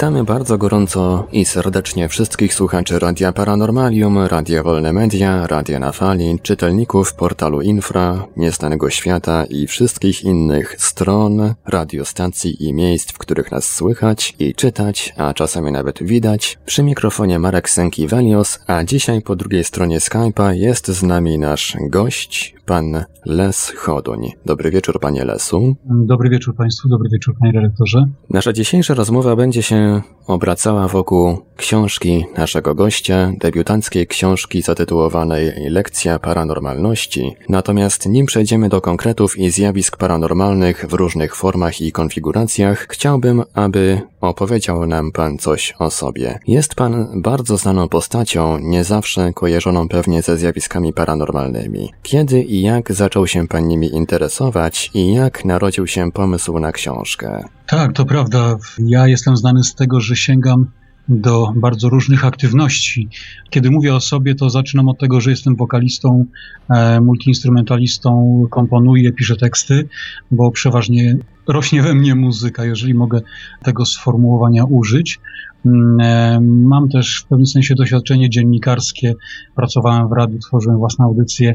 Witamy 0.00 0.24
bardzo 0.24 0.58
gorąco 0.58 1.26
i 1.32 1.44
serdecznie 1.44 2.08
wszystkich 2.08 2.54
słuchaczy 2.54 2.98
Radia 2.98 3.32
Paranormalium, 3.32 4.18
Radia 4.18 4.62
Wolne 4.62 4.92
Media, 4.92 5.46
Radia 5.46 5.78
na 5.78 5.92
Fali, 5.92 6.38
czytelników 6.42 7.14
portalu 7.14 7.60
Infra, 7.60 8.26
Nieznanego 8.36 8.90
Świata 8.90 9.44
i 9.44 9.66
wszystkich 9.66 10.24
innych 10.24 10.76
stron, 10.78 11.54
radiostacji 11.66 12.64
i 12.64 12.72
miejsc, 12.72 13.12
w 13.12 13.18
których 13.18 13.50
nas 13.50 13.72
słychać 13.72 14.34
i 14.38 14.54
czytać, 14.54 15.14
a 15.16 15.34
czasami 15.34 15.72
nawet 15.72 16.02
widać. 16.02 16.58
Przy 16.66 16.82
mikrofonie 16.82 17.38
Marek 17.38 17.68
Sęki-Velios, 17.68 18.58
a 18.66 18.84
dzisiaj 18.84 19.22
po 19.22 19.36
drugiej 19.36 19.64
stronie 19.64 19.98
Skype'a 19.98 20.52
jest 20.52 20.88
z 20.88 21.02
nami 21.02 21.38
nasz 21.38 21.76
gość, 21.80 22.54
pan 22.70 23.04
Les 23.26 23.72
Choduń. 23.76 24.32
Dobry 24.46 24.70
wieczór, 24.70 25.00
panie 25.00 25.24
Lesu. 25.24 25.76
Dobry 25.84 26.30
wieczór 26.30 26.54
państwu, 26.56 26.88
dobry 26.88 27.08
wieczór, 27.12 27.34
panie 27.40 27.52
redaktorze. 27.52 28.06
Nasza 28.30 28.52
dzisiejsza 28.52 28.94
rozmowa 28.94 29.36
będzie 29.36 29.62
się 29.62 30.02
obracała 30.26 30.88
wokół 30.88 31.38
książki 31.56 32.24
naszego 32.36 32.74
gościa, 32.74 33.32
debiutanckiej 33.40 34.06
książki 34.06 34.62
zatytułowanej 34.62 35.52
Lekcja 35.70 36.18
Paranormalności. 36.18 37.36
Natomiast 37.48 38.06
nim 38.06 38.26
przejdziemy 38.26 38.68
do 38.68 38.80
konkretów 38.80 39.38
i 39.38 39.50
zjawisk 39.50 39.96
paranormalnych 39.96 40.86
w 40.88 40.92
różnych 40.92 41.36
formach 41.36 41.80
i 41.80 41.92
konfiguracjach, 41.92 42.86
chciałbym, 42.90 43.42
aby 43.54 44.00
opowiedział 44.20 44.86
nam 44.86 45.12
pan 45.12 45.38
coś 45.38 45.74
o 45.78 45.90
sobie. 45.90 46.38
Jest 46.46 46.74
pan 46.74 47.22
bardzo 47.22 47.56
znaną 47.56 47.88
postacią, 47.88 48.58
nie 48.58 48.84
zawsze 48.84 49.32
kojarzoną 49.32 49.88
pewnie 49.88 50.22
ze 50.22 50.36
zjawiskami 50.36 50.92
paranormalnymi. 50.92 51.92
Kiedy 52.02 52.42
i 52.42 52.62
jak 52.62 52.92
zaczął 52.92 53.26
się 53.26 53.48
pan 53.48 53.68
nimi 53.68 53.94
interesować 53.94 54.90
i 54.94 55.14
jak 55.14 55.44
narodził 55.44 55.86
się 55.86 56.12
pomysł 56.12 56.58
na 56.58 56.72
książkę? 56.72 57.44
Tak, 57.66 57.92
to 57.92 58.04
prawda. 58.04 58.56
Ja 58.78 59.06
jestem 59.06 59.36
znany 59.36 59.62
z 59.62 59.74
tego, 59.74 60.00
że 60.00 60.16
sięgam 60.16 60.66
do 61.10 61.52
bardzo 61.56 61.88
różnych 61.88 62.24
aktywności. 62.24 63.08
Kiedy 63.50 63.70
mówię 63.70 63.94
o 63.94 64.00
sobie, 64.00 64.34
to 64.34 64.50
zaczynam 64.50 64.88
od 64.88 64.98
tego, 64.98 65.20
że 65.20 65.30
jestem 65.30 65.56
wokalistą, 65.56 66.24
e, 66.70 67.00
multiinstrumentalistą, 67.00 68.42
komponuję, 68.50 69.12
piszę 69.12 69.36
teksty, 69.36 69.88
bo 70.30 70.50
przeważnie 70.50 71.16
rośnie 71.48 71.82
we 71.82 71.94
mnie 71.94 72.14
muzyka, 72.14 72.64
jeżeli 72.64 72.94
mogę 72.94 73.20
tego 73.62 73.84
sformułowania 73.84 74.64
użyć. 74.64 75.20
Mm, 75.66 76.00
e, 76.00 76.40
mam 76.40 76.88
też 76.88 77.20
w 77.20 77.26
pewnym 77.26 77.46
sensie 77.46 77.74
doświadczenie 77.74 78.30
dziennikarskie. 78.30 79.14
Pracowałem 79.54 80.08
w 80.08 80.12
radiu, 80.12 80.38
tworzyłem 80.38 80.78
własne 80.78 81.04
audycje. 81.04 81.54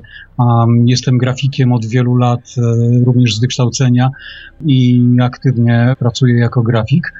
Jestem 0.85 1.17
grafikiem 1.17 1.73
od 1.73 1.85
wielu 1.85 2.15
lat, 2.15 2.55
e, 2.57 2.61
również 3.05 3.35
z 3.35 3.39
wykształcenia 3.39 4.09
i 4.65 5.07
aktywnie 5.21 5.95
pracuję 5.99 6.39
jako 6.39 6.61
grafik. 6.61 7.13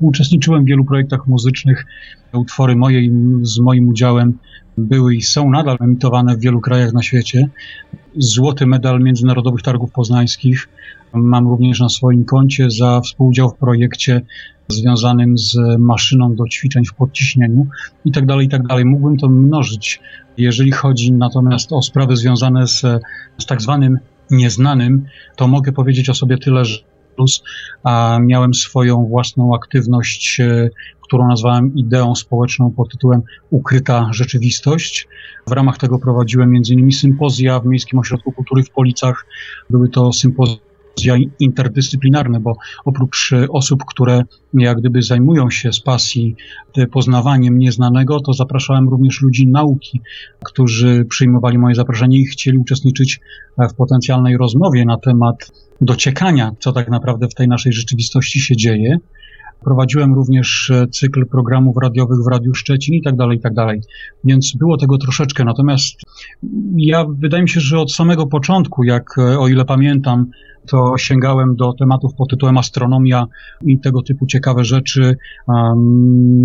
Uczestniczyłem 0.00 0.64
w 0.64 0.66
wielu 0.66 0.84
projektach 0.84 1.26
muzycznych. 1.26 1.86
Utwory 2.32 2.76
moje 2.76 3.10
z 3.42 3.58
moim 3.58 3.88
udziałem 3.88 4.38
były 4.78 5.14
i 5.14 5.22
są 5.22 5.50
nadal 5.50 5.76
emitowane 5.80 6.36
w 6.36 6.40
wielu 6.40 6.60
krajach 6.60 6.92
na 6.92 7.02
świecie. 7.02 7.48
Złoty 8.16 8.66
medal 8.66 9.00
Międzynarodowych 9.00 9.62
Targów 9.62 9.92
Poznańskich 9.92 10.68
mam 11.12 11.48
również 11.48 11.80
na 11.80 11.88
swoim 11.88 12.24
koncie 12.24 12.70
za 12.70 13.00
współudział 13.00 13.50
w 13.50 13.54
projekcie 13.54 14.20
związanym 14.68 15.38
z 15.38 15.56
maszyną 15.78 16.34
do 16.34 16.48
ćwiczeń 16.48 16.84
w 16.84 16.94
podciśnieniu 16.94 17.66
i 18.04 18.12
tak 18.12 18.26
tak. 18.26 18.62
Mógłbym 18.84 19.16
to 19.16 19.28
mnożyć. 19.28 20.00
Jeżeli 20.38 20.72
chodzi 20.72 21.12
natomiast 21.12 21.72
o 21.72 21.82
sprawy 21.82 22.16
związane 22.16 22.66
z, 22.66 22.80
z 23.38 23.46
tak 23.46 23.62
zwanym 23.62 23.98
nieznanym, 24.30 25.06
to 25.36 25.48
mogę 25.48 25.72
powiedzieć 25.72 26.10
o 26.10 26.14
sobie 26.14 26.38
tyle, 26.38 26.64
że 26.64 26.78
a 27.84 28.18
miałem 28.22 28.54
swoją 28.54 29.06
własną 29.06 29.54
aktywność, 29.54 30.40
e, 30.40 30.68
którą 31.00 31.28
nazwałem 31.28 31.74
ideą 31.74 32.14
społeczną 32.14 32.70
pod 32.70 32.90
tytułem 32.90 33.22
Ukryta 33.50 34.08
Rzeczywistość. 34.12 35.08
W 35.46 35.52
ramach 35.52 35.78
tego 35.78 35.98
prowadziłem 35.98 36.48
m.in. 36.48 36.92
sympozja 36.92 37.60
w 37.60 37.66
Miejskim 37.66 37.98
Ośrodku 37.98 38.32
Kultury 38.32 38.62
w 38.62 38.70
Policach. 38.70 39.26
Były 39.70 39.88
to 39.88 40.12
sympozja 40.12 40.60
interdyscyplinarne, 41.38 42.40
bo 42.40 42.56
oprócz 42.84 43.32
e, 43.32 43.48
osób, 43.48 43.84
które 43.84 44.22
jak 44.54 44.78
gdyby 44.78 45.02
zajmują 45.02 45.50
się 45.50 45.72
z 45.72 45.80
pasji 45.80 46.36
e, 46.76 46.86
poznawaniem 46.86 47.58
nieznanego, 47.58 48.20
to 48.20 48.32
zapraszałem 48.32 48.88
również 48.88 49.22
ludzi 49.22 49.46
nauki, 49.46 50.00
którzy 50.44 51.04
przyjmowali 51.04 51.58
moje 51.58 51.74
zaproszenie 51.74 52.18
i 52.18 52.26
chcieli 52.26 52.58
uczestniczyć 52.58 53.20
w 53.70 53.74
potencjalnej 53.74 54.36
rozmowie 54.36 54.84
na 54.84 54.98
temat 54.98 55.50
dociekania, 55.80 56.52
co 56.58 56.72
tak 56.72 56.88
naprawdę 56.88 57.28
w 57.28 57.34
tej 57.34 57.48
naszej 57.48 57.72
rzeczywistości 57.72 58.40
się 58.40 58.56
dzieje. 58.56 58.98
Prowadziłem 59.64 60.14
również 60.14 60.70
e, 60.70 60.86
cykl 60.86 61.26
programów 61.26 61.76
radiowych 61.82 62.18
w 62.24 62.26
Radiu 62.26 62.54
Szczecin 62.54 62.94
i 62.94 63.02
tak 63.02 63.16
dalej, 63.16 63.38
i 63.38 63.40
tak 63.40 63.54
dalej. 63.54 63.80
Więc 64.24 64.56
było 64.56 64.76
tego 64.76 64.98
troszeczkę. 64.98 65.44
Natomiast 65.44 66.00
ja 66.76 67.04
wydaje 67.18 67.42
mi 67.42 67.48
się, 67.48 67.60
że 67.60 67.78
od 67.78 67.92
samego 67.92 68.26
początku, 68.26 68.84
jak 68.84 69.18
e, 69.18 69.38
o 69.38 69.48
ile 69.48 69.64
pamiętam, 69.64 70.26
to 70.66 70.98
sięgałem 70.98 71.56
do 71.56 71.72
tematów 71.72 72.14
pod 72.14 72.30
tytułem 72.30 72.58
astronomia 72.58 73.26
i 73.62 73.80
tego 73.80 74.02
typu 74.02 74.26
ciekawe 74.26 74.64
rzeczy. 74.64 75.16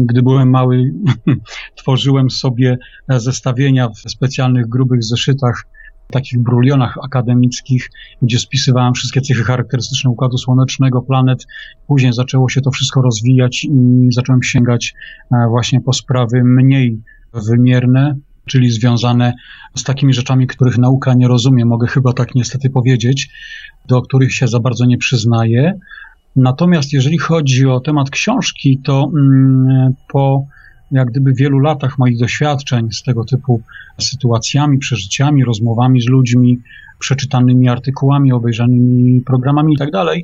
Gdy 0.06 0.22
byłem 0.22 0.50
mały, 0.50 0.94
tworzyłem 1.76 2.30
sobie 2.30 2.78
zestawienia 3.10 3.90
w 3.90 4.12
specjalnych, 4.12 4.70
grubych 4.70 5.04
zeszytach 5.04 5.66
takich 6.12 6.40
brulionach 6.40 6.98
akademickich, 7.04 7.90
gdzie 8.22 8.40
spisywałem 8.40 8.94
wszystkie 8.94 9.22
cechy 9.22 9.44
charakterystyczne 9.44 10.10
Układu 10.10 10.38
Słonecznego, 10.38 11.02
planet. 11.02 11.48
Później 11.88 12.14
zaczęło 12.14 12.50
się 12.50 12.62
to 12.62 12.72
wszystko 12.72 13.02
rozwijać 13.02 13.64
i 13.64 14.08
zacząłem 14.12 14.44
sięgać 14.44 14.94
e, 15.32 15.48
właśnie 15.50 15.82
po 15.82 15.94
sprawy 15.94 16.44
mniej 16.44 17.02
wymierne, 17.34 18.16
czyli 18.46 18.72
związane 18.72 19.34
z 19.76 19.84
takimi 19.84 20.14
rzeczami, 20.14 20.48
których 20.48 20.78
nauka 20.78 21.14
nie 21.14 21.28
rozumie, 21.28 21.66
mogę 21.66 21.88
chyba 21.88 22.14
tak 22.14 22.36
niestety 22.36 22.70
powiedzieć, 22.70 23.30
do 23.88 24.02
których 24.02 24.34
się 24.34 24.48
za 24.48 24.60
bardzo 24.60 24.86
nie 24.86 24.98
przyznaje. 24.98 25.80
Natomiast 26.36 26.94
jeżeli 26.94 27.18
chodzi 27.18 27.66
o 27.66 27.80
temat 27.80 28.10
książki, 28.10 28.80
to 28.84 29.12
mm, 29.16 29.94
po 30.12 30.46
jak 30.92 31.08
gdyby 31.08 31.34
wielu 31.34 31.60
latach 31.60 31.98
moich 31.98 32.18
doświadczeń 32.18 32.92
z 32.92 33.04
tego 33.04 33.26
typu 33.26 33.62
sytuacjami, 33.98 34.78
przeżyciami, 34.78 35.46
rozmowami 35.46 36.02
z 36.02 36.08
ludźmi, 36.08 36.60
przeczytanymi 37.00 37.70
artykułami, 37.70 38.32
obejrzanymi 38.32 39.22
programami 39.22 39.74
itd., 39.74 39.92
tak 39.92 40.20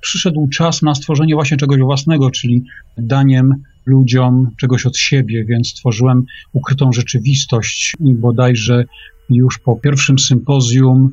przyszedł 0.00 0.48
czas 0.48 0.82
na 0.82 0.94
stworzenie 0.94 1.34
właśnie 1.34 1.56
czegoś 1.56 1.80
własnego, 1.80 2.30
czyli 2.30 2.64
daniem 2.98 3.54
ludziom 3.86 4.50
czegoś 4.60 4.86
od 4.86 4.96
siebie, 4.96 5.44
więc 5.44 5.68
stworzyłem 5.68 6.24
ukrytą 6.52 6.92
rzeczywistość 6.92 7.94
i 8.00 8.14
bodajże 8.14 8.84
już 9.30 9.58
po 9.58 9.76
pierwszym 9.76 10.18
sympozjum 10.18 11.10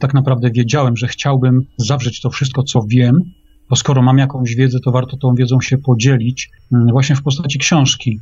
tak 0.00 0.14
naprawdę 0.14 0.50
wiedziałem, 0.50 0.96
że 0.96 1.08
chciałbym 1.08 1.62
zawrzeć 1.76 2.20
to 2.20 2.30
wszystko, 2.30 2.62
co 2.62 2.82
wiem, 2.88 3.22
bo 3.70 3.76
skoro 3.76 4.02
mam 4.02 4.18
jakąś 4.18 4.54
wiedzę, 4.54 4.80
to 4.80 4.92
warto 4.92 5.16
tą 5.16 5.34
wiedzą 5.34 5.60
się 5.60 5.78
podzielić 5.78 6.50
mm, 6.72 6.88
właśnie 6.88 7.16
w 7.16 7.22
postaci 7.22 7.58
książki. 7.58 8.20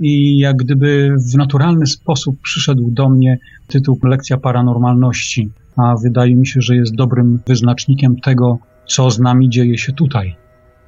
I 0.00 0.38
jak 0.38 0.56
gdyby 0.56 1.16
w 1.32 1.36
naturalny 1.36 1.86
sposób 1.86 2.40
przyszedł 2.42 2.90
do 2.90 3.08
mnie 3.08 3.38
tytuł 3.66 3.98
Lekcja 4.02 4.36
Paranormalności, 4.36 5.50
a 5.76 5.94
wydaje 6.02 6.34
mi 6.36 6.46
się, 6.46 6.60
że 6.62 6.76
jest 6.76 6.94
dobrym 6.94 7.40
wyznacznikiem 7.46 8.20
tego, 8.20 8.58
co 8.86 9.10
z 9.10 9.18
nami 9.18 9.48
dzieje 9.48 9.78
się 9.78 9.92
tutaj. 9.92 10.36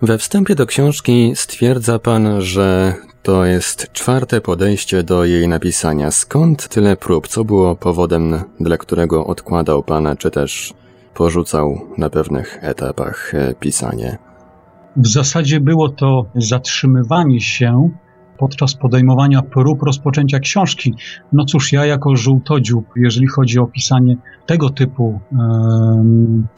We 0.02 0.18
wstępie 0.18 0.54
do 0.54 0.66
książki 0.66 1.32
stwierdza 1.34 1.98
pan, 1.98 2.40
że 2.40 2.94
to 3.22 3.44
jest 3.44 3.92
czwarte 3.92 4.40
podejście 4.40 5.02
do 5.02 5.24
jej 5.24 5.48
napisania. 5.48 6.10
Skąd 6.10 6.68
tyle 6.68 6.96
prób? 6.96 7.28
Co 7.28 7.44
było 7.44 7.76
powodem, 7.76 8.34
dla 8.60 8.76
którego 8.76 9.26
odkładał 9.26 9.82
pan, 9.82 10.16
czy 10.18 10.30
też 10.30 10.74
porzucał 11.14 11.80
na 11.98 12.10
pewnych 12.10 12.58
etapach 12.62 13.34
e, 13.34 13.54
pisanie? 13.54 14.18
W 14.96 15.06
zasadzie 15.06 15.60
było 15.60 15.88
to 15.88 16.26
zatrzymywanie 16.34 17.40
się 17.40 17.90
podczas 18.40 18.74
podejmowania 18.74 19.42
prób 19.42 19.82
rozpoczęcia 19.82 20.38
książki. 20.38 20.94
No 21.32 21.44
cóż, 21.44 21.72
ja 21.72 21.86
jako 21.86 22.16
żółtodziób, 22.16 22.84
jeżeli 22.96 23.26
chodzi 23.26 23.58
o 23.58 23.66
pisanie 23.66 24.16
tego 24.46 24.70
typu 24.70 25.20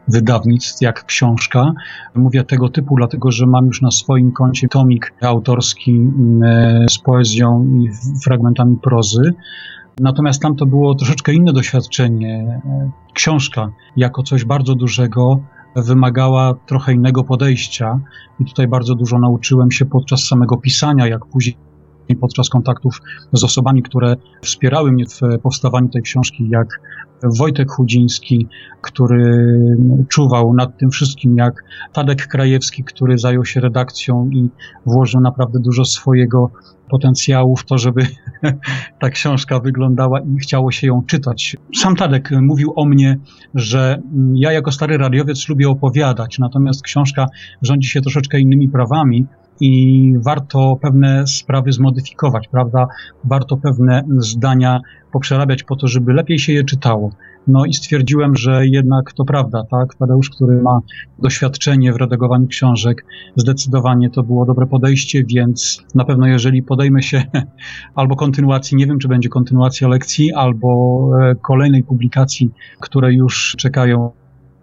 wydawnictw 0.07 0.81
jak 0.81 1.05
książka, 1.05 1.71
mówię 2.15 2.43
tego 2.43 2.69
typu, 2.69 2.95
dlatego 2.95 3.31
że 3.31 3.45
mam 3.45 3.65
już 3.65 3.81
na 3.81 3.91
swoim 3.91 4.31
koncie 4.31 4.67
tomik 4.67 5.13
autorski 5.21 6.07
z 6.89 6.97
poezją 6.97 7.65
i 7.65 7.89
fragmentami 8.23 8.77
prozy. 8.83 9.33
Natomiast 9.99 10.41
tam 10.41 10.55
to 10.55 10.65
było 10.65 10.95
troszeczkę 10.95 11.33
inne 11.33 11.53
doświadczenie. 11.53 12.61
Książka 13.13 13.69
jako 13.97 14.23
coś 14.23 14.45
bardzo 14.45 14.75
dużego 14.75 15.39
wymagała 15.75 16.53
trochę 16.65 16.93
innego 16.93 17.23
podejścia 17.23 17.99
i 18.39 18.45
tutaj 18.45 18.67
bardzo 18.67 18.95
dużo 18.95 19.19
nauczyłem 19.19 19.71
się 19.71 19.85
podczas 19.85 20.23
samego 20.23 20.57
pisania, 20.57 21.07
jak 21.07 21.25
później 21.25 21.57
podczas 22.21 22.49
kontaktów 22.49 23.01
z 23.33 23.43
osobami, 23.43 23.83
które 23.83 24.15
wspierały 24.41 24.91
mnie 24.91 25.05
w 25.05 25.41
powstawaniu 25.43 25.89
tej 25.89 26.01
książki, 26.01 26.49
jak 26.49 26.67
Wojtek 27.23 27.71
Chudziński, 27.71 28.47
który 28.81 29.47
czuwał 30.09 30.53
nad 30.53 30.77
tym 30.77 30.91
wszystkim, 30.91 31.37
jak 31.37 31.63
Tadek 31.93 32.27
Krajewski, 32.27 32.83
który 32.83 33.17
zajął 33.17 33.45
się 33.45 33.61
redakcją 33.61 34.29
i 34.33 34.49
włożył 34.85 35.21
naprawdę 35.21 35.59
dużo 35.59 35.85
swojego 35.85 36.51
potencjału 36.89 37.55
w 37.55 37.65
to, 37.65 37.77
żeby 37.77 38.07
ta 39.01 39.09
książka 39.09 39.59
wyglądała 39.59 40.19
i 40.19 40.37
chciało 40.37 40.71
się 40.71 40.87
ją 40.87 41.03
czytać. 41.07 41.57
Sam 41.75 41.95
Tadek 41.95 42.29
mówił 42.41 42.73
o 42.75 42.85
mnie, 42.85 43.17
że 43.55 44.01
ja 44.33 44.51
jako 44.51 44.71
stary 44.71 44.97
radiowiec 44.97 45.49
lubię 45.49 45.69
opowiadać, 45.69 46.39
natomiast 46.39 46.83
książka 46.83 47.25
rządzi 47.61 47.87
się 47.87 48.01
troszeczkę 48.01 48.39
innymi 48.39 48.69
prawami 48.69 49.25
i 49.59 50.13
warto 50.17 50.77
pewne 50.81 51.27
sprawy 51.27 51.71
zmodyfikować, 51.71 52.47
prawda? 52.47 52.87
Warto 53.23 53.57
pewne 53.57 54.03
zdania 54.17 54.81
poprzerabiać 55.11 55.63
po 55.63 55.75
to, 55.75 55.87
żeby 55.87 56.13
lepiej 56.13 56.39
się 56.39 56.53
je 56.53 56.63
czytało. 56.63 57.09
No 57.47 57.65
i 57.65 57.73
stwierdziłem, 57.73 58.35
że 58.35 58.67
jednak 58.67 59.13
to 59.13 59.25
prawda, 59.25 59.63
tak? 59.71 59.95
Tadeusz, 59.95 60.29
który 60.29 60.61
ma 60.61 60.79
doświadczenie 61.19 61.93
w 61.93 61.95
redagowaniu 61.95 62.47
książek, 62.47 63.05
zdecydowanie 63.35 64.09
to 64.09 64.23
było 64.23 64.45
dobre 64.45 64.67
podejście, 64.67 65.23
więc 65.23 65.83
na 65.95 66.05
pewno 66.05 66.27
jeżeli 66.27 66.63
podejmę 66.63 67.01
się 67.01 67.23
albo 67.95 68.15
kontynuacji, 68.15 68.77
nie 68.77 68.87
wiem 68.87 68.99
czy 68.99 69.07
będzie 69.07 69.29
kontynuacja 69.29 69.87
lekcji, 69.87 70.33
albo 70.33 71.09
e, 71.21 71.35
kolejnej 71.35 71.83
publikacji, 71.83 72.51
które 72.79 73.13
już 73.13 73.55
czekają 73.57 74.11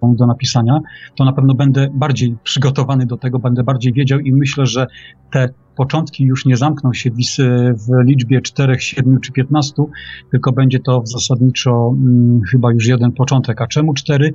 do 0.03 0.27
napisania, 0.27 0.81
to 1.15 1.25
na 1.25 1.33
pewno 1.33 1.55
będę 1.55 1.89
bardziej 1.93 2.37
przygotowany 2.43 3.07
do 3.07 3.17
tego, 3.17 3.39
będę 3.39 3.63
bardziej 3.63 3.93
wiedział 3.93 4.19
i 4.19 4.33
myślę, 4.33 4.67
że 4.67 4.87
te 5.33 5.49
początki 5.77 6.25
już 6.25 6.47
nie 6.47 6.57
zamkną 6.57 6.93
się 6.93 7.11
w, 7.11 8.05
liczbie 8.05 8.41
4, 8.41 8.81
7 8.81 9.21
czy 9.21 9.33
15, 9.33 9.83
tylko 10.31 10.53
będzie 10.53 10.81
to 10.81 11.03
zasadniczo 11.05 11.95
hmm, 11.97 12.41
chyba 12.51 12.73
już 12.73 12.87
jeden 12.87 13.13
początek. 13.13 13.61
A 13.61 13.67
czemu 13.67 13.95
4? 13.95 14.33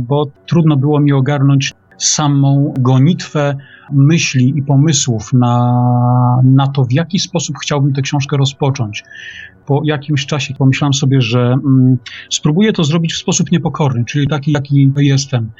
Bo 0.00 0.24
trudno 0.46 0.76
było 0.76 1.00
mi 1.00 1.12
ogarnąć 1.12 1.74
samą 1.98 2.74
gonitwę 2.78 3.56
myśli 3.92 4.58
i 4.58 4.62
pomysłów 4.62 5.32
na, 5.32 5.82
na 6.44 6.66
to, 6.66 6.84
w 6.84 6.92
jaki 6.92 7.18
sposób 7.18 7.56
chciałbym 7.62 7.92
tę 7.92 8.02
książkę 8.02 8.36
rozpocząć. 8.36 9.04
Po 9.68 9.80
jakimś 9.84 10.26
czasie 10.26 10.54
pomyślałem 10.54 10.92
sobie, 10.92 11.20
że 11.20 11.40
mm, 11.40 11.98
spróbuję 12.30 12.72
to 12.72 12.84
zrobić 12.84 13.12
w 13.12 13.18
sposób 13.18 13.52
niepokorny, 13.52 14.04
czyli 14.04 14.26
taki, 14.26 14.52
jaki 14.52 14.90
jestem. 14.96 15.50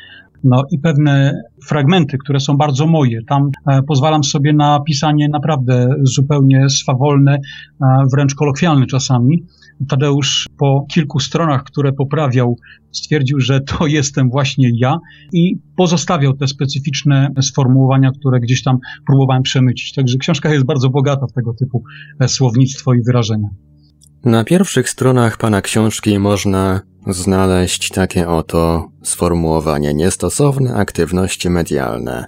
No 0.45 0.65
i 0.71 0.79
pewne 0.79 1.43
fragmenty, 1.69 2.19
które 2.19 2.41
są 2.41 2.57
bardzo 2.57 2.87
moje. 2.87 3.21
Tam 3.29 3.51
e, 3.67 3.83
pozwalam 3.83 4.25
sobie 4.25 4.53
na 4.53 4.81
pisanie 4.87 5.29
naprawdę 5.29 5.95
zupełnie 6.03 6.69
swawolne, 6.69 7.35
e, 7.35 7.87
wręcz 8.13 8.35
kolokwialne 8.35 8.87
czasami. 8.87 9.45
Tadeusz 9.89 10.47
po 10.59 10.87
kilku 10.91 11.21
stronach, 11.21 11.65
które 11.65 11.93
poprawiał, 11.93 12.57
stwierdził, 12.93 13.41
że 13.41 13.61
to 13.61 13.87
jestem 13.99 14.31
właśnie 14.31 14.71
ja 14.75 14.99
i 15.33 15.57
pozostawiał 15.77 16.37
te 16.37 16.47
specyficzne 16.47 17.29
sformułowania, 17.41 18.11
które 18.11 18.41
gdzieś 18.41 18.63
tam 18.63 18.79
próbowałem 19.07 19.43
przemycić. 19.43 19.95
Także 19.95 20.19
książka 20.19 20.53
jest 20.53 20.67
bardzo 20.67 20.91
bogata 20.91 21.27
w 21.27 21.33
tego 21.33 21.55
typu 21.55 21.83
e, 22.21 22.29
słownictwo 22.29 22.95
i 22.95 23.03
wyrażenia. 23.03 23.49
Na 24.25 24.45
pierwszych 24.45 24.91
stronach 24.91 25.37
pana 25.37 25.63
książki 25.63 26.19
można 26.19 26.81
znaleźć 27.07 27.89
takie 27.89 28.29
oto 28.29 28.89
sformułowanie 29.03 29.95
niestosowne 29.95 30.75
aktywności 30.75 31.51
medialne. 31.51 32.25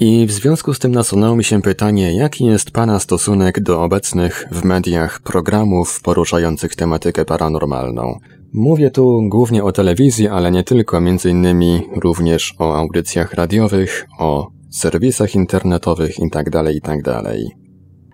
I 0.00 0.26
w 0.26 0.32
związku 0.32 0.74
z 0.74 0.78
tym 0.78 0.92
nasunęło 0.92 1.36
mi 1.36 1.44
się 1.44 1.62
pytanie, 1.62 2.16
jaki 2.16 2.44
jest 2.44 2.70
Pana 2.70 2.98
stosunek 2.98 3.60
do 3.60 3.82
obecnych 3.82 4.46
w 4.50 4.64
mediach 4.64 5.20
programów 5.20 6.00
poruszających 6.00 6.76
tematykę 6.76 7.24
paranormalną? 7.24 8.18
Mówię 8.52 8.90
tu 8.90 9.22
głównie 9.28 9.64
o 9.64 9.72
telewizji, 9.72 10.28
ale 10.28 10.50
nie 10.50 10.64
tylko, 10.64 11.00
między 11.00 11.30
innymi 11.30 11.82
również 11.96 12.54
o 12.58 12.76
audycjach 12.76 13.34
radiowych, 13.34 14.06
o 14.18 14.50
serwisach 14.70 15.34
internetowych 15.34 16.18
itd., 16.18 16.50
tak 16.50 16.74
itd. 16.74 17.22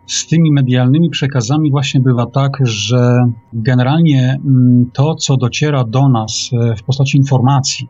Z 0.07 0.27
tymi 0.27 0.53
medialnymi 0.53 1.11
przekazami 1.11 1.71
właśnie 1.71 2.01
bywa 2.01 2.27
tak, 2.27 2.53
że 2.63 3.27
generalnie 3.53 4.37
mm, 4.45 4.91
to, 4.93 5.15
co 5.15 5.37
dociera 5.37 5.85
do 5.85 6.09
nas 6.09 6.51
e, 6.53 6.77
w 6.77 6.83
postaci 6.83 7.19
informacji, 7.19 7.89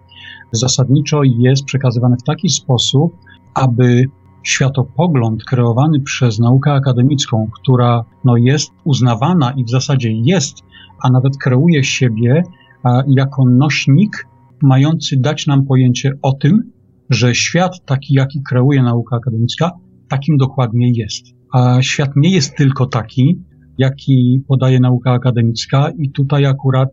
zasadniczo 0.53 1.21
jest 1.25 1.65
przekazywane 1.65 2.17
w 2.17 2.23
taki 2.23 2.49
sposób, 2.49 3.17
aby 3.55 4.05
światopogląd 4.43 5.45
kreowany 5.45 6.01
przez 6.01 6.39
naukę 6.39 6.73
akademicką, 6.73 7.49
która 7.63 8.05
no, 8.25 8.37
jest 8.37 8.71
uznawana 8.85 9.53
i 9.53 9.65
w 9.65 9.71
zasadzie 9.71 10.13
jest, 10.13 10.59
a 11.03 11.11
nawet 11.11 11.37
kreuje 11.37 11.85
siebie 11.85 12.43
a, 12.83 13.03
jako 13.07 13.45
nośnik 13.45 14.29
mający 14.63 15.17
dać 15.17 15.47
nam 15.47 15.67
pojęcie 15.67 16.13
o 16.23 16.33
tym, 16.33 16.73
że 17.11 17.35
świat 17.35 17.85
taki, 17.85 18.15
jaki 18.15 18.43
kreuje 18.49 18.83
nauka 18.83 19.17
akademicka, 19.17 19.71
takim 20.09 20.37
dokładnie 20.37 20.91
jest. 20.95 21.36
A 21.53 21.83
świat 21.83 22.11
nie 22.17 22.31
jest 22.31 22.57
tylko 22.57 22.87
taki, 22.87 23.43
jaki 23.79 24.43
podaje 24.49 24.81
nauka 24.81 25.13
akademicka, 25.13 25.91
i 25.99 26.11
tutaj 26.11 26.47
akurat 26.47 26.91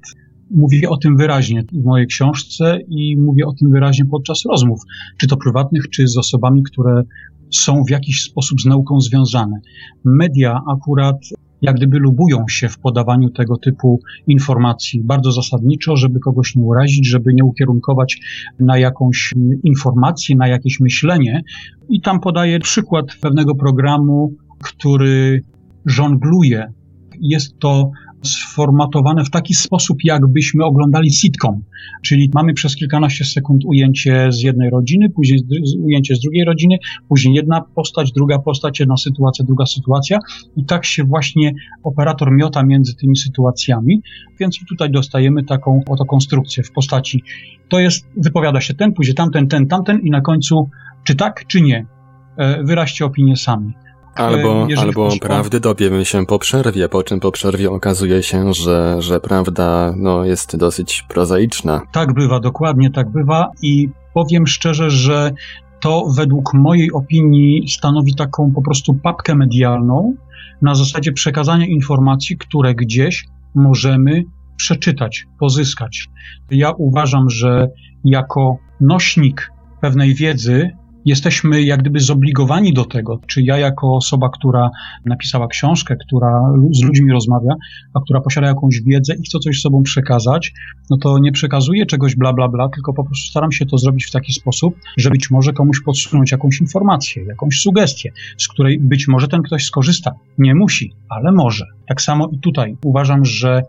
mówię 0.51 0.89
o 0.89 0.97
tym 0.97 1.17
wyraźnie 1.17 1.63
w 1.73 1.83
mojej 1.83 2.07
książce 2.07 2.79
i 2.87 3.17
mówię 3.17 3.45
o 3.45 3.53
tym 3.53 3.71
wyraźnie 3.71 4.05
podczas 4.05 4.43
rozmów, 4.51 4.79
czy 5.17 5.27
to 5.27 5.37
prywatnych, 5.37 5.89
czy 5.89 6.07
z 6.07 6.17
osobami, 6.17 6.63
które 6.63 7.03
są 7.51 7.83
w 7.83 7.89
jakiś 7.89 8.23
sposób 8.23 8.61
z 8.61 8.65
nauką 8.65 9.01
związane. 9.01 9.59
Media 10.03 10.61
akurat 10.71 11.17
jak 11.63 11.75
gdyby 11.75 11.99
lubują 11.99 12.45
się 12.47 12.69
w 12.69 12.79
podawaniu 12.79 13.29
tego 13.29 13.57
typu 13.57 13.99
informacji 14.27 15.03
bardzo 15.03 15.31
zasadniczo, 15.31 15.97
żeby 15.97 16.19
kogoś 16.19 16.55
nie 16.55 16.63
urazić, 16.63 17.07
żeby 17.07 17.33
nie 17.33 17.43
ukierunkować 17.43 18.19
na 18.59 18.77
jakąś 18.77 19.33
informację, 19.63 20.35
na 20.35 20.47
jakieś 20.47 20.79
myślenie. 20.79 21.43
I 21.89 22.01
tam 22.01 22.19
podaję 22.19 22.59
przykład 22.59 23.05
pewnego 23.21 23.55
programu, 23.55 24.33
który 24.63 25.41
żongluje. 25.85 26.73
Jest 27.21 27.59
to 27.59 27.91
sformatowane 28.23 29.25
w 29.25 29.29
taki 29.29 29.53
sposób, 29.53 29.97
jakbyśmy 30.03 30.65
oglądali 30.65 31.11
sitcom. 31.11 31.63
Czyli 32.03 32.29
mamy 32.33 32.53
przez 32.53 32.75
kilkanaście 32.75 33.25
sekund 33.25 33.65
ujęcie 33.65 34.31
z 34.31 34.41
jednej 34.41 34.69
rodziny, 34.69 35.09
później 35.09 35.39
ujęcie 35.79 36.15
z 36.15 36.19
drugiej 36.19 36.45
rodziny, 36.45 36.77
później 37.09 37.35
jedna 37.35 37.61
postać, 37.75 38.11
druga 38.11 38.39
postać, 38.39 38.79
jedna 38.79 38.97
sytuacja, 38.97 39.45
druga 39.45 39.65
sytuacja. 39.65 40.19
I 40.57 40.65
tak 40.65 40.85
się 40.85 41.03
właśnie 41.03 41.53
operator 41.83 42.31
miota 42.31 42.63
między 42.63 42.95
tymi 42.95 43.17
sytuacjami. 43.17 44.01
Więc 44.39 44.59
tutaj 44.69 44.91
dostajemy 44.91 45.43
taką 45.43 45.81
oto 45.89 46.05
konstrukcję 46.05 46.63
w 46.63 46.71
postaci. 46.71 47.23
To 47.69 47.79
jest, 47.79 48.07
wypowiada 48.17 48.61
się 48.61 48.73
ten, 48.73 48.93
później 48.93 49.15
tamten, 49.15 49.47
ten, 49.47 49.67
tamten 49.67 49.99
i 49.99 50.09
na 50.09 50.21
końcu 50.21 50.69
czy 51.03 51.15
tak, 51.15 51.47
czy 51.47 51.61
nie. 51.61 51.85
E, 52.37 52.63
wyraźcie 52.63 53.05
opinię 53.05 53.37
sami. 53.37 53.73
Albo, 54.15 54.67
albo 54.77 55.09
prawdy 55.21 55.59
dowiemy 55.59 56.05
się 56.05 56.25
po 56.25 56.39
przerwie, 56.39 56.89
po 56.89 57.03
czym 57.03 57.19
po 57.19 57.31
przerwie 57.31 57.71
okazuje 57.71 58.23
się, 58.23 58.53
że, 58.53 58.95
że 58.99 59.19
prawda 59.19 59.93
no, 59.97 60.25
jest 60.25 60.57
dosyć 60.57 61.05
prozaiczna. 61.09 61.81
Tak 61.91 62.13
bywa, 62.13 62.39
dokładnie 62.39 62.89
tak 62.89 63.09
bywa 63.09 63.51
i 63.61 63.89
powiem 64.13 64.47
szczerze, 64.47 64.91
że 64.91 65.31
to 65.79 66.05
według 66.15 66.53
mojej 66.53 66.91
opinii 66.91 67.69
stanowi 67.69 68.15
taką 68.15 68.51
po 68.51 68.61
prostu 68.61 68.93
papkę 68.93 69.35
medialną 69.35 70.15
na 70.61 70.75
zasadzie 70.75 71.11
przekazania 71.11 71.65
informacji, 71.65 72.37
które 72.37 72.75
gdzieś 72.75 73.25
możemy 73.55 74.23
przeczytać, 74.57 75.25
pozyskać. 75.39 76.09
Ja 76.51 76.71
uważam, 76.71 77.29
że 77.29 77.67
jako 78.05 78.57
nośnik 78.81 79.51
pewnej 79.81 80.15
wiedzy 80.15 80.71
jesteśmy 81.05 81.61
jak 81.61 81.79
gdyby 81.79 81.99
zobligowani 81.99 82.73
do 82.73 82.85
tego, 82.85 83.19
czy 83.27 83.41
ja 83.41 83.57
jako 83.57 83.95
osoba, 83.95 84.29
która 84.29 84.69
napisała 85.05 85.47
książkę, 85.47 85.95
która 86.07 86.41
z 86.71 86.83
ludźmi 86.83 87.11
rozmawia, 87.11 87.55
a 87.93 87.99
która 87.99 88.21
posiada 88.21 88.47
jakąś 88.47 88.81
wiedzę 88.81 89.15
i 89.15 89.23
chce 89.23 89.39
coś 89.39 89.61
sobą 89.61 89.83
przekazać, 89.83 90.53
no 90.89 90.97
to 90.97 91.19
nie 91.19 91.31
przekazuję 91.31 91.85
czegoś 91.85 92.15
bla, 92.15 92.33
bla, 92.33 92.47
bla, 92.47 92.69
tylko 92.69 92.93
po 92.93 93.03
prostu 93.03 93.29
staram 93.29 93.51
się 93.51 93.65
to 93.65 93.77
zrobić 93.77 94.05
w 94.05 94.11
taki 94.11 94.33
sposób, 94.33 94.75
że 94.97 95.09
być 95.09 95.31
może 95.31 95.53
komuś 95.53 95.81
podsunąć 95.85 96.31
jakąś 96.31 96.61
informację, 96.61 97.23
jakąś 97.23 97.59
sugestię, 97.59 98.11
z 98.37 98.47
której 98.47 98.79
być 98.79 99.07
może 99.07 99.27
ten 99.27 99.41
ktoś 99.41 99.65
skorzysta. 99.65 100.11
Nie 100.37 100.55
musi, 100.55 100.93
ale 101.09 101.31
może. 101.31 101.65
Tak 101.87 102.01
samo 102.01 102.29
i 102.31 102.39
tutaj 102.39 102.77
uważam, 102.83 103.25
że 103.25 103.63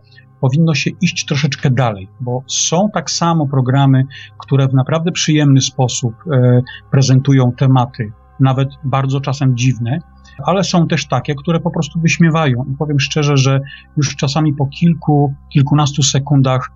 powinno 0.44 0.74
się 0.74 0.90
iść 1.00 1.24
troszeczkę 1.24 1.70
dalej, 1.70 2.08
bo 2.20 2.42
są 2.46 2.88
tak 2.94 3.10
samo 3.10 3.46
programy, 3.46 4.04
które 4.38 4.68
w 4.68 4.74
naprawdę 4.74 5.12
przyjemny 5.12 5.60
sposób 5.60 6.14
e, 6.32 6.62
prezentują 6.90 7.52
tematy, 7.52 8.12
nawet 8.40 8.68
bardzo 8.84 9.20
czasem 9.20 9.56
dziwne, 9.56 9.98
ale 10.44 10.64
są 10.64 10.86
też 10.86 11.06
takie, 11.06 11.34
które 11.34 11.60
po 11.60 11.70
prostu 11.70 12.00
wyśmiewają. 12.00 12.64
I 12.72 12.76
powiem 12.76 13.00
szczerze, 13.00 13.36
że 13.36 13.60
już 13.96 14.16
czasami 14.16 14.54
po 14.54 14.66
kilku, 14.66 15.34
kilkunastu 15.52 16.02
sekundach 16.02 16.70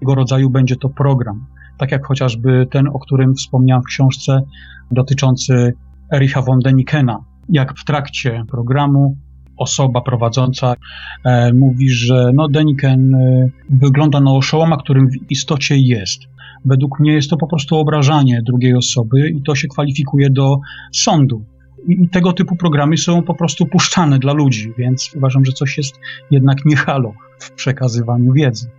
tego 0.00 0.14
rodzaju 0.14 0.50
będzie 0.50 0.76
to 0.76 0.88
program. 0.88 1.46
Tak 1.78 1.92
jak 1.92 2.06
chociażby 2.06 2.66
ten, 2.70 2.88
o 2.88 2.98
którym 2.98 3.34
wspomniałem 3.34 3.82
w 3.82 3.86
książce 3.86 4.42
dotyczący 4.90 5.72
Ericha 6.12 6.42
von 6.42 6.58
Denikena, 6.58 7.24
jak 7.48 7.78
w 7.78 7.84
trakcie 7.84 8.44
programu 8.50 9.16
osoba 9.56 10.00
prowadząca 10.00 10.74
e, 11.24 11.52
mówi, 11.52 11.90
że 11.90 12.30
no 12.34 12.48
Deniken 12.48 13.14
e, 13.14 13.50
wygląda 13.70 14.20
na 14.20 14.32
oszołoma, 14.32 14.76
którym 14.76 15.10
w 15.10 15.30
istocie 15.30 15.76
jest. 15.78 16.20
Według 16.64 17.00
mnie 17.00 17.12
jest 17.12 17.30
to 17.30 17.36
po 17.36 17.46
prostu 17.46 17.76
obrażanie 17.76 18.42
drugiej 18.42 18.74
osoby 18.74 19.30
i 19.30 19.42
to 19.42 19.54
się 19.54 19.68
kwalifikuje 19.68 20.30
do 20.30 20.58
sądu. 20.92 21.44
I, 21.88 22.08
tego 22.08 22.32
typu 22.32 22.56
programy 22.56 22.96
są 22.96 23.22
po 23.22 23.34
prostu 23.34 23.66
puszczane 23.66 24.18
dla 24.18 24.32
ludzi, 24.32 24.72
więc 24.78 25.10
uważam, 25.16 25.44
że 25.44 25.52
coś 25.52 25.78
jest 25.78 26.00
jednak 26.30 26.64
nie 26.64 26.76
halo 26.76 27.12
w 27.38 27.50
przekazywaniu 27.50 28.32
wiedzy. 28.32 28.70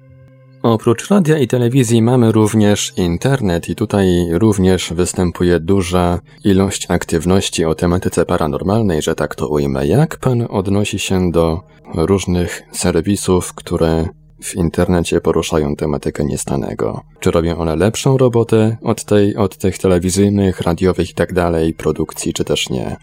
Oprócz 0.65 1.09
radia 1.09 1.37
i 1.37 1.47
telewizji 1.47 2.01
mamy 2.01 2.31
również 2.31 2.93
internet 2.97 3.69
i 3.69 3.75
tutaj 3.75 4.07
również 4.31 4.93
występuje 4.93 5.59
duża 5.59 6.19
ilość 6.43 6.85
aktywności 6.89 7.65
o 7.65 7.75
tematyce 7.75 8.25
paranormalnej, 8.25 9.01
że 9.01 9.15
tak 9.15 9.35
to 9.35 9.47
ujmę. 9.47 9.87
Jak 9.87 10.17
pan 10.17 10.47
odnosi 10.49 10.99
się 10.99 11.31
do 11.31 11.61
różnych 11.95 12.61
serwisów, 12.71 13.53
które 13.53 14.07
w 14.43 14.55
internecie 14.55 15.21
poruszają 15.21 15.75
tematykę 15.75 16.25
niestanego? 16.25 17.01
Czy 17.19 17.31
robią 17.31 17.57
one 17.57 17.75
lepszą 17.75 18.17
robotę 18.17 18.77
od 18.81 19.03
tej, 19.03 19.35
od 19.35 19.57
tych 19.57 19.77
telewizyjnych, 19.77 20.61
radiowych 20.61 21.09
i 21.11 21.13
tak 21.13 21.33
dalej 21.33 21.73
produkcji, 21.73 22.33
czy 22.33 22.43
też 22.43 22.69
nie? 22.69 22.97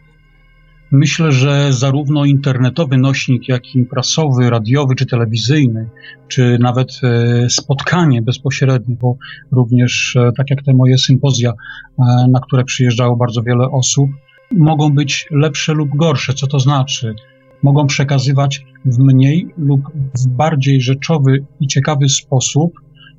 Myślę, 0.93 1.33
że 1.33 1.73
zarówno 1.73 2.25
internetowy 2.25 2.99
nośnik, 2.99 3.49
jak 3.49 3.75
i 3.75 3.85
prasowy, 3.85 4.51
radiowy 4.51 4.95
czy 4.95 5.07
telewizyjny, 5.07 5.89
czy 6.29 6.59
nawet 6.61 7.01
e, 7.03 7.51
spotkanie 7.51 8.23
bezpośrednie, 8.23 8.97
bo 9.01 9.17
również 9.53 10.17
e, 10.17 10.31
tak 10.37 10.51
jak 10.51 10.63
te 10.63 10.75
moje 10.75 10.99
sympozja, 10.99 11.51
e, 11.51 12.05
na 12.29 12.41
które 12.41 12.65
przyjeżdżało 12.65 13.17
bardzo 13.17 13.43
wiele 13.43 13.71
osób, 13.71 14.11
mogą 14.51 14.95
być 14.95 15.27
lepsze 15.31 15.75
lub 15.75 15.97
gorsze. 15.97 16.35
Co 16.35 16.47
to 16.47 16.59
znaczy? 16.59 17.15
Mogą 17.63 17.87
przekazywać 17.87 18.65
w 18.85 18.99
mniej 18.99 19.49
lub 19.59 19.81
w 20.19 20.29
bardziej 20.29 20.81
rzeczowy 20.81 21.45
i 21.61 21.67
ciekawy 21.67 22.09
sposób 22.09 22.73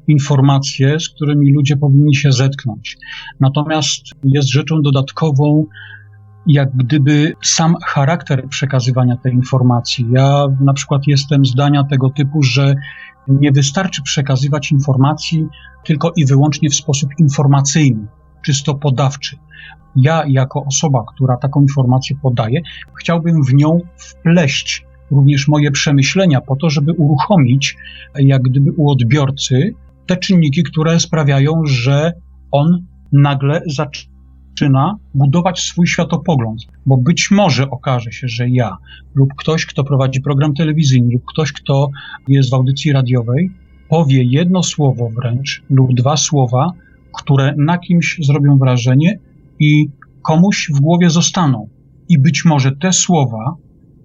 informacje, 0.08 1.00
z 1.00 1.10
którymi 1.10 1.54
ludzie 1.54 1.78
powinni 1.78 2.16
się 2.16 2.32
zetknąć. 2.32 2.98
Natomiast 3.40 4.04
jest 4.24 4.50
rzeczą 4.52 4.82
dodatkową 4.82 5.66
jak 6.48 6.76
gdyby 6.76 7.34
sam 7.42 7.76
charakter 7.86 8.48
przekazywania 8.50 9.18
tej 9.18 9.34
informacji. 9.34 10.06
Ja 10.12 10.46
na 10.60 10.74
przykład 10.74 11.02
jestem 11.08 11.46
zdania 11.46 11.84
tego 11.84 12.10
typu, 12.10 12.44
że 12.44 12.76
nie 13.28 13.52
wystarczy 13.52 14.02
przekazywać 14.04 14.72
informacji 14.72 15.48
tylko 15.86 16.12
i 16.16 16.26
wyłącznie 16.26 16.70
w 16.70 16.76
sposób 16.76 17.10
informacyjny, 17.20 18.08
czysto 18.46 18.76
podawczy. 18.76 19.38
Ja, 19.96 20.24
jako 20.28 20.66
osoba, 20.66 21.04
która 21.16 21.38
taką 21.38 21.62
informację 21.62 22.16
podaje, 22.22 22.62
chciałbym 23.00 23.44
w 23.44 23.54
nią 23.54 23.80
wpleść 23.98 24.86
również 25.12 25.48
moje 25.48 25.72
przemyślenia 25.72 26.42
po 26.42 26.56
to, 26.56 26.70
żeby 26.70 26.94
uruchomić, 26.94 27.76
jak 28.16 28.42
gdyby 28.42 28.72
u 28.72 28.92
odbiorcy, 28.92 29.74
te 30.06 30.18
czynniki, 30.18 30.64
które 30.64 31.00
sprawiają, 31.00 31.62
że 31.66 32.14
on 32.52 32.86
nagle 33.12 33.62
zaczyna 33.68 34.13
zaczyna 34.54 34.98
budować 35.14 35.60
swój 35.60 35.88
światopogląd, 35.88 36.62
bo 36.86 36.98
być 36.98 37.32
może 37.32 37.70
okaże 37.70 38.12
się, 38.12 38.28
że 38.28 38.50
ja 38.50 38.78
lub 39.16 39.30
ktoś, 39.38 39.66
kto 39.66 39.84
prowadzi 39.84 40.22
program 40.22 40.54
telewizyjny, 40.54 41.14
lub 41.14 41.24
ktoś, 41.26 41.52
kto 41.52 41.90
jest 42.28 42.50
w 42.50 42.54
audycji 42.54 42.92
radiowej, 42.92 43.52
powie 43.90 44.24
jedno 44.24 44.64
słowo 44.64 45.10
wręcz 45.10 45.64
lub 45.70 45.94
dwa 45.94 46.18
słowa, 46.18 46.72
które 47.14 47.54
na 47.58 47.78
kimś 47.78 48.20
zrobią 48.22 48.58
wrażenie 48.58 49.20
i 49.60 49.90
komuś 50.22 50.72
w 50.74 50.80
głowie 50.80 51.10
zostaną. 51.10 51.68
I 52.10 52.20
być 52.20 52.46
może 52.46 52.72
te 52.72 52.94
słowa, 52.94 53.56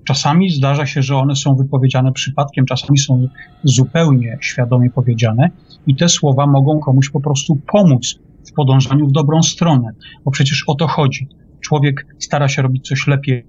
czasami 0.05 0.50
zdarza 0.50 0.87
się, 0.87 1.02
że 1.02 1.17
one 1.17 1.37
są 1.37 1.55
wypowiedziane 1.55 2.12
przypadkiem, 2.12 2.67
czasami 2.67 2.99
są 2.99 3.28
zupełnie 3.64 4.38
świadomie 4.40 4.90
powiedziane, 4.90 5.50
i 5.87 5.97
te 5.97 6.09
słowa 6.09 6.47
mogą 6.47 6.81
komuś 6.81 7.11
po 7.11 7.21
prostu 7.21 7.59
pomóc 7.73 8.19
w 8.47 8.52
podążaniu 8.52 9.07
w 9.07 9.12
dobrą 9.12 9.42
stronę, 9.42 9.90
bo 10.25 10.30
przecież 10.30 10.64
o 10.66 10.75
to 10.75 10.87
chodzi. 10.87 11.28
Człowiek 11.61 12.07
stara 12.18 12.49
się 12.49 12.62
robić 12.62 12.88
coś 12.88 13.07
lepiej, 13.07 13.45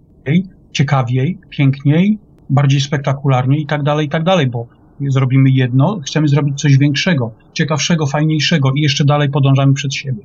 ciekawiej, 0.72 1.38
piękniej, 1.50 2.20
bardziej 2.50 2.82
spektakularnie 2.82 3.60
i 3.60 3.66
tak 3.66 3.84
dalej, 3.84 4.06
i 4.06 4.10
tak 4.10 4.24
dalej, 4.24 4.48
bo 4.48 4.68
zrobimy 5.08 5.50
jedno, 5.50 6.00
chcemy 6.06 6.28
zrobić 6.28 6.62
coś 6.62 6.78
większego, 6.78 7.32
ciekawszego, 7.54 8.06
fajniejszego 8.06 8.72
i 8.76 8.82
jeszcze 8.82 9.06
dalej 9.06 9.30
podążamy 9.30 9.74
przed 9.74 9.94
siebie. 9.94 10.24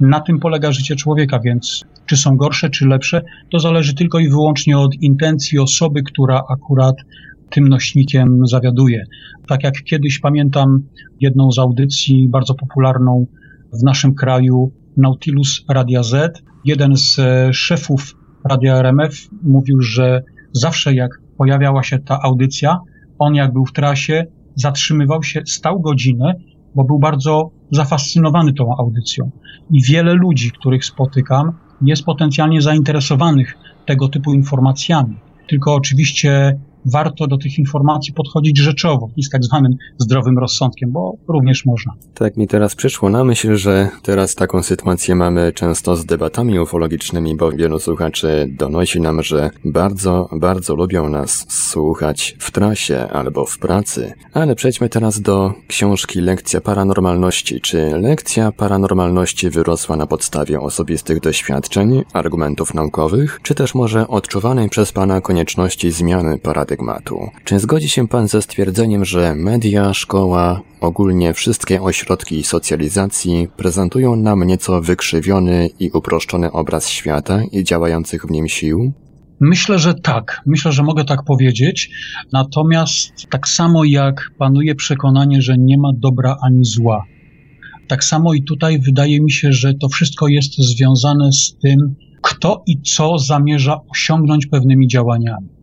Na 0.00 0.20
tym 0.20 0.38
polega 0.38 0.72
życie 0.72 0.96
człowieka, 0.96 1.40
więc 1.44 1.84
czy 2.06 2.16
są 2.16 2.36
gorsze, 2.36 2.70
czy 2.70 2.86
lepsze, 2.88 3.22
to 3.50 3.58
zależy 3.58 3.94
tylko 3.94 4.18
i 4.18 4.28
wyłącznie 4.28 4.78
od 4.78 4.94
intencji 4.94 5.58
osoby, 5.58 6.02
która 6.02 6.42
akurat 6.50 6.96
tym 7.50 7.68
nośnikiem 7.68 8.46
zawiaduje. 8.46 9.04
Tak 9.48 9.64
jak 9.64 9.74
kiedyś 9.84 10.18
pamiętam 10.18 10.82
jedną 11.20 11.52
z 11.52 11.58
audycji 11.58 12.28
bardzo 12.28 12.54
popularną 12.54 13.26
w 13.80 13.82
naszym 13.82 14.14
kraju 14.14 14.72
Nautilus 14.96 15.64
Radia 15.68 16.02
Z. 16.02 16.42
Jeden 16.64 16.96
z 16.96 17.18
e, 17.18 17.52
szefów 17.52 18.14
Radia 18.50 18.76
RMF 18.76 19.28
mówił, 19.42 19.80
że 19.80 20.22
zawsze 20.52 20.94
jak 20.94 21.10
pojawiała 21.38 21.82
się 21.82 21.98
ta 21.98 22.18
audycja, 22.22 22.78
on 23.18 23.34
jak 23.34 23.52
był 23.52 23.66
w 23.66 23.72
trasie, 23.72 24.26
zatrzymywał 24.54 25.22
się, 25.22 25.42
stał 25.46 25.80
godzinę, 25.80 26.34
bo 26.74 26.84
był 26.84 26.98
bardzo 26.98 27.50
zafascynowany 27.70 28.52
tą 28.52 28.76
audycją. 28.78 29.30
I 29.70 29.82
wiele 29.82 30.14
ludzi, 30.14 30.50
których 30.50 30.84
spotykam, 30.84 31.52
jest 31.82 32.04
potencjalnie 32.04 32.62
zainteresowanych 32.62 33.54
tego 33.86 34.08
typu 34.08 34.32
informacjami. 34.32 35.16
Tylko 35.48 35.74
oczywiście 35.74 36.58
warto 36.84 37.26
do 37.26 37.38
tych 37.38 37.58
informacji 37.58 38.12
podchodzić 38.12 38.58
rzeczowo 38.58 39.10
i 39.16 39.22
z 39.22 39.30
tak 39.30 39.44
zwanym 39.44 39.76
zdrowym 39.98 40.38
rozsądkiem, 40.38 40.92
bo 40.92 41.16
również 41.28 41.66
można. 41.66 41.92
Tak 42.14 42.36
mi 42.36 42.48
teraz 42.48 42.74
przyszło 42.74 43.10
na 43.10 43.24
myśl, 43.24 43.56
że 43.56 43.88
teraz 44.02 44.34
taką 44.34 44.62
sytuację 44.62 45.14
mamy 45.14 45.52
często 45.52 45.96
z 45.96 46.06
debatami 46.06 46.58
ufologicznymi, 46.58 47.36
bo 47.36 47.52
wielu 47.52 47.78
słuchaczy 47.78 48.46
donosi 48.58 49.00
nam, 49.00 49.22
że 49.22 49.50
bardzo, 49.64 50.28
bardzo 50.32 50.74
lubią 50.74 51.08
nas 51.08 51.46
słuchać 51.48 52.36
w 52.38 52.50
trasie 52.50 53.08
albo 53.12 53.46
w 53.46 53.58
pracy. 53.58 54.12
Ale 54.32 54.54
przejdźmy 54.54 54.88
teraz 54.88 55.20
do 55.20 55.52
książki 55.68 56.20
Lekcja 56.20 56.60
Paranormalności. 56.60 57.60
Czy 57.60 57.90
lekcja 57.98 58.52
paranormalności 58.52 59.50
wyrosła 59.50 59.96
na 59.96 60.06
podstawie 60.06 60.60
osobistych 60.60 61.20
doświadczeń, 61.20 62.02
argumentów 62.12 62.74
naukowych, 62.74 63.40
czy 63.42 63.54
też 63.54 63.74
może 63.74 64.08
odczuwanej 64.08 64.68
przez 64.68 64.92
Pana 64.92 65.20
konieczności 65.20 65.90
zmiany 65.90 66.38
paradygmatu? 66.38 66.73
Czy 67.44 67.58
zgodzi 67.58 67.88
się 67.88 68.08
Pan 68.08 68.28
ze 68.28 68.42
stwierdzeniem, 68.42 69.04
że 69.04 69.34
media, 69.34 69.94
szkoła, 69.94 70.60
ogólnie 70.80 71.34
wszystkie 71.34 71.82
ośrodki 71.82 72.42
socjalizacji 72.42 73.48
prezentują 73.56 74.16
nam 74.16 74.44
nieco 74.44 74.80
wykrzywiony 74.80 75.70
i 75.80 75.90
uproszczony 75.90 76.52
obraz 76.52 76.88
świata 76.88 77.40
i 77.52 77.64
działających 77.64 78.26
w 78.26 78.30
nim 78.30 78.48
sił? 78.48 78.92
Myślę, 79.40 79.78
że 79.78 79.94
tak. 79.94 80.40
Myślę, 80.46 80.72
że 80.72 80.82
mogę 80.82 81.04
tak 81.04 81.24
powiedzieć. 81.24 81.90
Natomiast 82.32 83.12
tak 83.30 83.48
samo 83.48 83.84
jak 83.84 84.30
panuje 84.38 84.74
przekonanie, 84.74 85.42
że 85.42 85.58
nie 85.58 85.78
ma 85.78 85.90
dobra 85.96 86.36
ani 86.42 86.64
zła, 86.64 87.04
tak 87.88 88.04
samo 88.04 88.34
i 88.34 88.42
tutaj 88.42 88.80
wydaje 88.80 89.20
mi 89.20 89.30
się, 89.30 89.52
że 89.52 89.74
to 89.74 89.88
wszystko 89.88 90.28
jest 90.28 90.58
związane 90.58 91.32
z 91.32 91.56
tym, 91.62 91.94
kto 92.22 92.62
i 92.66 92.82
co 92.82 93.18
zamierza 93.18 93.80
osiągnąć 93.88 94.46
pewnymi 94.46 94.88
działaniami. 94.88 95.53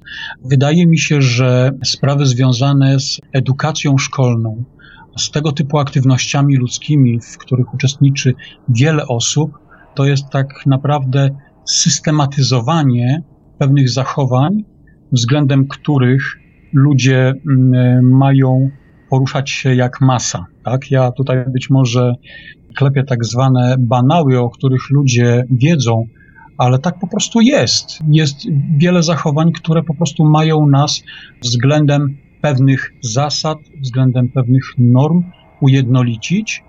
Wydaje 0.45 0.87
mi 0.87 0.99
się, 0.99 1.21
że 1.21 1.71
sprawy 1.83 2.25
związane 2.25 2.99
z 2.99 3.19
edukacją 3.33 3.97
szkolną, 3.97 4.63
z 5.17 5.31
tego 5.31 5.51
typu 5.51 5.77
aktywnościami 5.77 6.57
ludzkimi, 6.57 7.19
w 7.19 7.37
których 7.37 7.73
uczestniczy 7.73 8.33
wiele 8.69 9.07
osób, 9.07 9.51
to 9.95 10.05
jest 10.05 10.29
tak 10.31 10.65
naprawdę 10.65 11.29
systematyzowanie 11.65 13.23
pewnych 13.57 13.89
zachowań, 13.89 14.63
względem 15.11 15.67
których 15.67 16.23
ludzie 16.73 17.33
mm, 17.49 18.11
mają 18.11 18.69
poruszać 19.09 19.49
się 19.49 19.75
jak 19.75 20.01
masa. 20.01 20.45
Tak? 20.63 20.91
Ja 20.91 21.11
tutaj 21.11 21.37
być 21.47 21.69
może 21.69 22.13
klepię 22.75 23.03
tak 23.03 23.25
zwane 23.25 23.75
banały, 23.79 24.39
o 24.39 24.49
których 24.49 24.89
ludzie 24.89 25.43
wiedzą, 25.51 26.05
ale 26.61 26.79
tak 26.79 26.99
po 26.99 27.07
prostu 27.07 27.41
jest. 27.41 27.99
Jest 28.07 28.37
wiele 28.77 29.03
zachowań, 29.03 29.51
które 29.51 29.83
po 29.83 29.93
prostu 29.93 30.25
mają 30.25 30.67
nas 30.67 31.03
względem 31.43 32.17
pewnych 32.41 32.93
zasad, 33.01 33.57
względem 33.81 34.29
pewnych 34.29 34.63
norm 34.77 35.23
ujednolicić, 35.61 36.63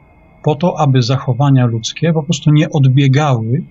po 0.45 0.55
to, 0.55 0.81
aby 0.81 1.03
zachowania 1.03 1.67
ludzkie 1.67 2.13
po 2.13 2.23
prostu 2.23 2.51
nie 2.51 2.71
odbiegały 2.71 3.63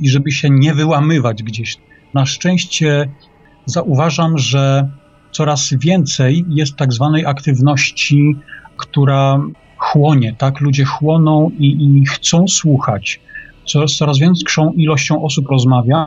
i 0.00 0.08
żeby 0.08 0.32
się 0.32 0.50
nie 0.50 0.74
wyłamywać 0.74 1.42
gdzieś. 1.42 1.76
Na 2.14 2.26
szczęście 2.26 3.08
zauważam, 3.66 4.38
że 4.38 4.90
coraz 5.32 5.74
więcej 5.80 6.44
jest 6.48 6.76
tak 6.76 6.92
zwanej 6.92 7.26
aktywności, 7.26 8.36
która 8.76 9.40
chłonie, 9.76 10.34
tak? 10.38 10.60
Ludzie 10.60 10.84
chłoną 10.84 11.50
i, 11.58 11.98
i 12.00 12.06
chcą 12.06 12.48
słuchać 12.48 13.20
coraz, 13.66 13.92
coraz 13.92 14.18
większą 14.18 14.72
ilością 14.72 15.22
osób 15.22 15.46
rozmawiam 15.48 16.06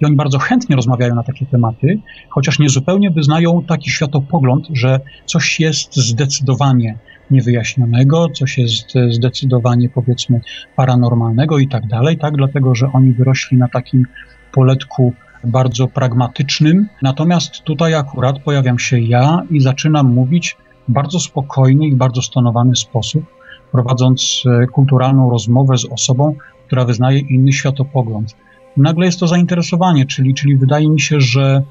i 0.00 0.04
oni 0.04 0.16
bardzo 0.16 0.38
chętnie 0.38 0.76
rozmawiają 0.76 1.14
na 1.14 1.22
takie 1.22 1.46
tematy, 1.46 1.98
chociaż 2.28 2.58
nie 2.58 2.68
zupełnie 2.68 3.10
wyznają 3.10 3.64
taki 3.68 3.90
światopogląd, 3.90 4.66
że 4.72 5.00
coś 5.26 5.60
jest 5.60 5.96
zdecydowanie 5.96 6.98
niewyjaśnionego, 7.30 8.28
coś 8.28 8.58
jest 8.58 8.94
zdecydowanie 9.10 9.88
powiedzmy 9.88 10.40
paranormalnego 10.76 11.58
i 11.58 11.68
tak 11.68 11.86
dalej, 11.86 12.18
tak, 12.18 12.36
dlatego 12.36 12.74
że 12.74 12.92
oni 12.92 13.12
wyrośli 13.12 13.58
na 13.58 13.68
takim 13.68 14.06
poletku 14.52 15.12
bardzo 15.44 15.88
pragmatycznym. 15.88 16.88
Natomiast 17.02 17.62
tutaj 17.62 17.94
akurat 17.94 18.38
pojawiam 18.38 18.78
się 18.78 19.00
ja 19.00 19.42
i 19.50 19.60
zaczynam 19.60 20.12
mówić 20.12 20.56
w 20.88 20.92
bardzo 20.92 21.20
spokojny 21.20 21.86
i 21.86 21.96
bardzo 21.96 22.22
stonowany 22.22 22.76
sposób, 22.76 23.24
prowadząc 23.72 24.42
e, 24.46 24.66
kulturalną 24.66 25.30
rozmowę 25.30 25.78
z 25.78 25.84
osobą, 25.84 26.34
która 26.66 26.84
wyznaje 26.84 27.18
inny 27.18 27.52
światopogląd. 27.52 28.36
Nagle 28.76 29.06
jest 29.06 29.20
to 29.20 29.26
zainteresowanie, 29.26 30.06
czyli, 30.06 30.34
czyli 30.34 30.56
wydaje 30.56 30.90
mi 30.90 31.00
się, 31.00 31.20
że 31.20 31.62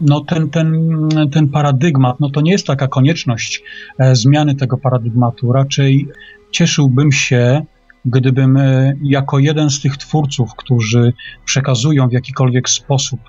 no 0.00 0.20
ten, 0.20 0.50
ten, 0.50 0.88
ten 1.32 1.48
paradygmat, 1.48 2.20
no 2.20 2.30
to 2.30 2.40
nie 2.40 2.52
jest 2.52 2.66
taka 2.66 2.88
konieczność 2.88 3.62
e, 3.98 4.14
zmiany 4.14 4.54
tego 4.54 4.76
paradygmatu. 4.76 5.52
Raczej 5.52 6.08
cieszyłbym 6.50 7.12
się, 7.12 7.62
gdybym 8.04 8.56
e, 8.56 8.94
jako 9.02 9.38
jeden 9.38 9.70
z 9.70 9.80
tych 9.80 9.96
twórców, 9.96 10.54
którzy 10.56 11.12
przekazują 11.44 12.08
w 12.08 12.12
jakikolwiek 12.12 12.68
sposób 12.68 13.20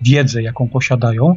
wiedzę, 0.00 0.42
jaką 0.42 0.68
posiadają, 0.68 1.34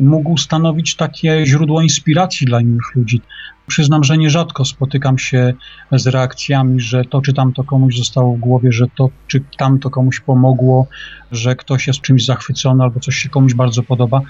mógł 0.00 0.36
stanowić 0.36 0.96
takie 0.96 1.46
źródło 1.46 1.82
inspiracji 1.82 2.46
dla 2.46 2.60
innych 2.60 2.94
ludzi. 2.94 3.20
Przyznam, 3.66 4.04
że 4.04 4.18
nierzadko 4.18 4.64
spotykam 4.64 5.18
się 5.18 5.54
z 5.92 6.06
reakcjami, 6.06 6.80
że 6.80 7.04
to 7.04 7.20
czy 7.20 7.32
tamto 7.32 7.64
komuś 7.64 7.96
zostało 7.98 8.36
w 8.36 8.38
głowie, 8.38 8.72
że 8.72 8.86
to 8.96 9.10
czy 9.26 9.40
tamto 9.58 9.90
komuś 9.90 10.20
pomogło, 10.20 10.86
że 11.32 11.56
ktoś 11.56 11.86
jest 11.86 12.00
czymś 12.00 12.24
zachwycony 12.24 12.84
albo 12.84 13.00
coś 13.00 13.16
się 13.16 13.28
komuś 13.28 13.54
bardzo 13.54 13.82
podoba. 13.82 14.20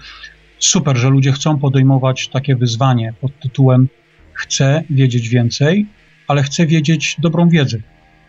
Super, 0.58 0.96
że 0.96 1.10
ludzie 1.10 1.32
chcą 1.32 1.58
podejmować 1.58 2.28
takie 2.28 2.56
wyzwanie 2.56 3.14
pod 3.20 3.40
tytułem 3.40 3.88
Chcę 4.40 4.82
wiedzieć 4.90 5.28
więcej, 5.28 5.86
ale 6.28 6.42
chcę 6.42 6.66
wiedzieć 6.66 7.16
dobrą 7.18 7.48
wiedzę. 7.48 7.78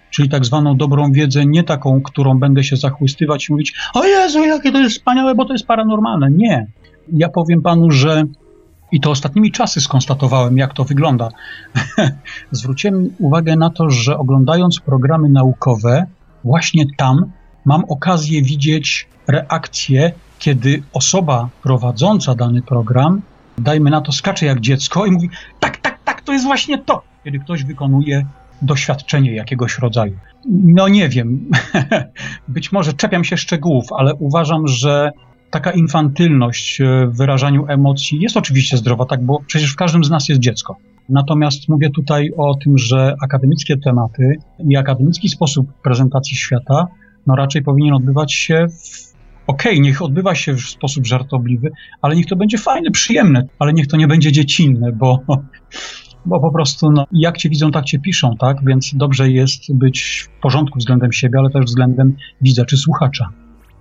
Czyli 0.10 0.30
tak 0.30 0.46
zwaną 0.46 0.78
dobrą 0.78 1.12
wiedzę, 1.12 1.46
nie 1.46 1.63
taką, 1.63 2.01
którą 2.01 2.40
będę 2.40 2.63
się 2.63 2.75
zachłystywać 2.75 3.50
i 3.50 3.51
mówić: 3.51 3.74
O 3.94 4.06
Jezu, 4.06 4.44
jakie 4.44 4.72
to 4.72 4.80
jest 4.80 4.96
wspaniałe, 4.96 5.36
bo 5.36 5.46
to 5.46 5.54
jest 5.54 5.68
paranormalne. 5.68 6.32
Nie. 6.32 6.68
Ja 7.13 7.29
powiem 7.29 7.62
panu, 7.62 7.91
że 7.91 8.24
i 8.91 9.01
to 9.01 9.12
ostatnimi 9.12 9.51
czasy 9.51 9.81
skonstatowałem, 9.81 10.58
jak 10.58 10.74
to 10.74 10.84
wygląda. 10.84 11.29
Zwróciłem 12.51 13.10
uwagę 13.20 13.55
na 13.55 13.70
to, 13.70 13.89
że 13.89 14.17
oglądając 14.17 14.79
programy 14.79 15.29
naukowe, 15.29 16.05
właśnie 16.43 16.86
tam 16.98 17.31
mam 17.65 17.84
okazję 17.86 18.41
widzieć 18.41 19.08
reakcję, 19.27 20.12
kiedy 20.39 20.84
osoba 20.93 21.50
prowadząca 21.63 22.36
dany 22.36 22.62
program, 22.62 23.22
dajmy 23.58 23.89
na 23.89 24.01
to, 24.01 24.12
skacze 24.12 24.46
jak 24.46 24.60
dziecko 24.60 25.05
i 25.05 25.12
mówi: 25.12 25.29
Tak, 25.60 25.77
tak, 25.77 26.00
tak, 26.03 26.22
to 26.22 26.34
jest 26.34 26.46
właśnie 26.46 26.77
to 26.77 27.12
kiedy 27.24 27.39
ktoś 27.39 27.63
wykonuje 27.63 28.25
doświadczenie 28.62 29.36
jakiegoś 29.36 29.79
rodzaju. 29.79 30.17
No 30.50 30.88
nie 30.88 31.10
wiem, 31.10 31.50
być 32.48 32.72
może 32.72 32.93
czepiam 32.93 33.24
się 33.24 33.38
szczegółów, 33.38 33.86
ale 33.98 34.15
uważam, 34.15 34.67
że 34.67 35.12
taka 35.51 35.72
infantylność 35.72 36.81
w 37.08 37.17
wyrażaniu 37.17 37.65
emocji 37.67 38.20
jest 38.22 38.38
oczywiście 38.38 38.77
zdrowa, 38.77 39.05
tak, 39.05 39.25
bo 39.25 39.39
przecież 39.48 39.74
w 39.74 39.75
każdym 39.75 40.03
z 40.03 40.10
nas 40.10 40.29
jest 40.29 40.41
dziecko. 40.41 40.77
Natomiast 41.10 41.70
mówię 41.70 41.89
tutaj 41.89 42.31
o 42.38 42.55
tym, 42.55 42.77
że 42.77 43.15
akademickie 43.22 43.77
tematy 43.77 44.36
i 44.69 44.78
akademicki 44.78 45.30
sposób 45.30 45.67
prezentacji 45.84 46.36
świata 46.38 46.88
no 47.28 47.36
raczej 47.36 47.62
powinien 47.62 47.93
odbywać 47.93 48.34
się 48.34 48.67
w 48.69 49.12
Okej, 49.47 49.71
okay, 49.71 49.82
niech 49.82 50.02
odbywa 50.02 50.36
się 50.36 50.54
w 50.54 50.62
sposób 50.62 51.06
żartobliwy, 51.06 51.71
ale 52.02 52.15
niech 52.15 52.26
to 52.26 52.36
będzie 52.36 52.58
fajne, 52.58 52.91
przyjemne, 52.91 53.43
ale 53.60 53.73
niech 53.73 53.88
to 53.88 53.97
nie 53.97 54.08
będzie 54.08 54.32
dziecinne, 54.32 54.91
bo 54.91 55.19
bo 56.26 56.39
po 56.39 56.52
prostu 56.52 56.91
no, 56.91 57.06
jak 57.12 57.38
cię 57.38 57.49
widzą, 57.49 57.71
tak 57.71 57.86
cię 57.86 57.99
piszą, 57.99 58.38
tak? 58.38 58.58
Więc 58.65 58.95
dobrze 58.95 59.32
jest 59.32 59.73
być 59.73 60.28
w 60.28 60.41
porządku 60.41 60.80
względem 60.80 61.13
siebie, 61.13 61.39
ale 61.39 61.49
też 61.49 61.65
względem 61.65 62.15
widza 62.41 62.65
czy 62.65 62.78
słuchacza. 62.78 63.30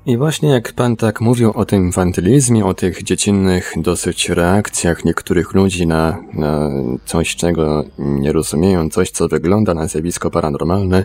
I 0.07 0.17
właśnie 0.17 0.49
jak 0.49 0.73
pan 0.73 0.97
tak 0.97 1.21
mówił 1.21 1.53
o 1.53 1.65
tym 1.65 1.87
infantylizmie, 1.87 2.65
o 2.65 2.75
tych 2.75 3.03
dziecinnych 3.03 3.73
dosyć 3.77 4.29
reakcjach 4.29 5.05
niektórych 5.05 5.55
ludzi 5.55 5.87
na, 5.87 6.19
na 6.33 6.69
coś, 7.05 7.37
czego 7.37 7.85
nie 7.99 8.33
rozumieją, 8.33 8.91
coś, 8.91 9.11
co 9.11 9.29
wygląda 9.29 9.75
na 9.75 9.87
zjawisko 9.87 10.31
paranormalne, 10.31 11.05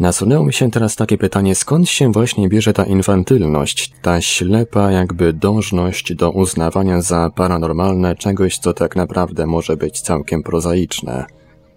Nasunęło 0.00 0.44
mi 0.44 0.52
się 0.52 0.70
teraz 0.70 0.96
takie 0.96 1.18
pytanie, 1.18 1.54
skąd 1.54 1.88
się 1.88 2.12
właśnie 2.12 2.48
bierze 2.48 2.72
ta 2.72 2.84
infantylność, 2.84 3.92
ta 4.02 4.20
ślepa 4.20 4.90
jakby 4.90 5.32
dążność 5.32 6.14
do 6.14 6.30
uznawania 6.30 7.00
za 7.02 7.30
paranormalne 7.30 8.16
czegoś, 8.16 8.58
co 8.58 8.72
tak 8.72 8.96
naprawdę 8.96 9.46
może 9.46 9.76
być 9.76 10.00
całkiem 10.00 10.42
prozaiczne? 10.42 11.24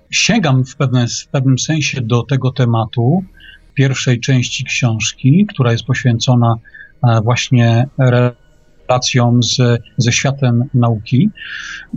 Sięgam 0.10 0.66
w, 0.66 0.76
pewne, 0.76 1.08
w 1.08 1.28
pewnym 1.32 1.60
sensie 1.60 2.02
do 2.02 2.24
tego 2.24 2.52
tematu 2.52 3.24
pierwszej 3.78 4.20
części 4.20 4.63
książki, 4.63 5.46
która 5.50 5.72
jest 5.72 5.84
poświęcona 5.84 6.56
e, 7.04 7.22
właśnie 7.22 7.88
relacjom 7.98 9.44
z, 9.44 9.82
ze 9.98 10.12
światem 10.12 10.63
nauki. 10.74 11.30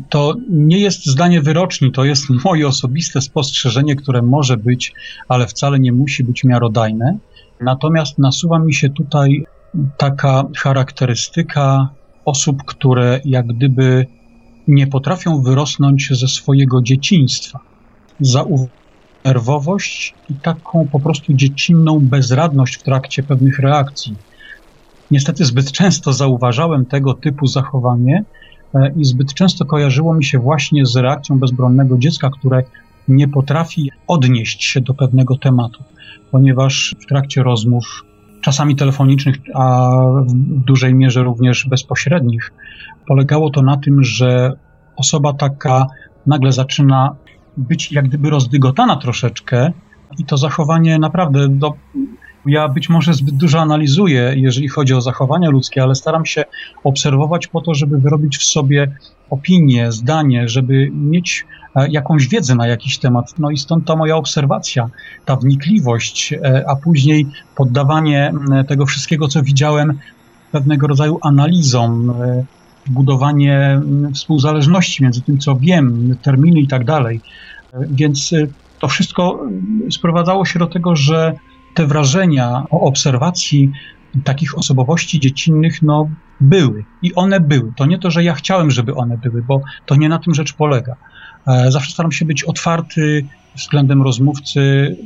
To 0.08 0.34
nie 0.50 0.78
jest 0.78 1.06
zdanie 1.06 1.40
wyroczni, 1.40 1.92
to 1.92 2.04
jest 2.04 2.24
moje 2.44 2.68
osobiste 2.68 3.20
spostrzeżenie, 3.20 3.96
które 3.96 4.22
może 4.22 4.56
być, 4.56 4.92
ale 5.28 5.46
wcale 5.46 5.80
nie 5.80 5.92
musi 5.92 6.24
być 6.24 6.44
miarodajne. 6.44 7.18
Natomiast 7.60 8.18
nasuwa 8.18 8.58
mi 8.58 8.74
się 8.74 8.90
tutaj 8.90 9.44
taka 9.96 10.44
charakterystyka 10.56 11.88
osób, 12.24 12.64
które 12.64 13.20
jak 13.24 13.46
gdyby 13.46 14.06
nie 14.68 14.86
potrafią 14.86 15.42
wyrosnąć 15.42 16.08
ze 16.10 16.28
swojego 16.28 16.82
dzieciństwa. 16.82 17.60
Zaunerwowość 19.24 20.14
i 20.30 20.34
taką 20.34 20.88
po 20.92 21.00
prostu 21.00 21.34
dziecinną 21.34 21.98
bezradność 22.00 22.76
w 22.76 22.82
trakcie 22.82 23.22
pewnych 23.22 23.58
reakcji. 23.58 24.16
Niestety 25.10 25.44
zbyt 25.44 25.72
często 25.72 26.12
zauważałem 26.12 26.86
tego 26.86 27.14
typu 27.14 27.46
zachowanie 27.46 28.24
e, 28.74 28.92
i 28.96 29.04
zbyt 29.04 29.34
często 29.34 29.64
kojarzyło 29.64 30.14
mi 30.14 30.24
się 30.24 30.38
właśnie 30.38 30.86
z 30.86 30.96
reakcją 30.96 31.38
bezbronnego 31.38 31.98
dziecka, 31.98 32.30
które 32.30 32.62
nie 33.08 33.28
potrafi 33.28 33.90
odnieść 34.06 34.64
się 34.64 34.80
do 34.80 34.94
pewnego 34.94 35.38
tematu, 35.38 35.84
ponieważ 36.30 36.94
w 37.00 37.06
trakcie 37.06 37.42
rozmów, 37.42 37.84
czasami 38.40 38.76
telefonicznych, 38.76 39.36
a 39.54 39.90
w 40.26 40.64
dużej 40.64 40.94
mierze 40.94 41.22
również 41.22 41.66
bezpośrednich, 41.68 42.52
polegało 43.06 43.50
to 43.50 43.62
na 43.62 43.76
tym, 43.76 44.04
że 44.04 44.52
osoba 44.96 45.32
taka 45.32 45.86
nagle 46.26 46.52
zaczyna 46.52 47.16
być 47.60 47.92
jak 47.92 48.08
gdyby 48.08 48.30
rozdygotana 48.30 48.96
troszeczkę 48.96 49.72
i 50.18 50.24
to 50.24 50.36
zachowanie 50.36 50.98
naprawdę 50.98 51.48
do, 51.48 51.74
ja 52.46 52.68
być 52.68 52.88
może 52.88 53.14
zbyt 53.14 53.34
dużo 53.34 53.60
analizuję, 53.60 54.32
jeżeli 54.36 54.68
chodzi 54.68 54.94
o 54.94 55.00
zachowania 55.00 55.50
ludzkie, 55.50 55.82
ale 55.82 55.94
staram 55.94 56.26
się 56.26 56.44
obserwować 56.84 57.46
po 57.46 57.60
to, 57.60 57.74
żeby 57.74 57.98
wyrobić 57.98 58.38
w 58.38 58.44
sobie 58.44 58.92
opinię, 59.30 59.92
zdanie, 59.92 60.48
żeby 60.48 60.90
mieć 60.92 61.46
e, 61.76 61.88
jakąś 61.88 62.28
wiedzę 62.28 62.54
na 62.54 62.66
jakiś 62.66 62.98
temat. 62.98 63.34
No 63.38 63.50
i 63.50 63.58
stąd 63.58 63.86
ta 63.86 63.96
moja 63.96 64.16
obserwacja, 64.16 64.90
ta 65.24 65.36
wnikliwość, 65.36 66.32
e, 66.32 66.64
a 66.68 66.76
później 66.76 67.26
poddawanie 67.56 68.32
tego 68.68 68.86
wszystkiego, 68.86 69.28
co 69.28 69.42
widziałem, 69.42 69.98
pewnego 70.52 70.86
rodzaju 70.86 71.18
analizom, 71.22 72.10
e, 72.10 72.44
budowanie 72.86 73.80
współzależności 74.14 75.02
między 75.02 75.22
tym, 75.22 75.38
co 75.38 75.56
wiem, 75.56 76.16
terminy 76.22 76.60
i 76.60 76.68
tak 76.68 76.84
dalej. 76.84 77.20
Więc 77.90 78.34
to 78.78 78.88
wszystko 78.88 79.46
sprowadzało 79.90 80.44
się 80.44 80.58
do 80.58 80.66
tego, 80.66 80.96
że 80.96 81.34
te 81.74 81.86
wrażenia 81.86 82.64
o 82.70 82.80
obserwacji 82.80 83.72
takich 84.24 84.58
osobowości 84.58 85.20
dziecinnych, 85.20 85.82
no, 85.82 86.08
były. 86.40 86.84
I 87.02 87.14
one 87.14 87.40
były. 87.40 87.72
To 87.76 87.86
nie 87.86 87.98
to, 87.98 88.10
że 88.10 88.24
ja 88.24 88.34
chciałem, 88.34 88.70
żeby 88.70 88.94
one 88.94 89.18
były, 89.18 89.42
bo 89.42 89.60
to 89.86 89.96
nie 89.96 90.08
na 90.08 90.18
tym 90.18 90.34
rzecz 90.34 90.52
polega. 90.52 90.96
E, 91.46 91.70
zawsze 91.70 91.92
staram 91.92 92.12
się 92.12 92.24
być 92.24 92.44
otwarty 92.44 93.26
względem 93.56 94.02
rozmówcy. 94.02 94.96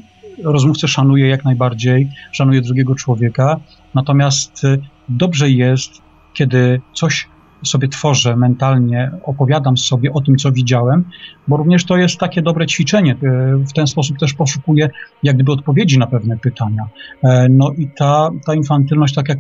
Rozmówcę 0.45 0.89
szanuję 0.89 1.29
jak 1.29 1.45
najbardziej, 1.45 2.11
szanuję 2.33 2.61
drugiego 2.61 2.95
człowieka. 2.95 3.61
Natomiast 3.95 4.65
e, 4.65 4.79
dobrze 5.09 5.51
jest, 5.51 6.03
kiedy 6.35 6.81
coś 6.95 7.29
sobie 7.65 7.89
tworzę 7.89 8.37
mentalnie, 8.37 9.11
opowiadam 9.23 9.77
sobie 9.77 10.13
o 10.13 10.21
tym, 10.21 10.37
co 10.37 10.53
widziałem, 10.53 11.05
bo 11.49 11.57
również 11.57 11.85
to 11.85 11.97
jest 11.97 12.19
takie 12.19 12.43
dobre 12.43 12.67
ćwiczenie. 12.67 13.13
E, 13.13 13.17
w 13.57 13.73
ten 13.73 13.87
sposób 13.87 14.19
też 14.19 14.35
poszukuję 14.35 14.91
jak 15.23 15.35
gdyby 15.35 15.53
odpowiedzi 15.53 15.99
na 15.99 16.07
pewne 16.07 16.37
pytania. 16.39 16.89
E, 17.23 17.49
no 17.51 17.71
i 17.79 17.89
ta, 17.97 18.31
ta 18.47 18.55
infantylność, 18.55 19.15
tak 19.15 19.29
jak 19.29 19.39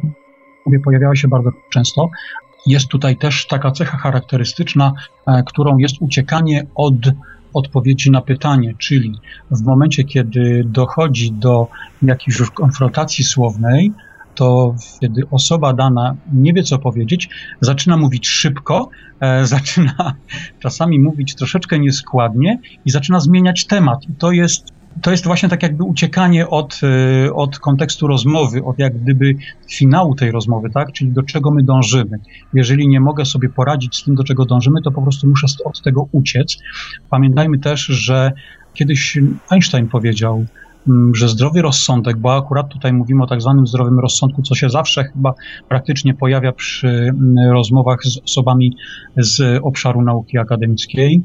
mówię, 0.67 0.81
pojawiała 0.81 1.17
się 1.17 1.29
bardzo 1.29 1.51
często. 1.71 2.11
Jest 2.67 2.89
tutaj 2.89 3.17
też 3.17 3.47
taka 3.47 3.71
cecha 3.71 3.99
charakterystyczna, 3.99 4.93
e, 5.27 5.43
którą 5.47 5.79
jest 5.79 5.97
uciekanie 6.01 6.67
od 6.75 6.95
odpowiedzi 7.55 8.11
na 8.11 8.21
pytanie, 8.21 8.75
czyli 8.79 9.13
w 9.51 9.63
momencie, 9.63 10.05
kiedy 10.05 10.65
dochodzi 10.67 11.33
do 11.33 11.69
jakiejś 12.03 12.39
już 12.39 12.51
konfrontacji 12.51 13.25
słownej, 13.25 13.93
to 14.35 14.75
kiedy 15.01 15.23
osoba 15.31 15.73
dana 15.73 16.17
nie 16.33 16.53
wie, 16.53 16.63
co 16.63 16.79
powiedzieć, 16.79 17.29
zaczyna 17.61 17.97
mówić 17.97 18.29
szybko, 18.29 18.89
e, 19.21 19.47
zaczyna 19.55 20.15
czasami 20.59 21.01
mówić 21.01 21.35
troszeczkę 21.35 21.79
nieskładnie 21.79 22.59
i 22.85 22.91
zaczyna 22.91 23.21
zmieniać 23.21 23.67
temat. 23.67 23.99
I 24.09 24.15
to 24.15 24.33
jest 24.33 24.75
to 25.03 25.11
jest 25.11 25.25
właśnie 25.25 25.49
tak 25.49 25.63
jakby 25.63 25.85
uciekanie 25.85 26.49
od, 26.49 26.81
e, 27.27 27.35
od 27.35 27.59
kontekstu 27.59 28.07
rozmowy, 28.07 28.65
od 28.65 28.79
jak 28.79 28.99
gdyby 28.99 29.35
finału 29.71 30.15
tej 30.15 30.31
rozmowy, 30.31 30.71
tak? 30.71 30.93
Czyli 30.93 31.13
do 31.13 31.23
czego 31.23 31.51
my 31.51 31.63
dążymy. 31.63 32.19
Jeżeli 32.53 32.89
nie 32.89 33.01
mogę 33.01 33.25
sobie 33.25 33.49
poradzić 33.49 33.97
z 33.97 34.05
tym, 34.05 34.15
do 34.15 34.25
czego 34.25 34.45
dążymy, 34.45 34.83
to 34.83 34.91
po 34.91 35.03
prostu 35.03 35.27
muszę 35.27 35.47
od 35.65 35.83
tego 35.83 36.09
uciec. 36.13 36.59
Pamiętajmy 37.11 37.59
też, 37.59 37.81
że 37.81 38.33
kiedyś 38.75 39.19
Einstein 39.51 39.89
powiedział, 39.89 40.47
że 41.13 41.29
zdrowy 41.29 41.63
rozsądek, 41.63 42.17
bo 42.17 42.37
akurat 42.37 42.69
tutaj 42.69 42.93
mówimy 42.93 43.23
o 43.23 43.27
tak 43.27 43.43
zwanym 43.43 43.67
zdrowym 43.67 44.01
rozsądku, 44.01 44.43
co 44.43 44.55
się 44.55 44.71
zawsze 44.71 45.05
chyba 45.05 45.35
praktycznie 45.69 46.15
pojawia 46.15 46.53
przy 46.53 46.89
mm, 46.89 47.53
rozmowach 47.53 48.05
z 48.05 48.19
osobami 48.19 48.73
z 49.17 49.61
obszaru 49.63 50.03
nauki 50.03 50.39
akademickiej, 50.39 51.23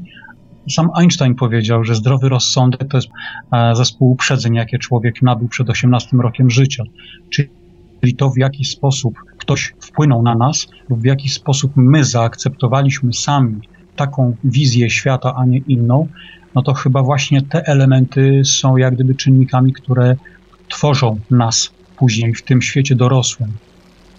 sam 0.70 0.90
Einstein 0.94 1.34
powiedział, 1.34 1.84
że 1.84 1.94
zdrowy 1.94 2.28
rozsądek 2.28 2.88
to 2.88 2.96
jest 2.96 3.08
e, 3.52 3.74
zespół 3.74 4.10
uprzedzeń, 4.10 4.54
jakie 4.54 4.78
człowiek 4.78 5.22
nabył 5.22 5.48
przed 5.48 5.70
18 5.70 6.16
rokiem 6.16 6.50
życia. 6.50 6.84
Czyli 7.30 8.14
to, 8.16 8.30
w 8.30 8.38
jaki 8.38 8.64
sposób 8.64 9.14
ktoś 9.38 9.74
wpłynął 9.80 10.22
na 10.22 10.34
nas, 10.34 10.66
lub 10.88 11.00
w 11.00 11.04
jaki 11.04 11.28
sposób 11.28 11.72
my 11.76 12.04
zaakceptowaliśmy 12.04 13.12
sami 13.12 13.60
taką 13.96 14.36
wizję 14.44 14.90
świata, 14.90 15.34
a 15.36 15.44
nie 15.44 15.58
inną, 15.58 16.08
no 16.54 16.62
to 16.62 16.74
chyba 16.74 17.02
właśnie 17.02 17.42
te 17.42 17.66
elementy 17.66 18.42
są 18.44 18.76
jak 18.76 18.94
gdyby 18.94 19.14
czynnikami, 19.14 19.72
które 19.72 20.16
tworzą 20.68 21.18
nas 21.30 21.70
później 21.96 22.34
w 22.34 22.42
tym 22.42 22.62
świecie 22.62 22.94
dorosłym. 22.94 23.52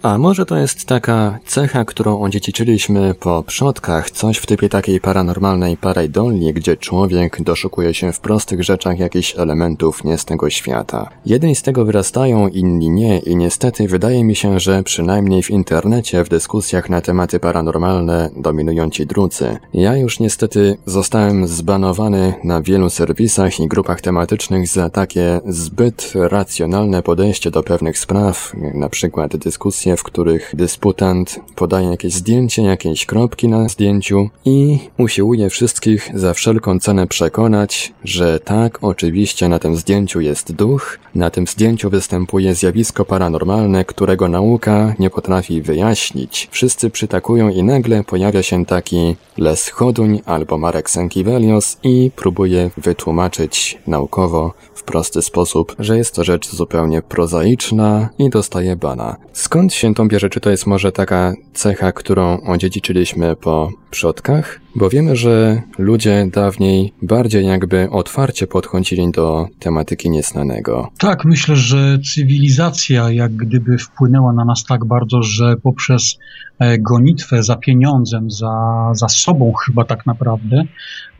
A 0.02 0.18
może 0.18 0.46
to 0.46 0.56
jest 0.56 0.84
taka 0.84 1.38
cecha, 1.46 1.84
którą 1.84 2.20
odziedziczyliśmy 2.20 3.14
po 3.14 3.42
przodkach, 3.42 4.10
coś 4.10 4.38
w 4.38 4.46
typie 4.46 4.68
takiej 4.68 5.00
paranormalnej 5.00 5.76
paraidolii, 5.76 6.54
gdzie 6.54 6.76
człowiek 6.76 7.42
doszukuje 7.42 7.94
się 7.94 8.12
w 8.12 8.20
prostych 8.20 8.62
rzeczach 8.64 8.98
jakichś 8.98 9.36
elementów 9.36 10.04
nie 10.04 10.18
z 10.18 10.24
tego 10.24 10.50
świata. 10.50 11.10
Jedni 11.26 11.54
z 11.54 11.62
tego 11.62 11.84
wyrastają, 11.84 12.48
inni 12.48 12.90
nie 12.90 13.18
i 13.18 13.36
niestety 13.36 13.88
wydaje 13.88 14.24
mi 14.24 14.36
się, 14.36 14.60
że 14.60 14.82
przynajmniej 14.82 15.42
w 15.42 15.50
internecie 15.50 16.24
w 16.24 16.28
dyskusjach 16.28 16.90
na 16.90 17.00
tematy 17.00 17.40
paranormalne 17.40 18.30
dominują 18.36 18.90
ci 18.90 19.06
drudzy. 19.06 19.56
Ja 19.74 19.96
już 19.96 20.20
niestety 20.20 20.76
zostałem 20.86 21.46
zbanowany 21.46 22.34
na 22.44 22.62
wielu 22.62 22.90
serwisach 22.90 23.60
i 23.60 23.68
grupach 23.68 24.00
tematycznych 24.00 24.68
za 24.68 24.90
takie 24.90 25.40
zbyt 25.46 26.12
racjonalne 26.14 27.02
podejście 27.02 27.50
do 27.50 27.62
pewnych 27.62 27.98
spraw, 27.98 28.52
na 28.74 28.88
przykład 28.88 29.36
dyskusje 29.36 29.91
w 29.96 30.02
których 30.02 30.52
dysputant 30.56 31.40
podaje 31.56 31.88
jakieś 31.88 32.14
zdjęcie, 32.14 32.62
jakieś 32.62 33.06
kropki 33.06 33.48
na 33.48 33.68
zdjęciu 33.68 34.30
i 34.44 34.78
usiłuje 34.98 35.50
wszystkich 35.50 36.10
za 36.14 36.34
wszelką 36.34 36.78
cenę 36.78 37.06
przekonać, 37.06 37.92
że 38.04 38.40
tak, 38.40 38.78
oczywiście 38.82 39.48
na 39.48 39.58
tym 39.58 39.76
zdjęciu 39.76 40.20
jest 40.20 40.52
duch, 40.52 40.98
na 41.14 41.30
tym 41.30 41.46
zdjęciu 41.46 41.90
występuje 41.90 42.54
zjawisko 42.54 43.04
paranormalne, 43.04 43.84
którego 43.84 44.28
nauka 44.28 44.94
nie 44.98 45.10
potrafi 45.10 45.62
wyjaśnić. 45.62 46.48
Wszyscy 46.50 46.90
przytakują 46.90 47.48
i 47.48 47.62
nagle 47.62 48.04
pojawia 48.04 48.42
się 48.42 48.66
taki 48.66 49.16
Les 49.38 49.68
Choduń 49.68 50.20
albo 50.26 50.58
Marek 50.58 50.90
Sankiewelios 50.90 51.76
i 51.82 52.10
próbuje 52.16 52.70
wytłumaczyć 52.76 53.78
naukowo 53.86 54.52
w 54.82 54.84
prosty 54.84 55.22
sposób, 55.22 55.76
że 55.78 55.96
jest 55.96 56.14
to 56.14 56.24
rzecz 56.24 56.50
zupełnie 56.50 57.02
prozaiczna 57.02 58.08
i 58.18 58.30
dostaje 58.30 58.76
bana. 58.76 59.16
Skąd 59.32 59.74
się 59.74 59.94
to 59.94 60.06
bierze? 60.06 60.30
Czy 60.30 60.40
to 60.40 60.50
jest 60.50 60.66
może 60.66 60.92
taka 60.92 61.34
cecha, 61.52 61.92
którą 61.92 62.40
odziedziczyliśmy 62.40 63.36
po 63.36 63.70
przodkach? 63.90 64.60
Bo 64.76 64.88
wiemy, 64.88 65.16
że 65.16 65.62
ludzie 65.78 66.28
dawniej 66.32 66.92
bardziej 67.02 67.46
jakby 67.46 67.90
otwarcie 67.90 68.46
podchodzili 68.46 69.10
do 69.10 69.46
tematyki 69.58 70.10
nieznanego. 70.10 70.88
Tak, 70.98 71.24
myślę, 71.24 71.56
że 71.56 71.98
cywilizacja 72.14 73.10
jak 73.10 73.36
gdyby 73.36 73.78
wpłynęła 73.78 74.32
na 74.32 74.44
nas 74.44 74.64
tak 74.68 74.84
bardzo, 74.84 75.22
że 75.22 75.56
poprzez 75.56 76.18
e, 76.58 76.78
gonitwę 76.78 77.42
za 77.42 77.56
pieniądzem, 77.56 78.30
za, 78.30 78.90
za 78.92 79.08
sobą 79.08 79.52
chyba 79.66 79.84
tak 79.84 80.06
naprawdę, 80.06 80.64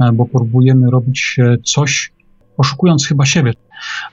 e, 0.01 0.13
bo 0.13 0.27
próbujemy 0.27 0.91
robić 0.91 1.37
e, 1.39 1.57
coś, 1.65 2.13
poszukując 2.57 3.07
chyba 3.07 3.27
siebie. 3.27 3.53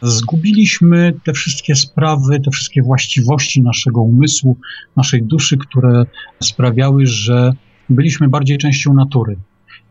Zgubiliśmy 0.01 1.13
te 1.23 1.33
wszystkie 1.33 1.75
sprawy, 1.75 2.39
te 2.39 2.51
wszystkie 2.51 2.81
właściwości 2.81 3.61
naszego 3.61 4.01
umysłu, 4.01 4.57
naszej 4.95 5.23
duszy, 5.23 5.57
które 5.57 6.05
sprawiały, 6.43 7.05
że 7.05 7.53
byliśmy 7.89 8.29
bardziej 8.29 8.57
częścią 8.57 8.93
natury. 8.93 9.37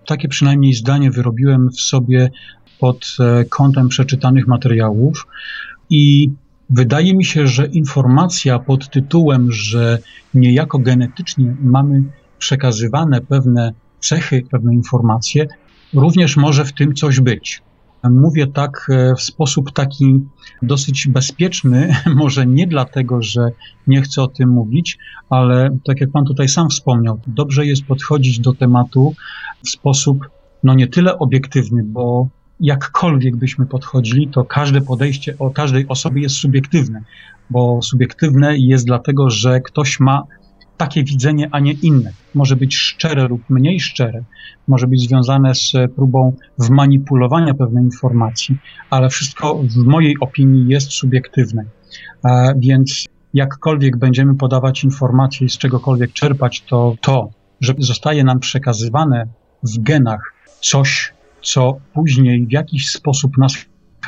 Takie 0.06 0.28
przynajmniej 0.28 0.74
zdanie 0.74 1.11
wyrobiłem 1.11 1.70
w 1.70 1.80
sobie 1.80 2.30
pod 2.78 3.16
e, 3.20 3.44
kątem 3.44 3.88
przeczytanych 3.88 4.46
materiałów 4.46 5.26
i 5.90 6.30
wydaje 6.70 7.14
mi 7.14 7.24
się, 7.24 7.46
że 7.46 7.66
informacja 7.66 8.58
pod 8.58 8.90
tytułem, 8.90 9.52
że 9.52 9.98
niejako 10.34 10.78
genetycznie 10.78 11.56
mamy 11.61 12.02
przekazywane 12.38 13.20
pewne 13.20 13.72
cechy, 14.00 14.42
pewne 14.50 14.74
informacje, 14.74 15.46
również 15.94 16.37
może 16.37 16.64
w 16.64 16.72
tym 16.72 16.94
coś 16.94 17.20
być. 17.20 17.62
Mówię 18.04 18.46
tak 18.46 18.87
e, 18.90 19.14
w 19.14 19.22
sposób 19.22 19.72
taki 19.72 20.20
dosyć 20.62 21.08
bezpieczny, 21.08 21.96
może 22.16 22.46
nie 22.46 22.66
dlatego, 22.66 23.22
że 23.22 23.50
nie 23.87 24.02
chcę 24.02 24.22
o 24.22 24.28
tym 24.28 24.48
mówić, 24.48 24.98
ale 25.30 25.78
tak 25.84 26.00
jak 26.00 26.11
Pan 26.11 26.24
tutaj 26.24 26.48
sam 26.48 26.68
wspomniał, 26.68 27.20
dobrze 27.26 27.66
jest 27.66 27.84
podchodzić 27.84 28.40
do 28.40 28.52
tematu 28.52 29.14
w 29.64 29.68
sposób 29.68 30.28
no 30.62 30.74
nie 30.74 30.87
tyle 30.87 31.18
obiektywny, 31.18 31.82
bo 31.84 32.28
jakkolwiek 32.61 33.37
byśmy 33.37 33.66
podchodzili, 33.66 34.28
to 34.28 34.44
każde 34.44 34.80
podejście 34.80 35.34
o 35.38 35.50
każdej 35.50 35.88
osobie 35.88 36.22
jest 36.22 36.37
subiektywne, 36.37 37.02
bo 37.50 37.82
subiektywne 37.82 38.58
jest 38.58 38.87
dlatego, 38.87 39.30
że 39.30 39.61
ktoś 39.61 40.00
ma 40.00 40.22
takie 40.78 41.04
widzenie, 41.04 41.48
a 41.52 41.60
nie 41.60 41.72
inne. 41.72 42.12
Może 42.34 42.56
być 42.56 42.76
szczere 42.76 43.28
lub 43.28 43.42
mniej 43.50 43.80
szczere, 43.80 44.24
może 44.68 44.86
być 44.86 45.00
związane 45.00 45.54
z 45.54 45.72
próbą 45.96 46.36
wmanipulowania 46.58 47.54
pewnej 47.54 47.84
informacji, 47.84 48.58
ale 48.90 49.08
wszystko 49.08 49.54
w 49.54 49.76
mojej 49.76 50.16
opinii 50.20 50.68
jest 50.68 50.92
subiektywne. 50.92 51.64
Więc 52.56 53.06
jakkolwiek 53.34 53.96
będziemy 53.96 54.34
podawać 54.34 54.84
informacje 54.84 55.46
i 55.46 55.50
z 55.50 55.58
czegokolwiek 55.58 56.12
czerpać, 56.12 56.60
to 56.60 56.94
to, 57.00 57.30
że 57.60 57.74
zostaje 57.78 58.24
nam 58.24 58.40
przekazywane 58.40 59.26
w 59.62 59.78
genach 59.78 60.34
coś, 60.60 61.12
co 61.42 61.76
później 61.94 62.46
w 62.46 62.52
jakiś 62.52 62.90
sposób 62.90 63.38
nas 63.38 63.56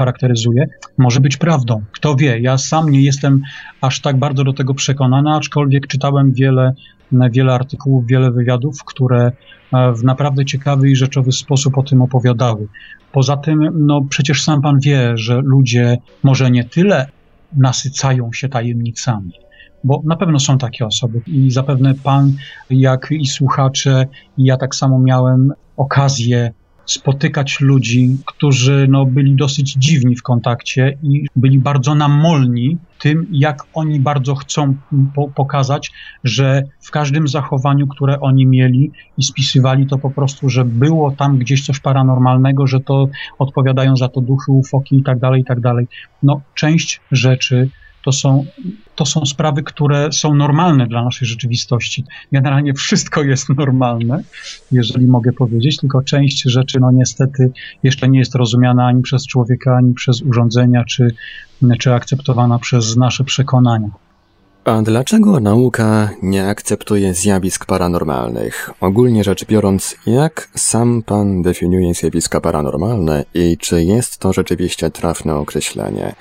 charakteryzuje, 0.01 0.67
może 0.99 1.21
być 1.21 1.37
prawdą. 1.37 1.83
Kto 1.93 2.17
wie, 2.17 2.41
ja 2.41 2.59
sam 2.59 2.91
nie 2.91 3.03
jestem 3.03 3.43
aż 3.81 4.01
tak 4.01 4.19
bardzo 4.19 4.45
do 4.45 4.53
tego 4.53 4.75
przekonany, 4.75 5.31
aczkolwiek 5.31 5.87
czytałem 5.87 6.33
wiele, 6.33 6.73
wiele 7.13 7.55
artykułów, 7.55 8.07
wiele 8.07 8.31
wywiadów, 8.31 8.85
które 8.85 9.33
e, 9.73 9.93
w 9.93 10.05
naprawdę 10.05 10.45
ciekawy 10.45 10.91
i 10.91 10.97
rzeczowy 10.97 11.33
sposób 11.33 11.79
o 11.79 11.83
tym 11.83 12.03
opowiadały. 12.03 12.69
Poza 13.13 13.37
tym, 13.37 13.69
no 13.75 14.03
przecież 14.11 14.43
sam 14.43 14.63
pan 14.63 14.81
wie, 14.81 15.13
że 15.15 15.41
ludzie 15.45 15.99
może 16.23 16.51
nie 16.51 16.65
tyle 16.65 17.07
nasycają 17.53 18.33
się 18.33 18.49
tajemnicami, 18.49 19.33
bo 19.85 20.03
na 20.05 20.17
pewno 20.17 20.39
są 20.39 20.59
takie 20.59 20.87
osoby 20.87 21.21
i 21.27 21.51
zapewne 21.51 21.95
pan, 21.95 22.33
jak 22.71 23.09
i 23.11 23.27
słuchacze, 23.27 24.07
i 24.39 24.45
ja 24.45 24.57
tak 24.57 24.75
samo 24.75 24.99
miałem 24.99 25.53
okazję 25.77 26.53
spotykać 26.93 27.61
ludzi, 27.61 28.17
którzy 28.27 28.87
no, 28.91 29.07
byli 29.07 29.35
dosyć 29.35 29.73
dziwni 29.73 30.17
w 30.17 30.23
kontakcie 30.23 30.99
i 31.03 31.27
byli 31.37 31.59
bardzo 31.59 31.95
namolni 31.95 32.79
tym, 32.99 33.27
jak 33.31 33.63
oni 33.75 34.01
bardzo 34.01 34.35
chcą 34.35 34.75
po 35.15 35.29
pokazać, 35.29 35.93
że 36.25 36.63
w 36.81 36.91
każdym 36.91 37.29
zachowaniu, 37.29 37.87
które 37.87 38.21
oni 38.21 38.47
mieli 38.47 38.91
i 39.19 39.23
spisywali 39.23 39.87
to 39.87 39.99
po 39.99 40.11
prostu, 40.11 40.49
że 40.49 40.65
było 40.65 41.11
tam 41.11 41.39
gdzieś 41.39 41.67
coś 41.67 41.81
paranormalnego, 41.81 42.67
że 42.67 42.81
to 42.81 43.09
odpowiadają 43.39 43.97
za 43.97 44.09
to 44.09 44.21
duchy, 44.21 44.53
ufoki 44.53 44.97
i 44.97 45.03
tak 45.03 45.19
dalej, 45.19 45.41
i 45.41 45.45
tak 45.45 45.61
dalej. 45.61 45.87
No, 46.23 46.41
część 46.55 47.01
rzeczy 47.13 47.69
to 48.05 48.13
są, 48.13 48.45
to 48.95 49.07
są 49.07 49.27
sprawy, 49.27 49.63
które 49.63 50.13
są 50.13 50.35
normalne 50.35 50.87
dla 50.87 51.05
naszej 51.05 51.29
rzeczywistości. 51.29 52.05
Generalnie 52.33 52.75
wszystko 52.75 53.23
jest 53.23 53.49
normalne, 53.49 54.23
jeżeli 54.73 55.07
mogę 55.07 55.33
powiedzieć, 55.33 55.77
tylko 55.77 56.03
część 56.03 56.43
rzeczy, 56.43 56.81
no 56.81 56.91
niestety, 56.91 57.53
jeszcze 57.83 58.09
nie 58.09 58.19
jest 58.19 58.35
rozumiana 58.35 58.87
ani 58.87 59.03
przez 59.03 59.27
człowieka, 59.27 59.77
ani 59.77 59.95
przez 59.95 60.23
urządzenia, 60.23 60.85
czy, 60.85 61.15
czy 61.79 61.95
akceptowana 61.95 62.59
przez 62.59 62.97
nasze 62.97 63.25
przekonania. 63.25 63.91
A 64.65 64.83
dlaczego 64.83 65.41
nauka 65.41 66.11
nie 66.23 66.49
akceptuje 66.49 67.15
zjawisk 67.15 67.67
paranormalnych? 67.67 68.71
Ogólnie 68.81 69.25
rzecz 69.25 69.45
biorąc, 69.45 69.97
jak 70.07 70.49
sam 70.55 71.03
pan 71.03 71.43
definiuje 71.43 71.95
zjawiska 71.95 72.41
paranormalne 72.41 73.25
i 73.35 73.57
czy 73.59 73.85
jest 73.85 74.19
to 74.19 74.33
rzeczywiście 74.33 74.91
trafne 74.91 75.35
określenie? 75.35 76.15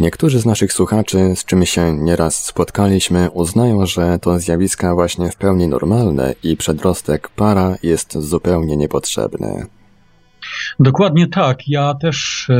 Niektórzy 0.00 0.40
z 0.40 0.46
naszych 0.46 0.72
słuchaczy, 0.72 1.32
z 1.36 1.44
czym 1.44 1.66
się 1.66 1.96
nieraz 1.96 2.44
spotkaliśmy, 2.44 3.30
uznają, 3.30 3.86
że 3.86 4.18
to 4.18 4.38
zjawiska 4.38 4.94
właśnie 4.94 5.30
w 5.30 5.36
pełni 5.36 5.68
normalne 5.68 6.34
i 6.42 6.56
przedrostek 6.56 7.28
para 7.28 7.76
jest 7.82 8.18
zupełnie 8.18 8.76
niepotrzebny. 8.76 9.66
Dokładnie 10.80 11.26
tak. 11.26 11.68
Ja 11.68 11.94
też 11.94 12.46
e, 12.50 12.58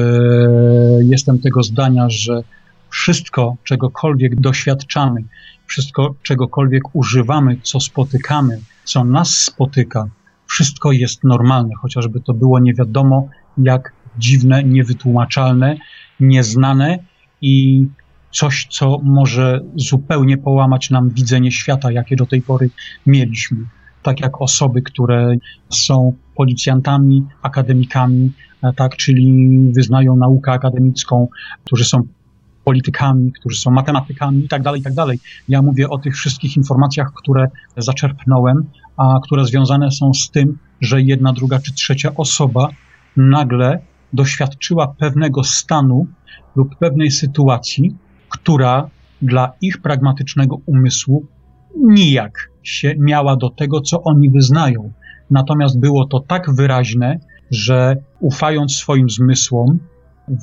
jestem 1.02 1.38
tego 1.38 1.62
zdania, 1.62 2.06
że 2.08 2.42
wszystko, 2.90 3.56
czegokolwiek 3.64 4.40
doświadczamy, 4.40 5.24
wszystko, 5.66 6.14
czegokolwiek 6.22 6.82
używamy, 6.92 7.56
co 7.62 7.80
spotykamy, 7.80 8.60
co 8.84 9.04
nas 9.04 9.38
spotyka, 9.38 10.08
wszystko 10.46 10.92
jest 10.92 11.24
normalne, 11.24 11.74
chociażby 11.80 12.20
to 12.20 12.34
było 12.34 12.58
nie 12.58 12.74
wiadomo 12.74 13.28
jak 13.58 13.92
dziwne, 14.18 14.64
niewytłumaczalne, 14.64 15.76
nieznane 16.20 16.98
i 17.42 17.86
coś, 18.30 18.66
co 18.70 18.98
może 19.02 19.60
zupełnie 19.76 20.38
połamać 20.38 20.90
nam 20.90 21.10
widzenie 21.10 21.52
świata, 21.52 21.92
jakie 21.92 22.16
do 22.16 22.26
tej 22.26 22.42
pory 22.42 22.70
mieliśmy. 23.06 23.58
Tak 24.02 24.20
jak 24.20 24.42
osoby, 24.42 24.82
które 24.82 25.36
są 25.68 26.12
policjantami, 26.34 27.26
akademikami, 27.42 28.32
tak, 28.76 28.96
czyli 28.96 29.58
wyznają 29.72 30.16
naukę 30.16 30.52
akademicką, 30.52 31.28
którzy 31.64 31.84
są 31.84 32.02
politykami, 32.68 33.32
którzy 33.32 33.56
są 33.60 33.70
matematykami 33.70 34.44
i 34.44 34.48
tak 34.48 34.62
dalej, 34.62 34.80
i 34.80 34.84
tak 34.84 34.94
dalej. 34.94 35.18
Ja 35.48 35.62
mówię 35.62 35.88
o 35.88 35.98
tych 35.98 36.16
wszystkich 36.16 36.56
informacjach, 36.56 37.12
które 37.14 37.48
zaczerpnąłem, 37.76 38.64
a 38.96 39.20
które 39.24 39.44
związane 39.44 39.90
są 39.90 40.14
z 40.14 40.30
tym, 40.30 40.58
że 40.80 41.02
jedna, 41.02 41.32
druga 41.32 41.58
czy 41.58 41.72
trzecia 41.72 42.14
osoba 42.14 42.68
nagle 43.16 43.78
doświadczyła 44.12 44.88
pewnego 44.88 45.44
stanu 45.44 46.06
lub 46.56 46.76
pewnej 46.76 47.10
sytuacji, 47.10 47.96
która 48.28 48.90
dla 49.22 49.52
ich 49.60 49.78
pragmatycznego 49.78 50.56
umysłu 50.66 51.26
nijak 51.76 52.50
się 52.62 52.94
miała 52.98 53.36
do 53.36 53.50
tego, 53.50 53.80
co 53.80 54.02
oni 54.02 54.30
wyznają. 54.30 54.92
Natomiast 55.30 55.80
było 55.80 56.06
to 56.06 56.20
tak 56.20 56.54
wyraźne, 56.54 57.18
że 57.50 57.96
ufając 58.20 58.72
swoim 58.72 59.10
zmysłom, 59.10 59.78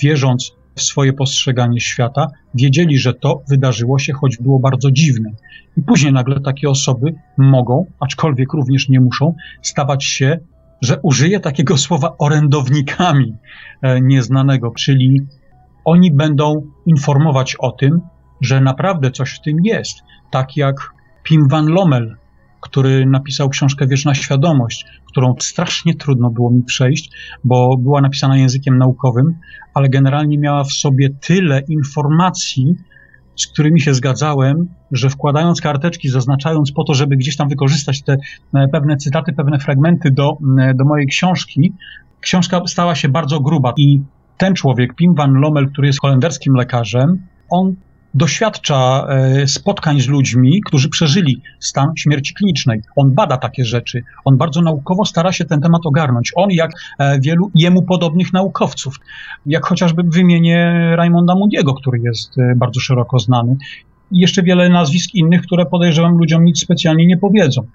wierząc 0.02 0.52
swoje 0.76 1.14
postrzeganie 1.14 1.82
świata, 1.82 2.28
wiedzieli, 2.54 2.98
że 2.98 3.14
to 3.14 3.42
wydarzyło 3.50 4.00
się, 4.00 4.14
choć 4.14 4.38
było 4.38 4.60
bardzo 4.60 4.92
dziwne. 4.92 5.32
I 5.78 5.82
później 5.82 6.14
nagle 6.14 6.40
takie 6.40 6.70
osoby 6.70 7.14
mogą, 7.38 7.86
aczkolwiek 8.00 8.54
również 8.54 8.90
nie 8.90 9.00
muszą, 9.00 9.36
stawać 9.62 10.06
się, 10.06 10.40
że 10.82 11.00
użyję 11.02 11.40
takiego 11.40 11.78
słowa 11.86 12.16
orędownikami 12.18 13.34
e, 13.82 14.02
nieznanego, 14.02 14.72
czyli 14.72 15.22
oni 15.86 16.12
będą 16.12 16.62
informować 16.86 17.56
o 17.60 17.72
tym, 17.72 18.02
że 18.42 18.62
naprawdę 18.62 19.12
coś 19.12 19.34
w 19.34 19.42
tym 19.42 19.58
jest. 19.64 19.98
Tak 20.32 20.58
jak 20.58 20.76
Pim 21.24 21.48
van 21.48 21.66
Lommel, 21.66 22.16
który 22.66 23.06
napisał 23.06 23.50
książkę 23.50 23.88
Wieczna 23.88 24.16
Świadomość, 24.16 24.86
którą 25.06 25.36
strasznie 25.40 25.96
trudno 25.96 26.30
było 26.30 26.52
mi 26.52 26.64
przejść, 26.64 27.12
bo 27.44 27.78
była 27.78 28.02
napisana 28.02 28.38
językiem 28.38 28.78
naukowym, 28.78 29.36
ale 29.74 29.90
generalnie 29.90 30.38
miała 30.38 30.64
w 30.64 30.72
sobie 30.72 31.10
tyle 31.10 31.62
informacji, 31.70 32.76
z 33.36 33.48
którymi 33.48 33.82
się 33.82 33.94
zgadzałem, 33.94 34.68
że 34.92 35.10
wkładając 35.10 35.62
karteczki, 35.62 36.10
zaznaczając 36.10 36.72
po 36.72 36.84
to, 36.84 36.94
żeby 36.94 37.18
gdzieś 37.18 37.38
tam 37.38 37.50
wykorzystać 37.50 38.02
te 38.02 38.18
e, 38.54 38.68
pewne 38.68 38.98
cytaty, 38.98 39.34
pewne 39.34 39.60
fragmenty 39.60 40.12
do, 40.12 40.38
e, 40.60 40.74
do 40.74 40.86
mojej 40.86 41.08
książki, 41.08 41.74
książka 42.22 42.62
stała 42.68 42.96
się 42.96 43.10
bardzo 43.10 43.40
gruba. 43.40 43.74
I 43.78 44.02
ten 44.38 44.54
człowiek, 44.54 44.96
Pim 44.96 45.16
van 45.16 45.34
Lommel, 45.34 45.70
który 45.72 45.88
jest 45.88 46.02
holenderskim 46.02 46.54
lekarzem, 46.54 47.28
on 47.50 47.76
doświadcza 48.16 49.08
e, 49.10 49.48
spotkań 49.48 50.02
z 50.02 50.08
ludźmi, 50.08 50.62
którzy 50.66 50.90
przeżyli 50.90 51.42
stan 51.60 51.92
śmierci 51.96 52.34
klinicznej. 52.34 52.82
On 52.96 53.12
bada 53.12 53.38
takie 53.38 53.66
rzeczy. 53.66 54.04
On 54.26 54.38
bardzo 54.38 54.62
naukowo 54.62 55.06
stara 55.06 55.32
się 55.32 55.46
ten 55.46 55.62
temat 55.62 55.82
ogarnąć. 55.86 56.32
On, 56.36 56.52
jak 56.52 56.72
e, 57.00 57.20
wielu 57.20 57.52
jemu 57.56 57.84
podobnych 57.84 58.34
naukowców, 58.34 58.96
jak 59.46 59.66
chociażby 59.66 60.04
wymienię 60.04 60.92
Raimonda 60.96 61.36
Mundiego, 61.36 61.74
który 61.74 62.00
jest 62.00 62.38
e, 62.38 62.56
bardzo 62.56 62.80
szeroko 62.80 63.20
znany. 63.20 63.58
I 64.12 64.20
jeszcze 64.20 64.44
wiele 64.44 64.70
nazwisk 64.70 65.14
innych, 65.14 65.42
które 65.42 65.66
podejrzewam 65.66 66.18
ludziom 66.18 66.44
nic 66.44 66.60
specjalnie 66.60 67.06
nie 67.06 67.18
powiedzą. 67.18 67.68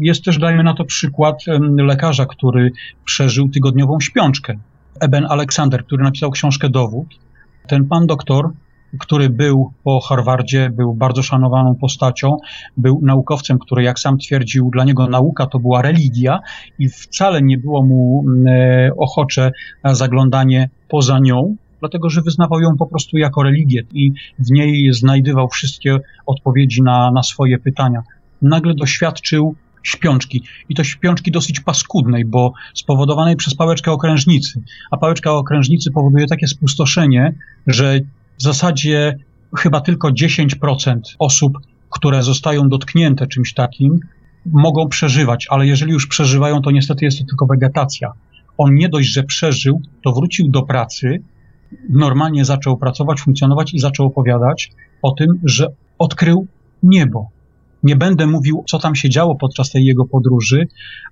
Jest 0.00 0.24
też, 0.24 0.38
dajmy 0.38 0.62
na 0.62 0.74
to 0.74 0.84
przykład 0.84 1.44
lekarza, 1.76 2.26
który 2.26 2.72
przeżył 3.04 3.48
tygodniową 3.48 4.00
śpiączkę. 4.00 4.54
Eben 5.00 5.26
Aleksander, 5.26 5.84
który 5.84 6.04
napisał 6.04 6.30
książkę 6.30 6.68
Dowód. 6.68 7.06
Ten 7.66 7.84
pan 7.84 8.06
doktor 8.06 8.50
który 9.00 9.30
był 9.30 9.72
po 9.84 10.00
Harvardzie, 10.00 10.70
był 10.70 10.94
bardzo 10.94 11.22
szanowaną 11.22 11.74
postacią, 11.74 12.36
był 12.76 13.00
naukowcem, 13.02 13.58
który, 13.58 13.82
jak 13.82 13.98
sam 13.98 14.18
twierdził, 14.18 14.70
dla 14.70 14.84
niego 14.84 15.06
nauka 15.06 15.46
to 15.46 15.58
była 15.58 15.82
religia 15.82 16.40
i 16.78 16.88
wcale 16.88 17.42
nie 17.42 17.58
było 17.58 17.82
mu 17.82 18.24
mm, 18.26 18.46
e, 18.46 18.90
ochocze 18.96 19.52
zaglądanie 19.84 20.70
poza 20.88 21.18
nią, 21.18 21.56
dlatego 21.80 22.10
że 22.10 22.22
wyznawał 22.22 22.60
ją 22.60 22.76
po 22.76 22.86
prostu 22.86 23.18
jako 23.18 23.42
religię 23.42 23.82
i 23.92 24.12
w 24.38 24.50
niej 24.50 24.92
znajdywał 24.92 25.48
wszystkie 25.48 25.98
odpowiedzi 26.26 26.82
na, 26.82 27.10
na 27.10 27.22
swoje 27.22 27.58
pytania. 27.58 28.02
Nagle 28.42 28.74
doświadczył 28.74 29.54
śpiączki. 29.84 30.42
I 30.68 30.74
to 30.74 30.84
śpiączki 30.84 31.30
dosyć 31.30 31.60
paskudnej, 31.60 32.24
bo 32.24 32.52
spowodowanej 32.74 33.36
przez 33.36 33.54
pałeczkę 33.54 33.92
okrężnicy. 33.92 34.62
A 34.90 34.96
pałeczka 34.96 35.32
okrężnicy 35.32 35.90
powoduje 35.90 36.26
takie 36.26 36.46
spustoszenie, 36.46 37.34
że 37.66 38.00
w 38.38 38.42
zasadzie 38.42 39.16
chyba 39.56 39.80
tylko 39.80 40.08
10% 40.08 41.00
osób, 41.18 41.58
które 41.90 42.22
zostają 42.22 42.68
dotknięte 42.68 43.26
czymś 43.26 43.54
takim, 43.54 44.00
mogą 44.46 44.88
przeżywać, 44.88 45.46
ale 45.50 45.66
jeżeli 45.66 45.92
już 45.92 46.06
przeżywają, 46.06 46.62
to 46.62 46.70
niestety 46.70 47.04
jest 47.04 47.18
to 47.18 47.24
tylko 47.24 47.46
wegetacja. 47.46 48.12
On 48.58 48.74
nie 48.74 48.88
dość, 48.88 49.08
że 49.08 49.22
przeżył, 49.22 49.80
to 50.04 50.12
wrócił 50.12 50.48
do 50.48 50.62
pracy, 50.62 51.22
normalnie 51.90 52.44
zaczął 52.44 52.76
pracować, 52.76 53.20
funkcjonować 53.20 53.74
i 53.74 53.78
zaczął 53.78 54.06
opowiadać 54.06 54.70
o 55.02 55.12
tym, 55.12 55.40
że 55.44 55.66
odkrył 55.98 56.46
niebo. 56.82 57.28
Nie 57.82 57.96
będę 57.96 58.26
mówił, 58.26 58.64
co 58.68 58.78
tam 58.78 58.94
się 58.94 59.10
działo 59.10 59.34
podczas 59.34 59.70
tej 59.70 59.84
jego 59.84 60.04
podróży, 60.04 60.66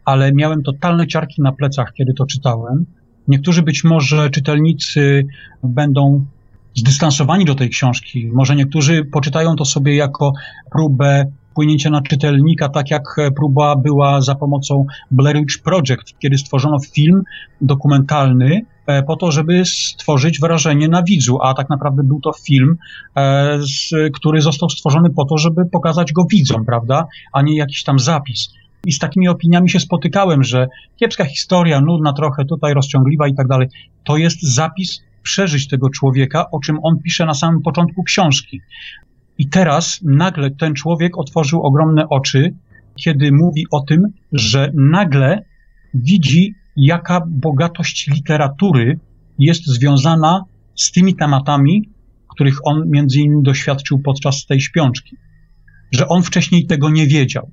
ale 0.05 0.33
miałem 0.33 0.63
totalne 0.63 1.07
ciarki 1.07 1.43
na 1.43 1.53
plecach, 1.53 1.93
kiedy 1.93 2.15
to 2.15 2.27
czytałem. 2.27 2.87
Niektórzy 3.29 3.63
być 3.63 3.85
może 3.85 4.31
czytelnicy 4.31 5.27
będą 5.63 6.25
zdystansowani 6.75 7.45
do 7.45 7.55
tej 7.55 7.69
książki. 7.69 8.31
Może 8.33 8.57
niektórzy 8.57 9.05
poczytają 9.05 9.57
to 9.57 9.65
sobie 9.65 9.97
jako 9.97 10.33
próbę 10.71 11.27
wpłynięcia 11.53 11.91
na 11.91 12.03
czytelnika, 12.03 12.69
tak 12.69 12.91
jak 12.91 13.17
próba 13.37 13.77
była 13.77 14.21
za 14.21 14.35
pomocą 14.35 14.87
Blair 15.11 15.37
Witch 15.37 15.59
Project, 15.63 16.19
kiedy 16.19 16.39
stworzono 16.39 16.79
film 16.79 17.23
dokumentalny 17.61 18.61
e, 18.87 19.03
po 19.03 19.17
to, 19.17 19.31
żeby 19.31 19.65
stworzyć 19.65 20.41
wrażenie 20.41 20.89
na 20.89 21.03
widzu, 21.03 21.39
a 21.43 21.55
tak 21.55 21.71
naprawdę 21.71 22.03
był 22.03 22.21
to 22.21 22.33
film, 22.33 22.77
e, 23.17 23.59
który 24.13 24.41
został 24.41 24.71
stworzony 24.71 25.11
po 25.11 25.25
to, 25.25 25.39
żeby 25.39 25.65
pokazać 25.65 26.13
go 26.13 26.25
widzom, 26.31 26.65
prawda, 26.65 27.07
a 27.33 27.43
nie 27.43 27.57
jakiś 27.57 27.85
tam 27.85 27.99
zapis. 27.99 28.49
I 28.87 28.93
z 28.93 28.99
takimi 28.99 29.29
opiniami 29.29 29.71
się 29.71 29.81
spotykałem, 29.81 30.45
że 30.45 30.69
kiepska 30.97 31.25
historia, 31.25 31.81
nudna 31.81 32.13
trochę, 32.13 32.45
tutaj 32.45 32.75
rozciągliwa 32.75 33.29
i 33.29 33.35
tak 33.35 33.49
dalej. 33.49 33.69
To 34.05 34.17
jest 34.17 34.43
zapis 34.43 35.03
przeżyć 35.23 35.69
tego 35.69 35.91
człowieka, 35.91 36.51
o 36.51 36.61
czym 36.61 36.79
on 36.83 36.99
pisze 37.03 37.27
na 37.27 37.35
samym 37.35 37.63
początku 37.63 38.03
książki. 38.03 38.61
I 39.39 39.49
teraz 39.49 40.01
nagle 40.03 40.51
ten 40.51 40.75
człowiek 40.75 41.19
otworzył 41.19 41.63
ogromne 41.63 42.09
oczy, 42.09 42.55
kiedy 42.97 43.33
mówi 43.33 43.67
o 43.71 43.81
tym, 43.81 44.07
że 44.33 44.73
nagle 44.75 45.45
widzi, 45.95 46.55
jaka 46.77 47.21
bogatość 47.29 48.09
literatury 48.09 48.99
jest 49.39 49.67
związana 49.67 50.45
z 50.75 50.93
tymi 50.93 51.15
tematami, 51.15 51.89
których 52.29 52.67
on 52.67 52.91
między 52.91 53.21
innymi 53.21 53.43
doświadczył 53.43 53.99
podczas 53.99 54.47
tej 54.47 54.61
śpiączki. 54.61 55.17
Że 55.93 56.09
on 56.09 56.23
wcześniej 56.23 56.67
tego 56.67 56.91
nie 56.91 57.07
wiedział. 57.07 57.51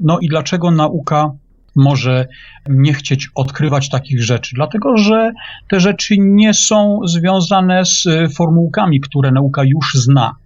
No 0.00 0.18
i 0.18 0.28
dlaczego 0.28 0.70
nauka 0.70 1.30
może 1.76 2.28
nie 2.68 2.94
chcieć 2.94 3.28
odkrywać 3.34 3.88
takich 3.88 4.22
rzeczy, 4.22 4.54
dlatego 4.54 4.96
że 4.96 5.32
te 5.68 5.80
rzeczy 5.80 6.16
nie 6.18 6.54
są 6.54 7.00
związane 7.06 7.84
z 7.84 8.06
y, 8.06 8.28
formułkami, 8.36 9.00
które 9.00 9.30
nauka 9.32 9.64
już 9.64 9.94
zna. 9.94 10.36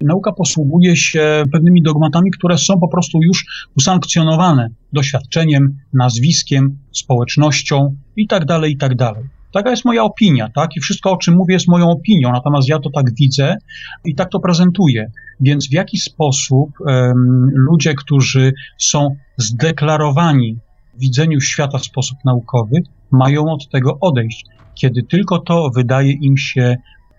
Nauka 0.00 0.32
posługuje 0.32 0.96
się 0.96 1.44
pewnymi 1.52 1.82
dogmatami, 1.82 2.30
które 2.30 2.58
są 2.58 2.80
po 2.80 2.88
prostu 2.88 3.18
już 3.22 3.68
usankcjonowane 3.76 4.68
doświadczeniem, 4.92 5.78
nazwiskiem, 5.92 6.78
społecznością 6.92 7.96
itd., 8.16 8.46
tak 8.46 8.70
itd. 8.70 9.12
Tak 9.56 9.64
Taka 9.64 9.70
jest 9.70 9.84
moja 9.84 10.04
opinia, 10.04 10.48
tak? 10.54 10.76
I 10.76 10.80
wszystko, 10.80 11.12
o 11.12 11.16
czym 11.16 11.34
mówię, 11.34 11.54
jest 11.54 11.68
moją 11.68 11.90
opinią, 11.90 12.32
natomiast 12.32 12.68
ja 12.68 12.78
to 12.78 12.90
tak 12.90 13.14
widzę 13.14 13.56
i 14.04 14.14
tak 14.14 14.30
to 14.30 14.40
prezentuję. 14.40 15.10
Więc 15.40 15.68
w 15.68 15.72
jaki 15.72 15.98
sposób 15.98 16.70
um, 16.80 17.50
ludzie, 17.54 17.94
którzy 17.94 18.52
są 18.78 19.16
zdeklarowani 19.36 20.58
w 20.94 21.00
widzeniu 21.00 21.40
świata 21.40 21.78
w 21.78 21.84
sposób 21.84 22.18
naukowy, 22.24 22.82
mają 23.10 23.44
od 23.44 23.68
tego 23.70 23.98
odejść, 24.00 24.44
kiedy 24.74 25.02
tylko 25.02 25.38
to 25.38 25.70
wydaje 25.74 26.12
im 26.12 26.36
się 26.36 26.76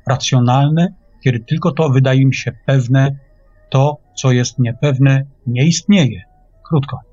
racjonalne, 0.07 0.87
kiedy 1.23 1.39
tylko 1.39 1.71
to 1.71 1.89
wydaje 1.89 2.21
im 2.21 2.33
się 2.33 2.51
pewne, 2.65 3.15
to, 3.69 3.97
co 4.15 4.31
jest 4.31 4.59
niepewne, 4.59 5.25
nie 5.47 5.65
istnieje. 5.65 6.21
Krótko. 6.69 7.06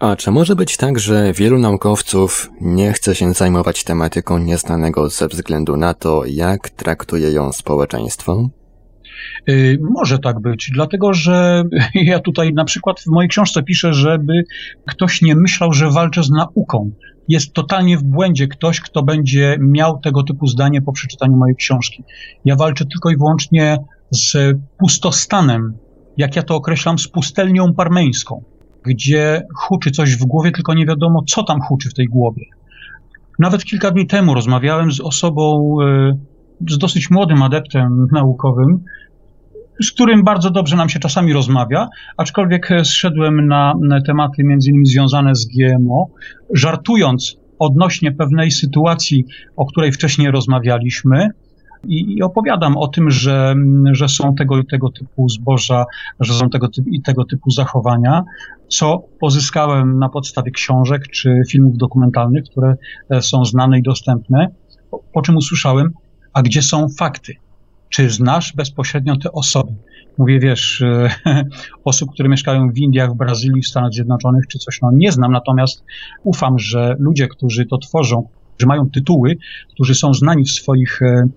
A 0.00 0.16
czy 0.16 0.30
może 0.30 0.56
być 0.56 0.76
tak, 0.76 0.98
że 0.98 1.32
wielu 1.32 1.58
naukowców 1.58 2.50
nie 2.60 2.92
chce 2.92 3.14
się 3.14 3.32
zajmować 3.32 3.84
tematyką 3.84 4.38
nieznanego 4.38 5.08
ze 5.08 5.28
względu 5.28 5.76
na 5.76 5.94
to, 5.94 6.22
jak 6.26 6.70
traktuje 6.70 7.30
ją 7.32 7.52
społeczeństwo? 7.52 8.48
Yy, 9.46 9.78
może 9.80 10.18
tak 10.18 10.40
być, 10.40 10.70
dlatego 10.74 11.14
że 11.14 11.64
ja 11.94 12.18
tutaj 12.18 12.52
na 12.54 12.64
przykład 12.64 13.00
w 13.00 13.06
mojej 13.06 13.28
książce 13.28 13.62
piszę, 13.62 13.94
żeby 13.94 14.44
ktoś 14.86 15.22
nie 15.22 15.34
myślał, 15.34 15.72
że 15.72 15.90
walczę 15.90 16.22
z 16.22 16.30
nauką. 16.30 16.90
Jest 17.28 17.52
totalnie 17.52 17.98
w 17.98 18.02
błędzie 18.02 18.48
ktoś, 18.48 18.80
kto 18.80 19.02
będzie 19.02 19.56
miał 19.60 19.98
tego 19.98 20.22
typu 20.22 20.46
zdanie 20.46 20.82
po 20.82 20.92
przeczytaniu 20.92 21.36
mojej 21.36 21.56
książki. 21.56 22.04
Ja 22.44 22.56
walczę 22.56 22.84
tylko 22.84 23.10
i 23.10 23.16
wyłącznie 23.16 23.78
z 24.10 24.56
pustostanem, 24.78 25.78
jak 26.16 26.36
ja 26.36 26.42
to 26.42 26.54
określam, 26.56 26.98
z 26.98 27.08
pustelnią 27.08 27.74
parmeńską 27.74 28.44
gdzie 28.82 29.42
huczy 29.56 29.90
coś 29.90 30.16
w 30.16 30.24
głowie, 30.24 30.50
tylko 30.52 30.74
nie 30.74 30.86
wiadomo, 30.86 31.22
co 31.28 31.42
tam 31.42 31.60
huczy 31.60 31.88
w 31.90 31.94
tej 31.94 32.06
głowie. 32.06 32.44
Nawet 33.38 33.64
kilka 33.64 33.90
dni 33.90 34.06
temu 34.06 34.34
rozmawiałem 34.34 34.92
z 34.92 35.00
osobą, 35.00 35.76
e, 35.82 36.18
z 36.70 36.78
dosyć 36.78 37.10
młodym 37.10 37.42
adeptem 37.42 38.06
naukowym, 38.12 38.84
z 39.82 39.92
którym 39.92 40.24
bardzo 40.24 40.50
dobrze 40.50 40.76
nam 40.76 40.88
się 40.88 40.98
czasami 40.98 41.32
rozmawia, 41.32 41.88
aczkolwiek 42.16 42.68
zszedłem 42.84 43.46
na, 43.46 43.74
tematy 44.06 44.44
między 44.44 44.70
innymi 44.70 44.86
związane 44.86 45.34
z 45.34 45.46
GMO, 45.46 46.08
żartując 46.54 47.36
odnośnie 47.58 48.12
pewnej 48.12 48.50
sytuacji, 48.50 49.24
o 49.56 49.66
której 49.66 49.92
wcześniej 49.92 50.30
rozmawialiśmy, 50.30 51.28
i, 51.84 52.14
i 52.16 52.22
opowiadam 52.22 52.76
o 52.76 52.88
tym, 52.88 53.10
że, 53.10 53.54
że 53.92 54.08
są 54.08 54.34
tego 54.34 54.58
i 54.58 54.66
tego 54.66 54.90
typu 54.90 55.28
zboża, 55.28 55.84
że 56.20 56.34
są 56.34 56.50
tego 56.50 56.68
typu, 56.68 56.88
i 56.88 57.02
tego 57.02 57.24
typu 57.24 57.50
zachowania, 57.50 58.24
co 58.68 59.04
pozyskałem 59.20 59.98
na 59.98 60.08
podstawie 60.08 60.50
książek 60.50 61.08
czy 61.08 61.42
filmów 61.48 61.76
dokumentalnych, 61.76 62.44
które 62.44 62.74
e, 63.10 63.22
są 63.22 63.44
znane 63.44 63.78
i 63.78 63.82
dostępne, 63.82 64.48
po, 64.90 65.02
po 65.12 65.22
czym 65.22 65.36
usłyszałem, 65.36 65.90
a 66.32 66.42
gdzie 66.42 66.62
są 66.62 66.86
fakty? 66.98 67.34
Czy 67.88 68.10
znasz 68.10 68.52
bezpośrednio 68.52 69.16
te 69.16 69.32
osoby? 69.32 69.72
Mówię, 70.18 70.40
wiesz, 70.40 70.82
e, 70.82 71.10
osób, 71.84 72.10
które 72.12 72.28
mieszkają 72.28 72.72
w 72.72 72.78
Indiach, 72.78 73.10
w 73.10 73.16
Brazylii, 73.16 73.62
w 73.62 73.68
Stanach 73.68 73.92
Zjednoczonych 73.92 74.46
czy 74.46 74.58
coś, 74.58 74.80
no 74.82 74.90
nie 74.92 75.12
znam, 75.12 75.32
natomiast 75.32 75.84
ufam, 76.22 76.58
że 76.58 76.96
ludzie, 76.98 77.28
którzy 77.28 77.66
to 77.66 77.78
tworzą, 77.78 78.28
mają 78.66 78.90
tytuły, 78.90 79.36
którzy 79.74 79.94
są 79.94 80.14
znani 80.14 80.44
w 80.44 80.50
swoich 80.50 81.00
e, 81.02 81.28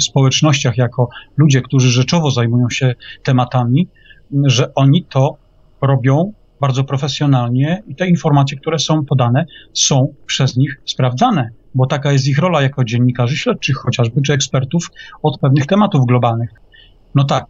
społecznościach 0.00 0.76
jako 0.76 1.08
ludzie, 1.36 1.60
którzy 1.60 1.90
rzeczowo 1.90 2.30
zajmują 2.30 2.70
się 2.70 2.94
tematami, 3.22 3.88
że 4.46 4.74
oni 4.74 5.04
to 5.04 5.36
robią 5.80 6.32
bardzo 6.60 6.84
profesjonalnie 6.84 7.82
i 7.86 7.94
te 7.94 8.06
informacje, 8.06 8.58
które 8.58 8.78
są 8.78 9.04
podane, 9.04 9.46
są 9.72 10.14
przez 10.26 10.56
nich 10.56 10.80
sprawdzane, 10.84 11.50
bo 11.74 11.86
taka 11.86 12.12
jest 12.12 12.26
ich 12.26 12.38
rola 12.38 12.62
jako 12.62 12.84
dziennikarzy 12.84 13.36
śledczych 13.36 13.76
chociażby, 13.76 14.22
czy 14.22 14.32
ekspertów 14.32 14.90
od 15.22 15.38
pewnych 15.38 15.66
tematów 15.66 16.06
globalnych. 16.06 16.50
No 17.14 17.24
tak, 17.24 17.46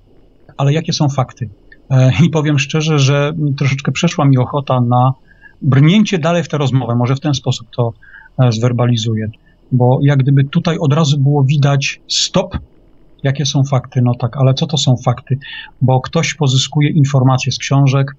ale 0.57 0.73
jakie 0.73 0.92
są 0.92 1.09
fakty? 1.09 1.49
E, 1.90 2.12
I 2.25 2.31
powiem 2.31 2.59
szczerze, 2.59 2.99
że 2.99 3.33
troszeczkę 3.57 3.92
przeszła 3.92 4.25
mi 4.25 4.38
ochota 4.38 4.81
na 4.81 5.12
brnięcie 5.62 6.18
dalej 6.18 6.42
w 6.42 6.49
tę 6.49 6.59
rozmowę. 6.59 6.95
Może 6.95 7.16
w 7.16 7.21
ten 7.21 7.35
sposób 7.35 7.68
to 7.77 7.92
E, 8.38 8.53
zwerbalizuje. 8.53 9.31
Bo 9.73 9.99
jak 10.03 10.18
gdyby 10.18 10.45
tutaj 10.45 10.79
od 10.79 10.92
razu 10.92 11.18
było 11.18 11.45
widać 11.45 12.01
stop, 12.09 12.59
jakie 13.23 13.47
są 13.47 13.64
fakty, 13.64 14.03
no 14.03 14.14
tak, 14.14 14.37
ale 14.37 14.55
co 14.55 14.66
to 14.66 14.79
są 14.79 14.97
fakty? 14.97 15.38
Bo 15.81 16.01
ktoś 16.01 16.35
pozyskuje 16.35 16.90
informacje 16.90 17.53
z 17.53 17.59
książek, 17.59 18.16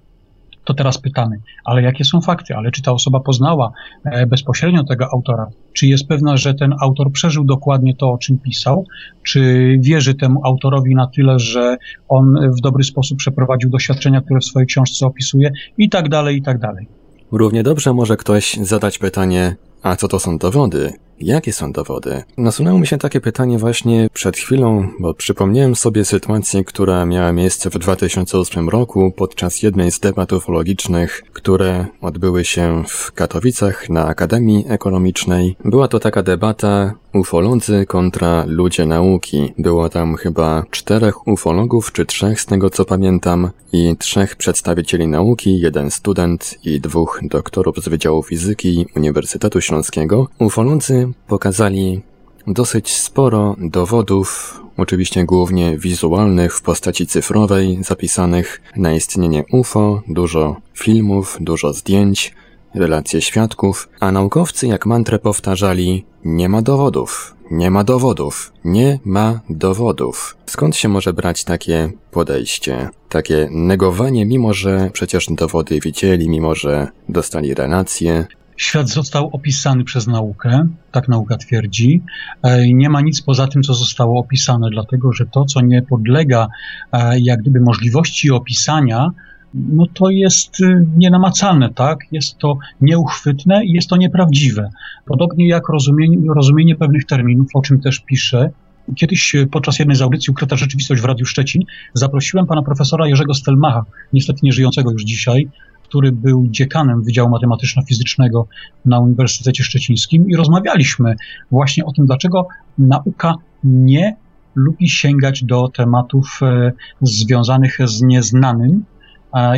to 0.66 0.74
teraz 0.74 0.98
pytamy, 0.98 1.40
ale 1.66 1.82
jakie 1.82 2.04
są 2.04 2.22
fakty? 2.22 2.56
Ale 2.56 2.72
czy 2.72 2.82
ta 2.82 2.92
osoba 2.92 3.20
poznała 3.20 3.72
e, 4.04 4.28
bezpośrednio 4.28 4.84
tego 4.84 5.08
autora? 5.14 5.48
Czy 5.74 5.88
jest 5.88 6.08
pewna, 6.08 6.38
że 6.38 6.54
ten 6.54 6.74
autor 6.82 7.12
przeżył 7.12 7.44
dokładnie 7.44 7.96
to, 7.96 8.12
o 8.12 8.18
czym 8.18 8.38
pisał? 8.38 8.86
Czy 9.24 9.42
wierzy 9.80 10.16
temu 10.16 10.46
autorowi 10.46 10.96
na 10.96 11.08
tyle, 11.08 11.40
że 11.40 11.78
on 12.10 12.36
w 12.58 12.62
dobry 12.62 12.84
sposób 12.84 13.18
przeprowadził 13.18 13.70
doświadczenia, 13.70 14.22
które 14.22 14.40
w 14.40 14.46
swojej 14.46 14.68
książce 14.68 15.06
opisuje? 15.06 15.52
I 15.78 15.90
tak 15.90 16.10
dalej, 16.10 16.38
i 16.38 16.42
tak 16.42 16.60
dalej. 16.60 16.88
Równie 17.32 17.64
dobrze 17.64 17.94
może 17.94 18.18
ktoś 18.18 18.54
zadać 18.54 18.98
pytanie, 18.98 19.56
a 19.84 19.96
co 19.96 20.08
to 20.08 20.20
są 20.20 20.38
dowody? 20.38 20.94
Jakie 21.24 21.54
są 21.54 21.72
dowody? 21.72 22.24
Nasunęło 22.38 22.80
mi 22.80 22.88
się 22.88 22.98
takie 22.98 23.22
pytanie 23.22 23.58
właśnie 23.58 24.10
przed 24.14 24.38
chwilą, 24.38 24.88
bo 25.00 25.14
przypomniałem 25.14 25.76
sobie 25.76 26.06
sytuację, 26.06 26.64
która 26.64 27.06
miała 27.06 27.34
miejsce 27.34 27.70
w 27.70 27.78
2008 27.78 28.70
roku 28.70 29.12
podczas 29.16 29.64
jednej 29.64 29.92
z 29.92 30.00
debat 30.00 30.34
ufologicznych, 30.34 31.24
które 31.34 31.86
odbyły 32.02 32.46
się 32.46 32.84
w 32.88 33.12
Katowicach 33.12 33.90
na 33.90 34.06
Akademii 34.06 34.66
Ekonomicznej. 34.68 35.56
Była 35.66 35.88
to 35.88 36.00
taka 36.00 36.24
debata 36.24 36.94
ufolodzy 37.14 37.86
kontra 37.86 38.46
ludzie 38.48 38.86
nauki. 38.86 39.54
Było 39.58 39.90
tam 39.90 40.16
chyba 40.16 40.64
czterech 40.72 41.28
ufologów, 41.28 41.92
czy 41.92 42.06
trzech 42.06 42.42
z 42.42 42.46
tego 42.46 42.70
co 42.70 42.86
pamiętam, 42.86 43.50
i 43.74 43.96
trzech 43.98 44.36
przedstawicieli 44.36 45.08
nauki, 45.08 45.60
jeden 45.60 45.92
student 45.92 46.58
i 46.64 46.80
dwóch 46.80 47.20
doktorów 47.24 47.76
z 47.78 47.90
Wydziału 47.90 48.24
Fizyki 48.24 48.86
Uniwersytetu 48.96 49.62
Śląskiego. 49.62 50.28
Ufolodzy 50.40 51.13
pokazali 51.28 52.02
dosyć 52.48 52.98
sporo 52.98 53.56
dowodów, 53.60 54.60
oczywiście 54.78 55.26
głównie 55.26 55.78
wizualnych 55.78 56.56
w 56.56 56.62
postaci 56.62 57.08
cyfrowej, 57.08 57.84
zapisanych 57.84 58.62
na 58.76 58.94
istnienie 58.94 59.44
UFO, 59.52 60.02
dużo 60.08 60.56
filmów, 60.74 61.38
dużo 61.42 61.74
zdjęć, 61.74 62.34
relacje 62.76 63.22
świadków, 63.22 63.90
a 64.00 64.12
naukowcy 64.12 64.68
jak 64.68 64.86
mantrę 64.86 65.20
powtarzali 65.20 66.06
nie 66.26 66.50
ma 66.50 66.62
dowodów, 66.62 67.36
nie 67.52 67.72
ma 67.72 67.84
dowodów, 67.84 68.54
nie 68.66 69.00
ma 69.06 69.40
dowodów. 69.50 70.38
Skąd 70.46 70.76
się 70.76 70.90
może 70.90 71.14
brać 71.14 71.44
takie 71.44 71.92
podejście, 72.12 72.90
takie 73.10 73.48
negowanie, 73.52 74.26
mimo 74.26 74.54
że 74.54 74.90
przecież 74.94 75.28
dowody 75.30 75.80
widzieli, 75.80 76.30
mimo 76.30 76.56
że 76.56 76.88
dostali 77.10 77.54
relacje? 77.54 78.26
Świat 78.58 78.90
został 78.90 79.30
opisany 79.34 79.84
przez 79.84 80.08
naukę, 80.08 80.68
tak 80.92 81.08
nauka 81.08 81.38
twierdzi. 81.38 82.02
E, 82.42 82.74
nie 82.74 82.90
ma 82.90 83.02
nic 83.02 83.22
poza 83.22 83.48
tym, 83.48 83.64
co 83.64 83.74
zostało 83.74 84.20
opisane, 84.20 84.68
dlatego 84.72 85.14
że 85.14 85.26
to, 85.26 85.46
co 85.46 85.62
nie 85.62 85.82
podlega 85.82 86.48
e, 86.92 87.20
jak 87.20 87.42
gdyby 87.42 87.62
możliwości 87.62 88.32
opisania, 88.32 89.10
no 89.54 89.86
to 89.94 90.10
jest 90.10 90.60
y, 90.60 90.88
nienamacalne, 90.98 91.74
tak? 91.74 92.00
Jest 92.12 92.38
to 92.38 92.58
nieuchwytne 92.82 93.66
i 93.66 93.72
jest 93.72 93.90
to 93.90 93.98
nieprawdziwe. 93.98 94.70
Podobnie 95.06 95.48
jak 95.48 95.70
rozumienie, 95.70 96.18
rozumienie 96.36 96.76
pewnych 96.76 97.06
terminów, 97.06 97.48
o 97.54 97.62
czym 97.62 97.82
też 97.82 98.00
piszę. 98.00 98.50
Kiedyś 98.96 99.36
podczas 99.52 99.80
jednej 99.80 99.98
z 99.98 100.02
audycji 100.02 100.32
Ukryta 100.32 100.56
Rzeczywistość 100.56 101.02
w 101.02 101.06
Radiu 101.06 101.26
Szczecin 101.26 101.62
zaprosiłem 101.94 102.46
pana 102.46 102.62
profesora 102.62 103.08
Jerzego 103.08 103.34
Stelmacha, 103.34 103.86
niestety 104.14 104.40
nieżyjącego 104.44 104.92
już 104.92 105.04
dzisiaj, 105.04 105.50
który 105.94 106.12
był 106.12 106.48
dziekanem 106.50 107.04
Wydziału 107.04 107.30
Matematyczno-Fizycznego 107.30 108.46
na 108.86 109.00
Uniwersytecie 109.00 109.64
Szczecińskim 109.64 110.30
i 110.30 110.36
rozmawialiśmy 110.36 111.16
właśnie 111.52 111.86
o 111.86 111.92
tym, 111.92 112.06
dlaczego 112.06 112.48
nauka 112.78 113.36
nie 113.64 114.16
lubi 114.56 114.90
sięgać 114.90 115.44
do 115.44 115.68
tematów 115.68 116.40
e, 116.42 116.72
związanych 117.02 117.78
z 117.86 118.02
nieznanym, 118.02 118.84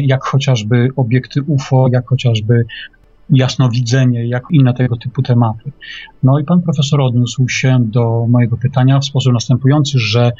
jak 0.01 0.23
chociażby 0.23 0.89
obiekty 0.95 1.43
UFO, 1.43 1.87
jak 1.91 2.07
chociażby 2.07 2.65
jasnowidzenie, 3.29 4.27
jak 4.27 4.43
inne 4.51 4.73
tego 4.73 4.97
typu 4.97 5.21
tematy. 5.21 5.71
No 6.23 6.39
i 6.39 6.43
pan 6.43 6.61
profesor 6.61 7.01
odniósł 7.01 7.49
się 7.49 7.77
do 7.81 8.25
mojego 8.29 8.57
pytania 8.57 8.99
w 8.99 9.05
sposób 9.05 9.33
następujący, 9.33 9.99
że 9.99 10.31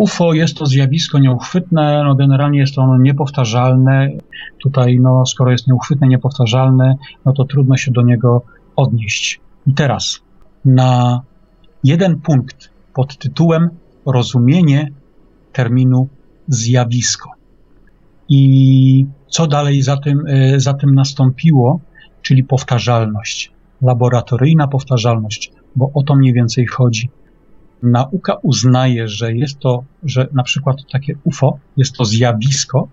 UFO 0.00 0.32
jest 0.32 0.56
to 0.56 0.66
zjawisko 0.66 1.18
nieuchwytne, 1.18 2.04
no 2.04 2.14
generalnie 2.14 2.58
jest 2.58 2.78
ono 2.78 2.98
niepowtarzalne. 2.98 4.08
Tutaj, 4.62 4.98
no, 5.00 5.26
skoro 5.26 5.50
jest 5.50 5.68
nieuchwytne, 5.68 6.08
niepowtarzalne, 6.08 6.96
no 7.24 7.32
to 7.32 7.44
trudno 7.44 7.76
się 7.76 7.90
do 7.90 8.02
niego 8.02 8.42
odnieść. 8.76 9.40
I 9.66 9.74
teraz 9.74 10.20
na 10.64 11.20
jeden 11.84 12.20
punkt 12.20 12.70
pod 12.94 13.18
tytułem 13.18 13.70
rozumienie 14.06 14.90
terminu 15.52 16.08
zjawisko. 16.48 17.30
I 18.28 19.06
co 19.28 19.46
dalej 19.46 19.82
za 19.82 19.96
tym, 19.96 20.26
e, 20.26 20.60
za 20.60 20.74
tym 20.74 20.94
nastąpiło, 20.94 21.80
czyli 22.22 22.44
powtarzalność, 22.44 23.52
laboratoryjna 23.82 24.68
powtarzalność. 24.68 25.52
bo 25.76 25.90
o 25.94 26.02
to 26.02 26.14
mniej 26.14 26.32
więcej 26.32 26.66
chodzi. 26.66 27.10
Nauka 27.82 28.34
uznaje, 28.42 29.08
że 29.08 29.32
jest 29.34 29.58
to, 29.58 29.84
że 30.02 30.28
na 30.32 30.42
przykład 30.42 30.76
takie 30.92 31.14
UFO 31.24 31.58
jest 31.76 31.96
to 31.96 32.04
zjawisko, 32.04 32.88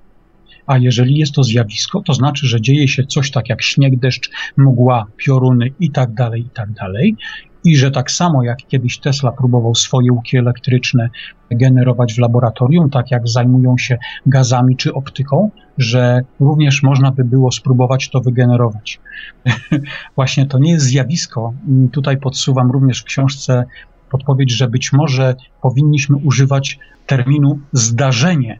a 0.68 0.78
jeżeli 0.78 1.18
jest 1.18 1.34
to 1.34 1.44
zjawisko, 1.44 2.02
to 2.02 2.14
znaczy, 2.14 2.48
że 2.48 2.62
dzieje 2.62 2.88
się 2.88 3.04
coś 3.04 3.32
tak 3.32 3.50
jak 3.50 3.62
śnieg, 3.62 4.00
deszcz, 4.00 4.32
mgła, 4.58 5.06
pioruny 5.18 5.72
i 5.80 5.92
tak 5.92 6.14
dalej, 6.14 6.42
i 6.42 6.50
tak 6.50 6.72
dalej. 6.72 7.16
I 7.64 7.78
że 7.78 7.92
tak 7.92 8.12
samo 8.12 8.44
jak 8.44 8.58
kiedyś 8.58 9.00
Tesla 9.00 9.32
próbował 9.32 9.76
swoje 9.76 10.12
łuki 10.12 10.38
elektryczne 10.38 11.10
generować 11.52 12.14
w 12.14 12.18
laboratorium, 12.18 12.90
tak 12.90 13.12
jak 13.12 13.28
zajmują 13.28 13.78
się 13.78 13.98
gazami 14.26 14.76
czy 14.78 14.94
optyką, 14.94 15.52
że 15.78 16.22
również 16.40 16.84
można 16.84 17.12
by 17.12 17.24
było 17.24 17.52
spróbować 17.52 18.10
to 18.10 18.22
wygenerować. 18.22 19.00
Właśnie 20.16 20.46
to 20.46 20.60
nie 20.60 20.72
jest 20.72 20.86
zjawisko. 20.86 21.54
Tutaj 21.92 22.18
podsuwam 22.18 22.72
również 22.72 23.02
w 23.02 23.04
książce 23.04 23.64
podpowiedź, 24.12 24.52
że 24.52 24.68
być 24.68 24.94
może 24.94 25.36
powinniśmy 25.62 26.18
używać 26.18 26.80
terminu 27.06 27.60
zdarzenie, 27.74 28.60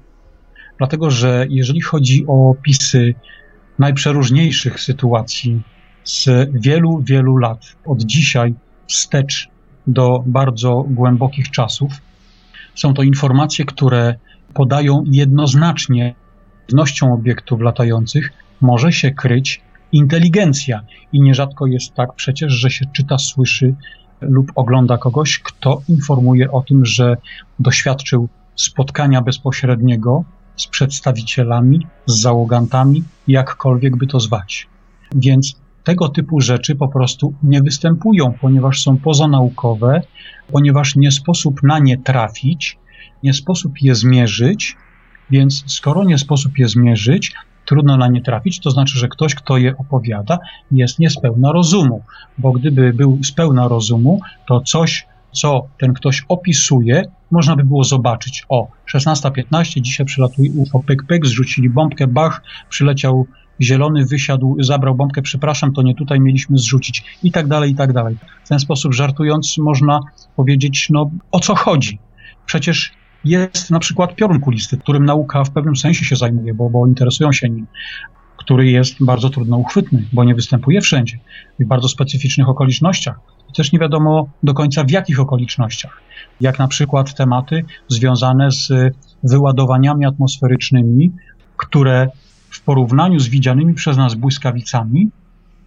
dlatego 0.78 1.12
że 1.12 1.46
jeżeli 1.50 1.82
chodzi 1.82 2.26
o 2.28 2.50
opisy 2.50 3.16
najprzeróżniejszych 3.80 4.80
sytuacji 4.80 5.62
z 6.04 6.30
wielu, 6.54 7.02
wielu 7.04 7.38
lat, 7.38 7.76
od 7.86 8.04
dzisiaj 8.04 8.54
wstecz 8.88 9.50
do 9.88 10.24
bardzo 10.26 10.86
głębokich 10.90 11.52
czasów, 11.52 11.92
są 12.76 12.94
to 12.94 13.04
informacje, 13.04 13.66
które 13.66 14.16
podają 14.54 15.04
jednoznacznie 15.06 16.16
pewnością 16.68 17.14
obiektów 17.14 17.62
latających 17.62 18.34
może 18.62 18.92
się 18.92 19.12
kryć 19.12 19.62
inteligencja. 19.92 20.82
I 21.14 21.22
nierzadko 21.22 21.68
jest 21.68 21.94
tak 21.94 22.14
przecież, 22.14 22.54
że 22.54 22.70
się 22.70 22.86
czyta, 22.94 23.18
słyszy 23.18 23.76
lub 24.22 24.52
ogląda 24.56 24.98
kogoś, 24.98 25.40
kto 25.40 25.82
informuje 25.90 26.52
o 26.52 26.62
tym, 26.62 26.86
że 26.86 27.18
doświadczył 27.60 28.28
spotkania 28.56 29.22
bezpośredniego 29.22 30.24
z 30.56 30.68
przedstawicielami, 30.68 31.88
z 32.06 32.22
załogantami, 32.22 33.04
jakkolwiek 33.28 33.98
by 33.98 34.08
to 34.08 34.20
zwać. 34.20 34.68
Więc 35.16 35.56
tego 35.84 36.10
typu 36.10 36.42
rzeczy 36.42 36.76
po 36.76 36.88
prostu 36.88 37.34
nie 37.44 37.62
występują, 37.62 38.34
ponieważ 38.42 38.84
są 38.84 38.98
pozanaukowe, 38.98 40.02
ponieważ 40.52 40.96
nie 40.96 41.12
sposób 41.12 41.64
na 41.64 41.80
nie 41.80 41.98
trafić, 41.98 42.78
nie 43.24 43.34
sposób 43.34 43.82
je 43.82 43.96
zmierzyć, 43.96 44.76
więc 45.30 45.64
skoro 45.68 46.04
nie 46.04 46.18
sposób 46.18 46.58
je 46.58 46.68
zmierzyć, 46.68 47.34
trudno 47.68 47.98
na 47.98 48.08
nie 48.08 48.22
trafić, 48.22 48.60
to 48.60 48.72
znaczy, 48.72 49.00
że 49.00 49.08
ktoś, 49.08 49.36
kto 49.36 49.58
je 49.58 49.78
opowiada, 49.78 50.40
jest 50.72 51.00
niespełna 51.00 51.52
rozumu, 51.52 52.04
bo 52.38 52.52
gdyby 52.52 52.94
był 52.94 53.20
z 53.24 53.32
pełna 53.32 53.68
rozumu, 53.68 54.20
to 54.48 54.62
coś, 54.62 55.08
co 55.32 55.68
ten 55.80 55.94
ktoś 55.94 56.26
opisuje, 56.28 57.04
można 57.32 57.56
by 57.56 57.64
było 57.64 57.84
zobaczyć. 57.84 58.46
O, 58.50 58.68
16.15, 58.94 59.82
dzisiaj 59.82 60.06
przylatuje 60.06 60.52
UFO, 60.52 60.80
pyk, 60.80 61.04
pyk, 61.08 61.26
zrzucili 61.26 61.70
bombkę, 61.70 62.08
bach, 62.08 62.42
przyleciał 62.70 63.28
zielony, 63.62 64.06
wysiadł, 64.06 64.58
zabrał 64.60 64.96
bombkę, 64.96 65.22
przepraszam, 65.22 65.74
to 65.74 65.82
nie 65.82 65.96
tutaj 65.96 66.20
mieliśmy 66.20 66.58
zrzucić 66.58 67.04
i 67.24 67.32
tak 67.32 67.48
dalej, 67.48 67.72
i 67.72 67.76
tak 67.76 67.94
dalej. 67.94 68.18
W 68.44 68.50
ten 68.50 68.60
sposób 68.60 68.94
żartując 68.94 69.58
można 69.58 70.00
powiedzieć, 70.36 70.88
no 70.90 71.12
o 71.32 71.40
co 71.40 71.56
chodzi? 71.56 72.00
Przecież 72.46 72.92
jest 73.30 73.72
na 73.72 73.80
przykład 73.80 74.16
piorun 74.16 74.40
kulisty, 74.40 74.78
którym 74.78 75.06
nauka 75.06 75.44
w 75.44 75.52
pewnym 75.52 75.76
sensie 75.76 76.06
się 76.06 76.16
zajmuje, 76.16 76.54
bo, 76.54 76.70
bo 76.70 76.88
interesują 76.88 77.32
się 77.32 77.50
nim, 77.50 77.68
który 78.38 78.72
jest 78.72 79.04
bardzo 79.06 79.30
trudno 79.30 79.58
uchwytny, 79.58 80.04
bo 80.14 80.24
nie 80.24 80.36
występuje 80.36 80.82
wszędzie, 80.82 81.20
w 81.60 81.66
bardzo 81.66 81.88
specyficznych 81.88 82.50
okolicznościach. 82.50 83.20
Też 83.56 83.72
nie 83.72 83.80
wiadomo 83.80 84.30
do 84.44 84.54
końca 84.54 84.84
w 84.84 84.92
jakich 84.92 85.20
okolicznościach. 85.20 86.02
Jak 86.42 86.60
na 86.60 86.68
przykład 86.68 87.16
tematy 87.16 87.66
związane 87.88 88.52
z 88.52 88.70
wyładowaniami 89.24 90.06
atmosferycznymi, 90.06 91.12
które 91.58 92.10
w 92.50 92.62
porównaniu 92.62 93.20
z 93.20 93.28
widzianymi 93.28 93.74
przez 93.74 93.98
nas 93.98 94.16
błyskawicami, 94.16 95.10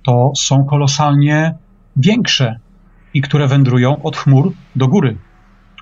to 0.03 0.33
są 0.41 0.65
kolosalnie 0.65 1.55
większe 1.97 2.59
i 3.15 3.21
które 3.21 3.49
wędrują 3.49 4.03
od 4.03 4.17
chmur 4.17 4.53
do 4.77 4.89
góry 4.89 5.17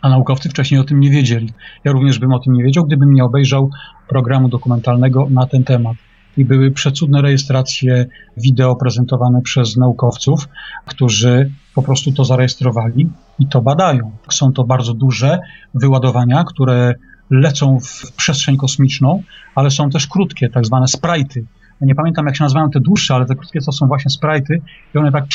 a 0.02 0.08
naukowcy 0.08 0.48
wcześniej 0.48 0.80
o 0.80 0.84
tym 0.84 1.00
nie 1.00 1.10
wiedzieli. 1.10 1.52
Ja 1.84 1.92
również 1.92 2.18
bym 2.18 2.32
o 2.32 2.38
tym 2.38 2.52
nie 2.52 2.64
wiedział, 2.64 2.84
gdybym 2.84 3.14
nie 3.14 3.24
obejrzał 3.24 3.70
programu 4.08 4.48
dokumentalnego 4.48 5.26
na 5.30 5.46
ten 5.46 5.64
temat. 5.64 5.96
I 6.36 6.44
były 6.44 6.70
przecudne 6.70 7.22
rejestracje 7.22 8.06
wideo 8.36 8.76
prezentowane 8.76 9.42
przez 9.42 9.76
naukowców, 9.76 10.48
którzy 10.86 11.50
po 11.74 11.82
prostu 11.82 12.12
to 12.12 12.24
zarejestrowali 12.24 13.08
i 13.38 13.46
to 13.46 13.62
badają. 13.62 14.10
Są 14.30 14.52
to 14.52 14.64
bardzo 14.64 14.94
duże 14.94 15.38
wyładowania, 15.74 16.44
które 16.44 16.94
lecą 17.30 17.78
w 17.80 18.12
przestrzeń 18.12 18.56
kosmiczną, 18.56 19.22
ale 19.54 19.70
są 19.70 19.90
też 19.90 20.06
krótkie, 20.06 20.48
tak 20.48 20.66
zwane 20.66 20.88
sprajty. 20.88 21.44
Ja 21.80 21.86
nie 21.86 21.94
pamiętam, 21.94 22.26
jak 22.26 22.36
się 22.36 22.44
nazywają 22.44 22.70
te 22.70 22.80
dłuższe, 22.80 23.14
ale 23.14 23.26
te 23.26 23.34
krótkie 23.34 23.60
to 23.60 23.72
są 23.72 23.86
właśnie 23.86 24.10
sprajty 24.10 24.60
i 24.94 24.98
one 24.98 25.12
tak 25.12 25.26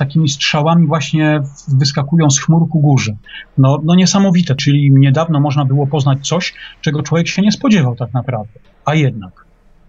takimi 0.00 0.28
strzałami 0.28 0.86
właśnie 0.86 1.42
wyskakują 1.68 2.30
z 2.30 2.40
chmur 2.40 2.68
ku 2.68 2.80
górze. 2.80 3.16
No, 3.58 3.80
no 3.84 3.94
niesamowite, 3.94 4.54
czyli 4.54 4.90
niedawno 4.90 5.40
można 5.40 5.64
było 5.64 5.86
poznać 5.86 6.28
coś, 6.28 6.54
czego 6.80 7.02
człowiek 7.02 7.28
się 7.28 7.42
nie 7.42 7.52
spodziewał 7.52 7.96
tak 7.96 8.14
naprawdę. 8.14 8.60
A 8.84 8.94
jednak. 8.94 9.44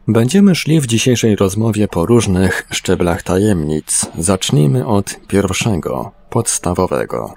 Będziemy 0.07 0.55
szli 0.55 0.81
w 0.81 0.87
dzisiejszej 0.87 1.35
rozmowie 1.35 1.87
po 1.87 2.05
różnych 2.05 2.67
szczeblach 2.71 3.23
tajemnic. 3.23 4.11
Zacznijmy 4.17 4.85
od 4.85 5.27
pierwszego, 5.27 6.11
podstawowego. 6.29 7.35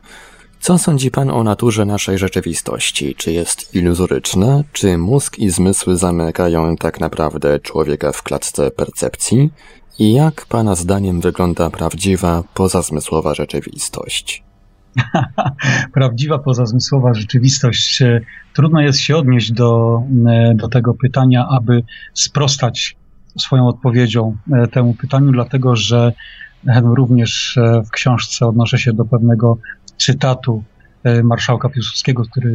Co 0.60 0.78
sądzi 0.78 1.10
Pan 1.10 1.30
o 1.30 1.44
naturze 1.44 1.84
naszej 1.84 2.18
rzeczywistości? 2.18 3.14
Czy 3.14 3.32
jest 3.32 3.74
iluzoryczna? 3.74 4.62
Czy 4.72 4.98
mózg 4.98 5.38
i 5.38 5.50
zmysły 5.50 5.96
zamykają 5.96 6.76
tak 6.76 7.00
naprawdę 7.00 7.60
człowieka 7.60 8.12
w 8.12 8.22
klatce 8.22 8.70
percepcji? 8.70 9.50
Jak 9.98 10.46
Pana 10.46 10.74
zdaniem 10.74 11.20
wygląda 11.20 11.70
prawdziwa, 11.70 12.42
pozazmysłowa 12.54 13.34
rzeczywistość? 13.34 14.42
prawdziwa, 15.94 16.38
pozazmysłowa 16.38 17.14
rzeczywistość. 17.14 18.02
Trudno 18.52 18.80
jest 18.80 18.98
się 18.98 19.16
odnieść 19.16 19.52
do, 19.52 20.02
e, 20.28 20.54
do 20.54 20.68
tego 20.68 20.94
pytania, 20.94 21.46
aby 21.50 21.82
sprostać 22.14 22.96
swoją 23.38 23.68
odpowiedzią 23.68 24.36
e, 24.52 24.66
temu 24.66 24.94
pytaniu, 24.94 25.32
dlatego 25.32 25.76
że 25.76 26.12
e, 26.66 26.80
również 26.84 27.58
w 27.86 27.90
książce 27.90 28.46
odnoszę 28.46 28.78
się 28.78 28.92
do 28.92 29.04
pewnego 29.04 29.58
cytatu 29.98 30.62
marszałka 31.24 31.68
Piłsudskiego, 31.68 32.22
który 32.30 32.50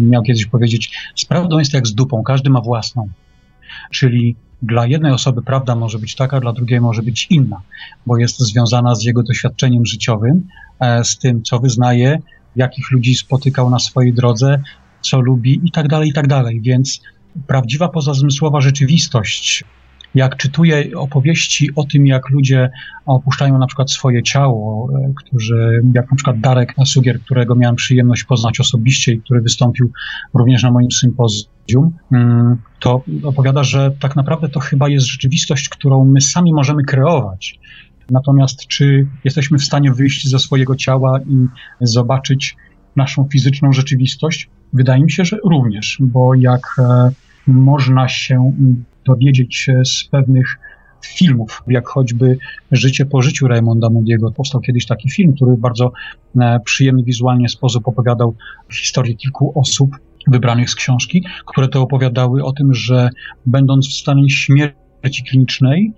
miał 0.00 0.22
kiedyś 0.22 0.46
powiedzieć: 0.46 1.12
Sprawdą 1.16 1.58
jest 1.58 1.74
jak 1.74 1.86
z 1.86 1.94
dupą, 1.94 2.22
każdy 2.22 2.50
ma 2.50 2.60
własną. 2.60 3.08
Czyli 3.90 4.36
dla 4.62 4.86
jednej 4.86 5.12
osoby 5.12 5.42
prawda 5.42 5.74
może 5.74 5.98
być 5.98 6.14
taka, 6.14 6.40
dla 6.40 6.52
drugiej 6.52 6.80
może 6.80 7.02
być 7.02 7.26
inna, 7.30 7.62
bo 8.06 8.18
jest 8.18 8.40
związana 8.40 8.94
z 8.94 9.04
jego 9.04 9.22
doświadczeniem 9.22 9.86
życiowym, 9.86 10.48
e, 10.80 11.04
z 11.04 11.18
tym, 11.18 11.42
co 11.42 11.58
wyznaje, 11.58 12.18
jakich 12.56 12.90
ludzi 12.90 13.14
spotykał 13.14 13.70
na 13.70 13.78
swojej 13.78 14.12
drodze, 14.12 14.62
co 15.00 15.20
lubi 15.20 15.60
i 15.64 15.70
tak 15.70 15.88
dalej, 15.88 16.08
i 16.08 16.12
tak 16.12 16.26
dalej. 16.26 16.60
Więc 16.60 17.00
prawdziwa 17.46 17.88
pozazmysłowa 17.88 18.60
rzeczywistość 18.60 19.64
jak 20.14 20.36
czytuję 20.36 20.90
opowieści 20.96 21.70
o 21.76 21.84
tym, 21.84 22.06
jak 22.06 22.30
ludzie 22.30 22.70
opuszczają 23.06 23.58
na 23.58 23.66
przykład 23.66 23.90
swoje 23.90 24.22
ciało, 24.22 24.88
e, 24.94 25.12
którzy, 25.16 25.82
jak 25.94 26.10
na 26.10 26.16
przykład 26.16 26.40
Darek 26.40 26.74
Sugier, 26.84 27.20
którego 27.20 27.54
miałem 27.54 27.76
przyjemność 27.76 28.24
poznać 28.24 28.60
osobiście 28.60 29.12
i 29.12 29.20
który 29.20 29.40
wystąpił 29.40 29.90
również 30.34 30.62
na 30.62 30.70
moim 30.70 30.90
sympozjum, 30.90 31.51
to 32.80 33.02
opowiada, 33.22 33.64
że 33.64 33.90
tak 34.00 34.16
naprawdę 34.16 34.48
to 34.48 34.60
chyba 34.60 34.88
jest 34.88 35.06
rzeczywistość, 35.06 35.68
którą 35.68 36.04
my 36.04 36.20
sami 36.20 36.54
możemy 36.54 36.84
kreować. 36.84 37.58
Natomiast 38.10 38.66
czy 38.66 39.06
jesteśmy 39.24 39.58
w 39.58 39.64
stanie 39.64 39.92
wyjść 39.92 40.28
ze 40.28 40.38
swojego 40.38 40.76
ciała 40.76 41.20
i 41.20 41.46
zobaczyć 41.80 42.56
naszą 42.96 43.28
fizyczną 43.32 43.72
rzeczywistość? 43.72 44.50
Wydaje 44.72 45.04
mi 45.04 45.10
się, 45.10 45.24
że 45.24 45.36
również, 45.44 45.98
bo 46.00 46.34
jak 46.34 46.62
e, 46.78 47.10
można 47.46 48.08
się 48.08 48.52
dowiedzieć 49.04 49.66
z 49.84 50.04
pewnych 50.04 50.58
filmów, 51.06 51.62
jak 51.68 51.88
choćby 51.88 52.38
Życie 52.72 53.06
po 53.06 53.22
życiu 53.22 53.48
Raymonda 53.48 53.88
Moody'ego. 53.88 54.32
Powstał 54.32 54.60
kiedyś 54.60 54.86
taki 54.86 55.10
film, 55.10 55.32
który 55.32 55.56
w 55.56 55.60
bardzo 55.60 55.92
e, 56.40 56.60
przyjemny 56.64 57.02
wizualnie 57.02 57.48
sposób 57.48 57.88
opowiadał 57.88 58.34
historię 58.72 59.14
kilku 59.14 59.52
osób 59.60 59.96
wybranych 60.28 60.70
z 60.70 60.74
książki, 60.74 61.24
które 61.46 61.68
to 61.68 61.82
opowiadały 61.82 62.44
o 62.44 62.52
tym, 62.52 62.74
że 62.74 63.08
będąc 63.46 63.88
w 63.88 63.92
stanie 63.92 64.30
śmierci 64.30 65.24
klinicznej, 65.30 65.92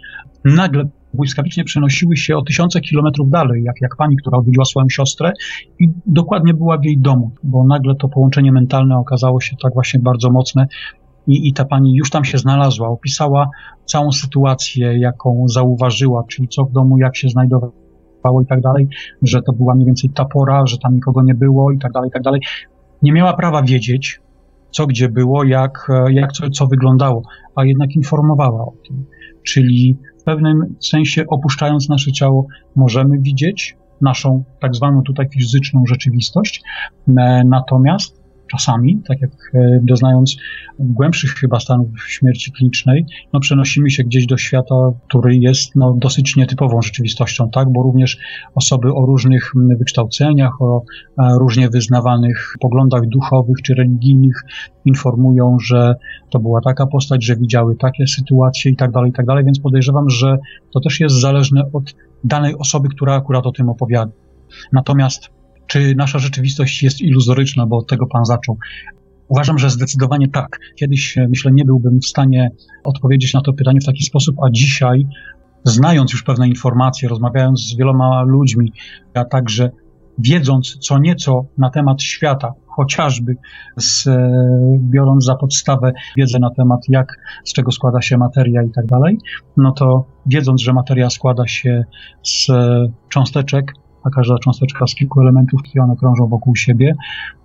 nagle 0.45 0.85
błyskawicznie 1.15 1.65
przenosiły 1.65 2.17
się 2.17 2.37
o 2.37 2.43
tysiące 2.43 2.81
kilometrów 2.81 3.31
dalej, 3.31 3.63
jak, 3.63 3.77
jak 3.81 3.97
pani, 3.97 4.17
która 4.17 4.39
odwiedziła 4.39 4.65
swoją 4.65 4.89
siostrę 4.89 5.33
i 5.81 5.89
dokładnie 6.07 6.55
była 6.55 6.79
w 6.79 6.85
jej 6.85 6.99
domu, 6.99 7.31
bo 7.43 7.65
nagle 7.65 7.95
to 7.95 8.09
połączenie 8.09 8.53
mentalne 8.53 8.97
okazało 8.97 9.41
się 9.41 9.57
tak 9.63 9.75
właśnie 9.75 10.01
bardzo 10.01 10.31
mocne, 10.31 10.67
i, 11.27 11.49
i 11.49 11.53
ta 11.53 11.65
pani 11.65 11.95
już 11.95 12.11
tam 12.11 12.25
się 12.25 12.39
znalazła, 12.39 12.89
opisała 12.89 13.51
całą 13.85 14.13
sytuację, 14.13 14.99
jaką 14.99 15.49
zauważyła, 15.49 16.25
czyli 16.29 16.49
co 16.49 16.65
w 16.65 16.73
domu, 16.73 16.99
jak 16.99 17.17
się 17.17 17.29
znajdowała 17.29 17.73
i 18.43 18.47
tak 18.47 18.61
dalej, 18.61 18.89
że 19.23 19.43
to 19.43 19.53
była 19.53 19.75
mniej 19.75 19.87
więcej 19.87 20.11
ta 20.11 20.25
pora, 20.25 20.67
że 20.67 20.79
tam 20.79 20.95
nikogo 20.95 21.23
nie 21.23 21.35
było 21.35 21.73
i 21.73 21.79
tak 21.79 21.93
dalej, 21.93 22.09
i 22.09 22.13
tak 22.13 22.23
dalej. 22.23 22.41
Nie 23.05 23.13
miała 23.13 23.33
prawa 23.33 23.63
wiedzieć, 23.63 24.21
co 24.71 24.87
gdzie 24.87 25.09
było, 25.09 25.45
jak, 25.45 25.89
jak 26.11 26.33
co, 26.33 26.51
co 26.51 26.67
wyglądało, 26.67 27.23
a 27.57 27.65
jednak 27.65 27.97
informowała 27.97 28.63
o 28.63 28.73
tym. 28.89 29.05
Czyli 29.43 29.97
w 30.21 30.25
pewnym 30.25 30.75
sensie 30.81 31.25
opuszczając 31.29 31.89
nasze 31.89 32.13
ciało, 32.13 32.47
możemy 32.77 33.19
widzieć 33.19 33.77
naszą 34.01 34.45
tak 34.61 34.75
zwaną 34.75 35.03
tutaj 35.03 35.29
fizyczną 35.29 35.85
rzeczywistość, 35.87 36.63
e, 37.09 37.43
natomiast 37.45 38.24
czasami, 38.51 39.03
tak 39.09 39.21
jak 39.21 39.31
e, 39.55 39.81
doznając 39.83 40.37
głębszych 40.79 41.31
chyba 41.31 41.61
stanów 41.61 41.89
śmierci 42.07 42.53
klinicznej, 42.53 43.07
no 43.33 43.41
przenosimy 43.41 43.91
się 43.91 44.05
gdzieś 44.05 44.27
do 44.27 44.37
świata, 44.37 44.75
który 45.09 45.37
jest 45.37 45.77
no, 45.77 45.95
dosyć 45.99 46.37
nietypową 46.37 46.83
rzeczywistością, 46.83 47.51
tak, 47.51 47.73
bo 47.73 47.83
również 47.83 48.19
osoby 48.55 48.95
o 48.95 49.07
różnych 49.07 49.53
wykształceniach, 49.79 50.63
o 50.63 50.85
różnie 51.39 51.69
wyznawanych 51.69 52.55
poglądach 52.61 53.07
duchowych 53.07 53.57
czy 53.63 53.75
religijnych 53.75 54.43
informują, 54.85 55.57
że 55.61 55.95
to 56.31 56.39
była 56.39 56.61
taka 56.61 56.87
postać, 56.87 57.25
że 57.25 57.37
widziały 57.37 57.77
takie 57.77 58.07
sytuacje 58.07 58.73
i 58.73 58.77
tak 58.77 58.91
dalej, 58.91 59.11
i 59.11 59.13
tak 59.13 59.27
dalej, 59.27 59.45
więc 59.45 59.61
podejrzewam, 59.61 60.11
że 60.11 60.39
to 60.73 60.81
też 60.81 61.01
jest 61.01 61.21
zależne 61.21 61.63
od 61.73 61.95
danej 62.25 62.55
osoby, 62.59 62.89
która 62.89 63.15
akurat 63.15 63.47
o 63.47 63.53
tym 63.53 63.69
opowiada. 63.69 64.13
Natomiast 64.73 65.31
czy 65.67 65.95
nasza 65.95 66.19
rzeczywistość 66.19 66.83
jest 66.83 67.01
iluzoryczna, 67.01 67.67
bo 67.67 67.79
od 67.79 67.87
tego 67.87 68.07
Pan 68.07 68.25
zaczął. 68.25 68.59
Uważam, 69.29 69.59
że 69.59 69.71
zdecydowanie 69.71 70.29
tak. 70.29 70.61
Kiedyś, 70.79 71.19
e, 71.19 71.29
myślę, 71.29 71.53
nie 71.53 71.65
byłbym 71.65 72.01
w 72.01 72.07
stanie 72.07 72.51
odpowiedzieć 72.85 73.35
na 73.35 73.41
to 73.41 73.53
pytanie 73.53 73.81
w 73.81 73.87
taki 73.87 74.05
sposób, 74.05 74.37
a 74.47 74.51
dzisiaj, 74.51 75.07
znając 75.65 76.13
już 76.13 76.23
pewne 76.23 76.49
informacje, 76.49 77.09
rozmawiając 77.09 77.61
z 77.61 77.77
wieloma 77.77 78.23
ludźmi, 78.23 78.73
a 79.15 79.25
także 79.25 79.71
wiedząc 80.19 80.77
co 80.79 80.99
nieco 80.99 81.47
na 81.59 81.71
temat 81.71 82.03
świata, 82.03 82.53
chociażby 82.67 83.37
z, 83.77 84.07
e, 84.07 84.31
biorąc 84.81 85.25
za 85.25 85.35
podstawę 85.35 85.93
wiedzę 86.17 86.39
na 86.39 86.51
temat, 86.51 86.81
jak, 86.89 87.17
z 87.45 87.53
czego 87.53 87.73
składa 87.73 88.03
się 88.03 88.17
materia 88.19 88.63
i 88.63 88.71
tak 88.71 88.87
dalej, 88.87 89.19
no 89.57 89.73
to 89.73 90.05
wiedząc, 90.27 90.63
że 90.63 90.73
materia 90.73 91.11
składa 91.11 91.47
się 91.47 91.85
z 92.23 92.51
e, 92.51 92.87
cząsteczek, 93.09 93.73
a 94.05 94.11
każda 94.11 94.39
cząsteczka 94.39 94.87
z 94.87 94.95
kilku 94.95 95.21
elementów, 95.21 95.63
które 95.63 95.85
one 95.85 95.97
krążą 95.97 96.27
wokół 96.27 96.57
siebie, 96.57 96.95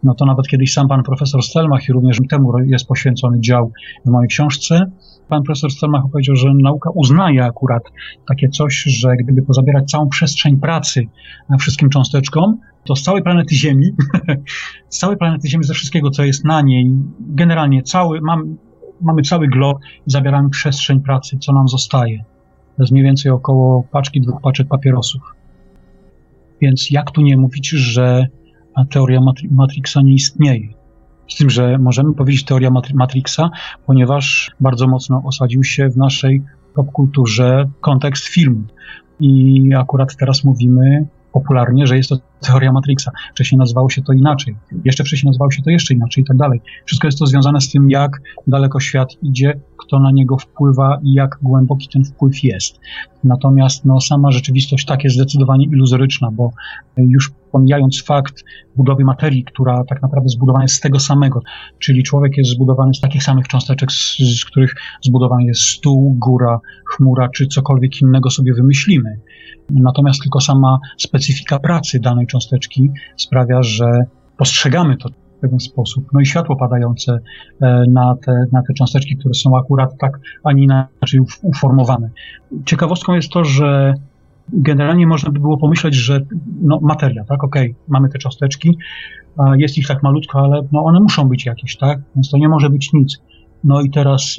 no 0.03 0.13
to 0.13 0.25
nawet 0.25 0.47
kiedyś 0.47 0.73
sam 0.73 0.87
pan 0.87 1.03
profesor 1.03 1.43
Stelmach 1.43 1.89
i 1.89 1.93
również 1.93 2.17
temu 2.29 2.59
jest 2.59 2.87
poświęcony 2.87 3.39
dział 3.39 3.71
w 4.05 4.09
mojej 4.09 4.27
książce, 4.27 4.91
pan 5.29 5.43
profesor 5.43 5.71
Stelmach 5.71 6.03
powiedział, 6.11 6.35
że 6.35 6.53
nauka 6.53 6.89
uznaje 6.89 7.45
akurat 7.45 7.83
takie 8.27 8.49
coś, 8.49 8.83
że 8.83 9.15
gdyby 9.15 9.41
pozabierać 9.41 9.91
całą 9.91 10.09
przestrzeń 10.09 10.57
pracy 10.57 11.05
wszystkim 11.59 11.89
cząsteczkom, 11.89 12.57
to 12.83 12.95
z 12.95 13.03
całej 13.03 13.23
planety 13.23 13.55
Ziemi, 13.55 13.91
z 14.89 14.97
całej 14.97 15.17
planety 15.17 15.49
Ziemi, 15.49 15.63
ze 15.63 15.73
wszystkiego, 15.73 16.09
co 16.09 16.23
jest 16.23 16.45
na 16.45 16.61
niej, 16.61 16.91
generalnie 17.19 17.83
cały, 17.83 18.21
mam, 18.21 18.57
mamy 19.01 19.21
cały 19.21 19.47
glob 19.47 19.77
i 20.07 20.11
zabieramy 20.11 20.49
przestrzeń 20.49 21.01
pracy, 21.01 21.37
co 21.37 21.53
nam 21.53 21.67
zostaje. 21.67 22.23
To 22.77 22.83
jest 22.83 22.91
mniej 22.91 23.03
więcej 23.03 23.31
około 23.31 23.83
paczki, 23.83 24.21
dwóch 24.21 24.41
paczek 24.41 24.67
papierosów. 24.67 25.21
Więc 26.61 26.91
jak 26.91 27.11
tu 27.11 27.21
nie 27.21 27.37
mówić, 27.37 27.69
że 27.69 28.27
teoria 28.89 29.19
Matrixa 29.51 30.01
nie 30.01 30.13
istnieje? 30.13 30.67
Z 31.27 31.35
tym, 31.35 31.49
że 31.49 31.77
możemy 31.77 32.13
powiedzieć 32.13 32.45
teoria 32.45 32.69
Matrixa, 32.93 33.49
ponieważ 33.85 34.51
bardzo 34.59 34.87
mocno 34.87 35.21
osadził 35.25 35.63
się 35.63 35.89
w 35.89 35.97
naszej 35.97 36.43
popkulturze 36.75 37.69
kontekst 37.81 38.27
filmu. 38.27 38.63
I 39.19 39.61
akurat 39.77 40.15
teraz 40.15 40.43
mówimy 40.43 41.05
popularnie, 41.33 41.87
że 41.87 41.97
jest 41.97 42.09
to 42.09 42.17
teoria 42.39 42.71
Matrixa. 42.71 43.11
Wcześniej 43.31 43.59
nazywało 43.59 43.89
się 43.89 44.01
to 44.01 44.13
inaczej. 44.13 44.55
Jeszcze 44.85 45.03
wcześniej 45.03 45.29
nazywało 45.29 45.51
się 45.51 45.63
to 45.63 45.69
jeszcze 45.69 45.93
inaczej 45.93 46.23
i 46.23 46.27
tak 46.27 46.37
dalej. 46.37 46.61
Wszystko 46.85 47.07
jest 47.07 47.19
to 47.19 47.25
związane 47.25 47.61
z 47.61 47.71
tym, 47.71 47.89
jak 47.89 48.21
daleko 48.47 48.79
świat 48.79 49.09
idzie, 49.21 49.59
kto 49.77 49.99
na 49.99 50.11
niego 50.11 50.37
wpływa 50.37 50.99
i 51.03 51.13
jak 51.13 51.37
głęboki 51.41 51.87
ten 51.87 52.03
wpływ 52.03 52.43
jest. 52.43 52.79
Natomiast 53.23 53.85
no, 53.85 54.01
sama 54.01 54.31
rzeczywistość 54.31 54.85
tak 54.85 55.03
jest 55.03 55.15
zdecydowanie 55.15 55.65
iluzoryczna, 55.65 56.31
bo 56.31 56.51
już 56.97 57.31
pomijając 57.51 58.03
fakt 58.03 58.43
budowy 58.75 59.03
materii, 59.03 59.43
która 59.43 59.83
tak 59.83 60.01
naprawdę 60.01 60.29
zbudowana 60.29 60.63
jest 60.63 60.75
z 60.75 60.79
tego 60.79 60.99
samego, 60.99 61.41
czyli 61.79 62.03
człowiek 62.03 62.37
jest 62.37 62.49
zbudowany 62.49 62.93
z 62.93 62.99
takich 62.99 63.23
samych 63.23 63.47
cząsteczek, 63.47 63.91
z, 63.91 64.17
z 64.17 64.45
których 64.45 64.75
zbudowany 65.01 65.43
jest 65.43 65.61
stół, 65.61 66.15
góra, 66.19 66.59
chmura, 66.85 67.29
czy 67.29 67.47
cokolwiek 67.47 68.01
innego 68.01 68.29
sobie 68.29 68.53
wymyślimy. 68.53 69.19
Natomiast 69.69 70.21
tylko 70.21 70.41
sama 70.41 70.79
specyfika 70.97 71.59
pracy 71.59 71.99
danej 71.99 72.27
cząsteczki 72.27 72.89
sprawia, 73.17 73.63
że 73.63 73.85
postrzegamy 74.37 74.97
to 74.97 75.09
w 75.09 75.41
pewien 75.41 75.59
sposób. 75.59 76.05
No 76.13 76.19
i 76.19 76.25
światło 76.25 76.55
padające 76.55 77.19
e, 77.61 77.83
na 77.87 78.15
te, 78.25 78.45
na 78.51 78.61
te 78.67 78.73
cząsteczki, 78.73 79.17
które 79.17 79.33
są 79.33 79.57
akurat 79.57 79.97
tak, 79.97 80.19
a 80.43 80.51
nie 80.53 80.63
inaczej 80.63 81.19
uformowane. 81.41 82.09
Ciekawostką 82.65 83.13
jest 83.13 83.29
to, 83.29 83.43
że 83.43 83.93
generalnie 84.53 85.07
można 85.07 85.31
by 85.31 85.39
było 85.39 85.57
pomyśleć, 85.57 85.95
że 85.95 86.21
no, 86.61 86.79
materia, 86.81 87.23
tak, 87.23 87.43
okej, 87.43 87.71
okay, 87.71 87.83
mamy 87.87 88.09
te 88.09 88.19
cząsteczki, 88.19 88.77
jest 89.55 89.77
ich 89.77 89.87
tak 89.87 90.03
malutko, 90.03 90.39
ale 90.39 90.61
no, 90.71 90.83
one 90.83 90.99
muszą 90.99 91.29
być 91.29 91.45
jakieś, 91.45 91.77
tak, 91.77 91.99
więc 92.15 92.29
to 92.29 92.37
nie 92.37 92.49
może 92.49 92.69
być 92.69 92.93
nic. 92.93 93.17
No 93.63 93.81
i 93.81 93.89
teraz 93.89 94.37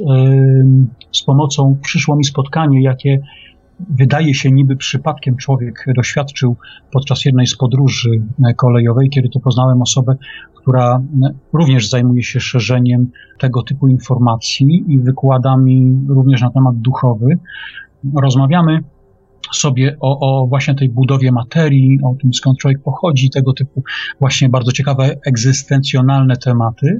z 1.12 1.22
pomocą 1.22 1.78
przyszło 1.82 2.16
mi 2.16 2.24
spotkanie, 2.24 2.82
jakie 2.82 3.20
wydaje 3.88 4.34
się 4.34 4.50
niby 4.50 4.76
przypadkiem 4.76 5.36
człowiek 5.36 5.84
doświadczył 5.96 6.56
podczas 6.92 7.24
jednej 7.24 7.46
z 7.46 7.56
podróży 7.56 8.10
kolejowej, 8.56 9.10
kiedy 9.10 9.28
to 9.28 9.40
poznałem 9.40 9.82
osobę, 9.82 10.16
która 10.54 11.02
również 11.52 11.90
zajmuje 11.90 12.22
się 12.22 12.40
szerzeniem 12.40 13.10
tego 13.38 13.62
typu 13.62 13.88
informacji 13.88 14.84
i 14.88 14.98
wykładami 14.98 15.98
również 16.08 16.42
na 16.42 16.50
temat 16.50 16.76
duchowy. 16.76 17.38
Rozmawiamy 18.22 18.80
sobie 19.52 19.96
o, 20.00 20.18
o, 20.20 20.46
właśnie 20.46 20.74
tej 20.74 20.88
budowie 20.88 21.32
materii, 21.32 21.98
o 22.02 22.14
tym 22.20 22.34
skąd 22.34 22.58
człowiek 22.58 22.82
pochodzi, 22.82 23.30
tego 23.30 23.52
typu 23.52 23.82
właśnie 24.20 24.48
bardzo 24.48 24.72
ciekawe 24.72 25.16
egzystencjonalne 25.26 26.36
tematy. 26.36 26.98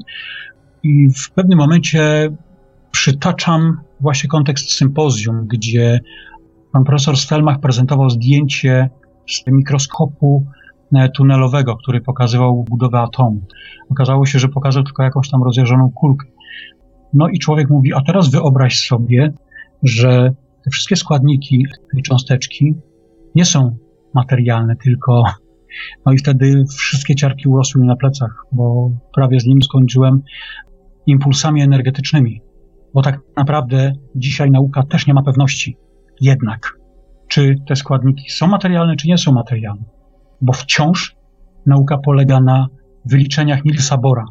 I 0.82 1.08
w 1.08 1.30
pewnym 1.30 1.58
momencie 1.58 2.30
przytaczam 2.90 3.80
właśnie 4.00 4.28
kontekst 4.28 4.72
sympozjum, 4.72 5.46
gdzie 5.46 6.00
Pan 6.72 6.84
profesor 6.84 7.16
Stelmach 7.16 7.60
prezentował 7.60 8.10
zdjęcie 8.10 8.90
z 9.28 9.46
mikroskopu 9.46 10.46
e, 10.94 11.08
tunelowego, 11.08 11.76
który 11.76 12.00
pokazywał 12.00 12.64
budowę 12.70 13.00
atomu. 13.00 13.40
Okazało 13.90 14.26
się, 14.26 14.38
że 14.38 14.48
pokazał 14.48 14.82
tylko 14.82 15.02
jakąś 15.02 15.30
tam 15.30 15.42
rozjarzoną 15.42 15.90
kulkę. 15.90 16.26
No 17.12 17.28
i 17.28 17.38
człowiek 17.38 17.70
mówi, 17.70 17.94
a 17.94 18.00
teraz 18.00 18.30
wyobraź 18.30 18.80
sobie, 18.80 19.32
że 19.82 20.32
te 20.64 20.70
wszystkie 20.70 20.96
składniki 20.96 21.66
tej 21.92 22.02
cząsteczki 22.02 22.74
nie 23.34 23.44
są 23.44 23.76
materialne, 24.14 24.76
tylko 24.76 25.22
no 26.06 26.12
i 26.12 26.18
wtedy 26.18 26.64
wszystkie 26.78 27.14
ciarki 27.14 27.48
urosły 27.48 27.80
mi 27.80 27.86
na 27.88 27.96
plecach, 27.96 28.46
bo 28.52 28.90
prawie 29.14 29.40
z 29.40 29.46
nim 29.46 29.62
skończyłem 29.62 30.22
impulsami 31.06 31.62
energetycznymi. 31.62 32.40
Bo 32.94 33.02
tak 33.02 33.20
naprawdę 33.36 33.92
dzisiaj 34.14 34.50
nauka 34.50 34.82
też 34.82 35.06
nie 35.06 35.14
ma 35.14 35.22
pewności, 35.22 35.76
jednak, 36.20 36.78
czy 37.28 37.54
te 37.68 37.76
składniki 37.76 38.30
są 38.30 38.46
materialne, 38.46 38.96
czy 38.96 39.08
nie 39.08 39.18
są 39.18 39.32
materialne. 39.32 39.84
Bo 40.40 40.52
wciąż 40.52 41.16
nauka 41.66 41.98
polega 41.98 42.40
na 42.40 42.68
wyliczeniach 43.04 43.64
Nielsa 43.64 43.98
Bora, 43.98 44.24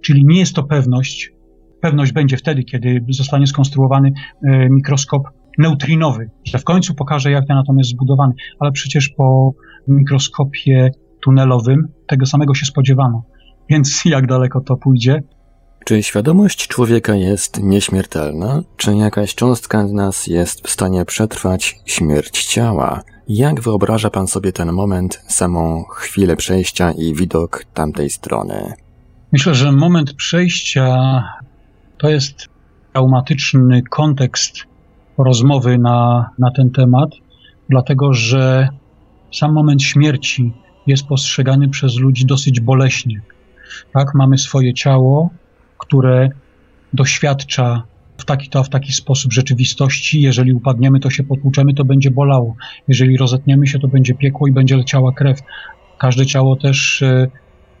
czyli 0.00 0.24
nie 0.26 0.38
jest 0.38 0.54
to 0.54 0.62
pewność. 0.62 1.32
Pewność 1.80 2.12
będzie 2.12 2.36
wtedy, 2.36 2.64
kiedy 2.64 3.04
zostanie 3.08 3.46
skonstruowany 3.46 4.12
e, 4.42 4.68
mikroskop 4.70 5.22
neutrinowy, 5.58 6.30
że 6.44 6.58
w 6.58 6.64
końcu 6.64 6.94
pokaże, 6.94 7.30
jak 7.30 7.46
ten 7.46 7.56
atom 7.56 7.78
jest 7.78 7.90
zbudowany, 7.90 8.34
ale 8.60 8.72
przecież 8.72 9.08
po 9.08 9.54
mikroskopie 9.88 10.90
tunelowym 11.22 11.88
tego 12.06 12.26
samego 12.26 12.54
się 12.54 12.66
spodziewano. 12.66 13.24
Więc 13.70 14.02
jak 14.04 14.26
daleko 14.26 14.60
to 14.60 14.76
pójdzie, 14.76 15.22
czy 15.86 16.02
świadomość 16.02 16.68
człowieka 16.68 17.14
jest 17.14 17.62
nieśmiertelna? 17.62 18.62
Czy 18.76 18.96
jakaś 18.96 19.34
cząstka 19.34 19.86
nas 19.86 20.26
jest 20.26 20.66
w 20.66 20.70
stanie 20.70 21.04
przetrwać 21.04 21.78
śmierć 21.84 22.44
ciała? 22.44 23.02
Jak 23.28 23.60
wyobraża 23.60 24.10
pan 24.10 24.26
sobie 24.26 24.52
ten 24.52 24.72
moment, 24.72 25.22
samą 25.28 25.84
chwilę 25.90 26.36
przejścia 26.36 26.92
i 26.92 27.14
widok 27.14 27.64
tamtej 27.74 28.10
strony? 28.10 28.72
Myślę, 29.32 29.54
że 29.54 29.72
moment 29.72 30.14
przejścia 30.14 31.22
to 31.98 32.08
jest 32.08 32.48
traumatyczny 32.92 33.82
kontekst 33.90 34.56
rozmowy 35.18 35.78
na, 35.78 36.30
na 36.38 36.50
ten 36.50 36.70
temat, 36.70 37.10
dlatego 37.68 38.12
że 38.12 38.68
sam 39.32 39.52
moment 39.52 39.82
śmierci 39.82 40.52
jest 40.86 41.06
postrzegany 41.06 41.68
przez 41.68 41.96
ludzi 41.96 42.26
dosyć 42.26 42.60
boleśnie. 42.60 43.20
Tak, 43.92 44.14
mamy 44.14 44.38
swoje 44.38 44.74
ciało, 44.74 45.30
które 45.86 46.30
doświadcza 46.92 47.82
w 48.18 48.24
taki 48.24 48.48
to 48.48 48.64
w 48.64 48.68
taki 48.68 48.92
sposób 48.92 49.32
rzeczywistości. 49.32 50.22
Jeżeli 50.22 50.52
upadniemy, 50.52 51.00
to 51.00 51.10
się 51.10 51.24
potłuczemy, 51.24 51.74
to 51.74 51.84
będzie 51.84 52.10
bolało. 52.10 52.56
Jeżeli 52.88 53.16
rozetniemy 53.16 53.66
się, 53.66 53.78
to 53.78 53.88
będzie 53.88 54.14
piekło 54.14 54.48
i 54.48 54.52
będzie 54.52 54.76
leciała 54.76 55.12
krew. 55.12 55.40
Każde 55.98 56.26
ciało 56.26 56.56
też 56.56 57.02
e, 57.02 57.26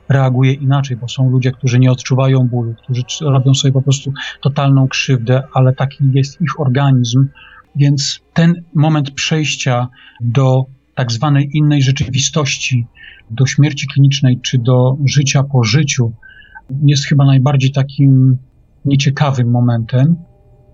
reaguje 0.08 0.52
inaczej, 0.52 0.96
bo 0.96 1.08
są 1.08 1.30
ludzie, 1.30 1.52
którzy 1.52 1.78
nie 1.78 1.90
odczuwają 1.90 2.48
bólu, 2.48 2.74
którzy 2.74 3.02
robią 3.20 3.54
sobie 3.54 3.72
po 3.72 3.82
prostu 3.82 4.12
totalną 4.42 4.88
krzywdę, 4.88 5.42
ale 5.52 5.74
taki 5.74 6.04
jest 6.12 6.40
ich 6.40 6.60
organizm. 6.60 7.28
Więc 7.76 8.20
ten 8.34 8.62
moment 8.74 9.10
przejścia 9.10 9.88
do 10.20 10.64
tak 10.94 11.12
zwanej 11.12 11.50
innej 11.52 11.82
rzeczywistości, 11.82 12.86
do 13.30 13.46
śmierci 13.46 13.86
klinicznej 13.86 14.40
czy 14.42 14.58
do 14.58 14.96
życia 15.04 15.42
po 15.42 15.64
życiu, 15.64 16.12
jest 16.86 17.06
chyba 17.06 17.24
najbardziej 17.24 17.72
takim 17.72 18.36
nieciekawym 18.84 19.50
momentem. 19.50 20.16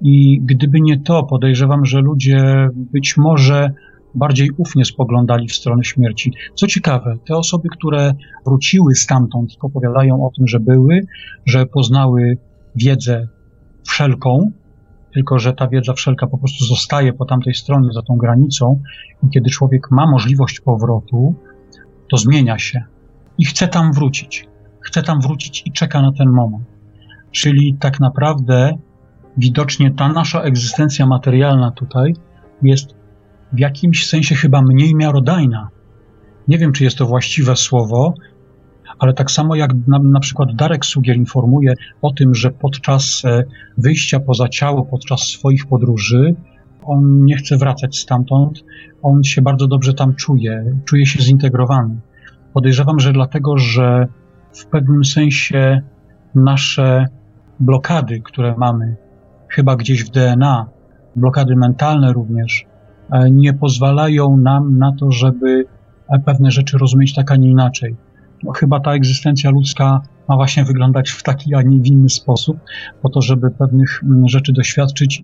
I 0.00 0.40
gdyby 0.42 0.80
nie 0.80 1.00
to, 1.00 1.22
podejrzewam, 1.22 1.86
że 1.86 2.00
ludzie 2.00 2.68
być 2.74 3.16
może 3.16 3.72
bardziej 4.14 4.50
ufnie 4.56 4.84
spoglądali 4.84 5.48
w 5.48 5.54
stronę 5.54 5.84
śmierci. 5.84 6.32
Co 6.54 6.66
ciekawe, 6.66 7.16
te 7.26 7.36
osoby, 7.36 7.68
które 7.68 8.14
wróciły 8.46 8.94
stamtąd, 8.94 9.56
opowiadają 9.60 10.26
o 10.26 10.30
tym, 10.36 10.48
że 10.48 10.60
były, 10.60 11.00
że 11.46 11.66
poznały 11.66 12.38
wiedzę 12.76 13.28
wszelką, 13.88 14.50
tylko 15.14 15.38
że 15.38 15.52
ta 15.52 15.68
wiedza 15.68 15.92
wszelka 15.92 16.26
po 16.26 16.38
prostu 16.38 16.64
zostaje 16.64 17.12
po 17.12 17.24
tamtej 17.24 17.54
stronie, 17.54 17.92
za 17.92 18.02
tą 18.02 18.16
granicą, 18.16 18.80
i 19.26 19.30
kiedy 19.30 19.50
człowiek 19.50 19.90
ma 19.90 20.06
możliwość 20.06 20.60
powrotu, 20.60 21.34
to 22.10 22.16
zmienia 22.16 22.58
się 22.58 22.84
i 23.38 23.44
chce 23.44 23.68
tam 23.68 23.92
wrócić. 23.92 24.51
Chce 24.82 25.02
tam 25.02 25.20
wrócić 25.20 25.62
i 25.66 25.72
czeka 25.72 26.02
na 26.02 26.12
ten 26.12 26.28
moment. 26.28 26.64
Czyli 27.30 27.76
tak 27.80 28.00
naprawdę 28.00 28.78
widocznie 29.36 29.90
ta 29.90 30.08
nasza 30.08 30.42
egzystencja 30.42 31.06
materialna 31.06 31.70
tutaj 31.70 32.14
jest 32.62 32.94
w 33.52 33.58
jakimś 33.58 34.06
sensie 34.06 34.34
chyba 34.34 34.62
mniej 34.62 34.94
miarodajna. 34.94 35.68
Nie 36.48 36.58
wiem, 36.58 36.72
czy 36.72 36.84
jest 36.84 36.98
to 36.98 37.06
właściwe 37.06 37.56
słowo, 37.56 38.14
ale 38.98 39.12
tak 39.14 39.30
samo 39.30 39.54
jak 39.54 39.70
na, 39.86 39.98
na, 39.98 40.20
przykład 40.20 40.54
Darek 40.54 40.86
Sugiel 40.86 41.16
informuje 41.16 41.74
o 42.02 42.12
tym, 42.12 42.34
że 42.34 42.50
podczas 42.50 43.22
e, 43.24 43.44
wyjścia 43.78 44.20
poza 44.20 44.48
ciało, 44.48 44.84
podczas 44.84 45.20
swoich 45.20 45.66
podróży, 45.66 46.34
on 46.84 47.24
nie 47.24 47.36
chce 47.36 47.56
wracać 47.56 47.98
stamtąd, 47.98 48.64
on 49.02 49.24
się 49.24 49.42
bardzo 49.42 49.66
dobrze 49.66 49.94
tam 49.94 50.14
czuje, 50.14 50.76
czuje 50.84 51.06
się 51.06 51.22
zintegrowany. 51.22 52.00
Podejrzewam, 52.52 53.00
że 53.00 53.12
dlatego, 53.12 53.58
że 53.58 54.06
w 54.54 54.66
pewnym 54.66 55.04
sensie 55.04 55.82
nasze 56.34 57.06
blokady, 57.60 58.20
które 58.20 58.54
mamy, 58.58 58.96
chyba 59.48 59.76
gdzieś 59.76 60.04
w 60.04 60.10
DNA, 60.10 60.66
blokady 61.16 61.56
mentalne 61.56 62.12
również, 62.12 62.66
e, 63.10 63.30
nie 63.30 63.54
pozwalają 63.54 64.36
nam 64.36 64.78
na 64.78 64.92
to, 64.92 65.12
żeby 65.12 65.64
e, 66.08 66.18
pewne 66.18 66.50
rzeczy 66.50 66.78
rozumieć 66.78 67.14
tak, 67.14 67.32
a 67.32 67.36
nie 67.36 67.50
inaczej. 67.50 67.96
No, 68.42 68.52
chyba 68.52 68.80
ta 68.80 68.92
egzystencja 68.92 69.50
ludzka 69.50 70.00
ma 70.28 70.36
właśnie 70.36 70.64
wyglądać 70.64 71.10
w 71.10 71.22
taki, 71.22 71.54
a 71.54 71.62
nie 71.62 71.80
w 71.80 71.86
inny 71.86 72.08
sposób, 72.08 72.56
po 73.02 73.08
to, 73.08 73.22
żeby 73.22 73.50
pewnych 73.50 74.00
mm, 74.02 74.28
rzeczy 74.28 74.52
doświadczyć, 74.52 75.22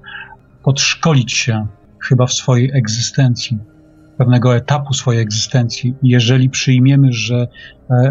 podszkolić 0.62 1.32
się 1.32 1.66
chyba 2.02 2.26
w 2.26 2.32
swojej 2.32 2.70
egzystencji, 2.74 3.58
pewnego 4.18 4.56
etapu 4.56 4.94
swojej 4.94 5.22
egzystencji. 5.22 5.94
Jeżeli 6.02 6.50
przyjmiemy, 6.50 7.12
że 7.12 7.36
e, 7.36 7.46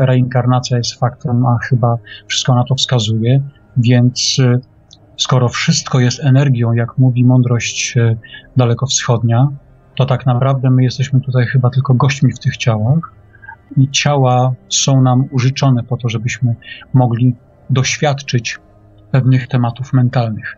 reinkarnacja 0.06 0.78
jest 0.78 1.00
faktem, 1.00 1.46
a 1.46 1.58
chyba 1.58 1.98
wszystko 2.28 2.56
na 2.56 2.64
to 2.64 2.76
wskazuje, 2.76 3.42
więc 3.78 4.38
e, 4.40 4.60
skoro 5.18 5.50
wszystko 5.50 6.00
jest 6.00 6.20
energią, 6.20 6.74
jak 6.74 6.98
mówi 6.98 7.26
mądrość 7.26 7.98
e, 7.98 8.16
dalekowschodnia, 8.58 9.48
to 9.96 10.06
tak 10.06 10.26
naprawdę 10.26 10.70
my 10.70 10.84
jesteśmy 10.84 11.22
tutaj 11.22 11.46
chyba 11.46 11.70
tylko 11.70 11.94
gośćmi 11.94 12.34
w 12.34 12.40
tych 12.40 12.58
ciałach 12.58 13.14
i 13.78 13.90
ciała 13.90 14.54
są 14.70 15.02
nam 15.02 15.26
użyczone 15.32 15.84
po 15.84 15.98
to, 15.98 16.10
żebyśmy 16.10 16.56
mogli 16.94 17.36
doświadczyć 17.70 18.60
pewnych 19.12 19.48
tematów 19.48 19.94
mentalnych. 19.94 20.58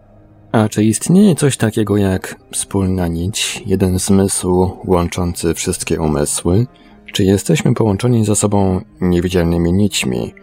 A 0.52 0.70
czy 0.70 0.84
istnieje 0.84 1.36
coś 1.36 1.58
takiego 1.58 1.98
jak 1.98 2.36
wspólna 2.52 3.08
nić, 3.08 3.64
jeden 3.66 4.00
zmysł 4.00 4.72
łączący 4.86 5.54
wszystkie 5.54 6.02
umysły? 6.02 6.68
Czy 7.14 7.24
jesteśmy 7.24 7.74
połączeni 7.74 8.26
ze 8.26 8.36
sobą 8.36 8.82
niewidzialnymi 9.02 9.74
nićmi? 9.74 10.34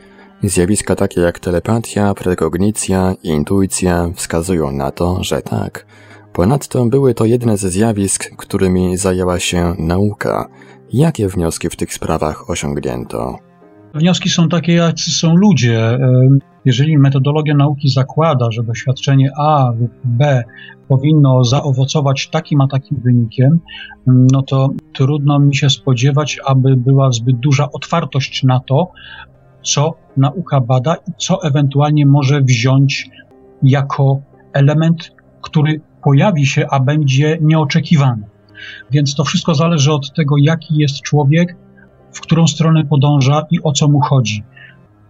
Zjawiska 0.43 0.97
takie 0.97 1.21
jak 1.21 1.39
telepatia, 1.39 2.15
prekognicja 2.15 3.15
i 3.23 3.29
intuicja 3.29 4.11
wskazują 4.15 4.73
na 4.73 4.91
to, 4.91 5.25
że 5.25 5.43
tak. 5.43 5.87
Ponadto 6.33 6.87
były 6.87 7.15
to 7.15 7.25
jedne 7.25 7.57
ze 7.57 7.71
zjawisk, 7.71 8.37
którymi 8.37 8.97
zajęła 8.97 9.41
się 9.41 9.75
nauka. 9.79 10.49
Jakie 10.93 11.29
wnioski 11.29 11.69
w 11.71 11.77
tych 11.77 11.95
sprawach 11.95 12.51
osiągnięto? 12.51 13.39
Wnioski 13.95 14.29
są 14.29 14.49
takie, 14.49 14.73
jak 14.73 15.01
są 15.01 15.37
ludzie. 15.37 15.99
Jeżeli 16.67 16.99
metodologia 16.99 17.55
nauki 17.55 17.89
zakłada, 17.89 18.51
że 18.51 18.62
doświadczenie 18.62 19.31
A 19.39 19.73
lub 19.81 19.91
B 20.05 20.45
powinno 20.89 21.45
zaowocować 21.45 22.29
takim 22.29 22.61
a 22.61 22.69
takim 22.69 23.01
wynikiem, 23.01 23.61
no 24.07 24.43
to 24.43 24.69
trudno 24.95 25.39
mi 25.39 25.57
się 25.57 25.71
spodziewać, 25.71 26.39
aby 26.47 26.77
była 26.77 27.12
zbyt 27.12 27.37
duża 27.37 27.69
otwartość 27.73 28.43
na 28.43 28.61
to, 28.61 28.91
co 29.62 29.95
nauka 30.17 30.61
bada 30.61 30.95
i 30.95 31.12
co 31.19 31.43
ewentualnie 31.43 32.07
może 32.07 32.41
wziąć 32.41 33.11
jako 33.62 34.21
element, 34.53 35.12
który 35.41 35.81
pojawi 36.03 36.47
się, 36.47 36.67
a 36.71 36.81
będzie 36.81 37.39
nieoczekiwany. 37.41 38.23
Więc 38.91 39.14
to 39.14 39.25
wszystko 39.25 39.55
zależy 39.55 39.93
od 39.93 40.14
tego, 40.14 40.37
jaki 40.39 40.77
jest 40.77 41.01
człowiek, 41.01 41.57
w 42.12 42.21
którą 42.21 42.47
stronę 42.47 42.85
podąża 42.85 43.47
i 43.51 43.62
o 43.62 43.73
co 43.73 43.89
mu 43.89 44.01
chodzi. 44.01 44.45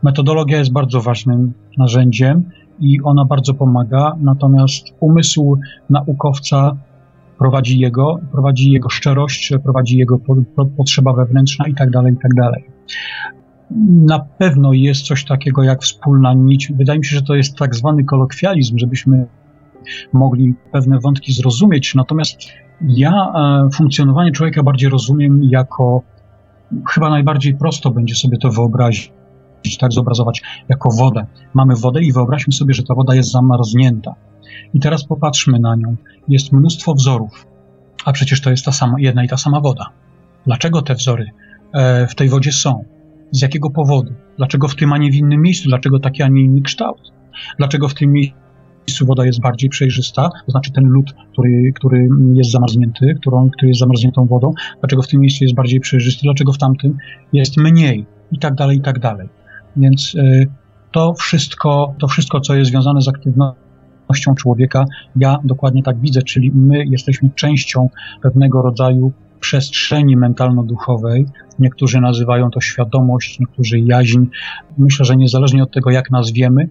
Metodologia 0.02 0.58
jest 0.58 0.72
bardzo 0.72 1.00
ważnym 1.00 1.52
narzędziem 1.78 2.50
i 2.80 3.02
ona 3.02 3.24
bardzo 3.24 3.54
pomaga, 3.54 4.16
natomiast 4.20 4.86
umysł 5.00 5.58
naukowca 5.90 6.76
prowadzi 7.38 7.78
jego, 7.78 8.20
prowadzi 8.32 8.70
jego 8.70 8.88
szczerość, 8.88 9.52
prowadzi 9.64 9.98
jego 9.98 10.18
po, 10.18 10.36
po, 10.56 10.66
potrzeba 10.66 11.12
wewnętrzna 11.12 11.68
i 11.68 11.74
tak 11.74 11.90
dalej, 11.90 12.12
i 12.12 12.16
tak. 12.16 12.32
Na 13.90 14.18
pewno 14.18 14.72
jest 14.72 15.02
coś 15.02 15.24
takiego 15.24 15.62
jak 15.62 15.82
wspólna 15.82 16.34
nić. 16.34 16.72
Wydaje 16.72 16.98
mi 16.98 17.04
się, 17.04 17.16
że 17.16 17.22
to 17.22 17.34
jest 17.34 17.56
tak 17.56 17.74
zwany 17.74 18.04
kolokwializm, 18.04 18.78
żebyśmy 18.78 19.26
mogli 20.12 20.54
pewne 20.72 20.98
wątki 20.98 21.32
zrozumieć. 21.32 21.94
Natomiast 21.94 22.38
ja 22.80 23.12
e, 23.12 23.68
funkcjonowanie 23.74 24.32
człowieka 24.32 24.62
bardziej 24.62 24.90
rozumiem 24.90 25.44
jako 25.44 26.02
chyba 26.88 27.10
najbardziej 27.10 27.54
prosto 27.54 27.90
będzie 27.90 28.14
sobie 28.14 28.38
to 28.38 28.50
wyobrazić, 28.50 29.12
tak 29.78 29.92
zobrazować, 29.92 30.42
jako 30.68 30.90
wodę. 30.90 31.26
Mamy 31.54 31.76
wodę 31.76 32.02
i 32.02 32.12
wyobraźmy 32.12 32.52
sobie, 32.52 32.74
że 32.74 32.82
ta 32.82 32.94
woda 32.94 33.14
jest 33.14 33.30
zamarznięta. 33.30 34.14
I 34.74 34.80
teraz 34.80 35.04
popatrzmy 35.04 35.58
na 35.58 35.76
nią. 35.76 35.96
Jest 36.28 36.52
mnóstwo 36.52 36.94
wzorów, 36.94 37.46
a 38.04 38.12
przecież 38.12 38.40
to 38.40 38.50
jest 38.50 38.64
ta 38.64 38.72
sama, 38.72 38.94
jedna 38.98 39.24
i 39.24 39.28
ta 39.28 39.36
sama 39.36 39.60
woda. 39.60 39.86
Dlaczego 40.46 40.82
te 40.82 40.94
wzory 40.94 41.30
e, 41.72 42.06
w 42.06 42.14
tej 42.14 42.28
wodzie 42.28 42.52
są? 42.52 42.84
Z 43.30 43.42
jakiego 43.42 43.70
powodu? 43.70 44.12
Dlaczego 44.36 44.68
w 44.68 44.76
tym, 44.76 44.92
a 44.92 44.98
nie 44.98 45.10
w 45.10 45.14
innym 45.14 45.42
miejscu? 45.42 45.68
Dlaczego 45.68 45.98
taki, 45.98 46.22
a 46.22 46.28
nie 46.28 46.42
inny 46.42 46.62
kształt? 46.62 47.12
Dlaczego 47.58 47.88
w 47.88 47.94
tym 47.94 48.12
miejscu 48.12 49.06
woda 49.06 49.26
jest 49.26 49.40
bardziej 49.40 49.70
przejrzysta, 49.70 50.30
to 50.46 50.52
znaczy 50.52 50.72
ten 50.72 50.84
lód, 50.84 51.14
który, 51.32 51.72
który 51.74 52.08
jest 52.34 52.50
zamarznięty, 52.50 53.14
którą, 53.20 53.50
który 53.50 53.68
jest 53.68 53.80
zamarzniętą 53.80 54.26
wodą, 54.26 54.52
dlaczego 54.80 55.02
w 55.02 55.08
tym 55.08 55.20
miejscu 55.20 55.44
jest 55.44 55.54
bardziej 55.54 55.80
przejrzysty, 55.80 56.20
dlaczego 56.22 56.52
w 56.52 56.58
tamtym 56.58 56.98
jest 57.32 57.56
mniej 57.56 58.06
i 58.32 58.38
tak 58.38 58.54
dalej, 58.54 58.76
i 58.78 58.80
tak 58.80 58.98
dalej. 58.98 59.28
Więc 59.76 60.14
y, 60.14 60.48
to 60.92 61.14
wszystko, 61.14 61.94
to 61.98 62.08
wszystko, 62.08 62.40
co 62.40 62.54
jest 62.54 62.70
związane 62.70 63.00
z 63.00 63.08
aktywnością 63.08 64.34
człowieka, 64.34 64.84
ja 65.16 65.38
dokładnie 65.44 65.82
tak 65.82 66.00
widzę, 66.00 66.22
czyli 66.22 66.50
my 66.54 66.84
jesteśmy 66.84 67.30
częścią 67.34 67.88
pewnego 68.22 68.62
rodzaju 68.62 69.12
przestrzeni 69.40 70.16
mentalno-duchowej. 70.16 71.26
Niektórzy 71.58 72.00
nazywają 72.00 72.50
to 72.50 72.60
świadomość, 72.60 73.40
niektórzy 73.40 73.80
jaźń. 73.80 74.24
Myślę, 74.78 75.04
że 75.04 75.16
niezależnie 75.16 75.62
od 75.62 75.72
tego, 75.72 75.90
jak 75.90 76.10
nazwiemy, 76.10 76.68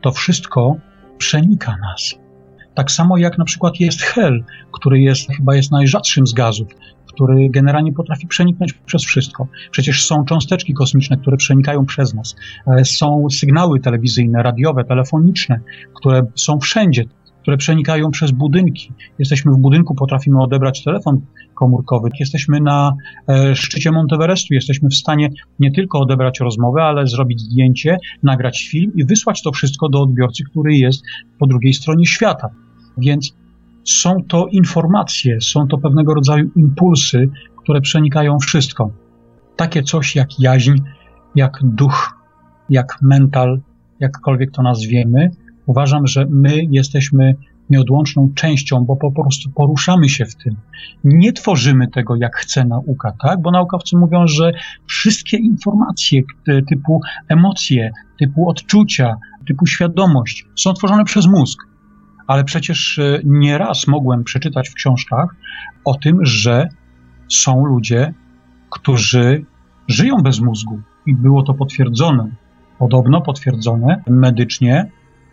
to 0.00 0.10
wszystko 0.10 0.76
przenika 1.18 1.76
nas. 1.76 2.14
Tak 2.74 2.90
samo 2.90 3.18
jak 3.18 3.38
na 3.38 3.44
przykład 3.44 3.80
jest 3.80 4.02
hel, 4.02 4.44
który 4.72 5.00
jest 5.00 5.28
chyba 5.36 5.56
jest 5.56 5.70
najrzadszym 5.70 6.26
z 6.26 6.32
gazów, 6.32 6.68
który 7.16 7.50
generalnie 7.50 7.92
potrafi 7.92 8.26
przeniknąć 8.26 8.72
przez 8.72 9.04
wszystko. 9.04 9.48
Przecież 9.70 10.06
są 10.06 10.24
cząsteczki 10.24 10.74
kosmiczne, 10.74 11.16
które 11.16 11.36
przenikają 11.36 11.86
przez 11.86 12.14
nas. 12.14 12.36
E, 12.66 12.84
są 12.84 13.30
sygnały 13.30 13.80
telewizyjne, 13.80 14.42
radiowe, 14.42 14.84
telefoniczne, 14.84 15.60
które 15.94 16.26
są 16.34 16.60
wszędzie 16.60 17.04
które 17.46 17.56
przenikają 17.56 18.10
przez 18.10 18.30
budynki. 18.30 18.92
Jesteśmy 19.18 19.52
w 19.52 19.56
budynku, 19.56 19.94
potrafimy 19.94 20.42
odebrać 20.42 20.84
telefon 20.84 21.20
komórkowy. 21.54 22.08
Jesteśmy 22.20 22.60
na 22.60 22.92
e, 23.28 23.56
szczycie 23.56 23.92
Monteverestu, 23.92 24.54
jesteśmy 24.54 24.88
w 24.88 24.94
stanie 24.94 25.30
nie 25.60 25.72
tylko 25.72 25.98
odebrać 26.00 26.40
rozmowę, 26.40 26.82
ale 26.82 27.06
zrobić 27.06 27.40
zdjęcie, 27.40 27.96
nagrać 28.22 28.68
film 28.70 28.92
i 28.94 29.04
wysłać 29.04 29.42
to 29.42 29.52
wszystko 29.52 29.88
do 29.88 30.02
odbiorcy, 30.02 30.44
który 30.44 30.76
jest 30.76 31.02
po 31.38 31.46
drugiej 31.46 31.72
stronie 31.72 32.06
świata. 32.06 32.48
Więc 32.98 33.36
są 33.86 34.24
to 34.28 34.46
informacje, 34.46 35.40
są 35.40 35.66
to 35.66 35.78
pewnego 35.78 36.14
rodzaju 36.14 36.50
impulsy, 36.56 37.28
które 37.56 37.80
przenikają 37.80 38.38
wszystko. 38.38 38.90
Takie 39.56 39.82
coś 39.82 40.16
jak 40.16 40.40
jaźń, 40.40 40.78
jak 41.34 41.58
duch, 41.62 42.18
jak 42.70 42.98
mental, 43.02 43.60
jakkolwiek 44.00 44.50
to 44.50 44.62
nazwiemy. 44.62 45.30
Uważam, 45.66 46.06
że 46.06 46.26
my 46.30 46.62
jesteśmy 46.70 47.34
nieodłączną 47.70 48.32
częścią, 48.34 48.84
bo 48.84 48.96
po 48.96 49.12
prostu 49.12 49.50
poruszamy 49.50 50.08
się 50.08 50.24
w 50.24 50.34
tym. 50.34 50.56
Nie 51.04 51.32
tworzymy 51.32 51.88
tego, 51.88 52.16
jak 52.16 52.36
chce 52.36 52.64
nauka, 52.64 53.12
tak? 53.22 53.42
Bo 53.42 53.50
naukowcy 53.50 53.96
mówią, 53.96 54.26
że 54.26 54.52
wszystkie 54.86 55.36
informacje 55.36 56.22
typu 56.68 57.00
emocje, 57.28 57.90
typu 58.18 58.48
odczucia, 58.48 59.16
typu 59.46 59.66
świadomość 59.66 60.46
są 60.56 60.72
tworzone 60.72 61.04
przez 61.04 61.26
mózg. 61.26 61.75
Ale 62.26 62.44
przecież 62.44 62.98
e, 62.98 63.20
nieraz 63.24 63.86
mogłem 63.86 64.24
przeczytać 64.24 64.68
w 64.68 64.74
książkach 64.74 65.34
o 65.84 65.94
tym, 65.94 66.24
że 66.24 66.68
są 67.28 67.66
ludzie, 67.66 68.14
którzy 68.70 69.44
żyją 69.88 70.16
bez 70.16 70.40
mózgu 70.40 70.80
i 71.06 71.14
było 71.14 71.42
to 71.42 71.54
potwierdzone, 71.54 72.30
podobno 72.78 73.20
potwierdzone 73.20 74.02
medycznie, 74.06 74.90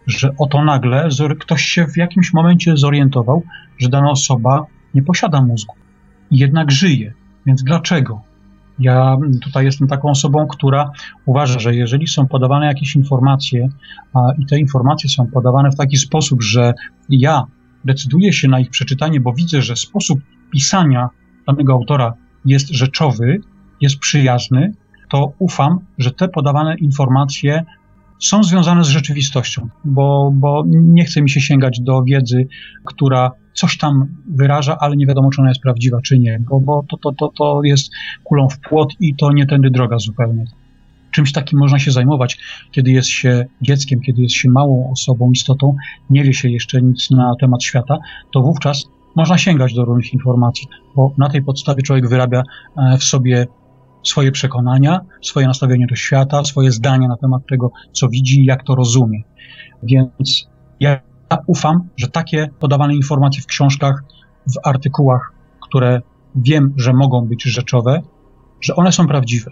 że 0.08 0.36
oto 0.39 0.64
nagle 0.64 1.10
ktoś 1.39 1.62
się 1.62 1.88
w 1.88 1.98
jakimś 1.98 2.34
momencie 2.34 2.78
zorientował, 2.78 3.44
że 3.78 3.89
dana 3.89 4.12
osoba 4.12 4.66
nie 4.94 5.04
posiada 5.04 5.41
mózgu 5.41 5.76
jednak 6.32 6.72
żyje. 6.72 7.14
Więc 7.46 7.64
dlaczego? 7.64 8.22
Ja 8.80 9.17
tutaj 9.41 9.65
jestem 9.65 9.88
taką 9.88 10.09
osobą, 10.09 10.47
która 10.47 10.91
uważa, 11.26 11.59
że 11.59 11.76
jeżeli 11.76 12.07
są 12.07 12.28
podawane 12.28 12.65
jakieś 12.65 12.95
informacje 12.95 13.69
a, 14.13 14.19
i 14.39 14.45
te 14.45 14.59
informacje 14.59 15.09
są 15.09 15.28
podawane 15.28 15.71
w 15.71 15.76
taki 15.76 15.97
sposób, 15.97 16.43
że 16.43 16.74
ja 17.09 17.43
decyduję 17.86 18.34
się 18.34 18.47
na 18.47 18.59
ich 18.59 18.69
przeczytanie, 18.69 19.19
bo 19.19 19.34
widzę, 19.34 19.61
że 19.61 19.76
sposób 19.76 20.19
pisania 20.51 21.09
danego 21.47 21.74
autora 21.74 22.13
jest 22.45 22.69
rzeczowy, 22.69 23.41
jest 23.82 23.99
przyjazny, 23.99 24.74
to 25.09 25.34
ufam, 25.39 25.80
że 25.97 26.11
te 26.11 26.28
podawane 26.28 26.76
informacje 26.78 27.63
są 28.19 28.43
związane 28.43 28.84
z 28.84 28.88
rzeczywistością, 28.88 29.69
bo, 29.86 30.32
bo 30.34 30.63
nie 30.67 31.05
chce 31.05 31.21
mi 31.21 31.30
się 31.30 31.41
sięgać 31.41 31.80
do 31.82 32.03
wiedzy, 32.03 32.47
która 32.86 33.32
coś 33.54 33.78
tam 33.78 34.08
wyraża, 34.28 34.78
ale 34.80 34.95
nie 34.95 35.06
wiadomo, 35.08 35.30
czy 35.30 35.41
ona 35.41 35.49
jest 35.49 35.62
prawdziwa, 35.62 36.01
czy 36.01 36.20
nie, 36.20 36.39
bo, 36.49 36.60
bo 36.60 36.84
to, 36.89 36.97
to, 36.97 37.12
to, 37.12 37.32
to 37.38 37.64
jest 37.64 37.91
kulą 38.24 38.49
w 38.49 38.60
płot 38.60 38.93
i 38.99 39.16
to 39.16 39.32
nie 39.32 39.45
tędy 39.45 39.70
droga 39.70 39.97
zupełnie. 39.99 40.45
Czymś 41.12 41.32
takim 41.32 41.60
można 41.60 41.80
się 41.80 41.91
zajmować, 41.91 42.38
kiedy 42.72 42.91
jest 42.91 43.10
się 43.10 43.45
dzieckiem, 43.62 44.01
kiedy 44.01 44.22
jest 44.22 44.36
się 44.36 44.49
małą 44.49 44.91
osobą, 44.91 45.32
istotą, 45.32 45.76
nie 46.10 46.24
wie 46.24 46.34
się 46.34 46.49
jeszcze 46.49 46.82
nic 46.82 47.12
na 47.12 47.34
temat 47.39 47.64
świata, 47.64 47.97
to 48.34 48.41
wówczas 48.41 48.86
można 49.16 49.38
sięgać 49.38 49.74
do 49.74 49.86
różnych 49.86 50.14
informacji, 50.14 50.68
bo 50.95 51.14
na 51.18 51.30
tej 51.30 51.43
podstawie 51.43 51.84
człowiek 51.84 52.10
wyrabia 52.10 52.43
e, 52.78 52.97
w 52.97 53.04
sobie 53.04 53.47
swoje 54.04 54.32
przekonania, 54.32 54.99
swoje 55.22 55.47
nastawienie 55.47 55.88
do 55.88 55.95
świata, 55.95 56.43
swoje 56.43 56.72
zdania 56.72 57.08
na 57.08 57.18
temat 57.18 57.41
tego, 57.49 57.72
co 57.91 58.10
widzi 58.10 58.45
jak 58.45 58.64
to 58.64 58.76
rozumie. 58.76 59.22
Więc 59.84 60.47
ja 60.80 60.99
ufam, 61.47 61.88
że 61.97 62.07
takie 62.07 62.49
podawane 62.59 62.95
informacje 62.95 63.43
w 63.43 63.45
książkach, 63.45 64.03
w 64.47 64.67
artykułach, 64.67 65.34
które 65.61 66.01
wiem, 66.36 66.73
że 66.77 66.93
mogą 66.93 67.21
być 67.21 67.43
rzeczowe, 67.43 68.01
że 68.61 68.75
one 68.75 68.91
są 68.91 69.07
prawdziwe. 69.07 69.51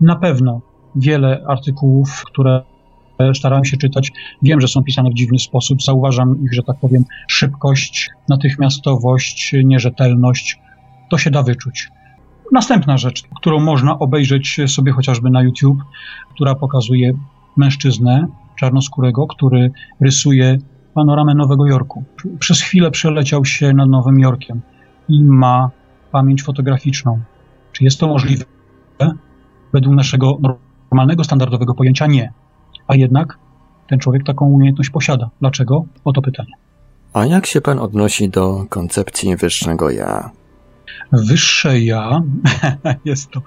Na 0.00 0.16
pewno 0.16 0.60
wiele 0.96 1.44
artykułów, 1.48 2.24
które 2.26 2.62
starałem 3.34 3.64
się 3.64 3.76
czytać, 3.76 4.12
wiem, 4.42 4.60
że 4.60 4.68
są 4.68 4.82
pisane 4.82 5.10
w 5.10 5.14
dziwny 5.14 5.38
sposób, 5.38 5.82
zauważam 5.82 6.44
ich, 6.44 6.54
że 6.54 6.62
tak 6.62 6.76
powiem, 6.80 7.04
szybkość, 7.28 8.10
natychmiastowość, 8.28 9.54
nierzetelność. 9.64 10.60
To 11.10 11.18
się 11.18 11.30
da 11.30 11.42
wyczuć. 11.42 11.88
Następna 12.52 12.98
rzecz, 12.98 13.22
którą 13.36 13.60
można 13.60 13.98
obejrzeć 13.98 14.60
sobie 14.66 14.92
chociażby 14.92 15.30
na 15.30 15.42
YouTube, 15.42 15.78
która 16.34 16.54
pokazuje 16.54 17.12
mężczyznę 17.56 18.26
czarnoskórego, 18.56 19.26
który 19.26 19.70
rysuje 20.00 20.58
panoramę 20.94 21.34
Nowego 21.34 21.66
Jorku. 21.66 22.04
Przez 22.38 22.60
chwilę 22.60 22.90
przeleciał 22.90 23.44
się 23.44 23.72
nad 23.72 23.88
Nowym 23.88 24.18
Jorkiem 24.20 24.60
i 25.08 25.24
ma 25.24 25.70
pamięć 26.12 26.42
fotograficzną. 26.42 27.20
Czy 27.72 27.84
jest 27.84 28.00
to 28.00 28.08
możliwe? 28.08 28.44
Według 29.72 29.96
naszego 29.96 30.38
normalnego, 30.90 31.24
standardowego 31.24 31.74
pojęcia 31.74 32.06
nie. 32.06 32.32
A 32.86 32.96
jednak 32.96 33.38
ten 33.88 33.98
człowiek 33.98 34.24
taką 34.24 34.46
umiejętność 34.46 34.90
posiada. 34.90 35.30
Dlaczego? 35.40 35.84
Oto 36.04 36.22
pytanie. 36.22 36.52
A 37.12 37.26
jak 37.26 37.46
się 37.46 37.60
pan 37.60 37.78
odnosi 37.78 38.28
do 38.28 38.64
koncepcji 38.68 39.36
wyższego 39.36 39.90
ja? 39.90 40.30
Wyższe 41.12 41.80
ja 41.80 42.22
jest 43.04 43.30
to 43.30 43.42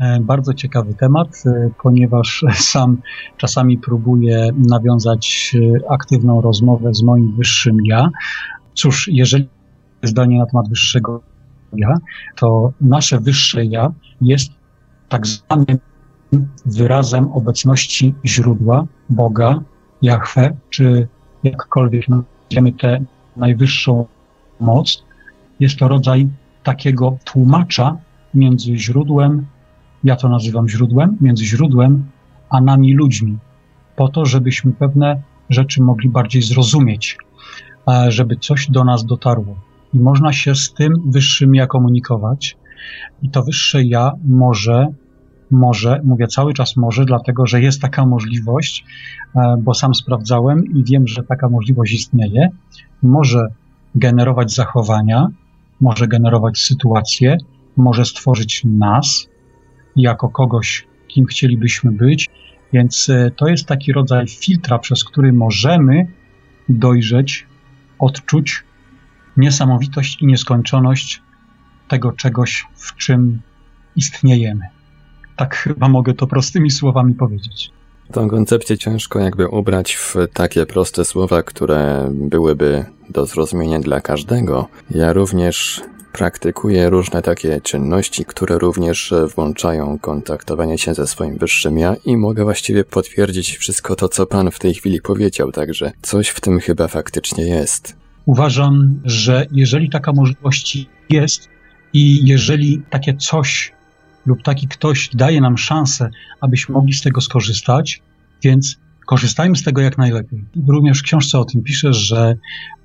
e, 0.00 0.20
bardzo 0.20 0.54
ciekawy 0.54 0.94
temat, 0.94 1.42
e, 1.46 1.70
ponieważ 1.82 2.44
sam 2.54 2.98
czasami 3.36 3.78
próbuję 3.78 4.50
nawiązać 4.56 5.52
e, 5.54 5.90
aktywną 5.90 6.40
rozmowę 6.40 6.94
z 6.94 7.02
moim 7.02 7.36
wyższym 7.36 7.78
ja. 7.84 8.10
Cóż, 8.74 9.08
jeżeli 9.12 9.48
zdanie 10.02 10.38
na 10.38 10.46
temat 10.46 10.68
wyższego 10.68 11.22
ja, 11.76 11.98
to 12.36 12.72
nasze 12.80 13.20
wyższe 13.20 13.64
ja 13.64 13.92
jest 14.20 14.52
tak 15.08 15.26
zwanym 15.26 15.78
wyrazem 16.66 17.32
obecności 17.32 18.14
źródła, 18.24 18.86
Boga, 19.10 19.60
Jahwe, 20.02 20.56
czy 20.70 21.08
jakkolwiek 21.42 22.06
nazwiemy 22.08 22.72
tę 22.72 23.04
najwyższą 23.36 24.06
moc. 24.60 25.04
Jest 25.60 25.78
to 25.78 25.88
rodzaj 25.88 26.28
takiego 26.64 27.18
tłumacza 27.24 27.96
między 28.34 28.76
źródłem, 28.76 29.46
ja 30.04 30.16
to 30.16 30.28
nazywam 30.28 30.68
źródłem, 30.68 31.16
między 31.20 31.44
źródłem 31.44 32.04
a 32.50 32.60
nami 32.60 32.94
ludźmi, 32.94 33.38
po 33.96 34.08
to, 34.08 34.26
żebyśmy 34.26 34.72
pewne 34.72 35.22
rzeczy 35.50 35.82
mogli 35.82 36.08
bardziej 36.08 36.42
zrozumieć, 36.42 37.18
żeby 38.08 38.36
coś 38.36 38.70
do 38.70 38.84
nas 38.84 39.04
dotarło. 39.04 39.56
I 39.94 39.98
można 39.98 40.32
się 40.32 40.54
z 40.54 40.72
tym 40.72 40.92
wyższym 41.10 41.54
ja 41.54 41.66
komunikować. 41.66 42.56
I 43.22 43.30
to 43.30 43.42
wyższe 43.42 43.84
ja 43.84 44.12
może, 44.24 44.86
może, 45.50 46.00
mówię 46.04 46.26
cały 46.26 46.54
czas 46.54 46.76
może, 46.76 47.04
dlatego 47.04 47.46
że 47.46 47.60
jest 47.60 47.82
taka 47.82 48.06
możliwość, 48.06 48.84
e, 49.36 49.56
bo 49.58 49.74
sam 49.74 49.94
sprawdzałem 49.94 50.64
i 50.66 50.84
wiem, 50.84 51.06
że 51.06 51.22
taka 51.22 51.48
możliwość 51.48 51.92
istnieje. 51.92 52.48
Może 53.02 53.46
generować 53.94 54.54
zachowania, 54.54 55.28
może 55.80 56.08
generować 56.08 56.58
sytuację, 56.58 57.36
może 57.76 58.04
stworzyć 58.04 58.62
nas 58.64 59.28
jako 59.96 60.28
kogoś, 60.28 60.86
kim 61.08 61.26
chcielibyśmy 61.26 61.92
być. 61.92 62.30
Więc 62.72 63.08
e, 63.08 63.30
to 63.36 63.48
jest 63.48 63.66
taki 63.66 63.92
rodzaj 63.92 64.28
filtra, 64.28 64.78
przez 64.78 65.04
który 65.04 65.32
możemy 65.32 66.06
dojrzeć, 66.68 67.46
odczuć 67.98 68.64
niesamowitość 69.36 70.22
i 70.22 70.26
nieskończoność 70.26 71.22
tego 71.88 72.12
czegoś, 72.12 72.66
w 72.74 72.96
czym 72.96 73.40
istniejemy. 73.96 74.68
Tak 75.36 75.56
chyba 75.56 75.88
mogę 75.88 76.14
to 76.14 76.26
prostymi 76.26 76.70
słowami 76.70 77.14
powiedzieć. 77.14 77.70
Tą 78.12 78.28
koncepcję 78.28 78.78
ciężko 78.78 79.18
jakby 79.18 79.48
ubrać 79.48 79.94
w 79.94 80.14
takie 80.32 80.66
proste 80.66 81.04
słowa, 81.04 81.42
które 81.42 82.08
byłyby 82.12 82.84
do 83.10 83.26
zrozumienia 83.26 83.80
dla 83.80 84.00
każdego. 84.00 84.68
Ja 84.90 85.12
również 85.12 85.82
praktykuję 86.12 86.90
różne 86.90 87.22
takie 87.22 87.60
czynności, 87.60 88.24
które 88.24 88.58
również 88.58 89.14
włączają 89.34 89.98
kontaktowanie 89.98 90.78
się 90.78 90.94
ze 90.94 91.06
swoim 91.06 91.38
wyższym 91.38 91.78
ja 91.78 91.96
i 92.04 92.16
mogę 92.16 92.44
właściwie 92.44 92.84
potwierdzić 92.84 93.56
wszystko 93.56 93.96
to, 93.96 94.08
co 94.08 94.26
pan 94.26 94.50
w 94.50 94.58
tej 94.58 94.74
chwili 94.74 95.00
powiedział, 95.00 95.52
także 95.52 95.92
coś 96.02 96.28
w 96.28 96.40
tym 96.40 96.60
chyba 96.60 96.88
faktycznie 96.88 97.46
jest. 97.46 97.96
Uważam, 98.26 99.00
że 99.04 99.46
jeżeli 99.52 99.90
taka 99.90 100.12
możliwość 100.12 100.86
jest 101.10 101.48
i 101.92 102.28
jeżeli 102.28 102.82
takie 102.90 103.14
coś 103.14 103.73
lub 104.26 104.42
taki 104.42 104.68
ktoś 104.68 105.10
daje 105.14 105.40
nam 105.40 105.58
szansę, 105.58 106.10
abyśmy 106.40 106.72
mogli 106.72 106.92
z 106.92 107.02
tego 107.02 107.20
skorzystać, 107.20 108.02
więc 108.42 108.78
korzystajmy 109.06 109.56
z 109.56 109.62
tego 109.62 109.80
jak 109.80 109.98
najlepiej. 109.98 110.44
Również 110.66 111.00
w 111.00 111.02
książce 111.02 111.38
o 111.38 111.44
tym 111.44 111.62
piszę, 111.62 111.92
że 111.92 112.36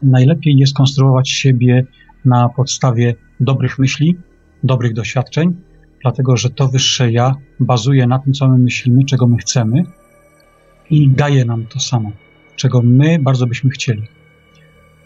najlepiej 0.04 0.58
jest 0.58 0.76
konstruować 0.76 1.30
siebie 1.30 1.86
na 2.26 2.50
podstawie 2.50 3.16
dobrych 3.40 3.80
myśli, 3.80 4.16
dobrych 4.64 4.94
doświadczeń, 4.94 5.56
dlatego 6.02 6.38
że 6.38 6.50
to 6.50 6.68
wyższe 6.68 7.12
ja 7.12 7.36
bazuje 7.60 8.08
na 8.08 8.20
tym, 8.20 8.34
co 8.34 8.48
my 8.50 8.58
myślimy, 8.58 9.06
czego 9.06 9.28
my 9.28 9.38
chcemy 9.38 9.84
i 10.90 11.10
daje 11.10 11.46
nam 11.46 11.66
to 11.66 11.80
samo, 11.80 12.12
czego 12.56 12.82
my 12.82 13.20
bardzo 13.20 13.48
byśmy 13.48 13.70
chcieli. 13.70 14.04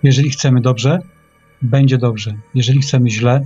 Jeżeli 0.04 0.30
chcemy 0.30 0.62
dobrze, 0.62 1.00
będzie 1.62 1.98
dobrze. 1.98 2.34
Jeżeli 2.56 2.80
chcemy 2.80 3.10
źle, 3.10 3.46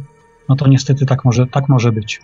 no 0.50 0.56
to 0.56 0.68
niestety 0.68 1.06
tak 1.06 1.26
może, 1.26 1.48
tak 1.48 1.70
może 1.70 1.92
być. 1.92 2.20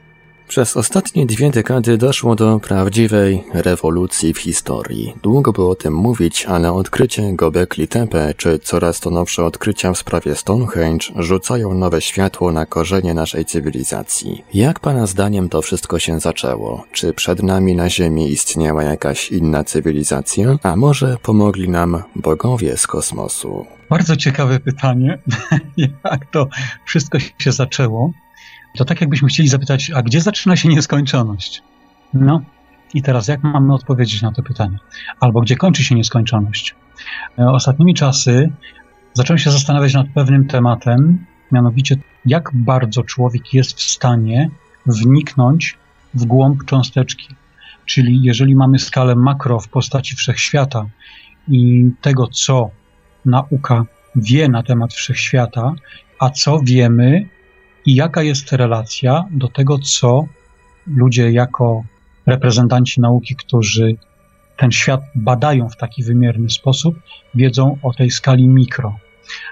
Przez 0.48 0.78
ostatnie 0.78 1.26
dwie 1.26 1.50
dekady 1.50 1.98
doszło 1.98 2.36
do 2.36 2.60
prawdziwej 2.60 3.44
rewolucji 3.54 4.34
w 4.34 4.38
historii. 4.38 5.14
Długo 5.24 5.54
było 5.54 5.70
o 5.70 5.76
tym 5.76 5.94
mówić, 5.94 6.46
ale 6.46 6.74
odkrycie 6.74 7.34
Gobekli 7.34 7.88
Tepe 7.88 8.34
czy 8.38 8.60
coraz 8.60 9.00
to 9.00 9.10
nowsze 9.10 9.46
odkrycia 9.46 9.94
w 9.94 9.98
sprawie 9.98 10.36
Stonehenge 10.36 11.06
rzucają 11.16 11.74
nowe 11.74 12.02
światło 12.02 12.52
na 12.52 12.66
korzenie 12.66 13.14
naszej 13.14 13.46
cywilizacji. 13.46 14.44
Jak 14.54 14.80
pana 14.80 15.08
zdaniem 15.08 15.50
to 15.50 15.62
wszystko 15.62 16.00
się 16.00 16.20
zaczęło? 16.20 16.84
Czy 16.91 17.14
przed 17.14 17.44
nami 17.44 17.76
na 17.76 17.89
Ziemi 17.89 18.32
istniała 18.32 18.84
jakaś 18.84 19.32
inna 19.32 19.64
cywilizacja? 19.64 20.58
A 20.64 20.76
może 20.76 21.18
pomogli 21.22 21.70
nam 21.70 22.04
bogowie 22.16 22.78
z 22.78 22.88
kosmosu? 22.88 23.66
Bardzo 23.89 24.16
ciekawe 24.16 24.60
pytanie, 24.60 25.20
jak 26.04 26.26
to 26.32 26.48
wszystko 26.86 27.18
się 27.20 27.52
zaczęło. 27.52 28.12
To 28.78 28.86
tak 28.86 29.01
jakbyśmy 29.01 29.28
chcieli 29.28 29.49
zapytać, 29.49 29.91
a 29.95 30.01
gdzie 30.01 30.21
zaczyna 30.21 30.55
się 30.55 30.69
nieskończoność? 30.69 31.63
No 32.13 32.41
i 32.93 33.01
teraz 33.01 33.28
jak 33.28 33.43
mamy 33.43 33.74
odpowiedzieć 33.74 34.21
na 34.21 34.32
to 34.32 34.43
pytanie? 34.43 34.78
Albo 35.19 35.41
gdzie 35.41 35.55
kończy 35.55 35.84
się 35.84 35.95
nieskończoność? 35.95 36.76
E, 37.39 37.49
ostatnimi 37.49 37.93
czasy 37.93 38.51
zacząłem 39.13 39.38
się 39.38 39.51
zastanawiać 39.51 39.93
nad 39.93 40.07
pewnym 40.07 40.47
tematem, 40.47 41.26
mianowicie 41.51 41.97
jak 42.26 42.49
bardzo 42.53 43.03
człowiek 43.03 43.53
jest 43.53 43.78
w 43.78 43.82
stanie 43.82 44.49
wniknąć 44.86 45.78
w 46.13 46.26
głąb 46.26 46.65
cząsteczki. 46.65 47.28
Czyli 47.86 48.24
jeżeli 48.24 48.55
mamy 48.55 48.80
skalę 48.80 49.15
makro 49.15 49.59
w 49.59 49.67
postaci 49.67 50.15
wszechświata 50.15 50.86
i 51.47 51.89
tego, 52.01 52.28
co 52.28 52.69
nauka 53.26 53.86
wie 54.15 54.49
na 54.49 54.63
temat 54.63 54.93
wszechświata, 54.93 55.74
a 56.19 56.30
co 56.30 56.59
wiemy 56.59 57.28
i 57.86 57.96
jaka 57.96 58.24
jest 58.24 58.52
relacja 58.52 59.24
do 59.32 59.48
tego, 59.48 59.80
co 59.80 60.26
ludzie 60.88 61.32
jako 61.32 61.84
reprezentanci 62.26 63.02
nauki, 63.02 63.36
którzy 63.36 63.96
ten 64.58 64.72
świat 64.72 65.02
badają 65.16 65.70
w 65.70 65.78
taki 65.78 66.04
wymierny 66.04 66.50
sposób, 66.50 66.96
wiedzą 67.36 67.78
o 67.82 67.94
tej 67.94 68.12
skali 68.12 68.48
mikro. 68.48 68.98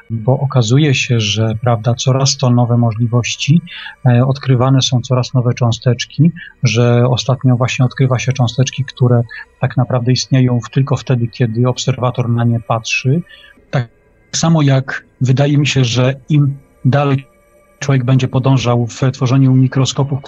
Bo 0.10 0.40
okazuje 0.40 0.96
się, 0.96 1.20
że 1.20 1.56
prawda, 1.62 1.94
coraz 1.94 2.38
to 2.38 2.50
nowe 2.50 2.78
możliwości, 2.78 3.62
e, 4.06 4.26
odkrywane 4.26 4.82
są 4.82 5.02
coraz 5.02 5.34
nowe 5.34 5.54
cząsteczki, 5.54 6.32
że 6.64 7.08
ostatnio 7.10 7.56
właśnie 7.56 7.86
odkrywa 7.86 8.20
się 8.20 8.34
cząsteczki, 8.34 8.86
które 8.86 9.22
tak 9.60 9.78
naprawdę 9.78 10.12
istnieją 10.12 10.60
tylko 10.72 10.98
wtedy, 10.98 11.28
kiedy 11.28 11.68
obserwator 11.68 12.30
na 12.30 12.44
nie 12.44 12.60
patrzy. 12.60 13.22
Tak 13.72 13.90
samo 14.32 14.62
jak 14.62 15.06
wydaje 15.22 15.58
mi 15.58 15.68
się, 15.68 15.86
że 15.86 16.14
im 16.30 16.58
dalej 16.86 17.31
człowiek 17.82 18.04
będzie 18.04 18.28
podążał 18.28 18.88
w 18.88 19.02
tworzeniu 19.14 19.54
mikroskopów, 19.54 20.20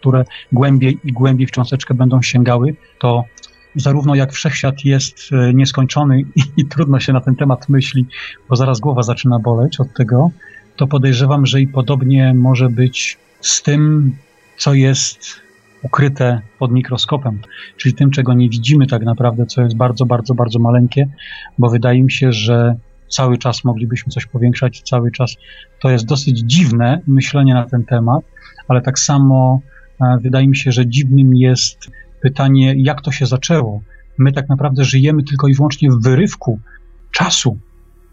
które 0.00 0.24
głębiej 0.52 0.98
i 1.04 1.12
głębiej 1.12 1.46
w 1.46 1.50
cząsteczkę 1.50 1.94
będą 1.94 2.22
sięgały, 2.22 2.74
to 2.98 3.24
zarówno 3.74 4.14
jak 4.14 4.32
wszechświat 4.32 4.84
jest 4.84 5.18
e, 5.32 5.54
nieskończony 5.54 6.20
i, 6.40 6.42
i, 6.56 6.64
trudno 6.64 7.00
się 7.00 7.12
na 7.12 7.20
ten 7.20 7.36
temat 7.36 7.68
myśli, 7.68 8.06
bo 8.48 8.56
zaraz 8.56 8.80
głowa 8.80 9.02
zaczyna 9.02 9.38
boleć 9.38 9.80
od 9.80 9.94
tego, 9.94 10.30
to 10.76 10.86
podejrzewam, 10.86 11.46
że 11.46 11.60
i 11.60 11.66
podobnie 11.66 12.34
może 12.34 12.68
być 12.68 13.18
z 13.40 13.62
tym, 13.62 14.12
co 14.56 14.74
jest 14.74 15.40
ukryte 15.82 16.40
pod 16.58 16.72
mikroskopem, 16.72 17.38
czyli 17.76 17.94
tym, 17.94 18.10
czego 18.10 18.34
nie 18.34 18.48
widzimy 18.48 18.86
tak 18.86 19.02
naprawdę, 19.02 19.46
co 19.46 19.62
jest 19.62 19.76
bardzo, 19.76 20.06
bardzo, 20.06 20.34
bardzo 20.34 20.58
maleńkie, 20.58 21.08
bo 21.58 21.70
wydaje 21.70 22.02
mi 22.02 22.12
się, 22.12 22.32
że 22.32 22.76
cały 23.10 23.38
czas 23.38 23.64
moglibyśmy 23.64 24.12
coś 24.12 24.26
powiększać, 24.26 24.82
cały 24.82 25.12
czas. 25.12 25.34
To 25.80 25.90
jest 25.90 26.06
dosyć 26.06 26.38
dziwne 26.38 27.00
myślenie 27.06 27.54
na 27.54 27.66
ten 27.66 27.84
temat, 27.84 28.24
ale 28.68 28.80
tak 28.82 28.98
samo 28.98 29.60
e, 30.00 30.18
wydaje 30.22 30.48
mi 30.48 30.56
się, 30.56 30.72
że 30.72 30.86
dziwnym 30.86 31.36
jest 31.36 31.90
pytanie, 32.20 32.74
jak 32.76 33.00
to 33.00 33.12
się 33.12 33.26
zaczęło. 33.26 33.82
My 34.18 34.32
tak 34.32 34.48
naprawdę 34.48 34.84
żyjemy 34.84 35.22
tylko 35.22 35.48
i 35.48 35.54
wyłącznie 35.54 35.90
w 35.90 36.02
wyrywku 36.02 36.60
czasu, 37.10 37.58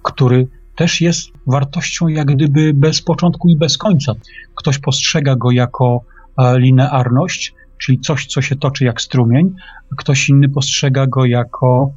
który 0.03 0.47
też 0.75 1.01
jest 1.01 1.29
wartością 1.47 2.07
jak 2.07 2.27
gdyby 2.27 2.73
bez 2.73 3.01
początku 3.01 3.49
i 3.49 3.57
bez 3.57 3.77
końca. 3.77 4.13
Ktoś 4.55 4.79
postrzega 4.79 5.35
go 5.35 5.51
jako 5.51 6.01
e, 6.37 6.59
linearność, 6.59 7.53
czyli 7.77 7.99
coś, 7.99 8.25
co 8.25 8.41
się 8.41 8.55
toczy 8.55 8.85
jak 8.85 9.01
strumień, 9.01 9.55
ktoś 9.97 10.29
inny 10.29 10.49
postrzega 10.49 11.07
go 11.07 11.25
jako 11.25 11.91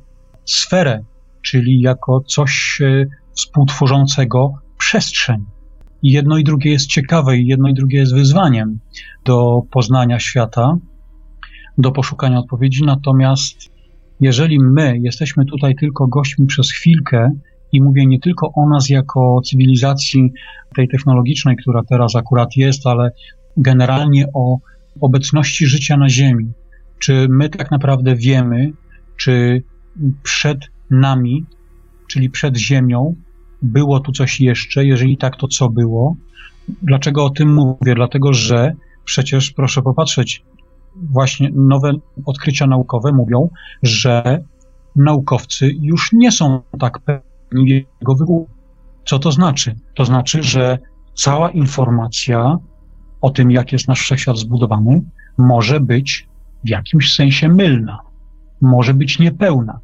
sferę, 0.44 1.04
czyli 1.42 1.80
jako 1.80 2.20
coś 2.20 2.78
e, 2.80 3.06
współtworzącego 3.36 4.52
przestrzeń. 4.78 5.44
I 6.02 6.12
jedno 6.12 6.38
i 6.38 6.44
drugie 6.44 6.70
jest 6.70 6.86
ciekawe, 6.86 7.38
i 7.38 7.46
jedno 7.46 7.68
i 7.68 7.74
drugie 7.74 7.98
jest 7.98 8.14
wyzwaniem 8.14 8.78
do 9.24 9.62
poznania 9.70 10.18
świata, 10.18 10.76
do 11.78 11.92
poszukania 11.92 12.38
odpowiedzi. 12.38 12.84
Natomiast 12.84 13.70
jeżeli 14.20 14.58
my 14.58 14.98
jesteśmy 15.02 15.44
tutaj 15.44 15.74
tylko 15.74 16.06
gośćmi 16.06 16.46
przez 16.46 16.72
chwilkę, 16.72 17.30
i 17.72 17.82
mówię 17.82 18.06
nie 18.06 18.20
tylko 18.20 18.52
o 18.52 18.68
nas 18.68 18.88
jako 18.88 19.40
cywilizacji 19.44 20.32
tej 20.76 20.88
technologicznej, 20.88 21.56
która 21.56 21.82
teraz 21.88 22.16
akurat 22.16 22.56
jest, 22.56 22.86
ale 22.86 23.10
generalnie 23.56 24.26
o 24.34 24.58
obecności 25.00 25.66
życia 25.66 25.96
na 25.96 26.08
Ziemi. 26.08 26.52
Czy 26.98 27.26
my 27.30 27.48
tak 27.48 27.70
naprawdę 27.70 28.16
wiemy, 28.16 28.72
czy 29.16 29.62
przed 30.22 30.58
nami, 30.90 31.44
czyli 32.06 32.30
przed 32.30 32.56
Ziemią, 32.56 33.14
było 33.62 34.00
tu 34.00 34.12
coś 34.12 34.40
jeszcze? 34.40 34.84
Jeżeli 34.84 35.16
tak, 35.16 35.36
to 35.36 35.48
co 35.48 35.68
było? 35.68 36.16
Dlaczego 36.82 37.24
o 37.24 37.30
tym 37.30 37.54
mówię? 37.54 37.94
Dlatego, 37.94 38.32
że 38.32 38.72
przecież 39.04 39.50
proszę 39.50 39.82
popatrzeć, 39.82 40.44
właśnie 40.96 41.50
nowe 41.54 41.92
odkrycia 42.26 42.66
naukowe 42.66 43.12
mówią, 43.12 43.48
że 43.82 44.44
naukowcy 44.96 45.70
już 45.80 46.12
nie 46.12 46.32
są 46.32 46.60
tak 46.78 46.98
pewni 46.98 47.68
jego 47.70 48.14
wybuchu. 48.14 48.48
Co 49.04 49.18
to 49.18 49.32
znaczy? 49.32 49.74
To 49.94 50.04
znaczy, 50.04 50.42
że 50.42 50.78
cała 51.14 51.50
informacja 51.50 52.58
o 53.20 53.30
tym, 53.30 53.50
jak 53.50 53.72
jest 53.72 53.88
nasz 53.88 54.00
wszechświat 54.00 54.36
zbudowany, 54.36 55.02
może 55.38 55.80
być 55.80 56.28
w 56.64 56.68
jakimś 56.68 57.14
sensie 57.14 57.48
mylna, 57.48 57.98
może 58.60 58.94
być 58.94 59.18
niepełna. 59.18 59.80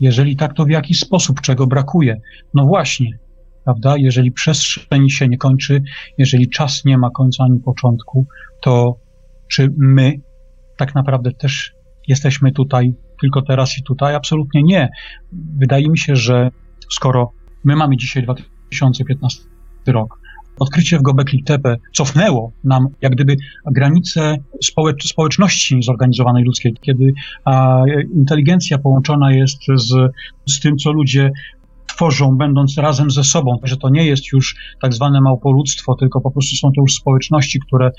Jeżeli 0.00 0.36
tak, 0.36 0.54
to 0.54 0.64
w 0.64 0.70
jaki 0.70 0.94
sposób, 0.94 1.40
czego 1.40 1.66
brakuje? 1.66 2.20
No 2.54 2.64
właśnie, 2.64 3.18
prawda? 3.64 3.96
Jeżeli 3.96 4.32
przestrzeń 4.32 5.10
się 5.10 5.28
nie 5.28 5.38
kończy, 5.38 5.82
jeżeli 6.18 6.48
czas 6.48 6.84
nie 6.84 6.98
ma 6.98 7.10
końca 7.10 7.44
ani 7.44 7.60
początku, 7.60 8.26
to 8.60 8.96
czy 9.50 9.68
my 9.78 10.20
tak 10.76 10.94
naprawdę 10.94 11.32
też 11.32 11.72
jesteśmy 12.08 12.52
tutaj 12.52 12.94
tylko 13.20 13.42
teraz 13.42 13.78
i 13.78 13.82
tutaj? 13.82 14.14
Absolutnie 14.14 14.62
nie. 14.62 14.88
Wydaje 15.58 15.88
mi 15.88 15.98
się, 15.98 16.16
że 16.16 16.50
skoro 16.90 17.32
my 17.64 17.76
mamy 17.76 17.96
dzisiaj 17.96 18.22
2015 18.22 19.42
rok, 19.86 20.19
odkrycie 20.60 20.98
w 20.98 21.02
Gobekli 21.02 21.44
Tepe 21.44 21.76
cofnęło 21.92 22.52
nam 22.64 22.88
jak 23.00 23.12
gdyby 23.12 23.36
granice 23.66 24.36
społecz 24.64 25.04
społeczności 25.04 25.82
zorganizowanej 25.82 26.44
ludzkiej, 26.44 26.76
kiedy 26.80 27.12
a, 27.44 27.82
inteligencja 28.14 28.78
połączona 28.78 29.32
jest 29.32 29.58
z, 29.74 30.12
z 30.46 30.60
tym, 30.60 30.76
co 30.76 30.92
ludzie 30.92 31.30
tworzą, 32.00 32.36
będąc 32.36 32.78
razem 32.78 33.10
ze 33.10 33.24
sobą, 33.24 33.56
że 33.62 33.76
to 33.76 33.88
nie 33.88 34.06
jest 34.06 34.32
już 34.32 34.56
tak 34.82 34.94
zwane 34.94 35.20
małpoludztwo, 35.20 35.94
tylko 35.94 36.20
po 36.20 36.30
prostu 36.30 36.56
są 36.56 36.72
to 36.72 36.80
już 36.80 36.94
społeczności, 36.94 37.60
które 37.60 37.90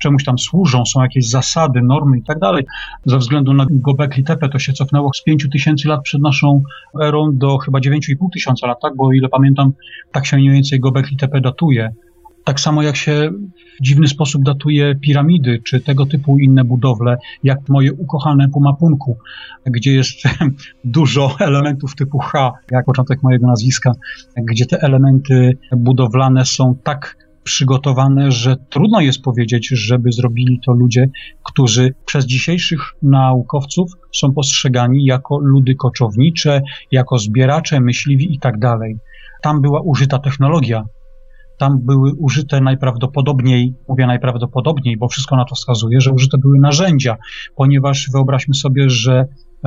czemuś 0.00 0.24
tam 0.24 0.38
służą, 0.38 0.84
są 0.86 1.02
jakieś 1.02 1.28
zasady, 1.30 1.82
normy 1.82 2.18
i 2.18 2.22
tak 2.22 2.38
dalej. 2.38 2.64
Ze 3.06 3.18
względu 3.18 3.54
na 3.54 3.66
Gobekli 3.70 4.24
Tepe 4.24 4.48
to 4.48 4.58
się 4.58 4.72
cofnęło 4.72 5.10
z 5.14 5.22
5 5.22 5.46
tysięcy 5.52 5.88
lat 5.88 6.00
przed 6.02 6.22
naszą 6.22 6.62
erą 7.02 7.30
do 7.32 7.58
chyba 7.58 7.78
9,5 7.78 7.98
tysiąca 8.32 8.66
lat, 8.66 8.78
tak? 8.82 8.96
Bo 8.96 9.06
o 9.06 9.12
ile 9.12 9.28
pamiętam, 9.28 9.72
tak 10.12 10.26
się 10.26 10.36
mniej 10.36 10.50
więcej 10.50 10.80
Gobekli 10.80 11.16
Tepe 11.16 11.40
datuje. 11.40 11.94
Tak 12.48 12.60
samo 12.60 12.82
jak 12.82 12.96
się 12.96 13.30
w 13.80 13.82
dziwny 13.82 14.08
sposób 14.08 14.42
datuje 14.42 14.94
piramidy, 14.94 15.60
czy 15.64 15.80
tego 15.80 16.06
typu 16.06 16.38
inne 16.38 16.64
budowle, 16.64 17.16
jak 17.44 17.58
moje 17.68 17.92
ukochane 17.92 18.48
Pumapunku, 18.48 19.18
gdzie 19.66 19.94
jest 19.94 20.22
dużo 20.84 21.36
elementów 21.40 21.94
typu 21.94 22.18
H, 22.18 22.52
jak 22.70 22.84
początek 22.84 23.22
mojego 23.22 23.46
nazwiska, 23.46 23.92
gdzie 24.36 24.66
te 24.66 24.82
elementy 24.82 25.58
budowlane 25.76 26.44
są 26.44 26.74
tak 26.82 27.16
przygotowane, 27.44 28.32
że 28.32 28.56
trudno 28.70 29.00
jest 29.00 29.22
powiedzieć, 29.22 29.68
żeby 29.68 30.12
zrobili 30.12 30.60
to 30.66 30.72
ludzie, 30.72 31.08
którzy 31.42 31.94
przez 32.04 32.26
dzisiejszych 32.26 32.80
naukowców 33.02 33.92
są 34.12 34.32
postrzegani 34.32 35.04
jako 35.04 35.38
ludy 35.38 35.74
koczownicze, 35.74 36.62
jako 36.92 37.18
zbieracze, 37.18 37.80
myśliwi 37.80 38.34
i 38.34 38.38
tak 38.38 38.58
dalej. 38.58 38.96
Tam 39.42 39.62
była 39.62 39.80
użyta 39.80 40.18
technologia, 40.18 40.84
tam 41.58 41.78
były 41.82 42.12
użyte 42.18 42.60
najprawdopodobniej, 42.60 43.74
mówię 43.88 44.06
najprawdopodobniej, 44.06 44.96
bo 44.96 45.08
wszystko 45.08 45.36
na 45.36 45.44
to 45.44 45.54
wskazuje, 45.54 46.00
że 46.00 46.12
użyte 46.12 46.38
były 46.38 46.58
narzędzia, 46.58 47.16
ponieważ 47.56 48.10
wyobraźmy 48.14 48.54
sobie, 48.54 48.90
że 48.90 49.24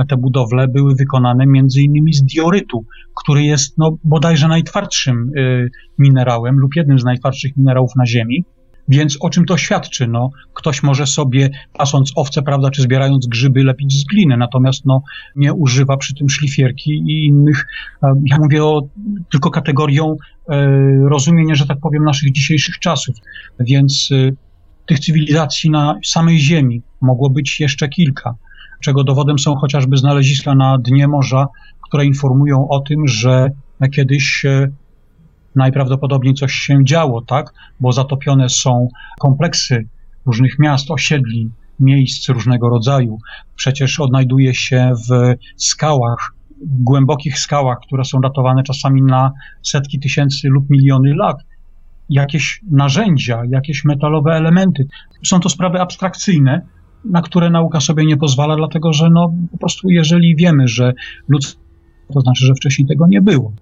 te 0.08 0.16
budowle 0.16 0.68
były 0.68 0.94
wykonane 0.94 1.46
między 1.46 1.82
innymi 1.82 2.14
z 2.14 2.22
diorytu, 2.22 2.84
który 3.22 3.42
jest 3.42 3.78
no, 3.78 3.96
bodajże 4.04 4.48
najtwardszym 4.48 5.30
y, 5.36 5.70
minerałem 5.98 6.58
lub 6.58 6.76
jednym 6.76 6.98
z 6.98 7.04
najtwardszych 7.04 7.56
minerałów 7.56 7.90
na 7.96 8.06
Ziemi. 8.06 8.44
Więc 8.88 9.16
o 9.20 9.30
czym 9.30 9.44
to 9.44 9.56
świadczy? 9.56 10.06
No, 10.06 10.30
ktoś 10.54 10.82
może 10.82 11.06
sobie, 11.06 11.50
pasąc 11.72 12.12
owce, 12.16 12.42
prawda, 12.42 12.70
czy 12.70 12.82
zbierając 12.82 13.26
grzyby, 13.26 13.64
lepić 13.64 14.00
z 14.00 14.04
gliny, 14.04 14.36
natomiast 14.36 14.84
no, 14.84 15.02
nie 15.36 15.54
używa 15.54 15.96
przy 15.96 16.14
tym 16.14 16.28
szlifierki 16.28 16.90
i 16.90 17.26
innych. 17.26 17.66
E, 18.02 18.14
ja 18.24 18.38
mówię 18.38 18.64
o 18.64 18.82
tylko 19.30 19.50
kategorią 19.50 20.16
e, 20.48 20.66
rozumienia, 21.08 21.54
że 21.54 21.66
tak 21.66 21.78
powiem, 21.80 22.04
naszych 22.04 22.32
dzisiejszych 22.32 22.78
czasów. 22.78 23.16
Więc 23.60 24.08
e, 24.12 24.32
tych 24.86 25.00
cywilizacji 25.00 25.70
na 25.70 25.98
samej 26.04 26.38
Ziemi 26.38 26.82
mogło 27.00 27.30
być 27.30 27.60
jeszcze 27.60 27.88
kilka, 27.88 28.34
czego 28.80 29.04
dowodem 29.04 29.38
są 29.38 29.56
chociażby 29.56 29.96
znaleziska 29.96 30.54
na 30.54 30.78
dnie 30.78 31.08
morza, 31.08 31.46
które 31.88 32.04
informują 32.04 32.68
o 32.68 32.80
tym, 32.80 33.08
że 33.08 33.50
kiedyś 33.94 34.44
najprawdopodobniej 35.56 36.34
coś 36.34 36.52
się 36.52 36.84
działo, 36.84 37.22
tak? 37.22 37.52
Bo 37.80 37.92
zatopione 37.92 38.48
są 38.48 38.88
kompleksy 39.20 39.88
różnych 40.26 40.58
miast, 40.58 40.90
osiedli, 40.90 41.50
miejsc 41.80 42.28
różnego 42.28 42.68
rodzaju. 42.68 43.18
Przecież 43.56 44.00
odnajduje 44.00 44.54
się 44.54 44.92
w 45.08 45.34
skałach, 45.56 46.34
głębokich 46.64 47.38
skałach, 47.38 47.78
które 47.86 48.04
są 48.04 48.20
datowane 48.20 48.62
czasami 48.62 49.02
na 49.02 49.32
setki 49.62 50.00
tysięcy 50.00 50.48
lub 50.48 50.70
miliony 50.70 51.14
lat. 51.14 51.36
Jakieś 52.08 52.60
narzędzia, 52.70 53.42
jakieś 53.50 53.84
metalowe 53.84 54.32
elementy. 54.32 54.86
Są 55.24 55.40
to 55.40 55.48
sprawy 55.48 55.80
abstrakcyjne, 55.80 56.66
na 57.04 57.22
które 57.22 57.50
nauka 57.50 57.80
sobie 57.80 58.06
nie 58.06 58.16
pozwala, 58.16 58.56
dlatego 58.56 58.92
że 58.92 59.10
no, 59.10 59.34
po 59.52 59.58
prostu 59.58 59.90
jeżeli 59.90 60.36
wiemy, 60.36 60.68
że 60.68 60.92
ludzkość 61.28 61.62
to 62.12 62.20
znaczy, 62.20 62.46
że 62.46 62.54
wcześniej 62.54 62.88
tego 62.88 63.06
nie 63.06 63.20
było. 63.20 63.52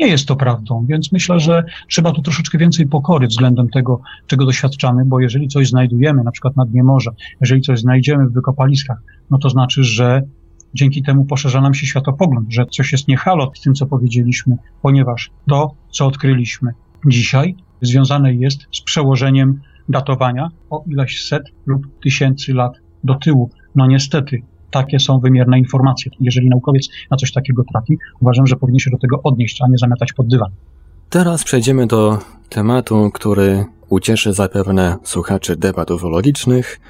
Nie 0.00 0.06
jest 0.06 0.28
to 0.28 0.36
prawdą, 0.36 0.86
więc 0.88 1.12
myślę, 1.12 1.40
że 1.40 1.64
trzeba 1.88 2.12
tu 2.12 2.22
troszeczkę 2.22 2.58
więcej 2.58 2.86
pokory 2.86 3.26
względem 3.26 3.68
tego, 3.68 4.00
czego 4.26 4.46
doświadczamy, 4.46 5.04
bo 5.04 5.20
jeżeli 5.20 5.48
coś 5.48 5.68
znajdujemy, 5.68 6.24
na 6.24 6.30
przykład 6.30 6.56
na 6.56 6.66
dnie 6.66 6.84
morza, 6.84 7.10
jeżeli 7.40 7.60
coś 7.60 7.80
znajdziemy 7.80 8.28
w 8.28 8.32
wykopaliskach, 8.32 9.02
no 9.30 9.38
to 9.38 9.50
znaczy, 9.50 9.84
że 9.84 10.22
dzięki 10.74 11.02
temu 11.02 11.24
poszerza 11.24 11.60
nam 11.60 11.74
się 11.74 11.86
światopogląd, 11.86 12.52
że 12.52 12.66
coś 12.66 12.92
jest 12.92 13.08
niehalo 13.08 13.52
z 13.54 13.60
tym, 13.60 13.74
co 13.74 13.86
powiedzieliśmy, 13.86 14.56
ponieważ 14.82 15.30
to, 15.48 15.74
co 15.90 16.06
odkryliśmy 16.06 16.72
dzisiaj, 17.06 17.54
związane 17.82 18.34
jest 18.34 18.66
z 18.72 18.80
przełożeniem 18.80 19.60
datowania 19.88 20.48
o 20.70 20.84
ileś 20.86 21.24
set 21.24 21.42
lub 21.66 22.00
tysięcy 22.02 22.54
lat 22.54 22.72
do 23.04 23.14
tyłu. 23.14 23.50
No 23.74 23.86
niestety, 23.86 24.42
takie 24.70 24.98
są 24.98 25.20
wymierne 25.20 25.58
informacje. 25.58 26.12
Jeżeli 26.20 26.48
naukowiec 26.48 26.88
na 27.10 27.16
coś 27.16 27.32
takiego 27.32 27.64
trafi, 27.72 27.98
uważam, 28.20 28.46
że 28.46 28.56
powinien 28.56 28.78
się 28.78 28.90
do 28.90 28.98
tego 28.98 29.22
odnieść, 29.22 29.62
a 29.62 29.68
nie 29.68 29.78
zamiatać 29.78 30.12
pod 30.12 30.28
dywan. 30.28 30.50
Teraz 31.10 31.44
przejdziemy 31.44 31.86
do 31.86 32.18
tematu, 32.48 33.10
który 33.14 33.64
ucieszy 33.88 34.32
zapewne 34.32 34.96
słuchaczy 35.02 35.56
debat 35.56 35.90
ufologicznych. 35.90 36.80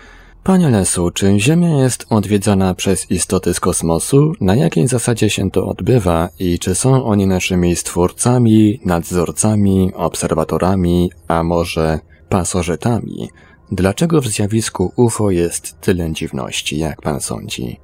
Panie 0.45 0.70
Lesu, 0.70 1.11
czy 1.11 1.39
Ziemia 1.39 1.68
jest 1.68 2.07
odwiedzana 2.11 2.74
przez 2.74 3.11
istoty 3.11 3.55
z 3.55 3.61
kosmosu? 3.61 4.33
Na 4.41 4.57
jakiej 4.57 4.89
zasadzie 4.89 5.31
się 5.31 5.51
to 5.51 5.66
odbywa 5.66 6.28
i 6.39 6.59
czy 6.59 6.74
są 6.74 7.05
oni 7.05 7.26
naszymi 7.26 7.76
stwórcami, 7.76 8.81
nadzorcami, 8.85 9.93
obserwatorami, 9.95 11.11
a 11.28 11.43
może 11.43 11.99
pasożytami? 12.28 13.28
Dlaczego 13.73 14.21
w 14.21 14.27
zjawisku 14.27 14.93
UFO 14.97 15.31
jest 15.31 15.81
tyle 15.81 16.12
dziwności, 16.12 16.79
jak 16.79 17.03
pan 17.03 17.21
sądzi? 17.21 17.77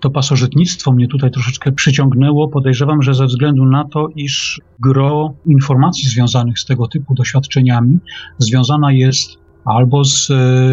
To 0.00 0.10
pasożytnictwo 0.10 0.92
mnie 0.92 1.08
tutaj 1.08 1.30
troszeczkę 1.30 1.72
przyciągnęło. 1.72 2.48
Podejrzewam, 2.48 3.02
że 3.02 3.14
ze 3.14 3.26
względu 3.26 3.64
na 3.64 3.84
to, 3.84 4.08
iż 4.16 4.60
gro 4.80 5.34
informacji 5.46 6.08
związanych 6.08 6.58
z 6.58 6.64
tego 6.64 6.88
typu 6.88 7.14
doświadczeniami 7.14 7.98
związana 8.38 8.92
jest 8.92 9.30
albo 9.64 10.04
z, 10.04 10.26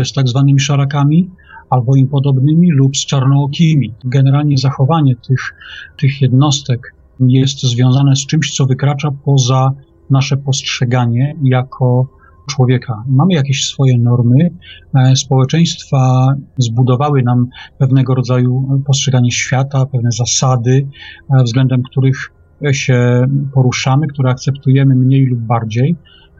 z 0.03 0.13
tak 0.13 0.27
zwanymi 0.27 0.59
szarakami, 0.59 1.29
albo 1.69 1.95
im 1.95 2.07
podobnymi, 2.07 2.71
lub 2.71 2.97
z 2.97 3.05
czarnookimi. 3.05 3.93
Generalnie 4.05 4.57
zachowanie 4.57 5.15
tych, 5.15 5.55
tych 5.97 6.21
jednostek 6.21 6.95
jest 7.19 7.63
związane 7.63 8.15
z 8.15 8.25
czymś, 8.25 8.51
co 8.51 8.65
wykracza 8.65 9.11
poza 9.25 9.71
nasze 10.09 10.37
postrzeganie 10.37 11.35
jako 11.43 12.07
człowieka. 12.45 13.03
Mamy 13.07 13.33
jakieś 13.33 13.67
swoje 13.67 13.97
normy. 13.97 14.49
E, 14.95 15.15
społeczeństwa 15.15 16.27
zbudowały 16.57 17.23
nam 17.23 17.47
pewnego 17.77 18.15
rodzaju 18.15 18.81
postrzeganie 18.85 19.31
świata, 19.31 19.85
pewne 19.85 20.11
zasady, 20.11 20.87
e, 21.39 21.43
względem 21.43 21.83
których 21.83 22.31
się 22.71 23.25
poruszamy, 23.53 24.07
które 24.07 24.29
akceptujemy 24.29 24.95
mniej 24.95 25.25
lub 25.25 25.39
bardziej, 25.39 25.95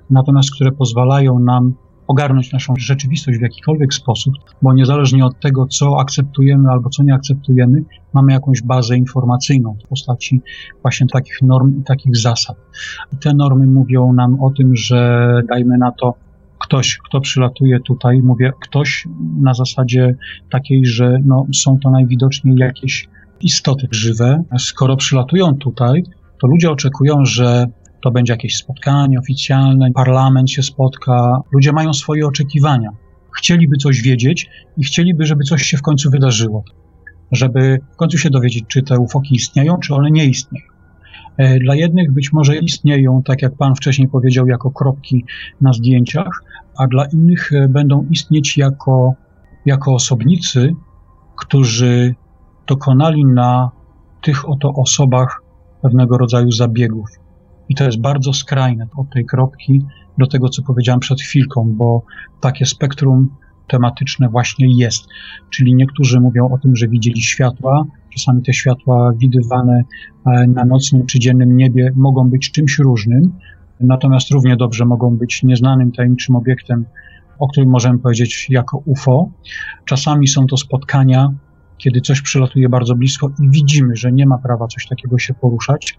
natomiast 0.09 0.55
które 0.55 0.71
pozwalają 0.71 1.39
nam 1.39 1.73
ogarnąć 2.07 2.51
naszą 2.51 2.73
rzeczywistość 2.77 3.39
w 3.39 3.41
jakikolwiek 3.41 3.93
sposób, 3.93 4.33
bo 4.61 4.73
niezależnie 4.73 5.25
od 5.25 5.39
tego, 5.39 5.65
co 5.65 5.99
akceptujemy 5.99 6.69
albo 6.69 6.89
co 6.89 7.03
nie 7.03 7.13
akceptujemy, 7.13 7.83
mamy 8.13 8.33
jakąś 8.33 8.61
bazę 8.61 8.97
informacyjną 8.97 9.77
w 9.85 9.87
postaci 9.87 10.41
właśnie 10.81 11.07
takich 11.07 11.41
norm 11.41 11.79
i 11.79 11.83
takich 11.83 12.17
zasad. 12.17 12.57
I 13.13 13.17
te 13.17 13.33
normy 13.33 13.67
mówią 13.67 14.13
nam 14.13 14.43
o 14.43 14.49
tym, 14.49 14.75
że 14.75 15.41
dajmy 15.49 15.77
na 15.77 15.91
to 15.91 16.13
ktoś, 16.59 16.97
kto 16.97 17.21
przylatuje 17.21 17.79
tutaj, 17.79 18.21
mówię 18.21 18.51
ktoś 18.61 19.07
na 19.41 19.53
zasadzie 19.53 20.15
takiej, 20.51 20.85
że 20.85 21.17
no, 21.25 21.45
są 21.53 21.79
to 21.79 21.91
najwidoczniej 21.91 22.55
jakieś 22.57 23.07
istoty 23.41 23.87
żywe. 23.91 24.43
Skoro 24.57 24.97
przylatują 24.97 25.55
tutaj, 25.55 26.03
to 26.41 26.47
ludzie 26.47 26.71
oczekują, 26.71 27.25
że 27.25 27.65
to 28.05 28.11
będzie 28.11 28.33
jakieś 28.33 28.57
spotkanie 28.57 29.19
oficjalne, 29.19 29.91
parlament 29.91 30.51
się 30.51 30.63
spotka. 30.63 31.41
Ludzie 31.51 31.71
mają 31.71 31.93
swoje 31.93 32.27
oczekiwania. 32.27 32.89
Chcieliby 33.37 33.77
coś 33.77 34.01
wiedzieć 34.01 34.49
i 34.77 34.83
chcieliby, 34.83 35.25
żeby 35.25 35.43
coś 35.43 35.63
się 35.63 35.77
w 35.77 35.81
końcu 35.81 36.11
wydarzyło. 36.11 36.63
Żeby 37.31 37.79
w 37.93 37.95
końcu 37.95 38.17
się 38.17 38.29
dowiedzieć, 38.29 38.65
czy 38.67 38.83
te 38.83 38.99
ufoki 38.99 39.35
istnieją, 39.35 39.77
czy 39.77 39.95
one 39.95 40.11
nie 40.11 40.25
istnieją. 40.25 40.65
E, 41.37 41.59
dla 41.59 41.75
jednych 41.75 42.11
być 42.11 42.33
może 42.33 42.57
istnieją, 42.57 43.23
tak 43.23 43.41
jak 43.41 43.57
Pan 43.57 43.75
wcześniej 43.75 44.07
powiedział, 44.07 44.47
jako 44.47 44.71
kropki 44.71 45.25
na 45.61 45.73
zdjęciach, 45.73 46.43
a 46.77 46.87
dla 46.87 47.05
innych 47.05 47.53
e, 47.53 47.67
będą 47.67 48.07
istnieć 48.11 48.57
jako, 48.57 49.13
jako 49.65 49.93
osobnicy, 49.93 50.75
którzy 51.37 52.15
dokonali 52.67 53.25
na 53.25 53.71
tych 54.21 54.49
oto 54.49 54.73
osobach 54.73 55.41
pewnego 55.81 56.17
rodzaju 56.17 56.51
zabiegów. 56.51 57.24
I 57.69 57.75
to 57.75 57.83
jest 57.83 58.01
bardzo 58.01 58.33
skrajne 58.33 58.87
od 58.97 59.09
tej 59.09 59.25
kropki 59.25 59.81
do 60.17 60.27
tego, 60.27 60.49
co 60.49 60.63
powiedziałem 60.63 60.99
przed 60.99 61.21
chwilką, 61.21 61.73
bo 61.77 62.01
takie 62.41 62.65
spektrum 62.65 63.29
tematyczne 63.67 64.29
właśnie 64.29 64.77
jest. 64.77 65.07
Czyli 65.49 65.75
niektórzy 65.75 66.19
mówią 66.19 66.49
o 66.49 66.57
tym, 66.57 66.75
że 66.75 66.87
widzieli 66.87 67.21
światła, 67.21 67.85
czasami 68.13 68.43
te 68.43 68.53
światła 68.53 69.13
widywane 69.17 69.83
e, 70.25 70.47
na 70.47 70.65
nocnym 70.65 71.05
czy 71.05 71.19
dziennym 71.19 71.57
niebie 71.57 71.91
mogą 71.95 72.29
być 72.29 72.51
czymś 72.51 72.79
różnym, 72.79 73.31
natomiast 73.79 74.31
równie 74.31 74.57
dobrze 74.57 74.85
mogą 74.85 75.17
być 75.17 75.43
nieznanym, 75.43 75.91
tajemniczym 75.91 76.35
obiektem, 76.35 76.85
o 77.39 77.47
którym 77.47 77.69
możemy 77.69 77.99
powiedzieć 77.99 78.47
jako 78.49 78.77
UFO. 78.85 79.29
Czasami 79.85 80.27
są 80.27 80.47
to 80.47 80.57
spotkania, 80.57 81.33
kiedy 81.77 82.01
coś 82.01 82.21
przylatuje 82.21 82.69
bardzo 82.69 82.95
blisko 82.95 83.27
i 83.43 83.49
widzimy, 83.49 83.95
że 83.95 84.11
nie 84.11 84.25
ma 84.25 84.37
prawa 84.37 84.67
coś 84.67 84.87
takiego 84.87 85.19
się 85.19 85.33
poruszać. 85.33 85.97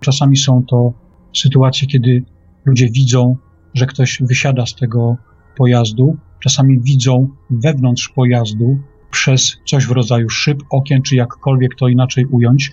Czasami 0.00 0.36
są 0.36 0.62
to 0.62 0.92
sytuacje, 1.34 1.88
kiedy 1.88 2.24
ludzie 2.64 2.88
widzą, 2.90 3.36
że 3.74 3.86
ktoś 3.86 4.22
wysiada 4.22 4.66
z 4.66 4.74
tego 4.74 5.16
pojazdu, 5.56 6.16
czasami 6.40 6.80
widzą 6.80 7.28
wewnątrz 7.50 8.08
pojazdu 8.08 8.78
przez 9.10 9.56
coś 9.66 9.86
w 9.86 9.90
rodzaju 9.90 10.30
szyb, 10.30 10.62
okien, 10.70 11.02
czy 11.02 11.16
jakkolwiek 11.16 11.74
to 11.78 11.88
inaczej 11.88 12.26
ująć, 12.26 12.72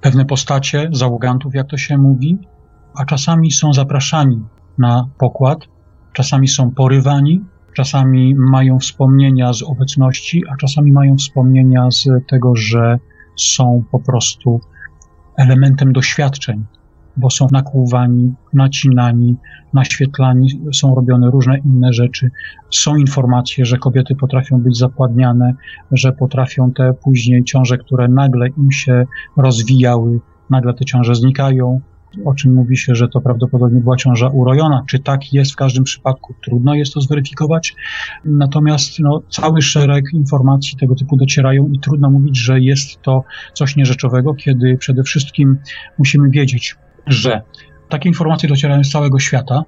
pewne 0.00 0.24
postacie 0.24 0.88
załogantów, 0.92 1.54
jak 1.54 1.68
to 1.68 1.76
się 1.76 1.98
mówi, 1.98 2.38
a 2.94 3.04
czasami 3.04 3.50
są 3.50 3.72
zapraszani 3.72 4.42
na 4.78 5.08
pokład, 5.18 5.58
czasami 6.12 6.48
są 6.48 6.70
porywani, 6.70 7.44
czasami 7.74 8.34
mają 8.34 8.78
wspomnienia 8.78 9.52
z 9.52 9.62
obecności, 9.62 10.42
a 10.52 10.56
czasami 10.56 10.92
mają 10.92 11.16
wspomnienia 11.16 11.90
z 11.90 12.08
tego, 12.28 12.56
że 12.56 12.98
są 13.36 13.84
po 13.92 13.98
prostu 13.98 14.60
elementem 15.36 15.92
doświadczeń, 15.92 16.64
bo 17.18 17.30
są 17.30 17.46
nakłuwani, 17.52 18.34
nacinani, 18.52 19.36
naświetlani, 19.72 20.48
są 20.72 20.94
robione 20.94 21.30
różne 21.30 21.58
inne 21.58 21.92
rzeczy. 21.92 22.30
Są 22.70 22.96
informacje, 22.96 23.64
że 23.64 23.76
kobiety 23.76 24.14
potrafią 24.14 24.58
być 24.58 24.78
zapładniane, 24.78 25.54
że 25.92 26.12
potrafią 26.12 26.72
te 26.72 26.94
później 26.94 27.44
ciąże, 27.44 27.78
które 27.78 28.08
nagle 28.08 28.48
im 28.48 28.72
się 28.72 29.06
rozwijały, 29.36 30.20
nagle 30.50 30.74
te 30.74 30.84
ciąże 30.84 31.14
znikają, 31.14 31.80
o 32.24 32.34
czym 32.34 32.54
mówi 32.54 32.76
się, 32.76 32.94
że 32.94 33.08
to 33.08 33.20
prawdopodobnie 33.20 33.80
była 33.80 33.96
ciąża 33.96 34.28
urojona. 34.28 34.84
Czy 34.88 34.98
tak 34.98 35.32
jest 35.32 35.52
w 35.52 35.56
każdym 35.56 35.84
przypadku? 35.84 36.34
Trudno 36.44 36.74
jest 36.74 36.94
to 36.94 37.00
zweryfikować. 37.00 37.74
Natomiast 38.24 38.98
no, 38.98 39.22
cały 39.30 39.62
szereg 39.62 40.04
informacji 40.12 40.78
tego 40.78 40.94
typu 40.94 41.16
docierają 41.16 41.68
i 41.68 41.78
trudno 41.78 42.10
mówić, 42.10 42.38
że 42.38 42.60
jest 42.60 43.02
to 43.02 43.24
coś 43.54 43.76
nierzeczowego, 43.76 44.34
kiedy 44.34 44.76
przede 44.76 45.02
wszystkim 45.02 45.58
musimy 45.98 46.30
wiedzieć, 46.30 46.76
że 47.08 47.42
takie 47.88 48.08
informacje 48.08 48.48
docierają 48.48 48.84
z 48.84 48.90
całego 48.90 49.18
świata 49.18 49.62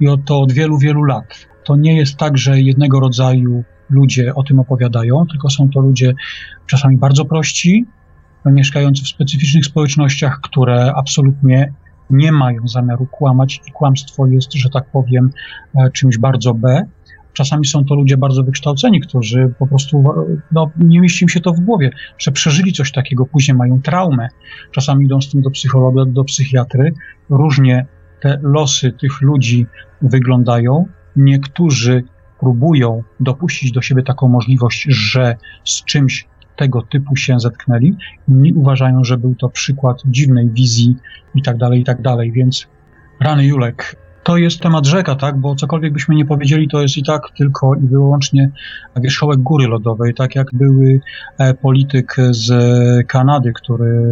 i 0.00 0.06
to 0.24 0.40
od 0.40 0.52
wielu, 0.52 0.78
wielu 0.78 1.04
lat. 1.04 1.46
To 1.64 1.76
nie 1.76 1.96
jest 1.96 2.16
tak, 2.16 2.38
że 2.38 2.60
jednego 2.60 3.00
rodzaju 3.00 3.64
ludzie 3.90 4.34
o 4.34 4.42
tym 4.42 4.60
opowiadają, 4.60 5.26
tylko 5.26 5.50
są 5.50 5.70
to 5.70 5.80
ludzie 5.80 6.14
czasami 6.66 6.96
bardzo 6.96 7.24
prości, 7.24 7.86
mieszkający 8.46 9.04
w 9.04 9.08
specyficznych 9.08 9.64
społecznościach, 9.64 10.40
które 10.42 10.92
absolutnie 10.96 11.72
nie 12.10 12.32
mają 12.32 12.68
zamiaru 12.68 13.06
kłamać 13.06 13.60
i 13.68 13.72
kłamstwo 13.72 14.26
jest, 14.26 14.52
że 14.52 14.70
tak 14.70 14.84
powiem, 14.92 15.30
e, 15.74 15.90
czymś 15.90 16.18
bardzo 16.18 16.54
B. 16.54 16.86
Czasami 17.32 17.66
są 17.66 17.84
to 17.84 17.94
ludzie 17.94 18.16
bardzo 18.16 18.42
wykształceni, 18.42 19.00
którzy 19.00 19.54
po 19.58 19.66
prostu 19.66 20.04
no, 20.52 20.70
nie 20.78 21.00
mieści 21.00 21.24
im 21.24 21.28
się 21.28 21.40
to 21.40 21.52
w 21.52 21.60
głowie, 21.60 21.90
że 22.18 22.32
przeżyli 22.32 22.72
coś 22.72 22.92
takiego, 22.92 23.26
później 23.26 23.56
mają 23.56 23.82
traumę. 23.82 24.28
Czasami 24.70 25.04
idą 25.04 25.20
z 25.20 25.30
tym 25.30 25.42
do 25.42 25.50
psychologa, 25.50 26.04
do 26.04 26.24
psychiatry. 26.24 26.92
Różnie 27.30 27.86
te 28.20 28.38
losy 28.42 28.92
tych 28.92 29.20
ludzi 29.20 29.66
wyglądają. 30.02 30.86
Niektórzy 31.16 32.04
próbują 32.40 33.02
dopuścić 33.20 33.72
do 33.72 33.82
siebie 33.82 34.02
taką 34.02 34.28
możliwość, 34.28 34.86
że 34.88 35.36
z 35.64 35.84
czymś 35.84 36.28
tego 36.56 36.82
typu 36.82 37.16
się 37.16 37.40
zetknęli. 37.40 37.96
Inni 38.28 38.52
uważają, 38.52 39.04
że 39.04 39.18
był 39.18 39.34
to 39.34 39.48
przykład 39.48 40.02
dziwnej 40.06 40.48
wizji 40.48 40.96
i 41.34 41.42
tak 41.42 41.56
dalej, 41.56 41.80
i 41.80 41.84
tak 41.84 42.02
dalej. 42.02 42.32
Więc 42.32 42.68
rany 43.20 43.46
Julek, 43.46 43.96
to 44.22 44.36
jest 44.36 44.60
temat 44.60 44.86
rzeka, 44.86 45.14
tak? 45.14 45.36
Bo 45.36 45.54
cokolwiek 45.54 45.92
byśmy 45.92 46.14
nie 46.14 46.24
powiedzieli, 46.24 46.68
to 46.68 46.82
jest 46.82 46.96
i 46.96 47.04
tak 47.04 47.22
tylko 47.38 47.74
i 47.74 47.86
wyłącznie 47.86 48.50
wierzchołek 48.96 49.38
góry 49.38 49.66
lodowej, 49.66 50.14
tak 50.14 50.34
jak 50.34 50.46
były 50.52 51.00
e, 51.38 51.54
polityk 51.54 52.16
z 52.30 52.52
Kanady, 53.06 53.52
który 53.52 54.02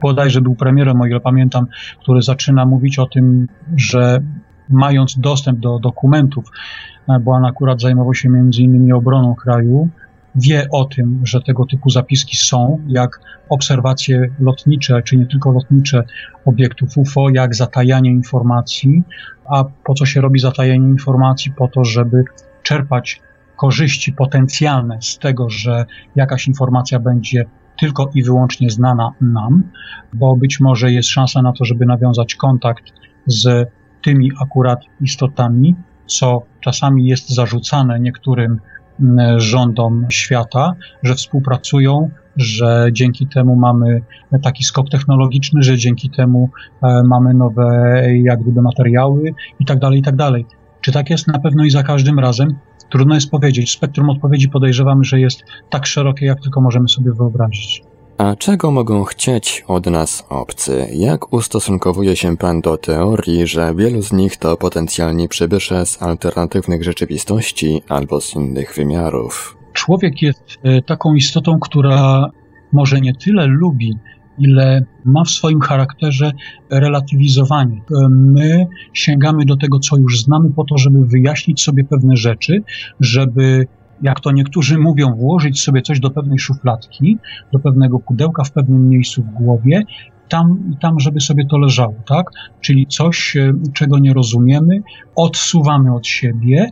bodajże 0.00 0.40
był 0.40 0.54
premierem, 0.54 1.00
o 1.00 1.06
ile 1.06 1.20
pamiętam, 1.20 1.66
który 2.02 2.22
zaczyna 2.22 2.66
mówić 2.66 2.98
o 2.98 3.06
tym, 3.06 3.48
że 3.76 4.20
mając 4.68 5.18
dostęp 5.18 5.58
do 5.58 5.78
dokumentów, 5.78 6.44
e, 7.08 7.20
bo 7.20 7.32
on 7.32 7.44
akurat 7.44 7.80
zajmował 7.80 8.14
się 8.14 8.28
między 8.28 8.62
innymi 8.62 8.92
obroną 8.92 9.34
kraju, 9.34 9.88
wie 10.38 10.66
o 10.72 10.84
tym, 10.84 11.20
że 11.24 11.40
tego 11.40 11.66
typu 11.66 11.90
zapiski 11.90 12.36
są, 12.36 12.80
jak 12.86 13.20
obserwacje 13.48 14.28
lotnicze, 14.40 15.02
czy 15.02 15.16
nie 15.16 15.26
tylko 15.26 15.52
lotnicze 15.52 16.04
obiektów 16.44 16.98
UFO, 16.98 17.28
jak 17.30 17.54
zatajanie 17.54 18.10
informacji. 18.10 19.02
A 19.44 19.64
po 19.84 19.94
co 19.94 20.06
się 20.06 20.20
robi 20.20 20.40
zatajanie 20.40 20.88
informacji? 20.88 21.52
Po 21.52 21.68
to, 21.68 21.84
żeby 21.84 22.24
czerpać 22.62 23.20
korzyści 23.56 24.12
potencjalne 24.12 24.98
z 25.02 25.18
tego, 25.18 25.50
że 25.50 25.84
jakaś 26.16 26.48
informacja 26.48 27.00
będzie 27.00 27.44
tylko 27.78 28.10
i 28.14 28.22
wyłącznie 28.22 28.70
znana 28.70 29.10
nam, 29.20 29.62
bo 30.12 30.36
być 30.36 30.60
może 30.60 30.92
jest 30.92 31.08
szansa 31.08 31.42
na 31.42 31.52
to, 31.52 31.64
żeby 31.64 31.86
nawiązać 31.86 32.34
kontakt 32.34 32.84
z 33.26 33.68
tymi 34.02 34.30
akurat 34.42 34.80
istotami, 35.00 35.74
co 36.06 36.42
czasami 36.60 37.06
jest 37.06 37.28
zarzucane 37.28 38.00
niektórym 38.00 38.60
rządom 39.36 40.06
świata, 40.10 40.74
że 41.02 41.14
współpracują, 41.14 42.10
że 42.36 42.88
dzięki 42.92 43.26
temu 43.26 43.56
mamy 43.56 44.02
taki 44.42 44.64
skok 44.64 44.88
technologiczny, 44.90 45.62
że 45.62 45.76
dzięki 45.76 46.10
temu 46.10 46.50
e, 46.82 47.02
mamy 47.02 47.34
nowe 47.34 48.02
jak 48.22 48.42
gdyby 48.42 48.62
materiały 48.62 49.34
i 49.60 49.64
tak 49.64 49.78
dalej, 49.78 49.98
i 49.98 50.02
tak 50.02 50.16
dalej. 50.16 50.46
Czy 50.80 50.92
tak 50.92 51.10
jest? 51.10 51.28
Na 51.28 51.38
pewno 51.38 51.64
i 51.64 51.70
za 51.70 51.82
każdym 51.82 52.18
razem. 52.18 52.48
Trudno 52.90 53.14
jest 53.14 53.30
powiedzieć. 53.30 53.72
Spektrum 53.72 54.10
odpowiedzi 54.10 54.48
podejrzewam, 54.48 55.04
że 55.04 55.20
jest 55.20 55.42
tak 55.70 55.86
szerokie, 55.86 56.26
jak 56.26 56.40
tylko 56.40 56.60
możemy 56.60 56.88
sobie 56.88 57.12
wyobrazić. 57.12 57.82
A 58.18 58.36
czego 58.36 58.70
mogą 58.70 59.04
chcieć 59.04 59.64
od 59.68 59.86
nas 59.86 60.26
obcy? 60.28 60.86
Jak 60.92 61.32
ustosunkowuje 61.32 62.16
się 62.16 62.36
Pan 62.36 62.60
do 62.60 62.76
teorii, 62.76 63.46
że 63.46 63.74
wielu 63.74 64.02
z 64.02 64.12
nich 64.12 64.36
to 64.36 64.56
potencjalni 64.56 65.28
przybysze 65.28 65.86
z 65.86 66.02
alternatywnych 66.02 66.84
rzeczywistości 66.84 67.82
albo 67.88 68.20
z 68.20 68.34
innych 68.34 68.74
wymiarów? 68.76 69.56
Człowiek 69.72 70.22
jest 70.22 70.42
e, 70.62 70.82
taką 70.82 71.14
istotą, 71.14 71.58
która 71.60 72.30
może 72.72 73.00
nie 73.00 73.14
tyle 73.14 73.46
lubi, 73.46 73.94
ile 74.38 74.84
ma 75.04 75.24
w 75.24 75.30
swoim 75.30 75.60
charakterze 75.60 76.32
relatywizowanie. 76.70 77.76
E, 77.76 78.08
my 78.08 78.66
sięgamy 78.92 79.44
do 79.44 79.56
tego, 79.56 79.78
co 79.78 79.96
już 79.96 80.22
znamy, 80.22 80.50
po 80.52 80.64
to, 80.64 80.78
żeby 80.78 81.06
wyjaśnić 81.06 81.62
sobie 81.62 81.84
pewne 81.84 82.16
rzeczy, 82.16 82.62
żeby 83.00 83.66
jak 84.02 84.20
to 84.20 84.30
niektórzy 84.30 84.78
mówią, 84.78 85.14
włożyć 85.14 85.62
sobie 85.62 85.82
coś 85.82 86.00
do 86.00 86.10
pewnej 86.10 86.38
szufladki, 86.38 87.18
do 87.52 87.58
pewnego 87.58 87.98
pudełka 87.98 88.44
w 88.44 88.52
pewnym 88.52 88.88
miejscu 88.88 89.22
w 89.22 89.30
głowie 89.30 89.82
tam, 90.28 90.74
tam, 90.80 91.00
żeby 91.00 91.20
sobie 91.20 91.46
to 91.46 91.58
leżało, 91.58 91.94
tak? 92.06 92.26
Czyli 92.60 92.86
coś, 92.86 93.36
e, 93.36 93.52
czego 93.74 93.98
nie 93.98 94.14
rozumiemy, 94.14 94.82
odsuwamy 95.16 95.94
od 95.94 96.06
siebie, 96.06 96.70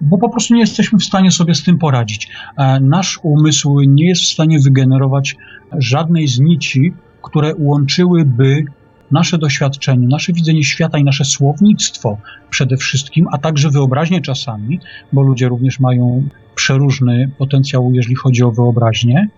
bo 0.00 0.18
po 0.18 0.28
prostu 0.28 0.54
nie 0.54 0.60
jesteśmy 0.60 0.98
w 0.98 1.04
stanie 1.04 1.30
sobie 1.30 1.54
z 1.54 1.64
tym 1.64 1.78
poradzić. 1.78 2.28
E, 2.56 2.80
nasz 2.80 3.18
umysł 3.22 3.80
nie 3.80 4.08
jest 4.08 4.22
w 4.22 4.32
stanie 4.32 4.58
wygenerować 4.60 5.36
żadnej 5.78 6.28
z 6.28 6.40
nici, 6.40 6.92
które 7.22 7.54
łączyłyby 7.58 8.64
nasze 9.10 9.38
doświadczenie, 9.38 10.06
nasze 10.06 10.32
widzenie 10.32 10.64
świata 10.64 10.98
i 10.98 11.04
nasze 11.04 11.24
słownictwo 11.24 12.18
przede 12.50 12.76
wszystkim, 12.76 13.26
a 13.32 13.38
także 13.38 13.70
wyobraźnię 13.70 14.20
czasami, 14.20 14.80
bo 15.12 15.22
ludzie 15.22 15.48
również 15.48 15.80
mają 15.80 16.28
przeróżny 16.54 17.30
potencjał, 17.38 17.90
jeżeli 17.94 18.14
chodzi 18.14 18.42
o 18.42 18.50
wyobraźnię. 18.50 19.28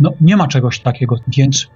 No, 0.00 0.12
nie 0.20 0.36
ma 0.36 0.48
czegoś 0.48 0.80
takiego, 0.80 1.16
więc 1.28 1.66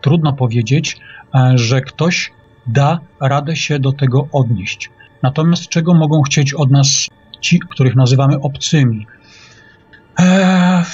trudno 0.00 0.32
powiedzieć, 0.32 0.96
e, 1.34 1.52
że 1.58 1.80
ktoś 1.80 2.32
da 2.66 3.00
radę 3.20 3.56
się 3.56 3.78
do 3.78 3.92
tego 3.92 4.28
odnieść. 4.32 4.90
Natomiast 5.22 5.68
czego 5.68 5.94
mogą 5.94 6.22
chcieć 6.22 6.54
od 6.54 6.70
nas 6.70 7.08
ci, 7.40 7.58
których 7.58 7.96
nazywamy 7.96 8.40
obcymi? 8.40 9.06
Eee, 10.18 10.84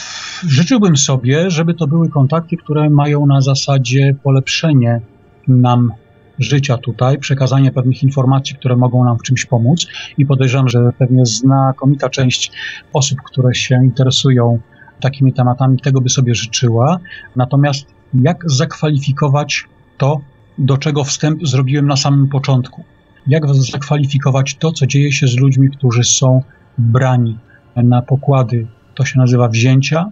życzyłbym 0.48 0.96
sobie, 0.96 1.50
żeby 1.50 1.74
to 1.74 1.86
były 1.86 2.08
kontakty, 2.08 2.56
które 2.56 2.90
mają 2.90 3.26
na 3.26 3.40
zasadzie 3.40 4.14
polepszenie 4.22 5.00
nam 5.48 5.92
życia 6.38 6.78
tutaj, 6.78 7.18
przekazanie 7.18 7.72
pewnych 7.72 8.02
informacji, 8.02 8.56
które 8.56 8.76
mogą 8.76 9.04
nam 9.04 9.18
w 9.18 9.22
czymś 9.22 9.46
pomóc 9.46 9.86
i 10.18 10.26
podejrzewam, 10.26 10.68
że 10.68 10.92
pewnie 10.98 11.26
znakomita 11.26 12.10
część 12.10 12.52
osób, 12.92 13.18
które 13.22 13.54
się 13.54 13.74
interesują 13.84 14.58
takimi 15.00 15.32
tematami, 15.32 15.80
tego 15.80 16.00
by 16.00 16.08
sobie 16.08 16.34
życzyła. 16.34 16.98
Natomiast 17.36 17.86
jak 18.14 18.50
zakwalifikować 18.50 19.64
to, 19.98 20.20
do 20.58 20.78
czego 20.78 21.04
wstęp 21.04 21.46
zrobiłem 21.46 21.86
na 21.86 21.96
samym 21.96 22.28
początku? 22.28 22.84
Jak 23.26 23.54
zakwalifikować 23.54 24.54
to, 24.54 24.72
co 24.72 24.86
dzieje 24.86 25.12
się 25.12 25.26
z 25.26 25.36
ludźmi, 25.36 25.70
którzy 25.70 26.04
są 26.04 26.42
brani 26.78 27.38
na 27.76 28.02
pokłady, 28.02 28.66
to 28.94 29.04
się 29.04 29.18
nazywa 29.18 29.48
wzięcia, 29.48 30.10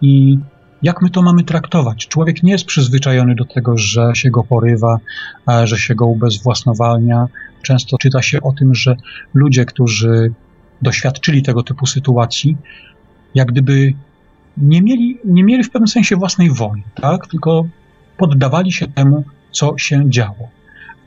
i 0.00 0.38
jak 0.84 1.02
my 1.02 1.10
to 1.10 1.22
mamy 1.22 1.44
traktować? 1.44 2.06
Człowiek 2.08 2.42
nie 2.42 2.52
jest 2.52 2.64
przyzwyczajony 2.64 3.34
do 3.34 3.44
tego, 3.44 3.78
że 3.78 4.10
się 4.14 4.30
go 4.30 4.44
porywa, 4.44 4.98
że 5.64 5.78
się 5.78 5.94
go 5.94 6.06
ubezwłasnowalnia. 6.06 7.28
Często 7.62 7.98
czyta 7.98 8.22
się 8.22 8.40
o 8.42 8.52
tym, 8.52 8.74
że 8.74 8.96
ludzie, 9.34 9.64
którzy 9.64 10.32
doświadczyli 10.82 11.42
tego 11.42 11.62
typu 11.62 11.86
sytuacji, 11.86 12.56
jak 13.34 13.48
gdyby 13.48 13.94
nie 14.56 14.82
mieli, 14.82 15.18
nie 15.24 15.44
mieli 15.44 15.64
w 15.64 15.70
pewnym 15.70 15.88
sensie 15.88 16.16
własnej 16.16 16.50
woli, 16.50 16.82
tak? 16.94 17.26
tylko 17.26 17.66
poddawali 18.16 18.72
się 18.72 18.86
temu, 18.88 19.24
co 19.50 19.78
się 19.78 20.10
działo. 20.10 20.48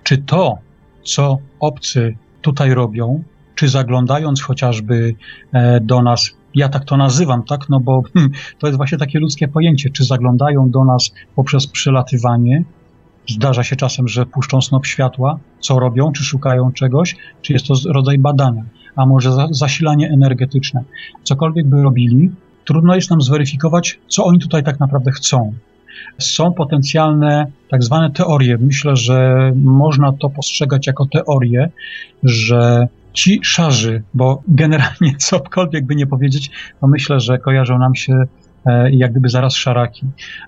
Czy 0.03 0.17
to, 0.17 0.57
co 1.03 1.37
obcy 1.59 2.15
tutaj 2.41 2.73
robią, 2.73 3.23
czy 3.55 3.67
zaglądając 3.69 4.41
chociażby 4.41 5.15
e, 5.53 5.79
do 5.79 6.01
nas 6.01 6.36
ja 6.55 6.69
tak 6.69 6.85
to 6.85 6.97
nazywam, 6.97 7.43
tak, 7.43 7.69
no 7.69 7.79
bo 7.79 8.01
hmm, 8.13 8.31
to 8.59 8.67
jest 8.67 8.77
właśnie 8.77 8.97
takie 8.97 9.19
ludzkie 9.19 9.47
pojęcie, 9.47 9.89
czy 9.89 10.03
zaglądają 10.03 10.69
do 10.69 10.85
nas 10.85 11.11
poprzez 11.35 11.67
przelatywanie, 11.67 12.63
zdarza 13.29 13.63
się 13.63 13.75
czasem, 13.75 14.07
że 14.07 14.25
puszczą 14.25 14.61
snop 14.61 14.85
światła, 14.85 15.39
co 15.59 15.79
robią, 15.79 16.11
czy 16.11 16.23
szukają 16.23 16.71
czegoś, 16.71 17.15
czy 17.41 17.53
jest 17.53 17.67
to 17.67 17.73
rodzaj 17.93 18.17
badania, 18.17 18.63
a 18.95 19.05
może 19.05 19.31
za, 19.31 19.47
zasilanie 19.51 20.09
energetyczne. 20.09 20.83
Cokolwiek 21.23 21.67
by 21.67 21.81
robili, 21.81 22.31
trudno 22.65 22.95
jest 22.95 23.09
nam 23.09 23.21
zweryfikować, 23.21 23.99
co 24.07 24.25
oni 24.25 24.39
tutaj 24.39 24.63
tak 24.63 24.79
naprawdę 24.79 25.11
chcą. 25.11 25.53
Są 26.17 26.53
potencjalne 26.53 27.45
tak 27.69 27.83
zwane 27.83 28.11
teorie. 28.11 28.57
Myślę, 28.57 28.95
że 28.95 29.51
można 29.55 30.13
to 30.13 30.29
postrzegać 30.29 30.87
jako 30.87 31.05
teorie, 31.05 31.69
że 32.23 32.87
ci 33.17 33.39
szarzy, 33.43 34.03
bo 34.13 34.41
generalnie 34.47 35.15
cokolwiek 35.29 35.85
by 35.85 35.95
nie 35.95 36.07
powiedzieć, 36.07 36.51
to 36.81 36.87
myślę, 36.87 37.19
że 37.19 37.37
kojarzą 37.37 37.79
nam 37.79 37.95
się 37.95 38.23
e, 38.65 38.91
jak 38.91 39.11
gdyby 39.11 39.29
zaraz 39.29 39.55
szaraki, 39.55 40.05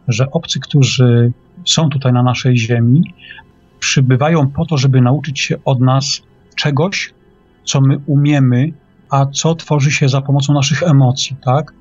że 0.07 0.31
obcy, 0.31 0.59
którzy 0.59 1.31
są 1.65 1.89
tutaj 1.89 2.13
na 2.13 2.23
naszej 2.23 2.57
ziemi, 2.57 3.13
przybywają 3.79 4.47
po 4.47 4.65
to, 4.65 4.77
żeby 4.77 5.01
nauczyć 5.01 5.39
się 5.39 5.55
od 5.65 5.81
nas 5.81 6.21
czegoś, 6.55 7.13
co 7.63 7.81
my 7.81 7.99
umiemy, 8.05 8.71
a 9.09 9.25
co 9.25 9.55
tworzy 9.55 9.91
się 9.91 10.09
za 10.09 10.21
pomocą 10.21 10.53
naszych 10.53 10.83
emocji, 10.83 11.35
tak? 11.45 11.73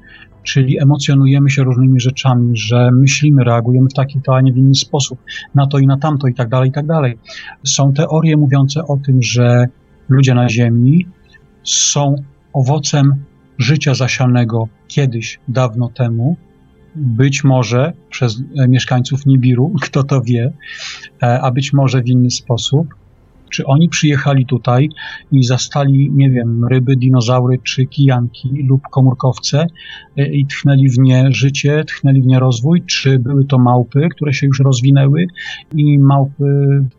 Czyli 0.43 0.83
emocjonujemy 0.83 1.51
się 1.51 1.65
różnymi 1.65 2.01
rzeczami, 2.01 2.57
że 2.57 2.91
myślimy, 2.93 3.45
reagujemy 3.45 3.89
w 3.89 3.95
taki, 3.95 4.21
to, 4.21 4.37
a 4.37 4.41
nie 4.41 4.53
w 4.53 4.57
inny 4.57 4.75
sposób, 4.75 5.19
na 5.55 5.67
to 5.67 5.79
i 5.79 5.87
na 5.87 5.97
tamto 5.97 6.29
i 6.29 6.35
tak 6.35 6.49
dalej, 6.49 6.69
i 6.69 6.73
tak 6.73 6.87
dalej. 6.87 7.19
Są 7.65 7.93
teorie 7.93 8.37
mówiące 8.37 8.83
o 8.87 8.97
tym, 8.97 9.23
że 9.23 9.67
ludzie 10.09 10.35
na 10.35 10.49
Ziemi 10.49 11.07
są 11.65 12.17
owocem 12.53 13.25
życia 13.59 13.95
zasianego 13.95 14.69
kiedyś, 14.89 15.41
dawno 15.49 15.89
temu, 15.89 16.37
być 16.97 17.45
może 17.45 17.93
przez 18.11 18.43
e, 18.59 18.69
mieszkańców 18.69 19.27
Nibiru, 19.27 19.75
kto 19.83 20.05
to 20.05 20.21
wie, 20.21 20.53
e, 21.23 21.41
a 21.41 21.51
być 21.51 21.73
może 21.73 22.03
w 22.03 22.09
inny 22.09 22.31
sposób. 22.31 22.95
Czy 23.51 23.67
oni 23.67 23.89
przyjechali 23.89 24.47
tutaj 24.47 24.89
i 25.33 25.45
zastali, 25.45 26.11
nie 26.11 26.31
wiem, 26.31 26.65
ryby, 26.65 26.97
dinozaury 26.97 27.59
czy 27.63 27.87
kijanki 27.87 28.49
lub 28.69 28.83
komórkowce 28.83 29.67
e, 30.17 30.27
i 30.27 30.47
tchnęli 30.47 30.89
w 30.89 30.99
nie 30.99 31.33
życie, 31.33 31.85
tchnęli 31.85 32.23
w 32.23 32.27
nie 32.27 32.39
rozwój, 32.39 32.83
czy 32.83 33.19
były 33.19 33.45
to 33.45 33.59
małpy, 33.59 34.09
które 34.11 34.33
się 34.33 34.47
już 34.47 34.61
rozwinęły 34.61 35.27
i 35.75 35.99
małpy 35.99 36.45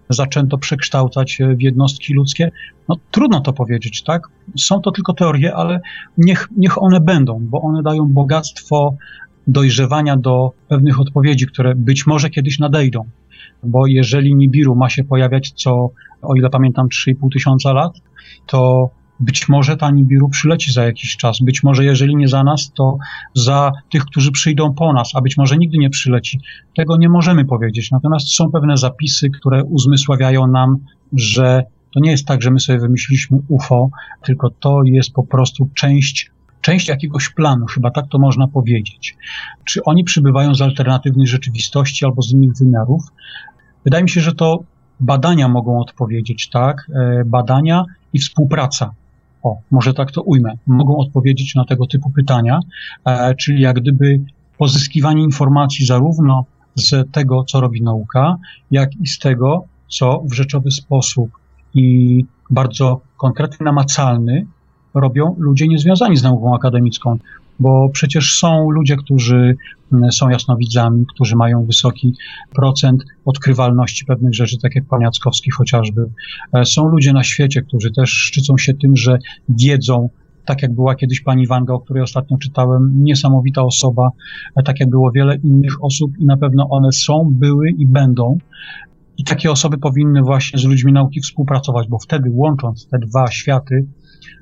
zaczęto 0.10 0.58
przekształcać 0.58 1.40
w 1.58 1.62
jednostki 1.62 2.14
ludzkie? 2.14 2.52
No 2.90 2.96
trudno 3.12 3.42
to 3.42 3.54
powiedzieć, 3.54 4.04
tak? 4.04 4.28
Są 4.58 4.82
to 4.82 4.92
tylko 4.92 5.14
teorie, 5.14 5.56
ale 5.56 5.80
niech, 6.18 6.48
niech 6.58 6.84
one 6.84 7.00
będą, 7.00 7.40
bo 7.42 7.62
one 7.62 7.84
dają 7.84 8.06
bogactwo 8.06 8.96
dojrzewania 9.48 10.18
do 10.18 10.52
pewnych 10.68 11.00
odpowiedzi, 11.00 11.48
które 11.48 11.76
być 11.76 12.08
może 12.08 12.30
kiedyś 12.30 12.60
nadejdą. 12.60 13.06
Bo 13.64 13.88
jeżeli 13.88 14.36
Nibiru 14.36 14.76
ma 14.76 14.90
się 14.90 15.04
pojawiać 15.04 15.52
co, 15.52 15.90
o 16.22 16.36
ile 16.36 16.50
pamiętam, 16.50 16.88
3,5 16.88 17.34
tysiąca 17.34 17.74
lat, 17.74 17.94
to 18.46 18.90
być 19.20 19.50
może 19.50 19.78
ta 19.78 19.92
Nibiru 19.92 20.30
przyleci 20.30 20.72
za 20.72 20.84
jakiś 20.84 21.18
czas. 21.18 21.40
Być 21.42 21.64
może, 21.64 21.86
jeżeli 21.86 22.16
nie 22.16 22.28
za 22.28 22.44
nas, 22.44 22.72
to 22.76 22.98
za 23.36 23.72
tych, 23.92 24.06
którzy 24.06 24.32
przyjdą 24.32 24.74
po 24.74 24.94
nas, 24.94 25.12
a 25.16 25.22
być 25.22 25.38
może 25.38 25.58
nigdy 25.58 25.78
nie 25.78 25.90
przyleci. 25.90 26.40
Tego 26.76 26.98
nie 26.98 27.10
możemy 27.10 27.46
powiedzieć. 27.46 27.92
Natomiast 27.92 28.36
są 28.36 28.52
pewne 28.52 28.78
zapisy, 28.78 29.30
które 29.30 29.64
uzmysławiają 29.64 30.48
nam, 30.48 30.78
że 31.14 31.64
to 31.94 32.00
nie 32.00 32.12
jest 32.12 32.28
tak, 32.28 32.42
że 32.42 32.52
my 32.52 32.60
sobie 32.60 32.80
wymyśliliśmy 32.80 33.38
UFO, 33.48 33.90
tylko 34.24 34.50
to 34.50 34.82
jest 34.86 35.14
po 35.14 35.24
prostu 35.24 35.70
część 35.74 36.32
część 36.62 36.88
jakiegoś 36.88 37.30
planu, 37.30 37.66
chyba 37.66 37.92
tak 37.92 38.08
to 38.08 38.20
można 38.20 38.48
powiedzieć. 38.48 39.18
Czy 39.66 39.84
oni 39.84 40.04
przybywają 40.04 40.56
z 40.56 40.62
alternatywnej 40.62 41.28
rzeczywistości 41.28 42.06
albo 42.06 42.22
z 42.22 42.32
innych 42.32 42.58
wymiarów? 42.58 43.04
Wydaje 43.86 44.04
mi 44.04 44.10
się, 44.10 44.22
że 44.22 44.36
to 44.36 44.64
badania 45.00 45.48
mogą 45.48 45.80
odpowiedzieć, 45.80 46.50
tak? 46.50 46.92
E, 46.94 47.26
badania 47.26 47.86
i 48.14 48.20
współpraca. 48.20 48.94
O, 49.44 49.58
może 49.72 49.94
tak 49.94 50.12
to 50.12 50.22
ujmę. 50.22 50.54
Mogą 50.68 50.98
odpowiedzieć 50.98 51.56
na 51.56 51.66
tego 51.66 51.88
typu 51.88 52.10
pytania, 52.10 52.60
e, 53.06 53.36
czyli 53.36 53.62
jak 53.62 53.80
gdyby 53.80 54.20
pozyskiwanie 54.58 55.24
informacji 55.24 55.86
zarówno 55.86 56.46
z 56.76 57.12
tego, 57.12 57.44
co 57.44 57.62
robi 57.62 57.82
nauka, 57.82 58.38
jak 58.72 58.96
i 58.96 59.08
z 59.08 59.20
tego, 59.20 59.64
co 59.88 60.22
w 60.26 60.34
rzeczowy 60.34 60.72
sposób 60.72 61.30
i 61.74 62.26
bardzo 62.50 63.02
konkretny, 63.18 63.64
namacalny 63.64 64.46
robią 64.94 65.36
ludzie 65.38 65.68
niezwiązani 65.68 66.18
z 66.18 66.24
nauką 66.24 66.56
akademicką, 66.56 67.18
bo 67.60 67.90
przecież 67.90 68.38
są 68.38 68.70
ludzie, 68.70 68.96
którzy 68.96 69.56
mm, 69.94 70.12
są 70.12 70.30
jasnowidzami, 70.30 71.06
którzy 71.14 71.36
mają 71.36 71.66
wysoki 71.66 72.14
procent 72.56 73.04
odkrywalności 73.26 74.06
pewnych 74.06 74.36
rzeczy, 74.36 74.58
tak 74.62 74.76
jak 74.76 74.86
pan 74.86 75.02
Jackowski 75.02 75.52
chociażby. 75.52 76.10
E, 76.54 76.66
są 76.66 76.88
ludzie 76.88 77.14
na 77.14 77.24
świecie, 77.24 77.62
którzy 77.62 77.92
też 77.92 78.10
szczycą 78.10 78.58
się 78.58 78.74
tym, 78.74 78.96
że 78.96 79.18
wiedzą, 79.50 80.10
tak 80.46 80.62
jak 80.62 80.74
była 80.74 80.96
kiedyś 80.96 81.22
pani 81.22 81.48
Wanga, 81.48 81.74
o 81.74 81.80
której 81.80 82.04
ostatnio 82.04 82.38
czytałem, 82.38 83.04
niesamowita 83.04 83.64
osoba, 83.64 84.10
e, 84.56 84.64
tak 84.64 84.80
jak 84.80 84.90
było 84.90 85.12
wiele 85.12 85.36
innych 85.36 85.84
osób 85.84 86.12
i 86.18 86.26
na 86.26 86.38
pewno 86.38 86.70
one 86.70 86.92
są, 86.92 87.30
były 87.32 87.70
i 87.70 87.86
będą. 87.86 88.38
I 89.18 89.24
takie 89.24 89.52
osoby 89.52 89.78
powinny 89.78 90.22
właśnie 90.22 90.60
z 90.60 90.64
ludźmi 90.64 90.94
nauki 90.94 91.22
współpracować, 91.22 91.88
bo 91.88 92.00
wtedy 92.00 92.30
łącząc 92.32 92.88
te 92.88 93.00
dwa 93.00 93.32
światy, 93.32 93.86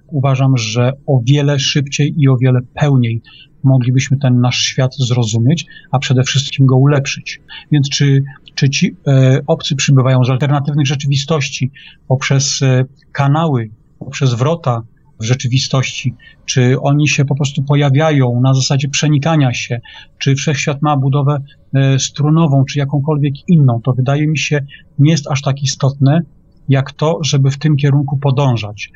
uważam, 0.07 0.57
że 0.57 0.93
o 1.05 1.21
wiele 1.25 1.59
szybciej 1.59 2.13
i 2.17 2.27
o 2.27 2.37
wiele 2.37 2.59
pełniej 2.73 3.21
moglibyśmy 3.63 4.17
ten 4.17 4.39
nasz 4.41 4.57
świat 4.57 4.95
zrozumieć, 4.95 5.65
a 5.91 5.99
przede 5.99 6.23
wszystkim 6.23 6.65
go 6.65 6.75
ulepszyć. 6.75 7.41
Więc 7.71 7.89
czy, 7.89 8.23
czy 8.55 8.69
ci 8.69 8.95
e, 9.07 9.41
obcy 9.47 9.75
przybywają 9.75 10.23
z 10.23 10.29
alternatywnych 10.29 10.87
rzeczywistości 10.87 11.71
poprzez 12.07 12.61
e, 12.61 12.85
kanały, 13.11 13.69
poprzez 13.99 14.33
wrota 14.33 14.81
w 15.19 15.23
rzeczywistości, 15.23 16.15
czy 16.45 16.79
oni 16.81 17.07
się 17.07 17.25
po 17.25 17.35
prostu 17.35 17.63
pojawiają 17.63 18.41
na 18.41 18.53
zasadzie 18.53 18.89
przenikania 18.89 19.53
się, 19.53 19.79
czy 20.17 20.35
wszechświat 20.35 20.81
ma 20.81 20.97
budowę 20.97 21.41
e, 21.73 21.99
strunową, 21.99 22.65
czy 22.65 22.79
jakąkolwiek 22.79 23.33
inną, 23.47 23.81
to 23.83 23.93
wydaje 23.93 24.27
mi 24.27 24.37
się 24.37 24.65
nie 24.99 25.11
jest 25.11 25.31
aż 25.31 25.41
tak 25.41 25.63
istotne, 25.63 26.21
jak 26.69 26.91
to, 26.91 27.19
żeby 27.23 27.51
w 27.51 27.57
tym 27.57 27.77
kierunku 27.77 28.17
podążać. 28.17 28.91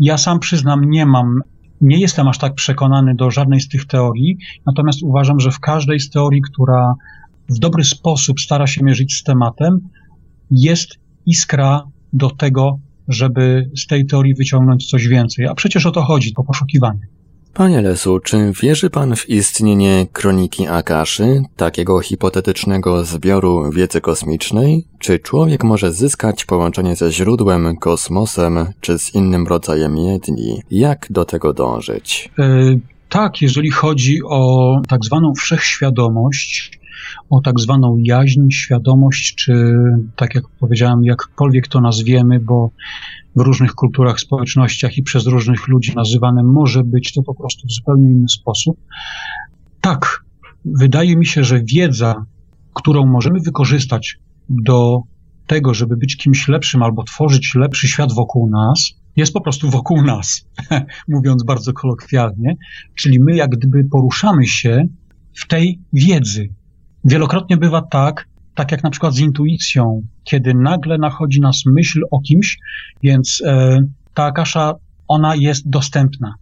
Ja 0.00 0.18
sam 0.18 0.38
przyznam, 0.38 0.90
nie 0.90 1.06
mam, 1.06 1.40
nie 1.80 2.00
jestem 2.00 2.28
aż 2.28 2.38
tak 2.38 2.54
przekonany 2.54 3.14
do 3.14 3.30
żadnej 3.30 3.60
z 3.60 3.68
tych 3.68 3.84
teorii, 3.84 4.38
natomiast 4.66 5.02
uważam, 5.02 5.40
że 5.40 5.50
w 5.50 5.60
każdej 5.60 6.00
z 6.00 6.10
teorii, 6.10 6.42
która 6.42 6.94
w 7.48 7.58
dobry 7.58 7.84
sposób 7.84 8.40
stara 8.40 8.66
się 8.66 8.84
mierzyć 8.84 9.14
z 9.14 9.22
tematem, 9.22 9.80
jest 10.50 10.98
iskra 11.26 11.84
do 12.12 12.30
tego, 12.30 12.78
żeby 13.08 13.70
z 13.76 13.86
tej 13.86 14.06
teorii 14.06 14.34
wyciągnąć 14.34 14.90
coś 14.90 15.08
więcej. 15.08 15.46
A 15.46 15.54
przecież 15.54 15.86
o 15.86 15.90
to 15.90 16.02
chodzi, 16.02 16.32
o 16.36 16.44
poszukiwanie. 16.44 17.06
Panie 17.54 17.82
Lesu, 17.82 18.20
czy 18.20 18.52
wierzy 18.62 18.90
Pan 18.90 19.16
w 19.16 19.28
istnienie 19.28 20.06
kroniki 20.12 20.66
Akaszy, 20.66 21.42
takiego 21.56 22.00
hipotetycznego 22.00 23.04
zbioru 23.04 23.70
wiedzy 23.70 24.00
kosmicznej? 24.00 24.84
Czy 24.98 25.18
człowiek 25.18 25.64
może 25.64 25.92
zyskać 25.92 26.44
połączenie 26.44 26.96
ze 26.96 27.12
źródłem, 27.12 27.76
kosmosem, 27.76 28.66
czy 28.80 28.98
z 28.98 29.14
innym 29.14 29.46
rodzajem 29.46 29.96
jedni? 29.96 30.62
Jak 30.70 31.06
do 31.10 31.24
tego 31.24 31.52
dążyć? 31.52 32.30
E, 32.38 32.76
tak, 33.08 33.42
jeżeli 33.42 33.70
chodzi 33.70 34.20
o 34.24 34.74
tak 34.88 35.04
zwaną 35.04 35.32
wszechświadomość, 35.34 36.80
o 37.30 37.40
tak 37.40 37.60
zwaną 37.60 37.96
jaźń, 37.98 38.50
świadomość, 38.50 39.34
czy 39.34 39.74
tak 40.16 40.34
jak 40.34 40.44
powiedziałem, 40.60 41.04
jakkolwiek 41.04 41.68
to 41.68 41.80
nazwiemy, 41.80 42.40
bo 42.40 42.70
w 43.36 43.40
różnych 43.40 43.74
kulturach, 43.74 44.20
społecznościach 44.20 44.98
i 44.98 45.02
przez 45.02 45.26
różnych 45.26 45.68
ludzi 45.68 45.92
nazywane 45.96 46.42
może 46.42 46.84
być 46.84 47.12
to 47.12 47.22
po 47.22 47.34
prostu 47.34 47.66
w 47.68 47.72
zupełnie 47.72 48.10
inny 48.10 48.28
sposób. 48.28 48.76
Tak, 49.80 50.24
wydaje 50.64 51.16
mi 51.16 51.26
się, 51.26 51.44
że 51.44 51.62
wiedza, 51.64 52.24
którą 52.74 53.06
możemy 53.06 53.40
wykorzystać 53.40 54.18
do 54.48 55.00
tego, 55.46 55.74
żeby 55.74 55.96
być 55.96 56.16
kimś 56.16 56.48
lepszym 56.48 56.82
albo 56.82 57.02
tworzyć 57.02 57.54
lepszy 57.54 57.88
świat 57.88 58.12
wokół 58.12 58.50
nas, 58.50 58.92
jest 59.16 59.32
po 59.32 59.40
prostu 59.40 59.70
wokół 59.70 60.02
nas, 60.02 60.48
mówiąc 61.08 61.44
bardzo 61.44 61.72
kolokwialnie, 61.72 62.56
czyli 62.94 63.20
my 63.20 63.36
jak 63.36 63.50
gdyby 63.50 63.84
poruszamy 63.84 64.46
się 64.46 64.86
w 65.34 65.46
tej 65.46 65.80
wiedzy. 65.92 66.48
Wielokrotnie 67.04 67.56
bywa 67.56 67.82
tak, 67.82 68.28
tak 68.54 68.72
jak 68.72 68.82
na 68.82 68.90
przykład 68.90 69.14
z 69.14 69.18
intuicją, 69.18 70.02
kiedy 70.24 70.54
nagle 70.54 70.98
nachodzi 70.98 71.40
nas 71.40 71.62
myśl 71.66 72.02
o 72.10 72.20
kimś, 72.20 72.58
więc 73.02 73.42
e, 73.46 73.78
ta 74.14 74.24
akasza, 74.24 74.74
ona 75.08 75.36
jest 75.36 75.68
dostępna. 75.68 76.34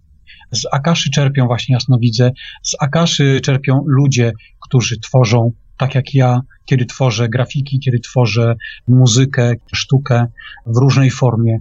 Z 0.52 0.66
akaszy 0.72 1.10
czerpią 1.10 1.46
właśnie 1.46 1.72
jasnowidzę, 1.72 2.30
z 2.62 2.76
akaszy 2.80 3.40
czerpią 3.40 3.82
ludzie, 3.86 4.32
którzy 4.60 4.98
tworzą, 5.00 5.52
tak 5.78 5.94
jak 5.94 6.14
ja, 6.14 6.40
kiedy 6.64 6.86
tworzę 6.86 7.28
grafiki, 7.28 7.78
kiedy 7.78 7.98
tworzę 7.98 8.54
muzykę, 8.88 9.52
sztukę 9.72 10.26
w 10.66 10.76
różnej 10.76 11.10
formie. 11.10 11.58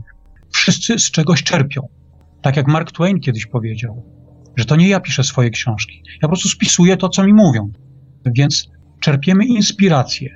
Wszyscy 0.53 0.99
z 0.99 1.11
czegoś 1.11 1.43
czerpią. 1.43 1.87
Tak 2.41 2.57
jak 2.57 2.67
Mark 2.67 2.91
Twain 2.91 3.19
kiedyś 3.19 3.45
powiedział, 3.45 4.03
że 4.57 4.65
to 4.65 4.75
nie 4.75 4.87
ja 4.87 4.99
piszę 4.99 5.23
swoje 5.23 5.49
książki. 5.49 6.03
Ja 6.13 6.21
po 6.21 6.27
prostu 6.27 6.49
spisuję 6.49 6.97
to, 6.97 7.09
co 7.09 7.23
mi 7.23 7.33
mówią. 7.33 7.71
Więc 8.25 8.69
czerpiemy 8.99 9.45
inspirację. 9.45 10.29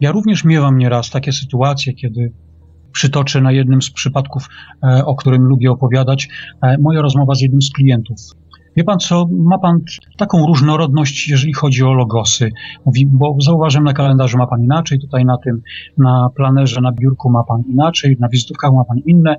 Ja 0.00 0.12
również 0.12 0.44
miewam 0.44 0.78
nieraz 0.78 1.10
takie 1.10 1.32
sytuacje, 1.32 1.92
kiedy 1.92 2.32
przytoczę 2.92 3.40
na 3.40 3.52
jednym 3.52 3.82
z 3.82 3.90
przypadków, 3.90 4.48
e, 4.82 5.04
o 5.04 5.14
którym 5.14 5.42
lubię 5.42 5.70
opowiadać, 5.70 6.28
e, 6.62 6.78
moja 6.78 7.02
rozmowa 7.02 7.34
z 7.34 7.40
jednym 7.40 7.62
z 7.62 7.72
klientów. 7.72 8.16
Wie 8.76 8.84
pan 8.84 8.98
co, 8.98 9.26
ma 9.32 9.58
pan 9.58 9.80
taką 10.16 10.46
różnorodność, 10.46 11.28
jeżeli 11.28 11.52
chodzi 11.52 11.84
o 11.84 11.92
logosy. 11.92 12.50
Mówi, 12.86 13.06
bo 13.06 13.36
zauważyłem 13.40 13.84
na 13.84 13.92
kalendarzu 13.92 14.38
ma 14.38 14.46
pan 14.46 14.64
inaczej, 14.64 14.98
tutaj 14.98 15.24
na 15.24 15.38
tym, 15.44 15.62
na 15.98 16.28
planerze, 16.36 16.80
na 16.80 16.92
biurku 16.92 17.30
ma 17.30 17.44
pan 17.44 17.62
inaczej, 17.68 18.16
na 18.20 18.28
wizytówkach 18.28 18.72
ma 18.72 18.84
pan 18.84 18.98
inne. 19.06 19.36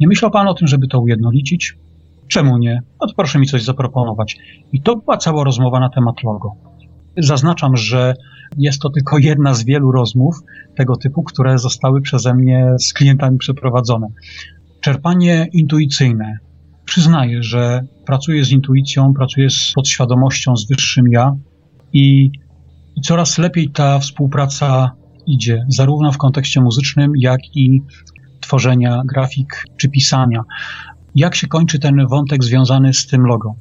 Nie 0.00 0.08
myślał 0.08 0.30
pan 0.30 0.48
o 0.48 0.54
tym, 0.54 0.68
żeby 0.68 0.88
to 0.88 1.00
ujednolicić? 1.00 1.76
Czemu 2.28 2.58
nie? 2.58 2.82
No 3.00 3.06
to 3.06 3.14
proszę 3.16 3.38
mi 3.38 3.46
coś 3.46 3.62
zaproponować. 3.62 4.36
I 4.72 4.82
to 4.82 4.96
była 4.96 5.16
cała 5.16 5.44
rozmowa 5.44 5.80
na 5.80 5.88
temat 5.88 6.22
logo. 6.24 6.52
Zaznaczam, 7.16 7.76
że 7.76 8.14
jest 8.58 8.80
to 8.80 8.90
tylko 8.90 9.18
jedna 9.18 9.54
z 9.54 9.64
wielu 9.64 9.92
rozmów 9.92 10.36
tego 10.76 10.96
typu, 10.96 11.22
które 11.22 11.58
zostały 11.58 12.00
przeze 12.00 12.34
mnie 12.34 12.66
z 12.80 12.92
klientami 12.92 13.38
przeprowadzone. 13.38 14.06
Czerpanie 14.80 15.48
intuicyjne. 15.52 16.38
Przyznaję, 16.84 17.42
że 17.42 17.80
pracuję 18.06 18.44
z 18.44 18.50
intuicją, 18.50 19.14
pracuję 19.14 19.50
z 19.50 19.72
podświadomością, 19.74 20.56
z 20.56 20.68
wyższym 20.68 21.04
ja 21.10 21.36
i, 21.92 22.30
i 22.96 23.00
coraz 23.00 23.38
lepiej 23.38 23.70
ta 23.70 23.98
współpraca 23.98 24.90
idzie, 25.26 25.64
zarówno 25.68 26.12
w 26.12 26.18
kontekście 26.18 26.60
muzycznym, 26.60 27.12
jak 27.16 27.40
i 27.56 27.82
tworzenia 28.40 29.02
grafik 29.04 29.64
czy 29.76 29.88
pisania. 29.88 30.42
Jak 31.14 31.34
się 31.34 31.46
kończy 31.46 31.78
ten 31.78 32.06
wątek 32.06 32.44
związany 32.44 32.94
z 32.94 33.06
tym 33.06 33.22
logo? 33.22 33.54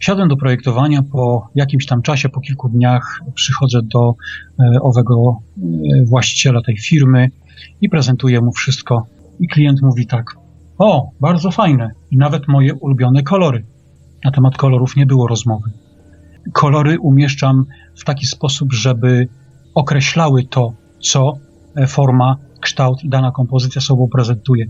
Siadłem 0.00 0.28
do 0.28 0.36
projektowania 0.36 1.02
po 1.02 1.48
jakimś 1.54 1.86
tam 1.86 2.02
czasie, 2.02 2.28
po 2.28 2.40
kilku 2.40 2.68
dniach 2.68 3.20
przychodzę 3.34 3.80
do 3.82 4.14
e, 4.60 4.80
owego 4.80 5.38
e, 5.58 6.04
właściciela 6.04 6.62
tej 6.62 6.78
firmy 6.78 7.30
i 7.80 7.88
prezentuję 7.88 8.40
mu 8.40 8.52
wszystko. 8.52 9.06
I 9.40 9.48
klient 9.48 9.82
mówi 9.82 10.06
tak: 10.06 10.36
O, 10.78 11.10
bardzo 11.20 11.50
fajne, 11.50 11.90
i 12.10 12.16
nawet 12.16 12.48
moje 12.48 12.74
ulubione 12.74 13.22
kolory. 13.22 13.64
Na 14.24 14.30
temat 14.30 14.56
kolorów 14.56 14.96
nie 14.96 15.06
było 15.06 15.26
rozmowy. 15.26 15.70
Kolory 16.52 16.98
umieszczam 16.98 17.64
w 17.96 18.04
taki 18.04 18.26
sposób, 18.26 18.72
żeby 18.72 19.28
określały 19.74 20.44
to, 20.44 20.72
co 21.00 21.32
e, 21.76 21.86
forma, 21.86 22.36
kształt 22.60 23.04
i 23.04 23.08
dana 23.08 23.30
kompozycja 23.30 23.80
sobą 23.80 24.08
prezentuje, 24.08 24.66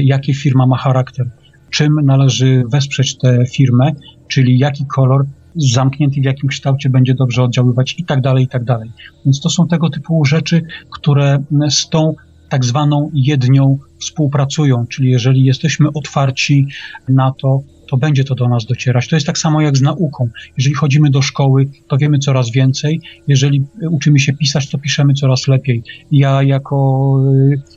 jaki 0.00 0.34
firma 0.34 0.66
ma 0.66 0.76
charakter, 0.76 1.30
czym 1.70 1.94
należy 2.06 2.62
wesprzeć 2.72 3.18
tę 3.18 3.46
firmę, 3.46 3.92
czyli 4.28 4.58
jaki 4.58 4.86
kolor 4.86 5.26
zamknięty 5.56 6.20
w 6.20 6.24
jakim 6.24 6.48
kształcie 6.48 6.90
będzie 6.90 7.14
dobrze 7.14 7.42
oddziaływać 7.42 7.94
i 7.98 8.04
tak 8.04 8.20
dalej, 8.20 8.44
i 8.44 8.48
tak 8.48 8.64
dalej. 8.64 8.90
Więc 9.24 9.40
to 9.40 9.50
są 9.50 9.68
tego 9.68 9.90
typu 9.90 10.24
rzeczy, 10.24 10.62
które 10.90 11.44
z 11.70 11.88
tą 11.88 12.14
tak 12.48 12.64
zwaną 12.64 13.10
jednią 13.14 13.78
współpracują, 14.00 14.86
czyli 14.86 15.10
jeżeli 15.10 15.44
jesteśmy 15.44 15.88
otwarci 15.94 16.66
na 17.08 17.32
to, 17.32 17.62
to 17.86 17.96
będzie 17.96 18.24
to 18.24 18.34
do 18.34 18.48
nas 18.48 18.66
docierać. 18.66 19.08
To 19.08 19.16
jest 19.16 19.26
tak 19.26 19.38
samo 19.38 19.60
jak 19.60 19.76
z 19.76 19.82
nauką. 19.82 20.28
Jeżeli 20.58 20.74
chodzimy 20.74 21.10
do 21.10 21.22
szkoły, 21.22 21.66
to 21.88 21.96
wiemy 21.96 22.18
coraz 22.18 22.50
więcej. 22.50 23.00
Jeżeli 23.28 23.64
uczymy 23.90 24.18
się 24.18 24.32
pisać, 24.32 24.70
to 24.70 24.78
piszemy 24.78 25.14
coraz 25.14 25.48
lepiej. 25.48 25.82
Ja 26.12 26.42
jako 26.42 27.16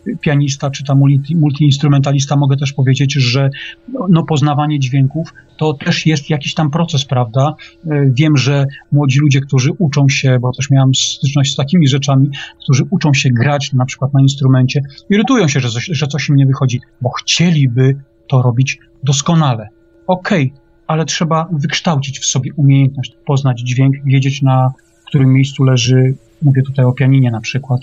y, 0.07 0.17
pianista 0.21 0.71
czy 0.71 0.83
tam 0.83 0.97
multi, 0.97 1.35
multiinstrumentalista 1.35 2.35
mogę 2.35 2.57
też 2.57 2.73
powiedzieć, 2.73 3.13
że 3.13 3.49
no, 3.93 4.07
no, 4.09 4.23
poznawanie 4.23 4.79
dźwięków 4.79 5.33
to 5.57 5.73
też 5.73 6.05
jest 6.05 6.29
jakiś 6.29 6.53
tam 6.53 6.71
proces, 6.71 7.05
prawda? 7.05 7.55
Y, 7.85 8.11
wiem, 8.13 8.37
że 8.37 8.65
młodzi 8.91 9.19
ludzie, 9.19 9.41
którzy 9.41 9.71
uczą 9.77 10.09
się, 10.09 10.39
bo 10.41 10.51
też 10.51 10.69
miałem 10.69 10.95
styczność 10.95 11.53
z 11.53 11.55
takimi 11.55 11.87
rzeczami, 11.87 12.29
którzy 12.63 12.83
uczą 12.89 13.13
się 13.13 13.29
grać 13.29 13.73
na 13.73 13.85
przykład 13.85 14.13
na 14.13 14.21
instrumencie, 14.21 14.81
irytują 15.09 15.47
się, 15.47 15.59
że 15.59 15.69
coś, 15.69 15.85
że 15.85 16.07
coś 16.07 16.29
im 16.29 16.35
nie 16.35 16.45
wychodzi, 16.45 16.81
bo 17.01 17.09
chcieliby 17.09 17.95
to 18.27 18.41
robić 18.41 18.79
doskonale 19.03 19.76
okej, 20.07 20.51
okay, 20.53 20.67
ale 20.87 21.05
trzeba 21.05 21.47
wykształcić 21.51 22.19
w 22.19 22.25
sobie 22.25 22.51
umiejętność, 22.55 23.13
poznać 23.25 23.59
dźwięk, 23.59 23.95
wiedzieć 24.05 24.41
na 24.41 24.73
którym 25.07 25.33
miejscu 25.33 25.63
leży, 25.63 26.15
mówię 26.41 26.61
tutaj 26.61 26.85
o 26.85 26.93
pianinie 26.93 27.31
na 27.31 27.41
przykład. 27.41 27.81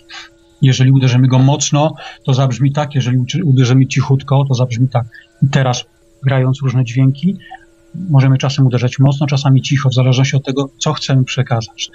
Jeżeli 0.62 0.90
uderzymy 0.90 1.28
go 1.28 1.38
mocno, 1.38 1.94
to 2.24 2.34
zabrzmi 2.34 2.72
tak, 2.72 2.94
jeżeli 2.94 3.18
uderzymy 3.44 3.86
cichutko, 3.86 4.44
to 4.48 4.54
zabrzmi 4.54 4.88
tak. 4.88 5.06
I 5.42 5.48
teraz, 5.48 5.84
grając 6.22 6.62
różne 6.62 6.84
dźwięki, 6.84 7.36
możemy 8.10 8.38
czasem 8.38 8.66
uderzać 8.66 8.98
mocno, 8.98 9.26
czasami 9.26 9.62
cicho, 9.62 9.88
w 9.88 9.94
zależności 9.94 10.36
od 10.36 10.44
tego, 10.44 10.70
co 10.78 10.92
chcemy 10.92 11.24
przekazać. 11.24 11.90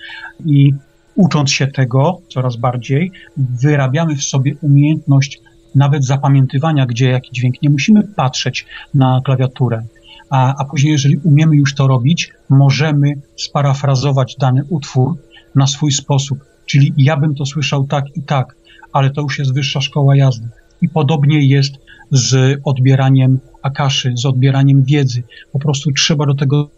I 0.46 0.74
ucząc 1.16 1.52
się 1.52 1.68
tego 1.68 2.22
coraz 2.30 2.56
bardziej, 2.56 3.12
wyrabiamy 3.38 4.16
w 4.16 4.24
sobie 4.24 4.56
umiejętność 4.62 5.42
nawet 5.76 6.06
zapamiętywania, 6.06 6.86
gdzie 6.86 7.10
jaki 7.10 7.32
dźwięk. 7.32 7.62
Nie 7.62 7.70
musimy 7.70 8.04
patrzeć 8.04 8.66
na 8.94 9.22
klawiaturę 9.26 9.84
a, 10.30 10.56
a 10.56 10.66
później, 10.66 10.92
jeżeli 10.92 11.18
umiemy 11.18 11.56
już 11.56 11.76
to 11.76 11.88
robić, 11.88 12.32
możemy 12.50 13.14
sparafrazować 13.36 14.36
dany 14.40 14.64
utwór 14.70 15.18
na 15.56 15.68
swój 15.68 15.92
sposób. 15.92 16.40
Czyli 16.66 16.94
ja 16.98 17.18
bym 17.18 17.36
to 17.36 17.46
słyszał 17.46 17.88
tak 17.88 18.06
i 18.16 18.22
tak, 18.22 18.56
ale 18.94 19.10
to 19.10 19.22
już 19.22 19.40
jest 19.40 19.54
wyższa 19.54 19.82
szkoła 19.82 20.16
jazdy. 20.16 20.48
I 20.82 20.90
podobnie 20.90 21.48
jest 21.48 21.74
z 22.12 22.60
odbieraniem 22.64 23.40
akaszy, 23.62 24.14
z 24.16 24.26
odbieraniem 24.26 24.84
wiedzy. 24.84 25.24
Po 25.52 25.60
prostu 25.60 25.92
trzeba 25.92 26.26
do 26.26 26.36
tego 26.36 26.70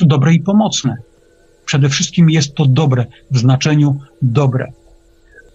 dobre 0.00 0.34
i 0.34 0.40
pomocne. 0.40 0.96
Przede 1.64 1.88
wszystkim 1.88 2.30
jest 2.30 2.54
to 2.54 2.66
dobre, 2.66 3.06
w 3.30 3.38
znaczeniu 3.38 4.00
dobre. 4.22 4.72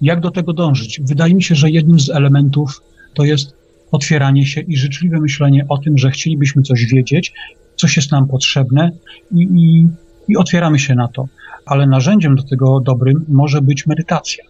Jak 0.02 0.20
do 0.20 0.32
tego 0.32 0.54
dążyć? 0.54 1.02
Wydaje 1.04 1.36
mi 1.36 1.44
się, 1.44 1.56
że 1.56 1.70
jednym 1.70 2.00
z 2.00 2.10
elementów 2.10 2.82
to 3.14 3.24
jest 3.24 3.56
otwieranie 3.94 4.46
się 4.46 4.62
i 4.62 4.78
życzliwe 4.78 5.20
myślenie 5.20 5.66
o 5.70 5.78
tym, 5.78 5.98
że 5.98 6.12
chcielibyśmy 6.12 6.62
coś 6.62 6.86
wiedzieć, 6.86 7.34
coś 7.76 7.96
jest 7.98 8.12
nam 8.12 8.28
potrzebne 8.28 8.92
i, 9.32 9.42
i, 9.42 9.88
i 10.28 10.38
otwieramy 10.38 10.80
się 10.80 10.96
na 10.96 11.08
to. 11.08 11.28
Ale 11.66 11.88
narzędziem 11.88 12.36
do 12.36 12.44
tego 12.44 12.80
dobrym 12.80 13.26
może 13.28 13.62
być 13.62 13.88
medytacja 13.88 14.44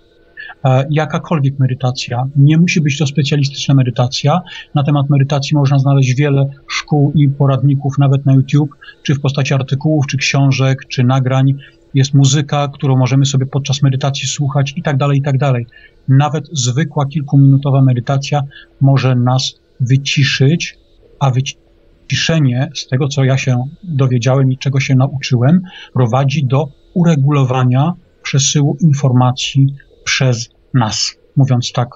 e, 0.66 0.88
jakakolwiek 0.90 1.60
medytacja. 1.60 2.24
Nie 2.36 2.58
musi 2.58 2.82
być 2.82 2.98
to 2.98 3.08
specjalistyczna 3.08 3.74
medytacja. 3.74 4.42
Na 4.76 4.84
temat 4.84 5.10
medytacji 5.10 5.58
można 5.58 5.80
znaleźć 5.80 6.16
wiele 6.16 6.50
szkół 6.68 7.12
i 7.16 7.30
poradników, 7.30 7.98
nawet 7.98 8.26
na 8.26 8.34
YouTube, 8.34 8.76
czy 9.04 9.16
w 9.16 9.22
postaci 9.22 9.54
artykułów, 9.54 10.08
czy 10.08 10.18
książek, 10.18 10.80
czy 10.88 11.04
nagrań. 11.04 11.54
Jest 11.94 12.14
muzyka, 12.14 12.68
którą 12.74 12.98
możemy 12.98 13.26
sobie 13.26 13.46
podczas 13.46 13.82
medytacji 13.82 14.28
słuchać 14.28 14.74
i 14.76 14.82
tak 14.84 14.98
dalej, 14.98 15.18
i 15.18 15.22
tak 15.22 15.38
dalej 15.38 15.68
nawet 16.08 16.50
zwykła 16.52 17.06
kilkuminutowa 17.06 17.82
medytacja 17.82 18.42
może 18.82 19.16
nas 19.16 19.54
wyciszyć, 19.80 20.78
a 21.20 21.32
wyciszenie 21.32 22.70
z 22.76 22.88
tego, 22.88 23.08
co 23.08 23.24
ja 23.24 23.38
się 23.38 23.64
dowiedziałem 23.84 24.52
i 24.52 24.58
czego 24.58 24.80
się 24.80 24.96
nauczyłem, 24.96 25.62
prowadzi 25.94 26.46
do 26.46 26.68
uregulowania 26.94 27.94
przesyłu 28.24 28.78
informacji 28.82 29.76
przez 30.04 30.50
nas, 30.74 31.16
mówiąc 31.36 31.72
tak 31.72 31.90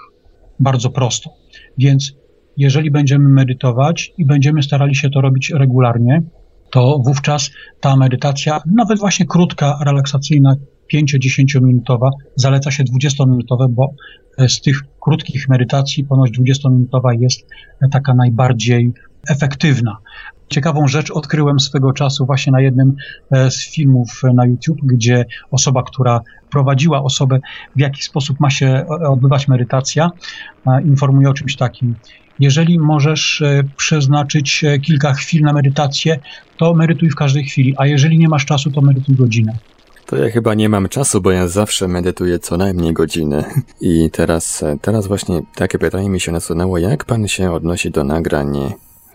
bardzo 0.60 0.90
prosto. 0.90 1.30
Więc 1.78 2.14
jeżeli 2.58 2.92
będziemy 2.92 3.30
medytować 3.30 4.14
i 4.18 4.26
będziemy 4.26 4.64
starali 4.64 4.96
się 4.96 5.10
to 5.10 5.22
robić 5.22 5.52
regularnie, 5.56 6.22
to 6.72 7.00
wówczas 7.06 7.52
ta 7.80 7.96
medytacja, 7.96 8.62
nawet 8.66 9.00
właśnie 9.00 9.26
krótka, 9.26 9.80
relaksacyjna, 9.86 10.56
5-10 10.94 11.62
minutowa, 11.62 12.10
zaleca 12.36 12.72
się 12.72 12.84
20-minutowe, 12.84 13.68
bo 13.70 13.94
e, 14.38 14.50
z 14.50 14.62
tych 14.62 14.82
krótkich 15.02 15.50
medytacji 15.50 16.04
ponoć 16.04 16.40
20-minutowa 16.40 17.20
jest 17.20 17.48
taka 17.92 18.14
najbardziej 18.14 18.94
efektywna. 19.30 19.98
Ciekawą 20.50 20.88
rzecz 20.88 21.12
odkryłem 21.12 21.60
swego 21.60 21.94
czasu 21.94 22.26
właśnie 22.26 22.52
na 22.52 22.62
jednym 22.62 22.96
e, 23.32 23.52
z 23.52 23.72
filmów 23.72 24.22
na 24.34 24.46
YouTube, 24.46 24.80
gdzie 24.84 25.26
osoba, 25.52 25.84
która 25.84 26.22
prowadziła 26.52 27.04
osobę, 27.04 27.40
w 27.76 27.80
jaki 27.80 28.04
sposób 28.04 28.40
ma 28.40 28.50
się 28.50 28.68
e, 28.68 28.86
odbywać 29.10 29.48
medytacja, 29.48 30.12
informuje 30.86 31.30
o 31.30 31.34
czymś 31.34 31.56
takim. 31.56 31.96
Jeżeli 32.40 32.80
możesz 32.80 33.44
przeznaczyć 33.78 34.66
kilka 34.82 35.14
chwil 35.14 35.42
na 35.42 35.54
medytację, 35.54 36.20
to 36.58 36.74
medytuj 36.74 37.10
w 37.10 37.16
każdej 37.16 37.44
chwili, 37.44 37.74
a 37.78 37.88
jeżeli 37.88 38.20
nie 38.20 38.30
masz 38.30 38.46
czasu, 38.46 38.72
to 38.72 38.82
medytuj 38.82 39.16
godzinę. 39.16 39.58
To 40.08 40.16
ja 40.16 40.30
chyba 40.30 40.54
nie 40.54 40.70
mam 40.70 40.90
czasu, 40.90 41.22
bo 41.22 41.32
ja 41.32 41.48
zawsze 41.48 41.88
medytuję 41.88 42.40
co 42.40 42.58
najmniej 42.58 42.94
godzinę. 42.94 43.44
I 43.82 44.10
teraz, 44.12 44.64
teraz 44.82 45.08
właśnie 45.08 45.42
takie 45.56 45.80
pytanie 45.80 46.10
mi 46.10 46.20
się 46.20 46.32
nasunęło, 46.32 46.78
jak 46.78 47.06
pan 47.06 47.28
się 47.28 47.52
odnosi 47.52 47.92
do 47.92 48.04
nagrań 48.04 48.58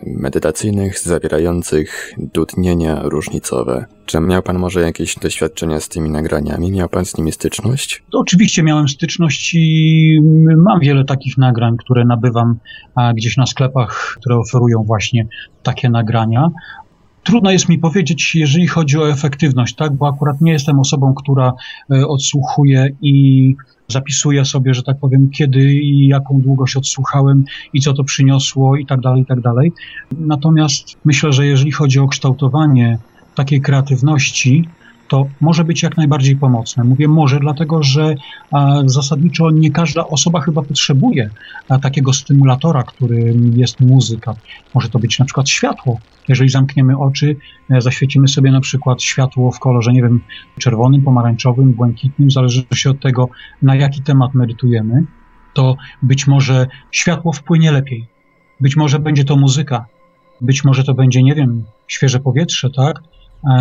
medytacyjnych 0.05 0.99
zawierających 0.99 2.13
dudnienia 2.17 3.01
różnicowe. 3.03 3.85
Czy 4.05 4.19
miał 4.19 4.43
pan 4.43 4.59
może 4.59 4.81
jakieś 4.81 5.15
doświadczenia 5.15 5.79
z 5.79 5.89
tymi 5.89 6.09
nagraniami? 6.09 6.71
Miał 6.71 6.89
pan 6.89 7.05
z 7.05 7.17
nimi 7.17 7.31
styczność? 7.31 8.03
To 8.11 8.19
oczywiście 8.19 8.63
miałem 8.63 8.87
styczność 8.87 9.53
i 9.53 10.19
mam 10.57 10.79
wiele 10.79 11.05
takich 11.05 11.37
nagrań, 11.37 11.77
które 11.77 12.05
nabywam 12.05 12.59
gdzieś 13.15 13.37
na 13.37 13.45
sklepach, 13.45 14.15
które 14.19 14.37
oferują 14.37 14.83
właśnie 14.83 15.27
takie 15.63 15.89
nagrania. 15.89 16.49
Trudno 17.23 17.51
jest 17.51 17.69
mi 17.69 17.79
powiedzieć, 17.79 18.35
jeżeli 18.35 18.67
chodzi 18.67 18.97
o 18.97 19.09
efektywność, 19.09 19.75
tak, 19.75 19.93
bo 19.93 20.07
akurat 20.07 20.41
nie 20.41 20.51
jestem 20.51 20.79
osobą, 20.79 21.13
która 21.13 21.53
e, 21.91 22.07
odsłuchuje 22.07 22.89
i 23.01 23.55
zapisuje 23.87 24.45
sobie, 24.45 24.73
że 24.73 24.83
tak 24.83 24.97
powiem, 24.99 25.29
kiedy 25.29 25.73
i 25.73 26.07
jaką 26.07 26.41
długość 26.41 26.75
odsłuchałem 26.75 27.43
i 27.73 27.81
co 27.81 27.93
to 27.93 28.03
przyniosło 28.03 28.77
i 28.77 28.85
tak 28.85 29.01
dalej, 29.01 29.21
i 29.21 29.25
tak 29.25 29.41
dalej. 29.41 29.71
Natomiast 30.19 30.97
myślę, 31.05 31.33
że 31.33 31.47
jeżeli 31.47 31.71
chodzi 31.71 31.99
o 31.99 32.07
kształtowanie 32.07 32.97
takiej 33.35 33.61
kreatywności, 33.61 34.69
to 35.13 35.27
może 35.41 35.63
być 35.63 35.83
jak 35.83 35.97
najbardziej 35.97 36.35
pomocne. 36.35 36.83
Mówię 36.83 37.07
może, 37.07 37.39
dlatego 37.39 37.83
że 37.83 38.15
zasadniczo 38.85 39.51
nie 39.51 39.71
każda 39.71 40.07
osoba 40.07 40.41
chyba 40.41 40.61
potrzebuje 40.61 41.29
takiego 41.81 42.13
stymulatora, 42.13 42.83
którym 42.83 43.53
jest 43.57 43.79
muzyka. 43.79 44.33
Może 44.73 44.89
to 44.89 44.99
być 44.99 45.19
na 45.19 45.25
przykład 45.25 45.49
światło. 45.49 45.99
Jeżeli 46.27 46.49
zamkniemy 46.49 46.97
oczy, 46.97 47.35
e, 47.69 47.81
zaświecimy 47.81 48.27
sobie 48.27 48.51
na 48.51 48.61
przykład 48.61 49.03
światło 49.03 49.51
w 49.51 49.59
kolorze, 49.59 49.93
nie 49.93 50.01
wiem, 50.01 50.21
czerwonym, 50.59 51.01
pomarańczowym, 51.01 51.73
błękitnym, 51.73 52.29
w 52.29 52.33
zależności 52.33 52.89
od 52.89 52.99
tego, 52.99 53.29
na 53.61 53.75
jaki 53.75 54.01
temat 54.01 54.33
medytujemy, 54.33 55.05
to 55.53 55.75
być 56.01 56.27
może 56.27 56.67
światło 56.91 57.33
wpłynie 57.33 57.71
lepiej. 57.71 58.07
Być 58.59 58.75
może 58.75 58.99
będzie 58.99 59.23
to 59.23 59.35
muzyka, 59.35 59.85
być 60.41 60.63
może 60.63 60.83
to 60.83 60.93
będzie, 60.93 61.23
nie 61.23 61.35
wiem, 61.35 61.63
świeże 61.87 62.19
powietrze, 62.19 62.69
tak? 62.69 63.01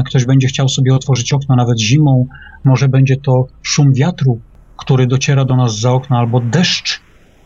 Ktoś 0.06 0.24
będzie 0.24 0.48
chciał 0.48 0.68
sobie 0.68 0.94
otworzyć 0.94 1.32
okno 1.32 1.56
nawet 1.56 1.80
zimą, 1.80 2.26
może 2.64 2.88
będzie 2.88 3.16
to 3.16 3.46
szum 3.62 3.92
wiatru, 3.92 4.40
który 4.76 5.06
dociera 5.06 5.44
do 5.44 5.56
nas 5.56 5.78
za 5.78 5.92
okna, 5.92 6.18
albo 6.18 6.40
deszcz, 6.40 7.00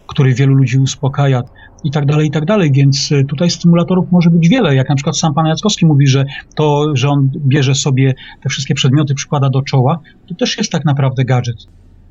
który 0.06 0.34
wielu 0.34 0.54
ludzi 0.54 0.78
uspokaja 0.78 1.42
i 1.84 1.90
tak 1.90 2.06
dalej, 2.06 2.26
i 2.26 2.30
tak 2.30 2.44
dalej, 2.44 2.72
więc 2.72 3.12
y, 3.12 3.24
tutaj 3.24 3.50
stymulatorów 3.50 4.12
może 4.12 4.30
być 4.30 4.48
wiele, 4.48 4.74
jak 4.74 4.88
na 4.88 4.94
przykład 4.94 5.18
sam 5.18 5.34
pan 5.34 5.46
Jackowski 5.46 5.86
mówi, 5.86 6.06
że 6.06 6.24
to, 6.54 6.96
że 6.96 7.08
on 7.08 7.30
bierze 7.46 7.74
sobie 7.74 8.14
te 8.42 8.48
wszystkie 8.48 8.74
przedmioty, 8.74 9.14
przykłada 9.14 9.50
do 9.50 9.62
czoła, 9.62 9.98
to 10.28 10.34
też 10.34 10.58
jest 10.58 10.72
tak 10.72 10.84
naprawdę 10.84 11.24
gadżet. 11.24 11.56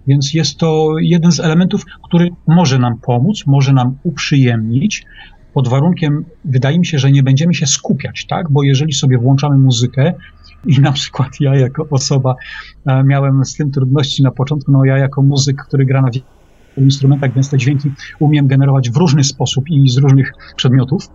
Więc 0.07 0.33
jest 0.33 0.57
to 0.57 0.89
jeden 0.99 1.31
z 1.31 1.39
elementów, 1.39 1.85
który 2.03 2.29
może 2.47 2.79
nam 2.79 2.97
pomóc, 2.97 3.43
może 3.47 3.73
nam 3.73 3.97
uprzyjemnić, 4.03 5.05
pod 5.55 5.67
warunkiem, 5.67 6.25
wydaje 6.45 6.79
mi 6.79 6.85
się, 6.85 6.99
że 6.99 7.11
nie 7.11 7.23
będziemy 7.23 7.53
się 7.53 7.65
skupiać, 7.65 8.25
tak? 8.25 8.51
Bo 8.51 8.63
jeżeli 8.63 8.93
sobie 8.93 9.17
włączamy 9.17 9.57
muzykę, 9.57 10.13
i 10.65 10.79
na 10.79 10.91
przykład 10.91 11.29
ja 11.39 11.55
jako 11.55 11.87
osoba 11.89 12.35
e, 12.85 13.03
miałem 13.03 13.45
z 13.45 13.55
tym 13.55 13.71
trudności 13.71 14.23
na 14.23 14.31
początku, 14.31 14.71
no 14.71 14.85
ja 14.85 14.97
jako 14.97 15.21
muzyk, 15.21 15.63
który 15.67 15.85
gra 15.85 16.01
na 16.01 16.09
instrumentach, 16.77 17.33
więc 17.33 17.49
te 17.49 17.57
dźwięki 17.57 17.91
umiem 18.19 18.47
generować 18.47 18.89
w 18.89 18.97
różny 18.97 19.23
sposób 19.23 19.69
i 19.69 19.89
z 19.89 19.97
różnych 19.97 20.33
przedmiotów, 20.55 21.09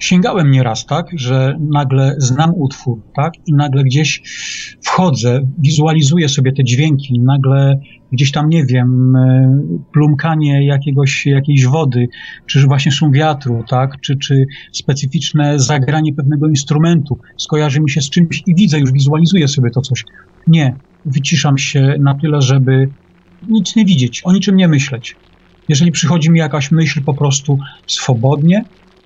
sięgałem 0.00 0.50
nieraz, 0.50 0.86
tak, 0.86 1.06
że 1.14 1.56
nagle 1.60 2.14
znam 2.18 2.52
utwór, 2.54 3.02
tak, 3.14 3.32
i 3.46 3.52
nagle 3.52 3.84
gdzieś 3.84 4.22
wchodzę, 4.82 5.40
wizualizuję 5.58 6.28
sobie 6.28 6.52
te 6.52 6.64
dźwięki, 6.64 7.20
nagle 7.20 7.80
gdzieś 8.12 8.32
tam, 8.32 8.48
nie 8.48 8.64
wiem, 8.64 9.16
e, 9.16 9.60
plumkanie 9.92 10.66
jakiegoś, 10.66 11.26
jakiejś 11.26 11.66
wody, 11.66 12.08
czy 12.46 12.66
właśnie 12.66 12.92
szum 12.92 13.12
wiatru, 13.12 13.64
tak, 13.68 14.00
czy, 14.00 14.16
czy 14.16 14.46
specyficzne 14.72 15.58
zagranie 15.58 16.14
pewnego 16.14 16.48
instrumentu, 16.48 17.18
skojarzy 17.36 17.80
mi 17.80 17.90
się 17.90 18.00
z 18.00 18.10
czymś 18.10 18.42
i 18.46 18.54
widzę, 18.54 18.78
już 18.78 18.92
wizualizuję 18.92 19.48
sobie 19.48 19.70
to 19.70 19.80
coś. 19.80 20.04
Nie, 20.46 20.74
wyciszam 21.04 21.58
się 21.58 21.94
na 22.00 22.14
tyle, 22.14 22.42
żeby 22.42 22.88
nic 23.48 23.76
nie 23.76 23.84
widzieć, 23.84 24.22
o 24.24 24.32
niczym 24.32 24.56
nie 24.56 24.68
myśleć. 24.68 25.16
Jeżeli 25.68 25.92
przychodzi 25.92 26.30
mi 26.30 26.38
jakaś 26.38 26.70
myśl 26.70 27.02
po 27.04 27.14
prostu 27.14 27.58
swobodnie, 27.86 28.64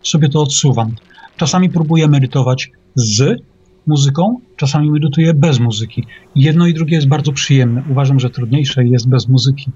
sobie 0.09 0.29
to 0.29 0.43
odsuwam. 0.43 0.95
Czasami 1.37 1.71
próbuję 1.71 2.09
medytować 2.09 2.71
z 2.95 3.43
muzyką, 3.87 4.41
czasami 4.57 4.91
medytuję 4.91 5.35
bez 5.35 5.61
muzyki. 5.61 6.05
Jedno 6.37 6.67
i 6.67 6.75
drugie 6.75 6.97
jest 6.97 7.09
bardzo 7.09 7.33
przyjemne. 7.33 7.83
Uważam, 7.91 8.21
że 8.21 8.31
trudniejsze 8.31 8.85
jest 8.85 9.09
bez 9.09 9.29
muzyki, 9.29 9.71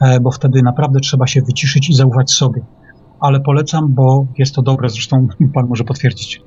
e, 0.00 0.20
bo 0.20 0.30
wtedy 0.30 0.62
naprawdę 0.62 1.00
trzeba 1.00 1.26
się 1.26 1.42
wyciszyć 1.42 1.90
i 1.90 1.94
zaufać 1.94 2.30
sobie. 2.30 2.62
Ale 3.20 3.40
polecam, 3.40 3.94
bo 3.94 4.26
jest 4.38 4.54
to 4.54 4.62
dobre, 4.62 4.88
zresztą 4.88 5.28
pan 5.54 5.66
może 5.68 5.84
potwierdzić. 5.84 6.42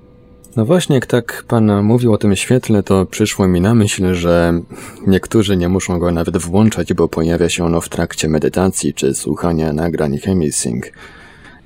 No 0.56 0.66
właśnie, 0.66 0.96
jak 0.96 1.06
tak 1.06 1.46
pan 1.48 1.84
mówił 1.84 2.14
o 2.14 2.18
tym 2.18 2.36
świetle, 2.36 2.84
to 2.84 3.06
przyszło 3.06 3.48
mi 3.48 3.62
na 3.62 3.76
myśl, 3.76 4.14
że 4.14 4.62
niektórzy 5.08 5.58
nie 5.58 5.70
muszą 5.70 6.00
go 6.00 6.12
nawet 6.12 6.38
włączać, 6.38 6.94
bo 6.94 7.08
pojawia 7.08 7.50
się 7.50 7.66
ono 7.66 7.82
w 7.82 7.90
trakcie 7.90 8.30
medytacji 8.30 8.94
czy 8.94 9.14
słuchania 9.14 9.74
nagrań 9.74 10.18
Hemisync. 10.18 10.86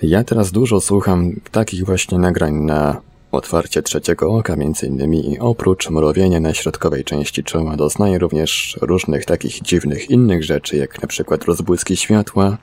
Ja 0.02 0.24
teraz 0.24 0.52
dużo 0.52 0.82
słucham 0.82 1.32
takich 1.52 1.86
właśnie 1.86 2.20
nagrań 2.20 2.54
na 2.54 3.02
otwarcie 3.32 3.82
trzeciego 3.82 4.34
oka, 4.34 4.56
między 4.56 4.88
innymi 4.88 5.34
i 5.34 5.40
oprócz 5.40 5.90
mrowienia 5.90 6.40
na 6.40 6.54
środkowej 6.54 7.04
części 7.04 7.44
czoła 7.44 7.76
doznaję 7.76 8.20
również 8.20 8.78
różnych 8.82 9.26
takich 9.26 9.62
dziwnych 9.62 10.10
innych 10.10 10.44
rzeczy, 10.44 10.78
jak 10.78 11.02
na 11.02 11.08
przykład 11.08 11.44
rozbłyski 11.46 11.98
światła, 11.98 12.58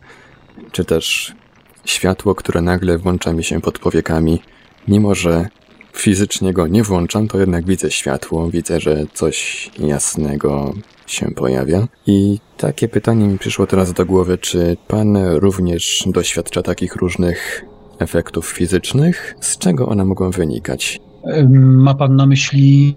czy 0.72 0.84
też 0.84 1.34
światło, 1.84 2.34
które 2.34 2.62
nagle 2.62 2.98
włącza 2.98 3.32
mi 3.32 3.44
się 3.44 3.60
pod 3.60 3.78
powiekami, 3.78 4.42
mimo 4.88 5.14
że 5.14 5.48
fizycznie 5.98 6.52
go 6.52 6.66
nie 6.66 6.82
włączam, 6.82 7.28
to 7.28 7.38
jednak 7.38 7.66
widzę 7.66 7.90
światło, 7.90 8.50
widzę, 8.50 8.80
że 8.80 9.06
coś 9.14 9.70
jasnego 9.78 10.74
się 11.06 11.30
pojawia. 11.30 11.88
I 12.06 12.38
takie 12.56 12.88
pytanie 12.88 13.28
mi 13.28 13.38
przyszło 13.38 13.66
teraz 13.66 13.92
do 13.92 14.06
głowy, 14.06 14.38
czy 14.38 14.76
pan 14.88 15.16
również 15.16 16.04
doświadcza 16.06 16.62
takich 16.62 16.96
różnych 16.96 17.64
efektów 17.98 18.46
fizycznych? 18.46 19.34
Z 19.40 19.58
czego 19.58 19.88
one 19.88 20.04
mogą 20.04 20.30
wynikać? 20.30 21.00
Ma 21.50 21.94
pan 21.94 22.16
na 22.16 22.26
myśli 22.26 22.96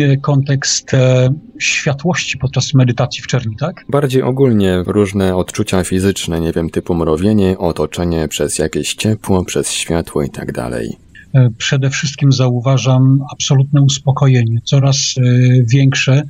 e, 0.00 0.16
kontekst 0.16 0.94
e, 0.94 1.28
światłości 1.58 2.38
podczas 2.38 2.74
medytacji 2.74 3.22
w 3.22 3.26
czerni, 3.26 3.56
tak? 3.56 3.84
Bardziej 3.88 4.22
ogólnie 4.22 4.82
różne 4.86 5.36
odczucia 5.36 5.84
fizyczne, 5.84 6.40
nie 6.40 6.52
wiem, 6.52 6.70
typu 6.70 6.94
mrowienie, 6.94 7.58
otoczenie 7.58 8.28
przez 8.28 8.58
jakieś 8.58 8.94
ciepło, 8.94 9.44
przez 9.44 9.72
światło 9.72 10.22
i 10.22 10.30
tak 10.30 10.52
dalej. 10.52 11.07
E, 11.34 11.50
przede 11.58 11.90
wszystkim 11.90 12.32
zauważam 12.32 13.18
absolutne 13.32 13.82
uspokojenie, 13.82 14.60
coraz 14.64 14.96
e, 14.96 15.22
większe. 15.64 16.22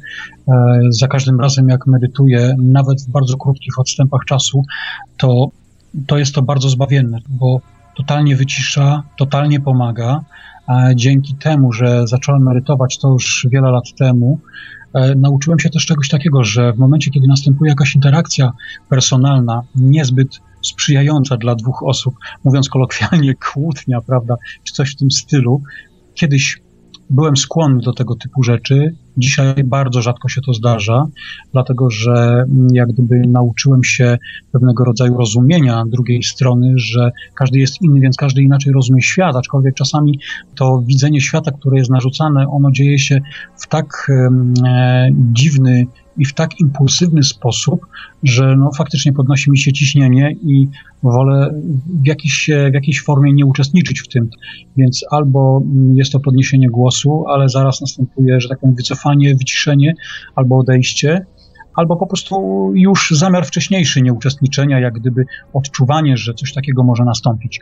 E, 0.49 0.81
za 0.91 1.09
każdym 1.09 1.41
razem, 1.41 1.69
jak 1.69 1.87
medytuję, 1.87 2.55
nawet 2.63 3.03
w 3.03 3.11
bardzo 3.11 3.37
krótkich 3.37 3.79
odstępach 3.79 4.25
czasu, 4.25 4.63
to, 5.17 5.51
to 6.07 6.19
jest 6.19 6.35
to 6.35 6.43
bardzo 6.43 6.69
zbawienne, 6.69 7.19
bo 7.29 7.61
totalnie 7.97 8.37
wycisza, 8.37 9.03
totalnie 9.19 9.61
pomaga. 9.61 10.25
A 10.67 10.95
dzięki 10.95 11.35
temu, 11.35 11.73
że 11.73 12.07
zacząłem 12.07 12.43
medytować 12.43 12.99
to 12.99 13.09
już 13.09 13.47
wiele 13.51 13.71
lat 13.71 13.85
temu, 13.99 14.41
nauczyłem 15.17 15.59
się 15.59 15.71
też 15.71 15.87
czegoś 15.87 16.09
takiego, 16.09 16.45
że 16.45 16.73
w 16.73 16.79
momencie, 16.79 17.11
kiedy 17.11 17.27
następuje 17.27 17.69
jakaś 17.69 17.95
interakcja 17.95 18.53
personalna, 18.89 19.63
niezbyt 19.75 20.41
sprzyjająca 20.63 21.37
dla 21.37 21.55
dwóch 21.55 21.83
osób, 21.83 22.15
mówiąc 22.45 22.69
kolokwialnie, 22.69 23.35
kłótnia, 23.35 24.01
prawda, 24.01 24.37
czy 24.65 24.73
coś 24.75 24.93
w 24.93 24.97
tym 24.97 25.11
stylu. 25.11 25.63
Kiedyś 26.15 26.61
byłem 27.11 27.37
skłonny 27.37 27.81
do 27.81 27.93
tego 27.93 28.15
typu 28.15 28.43
rzeczy. 28.43 28.95
Dzisiaj 29.17 29.65
bardzo 29.65 30.03
rzadko 30.03 30.29
się 30.29 30.41
to 30.41 30.55
zdarza, 30.55 31.07
dlatego 31.53 31.91
że 31.91 32.13
mm, 32.13 32.69
jak 32.73 32.89
gdyby 32.89 33.21
nauczyłem 33.29 33.85
się 33.85 34.19
pewnego 34.53 34.85
rodzaju 34.85 35.17
rozumienia 35.17 35.85
drugiej 35.87 36.23
strony, 36.23 36.73
że 36.77 37.11
każdy 37.35 37.59
jest 37.59 37.83
inny, 37.83 38.01
więc 38.01 38.17
każdy 38.17 38.43
inaczej 38.43 38.73
rozumie 38.73 39.03
świat, 39.03 39.37
aczkolwiek 39.37 39.75
czasami 39.75 40.19
to 40.55 40.83
widzenie 40.87 41.21
świata, 41.21 41.51
które 41.51 41.79
jest 41.79 41.91
narzucane, 41.91 42.49
ono 42.49 42.71
dzieje 42.71 42.99
się 42.99 43.21
w 43.57 43.69
tak 43.69 44.11
e, 44.11 45.11
dziwny 45.13 45.87
i 46.19 46.25
w 46.25 46.35
tak 46.35 46.61
impulsywny 46.61 47.23
sposób, 47.23 47.87
że 48.23 48.57
no, 48.57 48.71
faktycznie 48.79 49.13
podnosi 49.13 49.51
mi 49.51 49.59
się 49.59 49.73
ciśnienie 49.73 50.37
i 50.43 50.69
wolę 51.03 51.55
w, 52.03 52.07
jakiś, 52.07 52.51
w 52.71 52.75
jakiejś 52.75 53.03
formie 53.03 53.33
nie 53.33 53.47
uczestniczyć 53.47 54.01
w 54.01 54.09
tym. 54.09 54.31
Więc 54.77 55.05
albo 55.11 55.63
jest 55.95 56.13
to 56.13 56.21
podniesienie 56.21 56.71
głosu, 56.71 57.25
ale 57.29 57.49
zaraz 57.49 57.81
następuje, 57.81 58.41
że 58.41 58.49
tak 58.49 58.59
powiem, 58.59 58.77
wycofanie, 58.77 59.35
wyciszenie 59.35 59.95
albo 60.37 60.59
odejście, 60.59 61.27
albo 61.75 61.97
po 61.97 62.07
prostu 62.07 62.71
już 62.75 63.11
zamiar 63.11 63.47
wcześniejszy 63.47 64.03
nieuczestniczenia, 64.03 64.81
jak 64.81 64.95
gdyby 64.95 65.25
odczuwanie, 65.53 66.17
że 66.17 66.35
coś 66.35 66.53
takiego 66.53 66.85
może 66.85 67.05
nastąpić. 67.05 67.61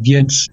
Więc 0.00 0.48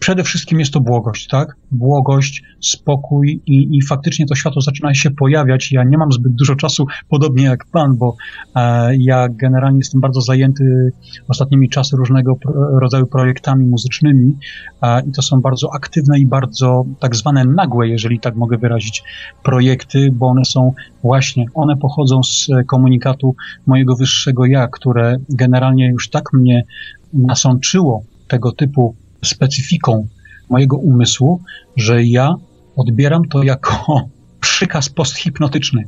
przede 0.00 0.24
wszystkim 0.24 0.60
jest 0.60 0.72
to 0.72 0.80
błogość, 0.80 1.26
tak? 1.26 1.56
Błogość, 1.70 2.42
spokój 2.60 3.42
i, 3.46 3.76
i 3.76 3.82
faktycznie 3.82 4.26
to 4.26 4.34
światło 4.34 4.62
zaczyna 4.62 4.94
się 4.94 5.10
pojawiać. 5.10 5.72
Ja 5.72 5.84
nie 5.84 5.98
mam 5.98 6.12
zbyt 6.12 6.34
dużo 6.34 6.56
czasu, 6.56 6.86
podobnie 7.08 7.44
jak 7.44 7.64
pan, 7.72 7.96
bo 7.96 8.16
e, 8.56 8.96
ja 8.96 9.28
generalnie 9.28 9.78
jestem 9.78 10.00
bardzo 10.00 10.20
zajęty 10.20 10.92
ostatnimi 11.28 11.68
czasy 11.68 11.96
różnego 11.96 12.38
rodzaju 12.80 13.06
projektami 13.06 13.66
muzycznymi 13.66 14.36
e, 14.82 15.02
i 15.06 15.12
to 15.12 15.22
są 15.22 15.40
bardzo 15.40 15.74
aktywne 15.74 16.18
i 16.18 16.26
bardzo 16.26 16.84
tak 17.00 17.16
zwane 17.16 17.44
nagłe, 17.44 17.88
jeżeli 17.88 18.20
tak 18.20 18.36
mogę 18.36 18.58
wyrazić, 18.58 19.02
projekty, 19.42 20.10
bo 20.12 20.26
one 20.26 20.44
są 20.44 20.72
właśnie, 21.02 21.46
one 21.54 21.76
pochodzą 21.76 22.22
z 22.22 22.48
komunikatu 22.66 23.34
mojego 23.66 23.96
wyższego 23.96 24.46
ja, 24.46 24.68
które 24.68 25.16
generalnie 25.28 25.88
już 25.88 26.10
tak 26.10 26.32
mnie 26.32 26.64
nasączyło 27.12 28.02
tego 28.28 28.52
typu 28.52 28.94
specyfiką 29.24 30.06
mojego 30.50 30.76
umysłu, 30.76 31.42
że 31.76 32.04
ja 32.04 32.34
odbieram 32.76 33.28
to 33.28 33.42
jako 33.42 33.74
przykaz 34.40 34.88
posthipnotyczny. 34.88 35.84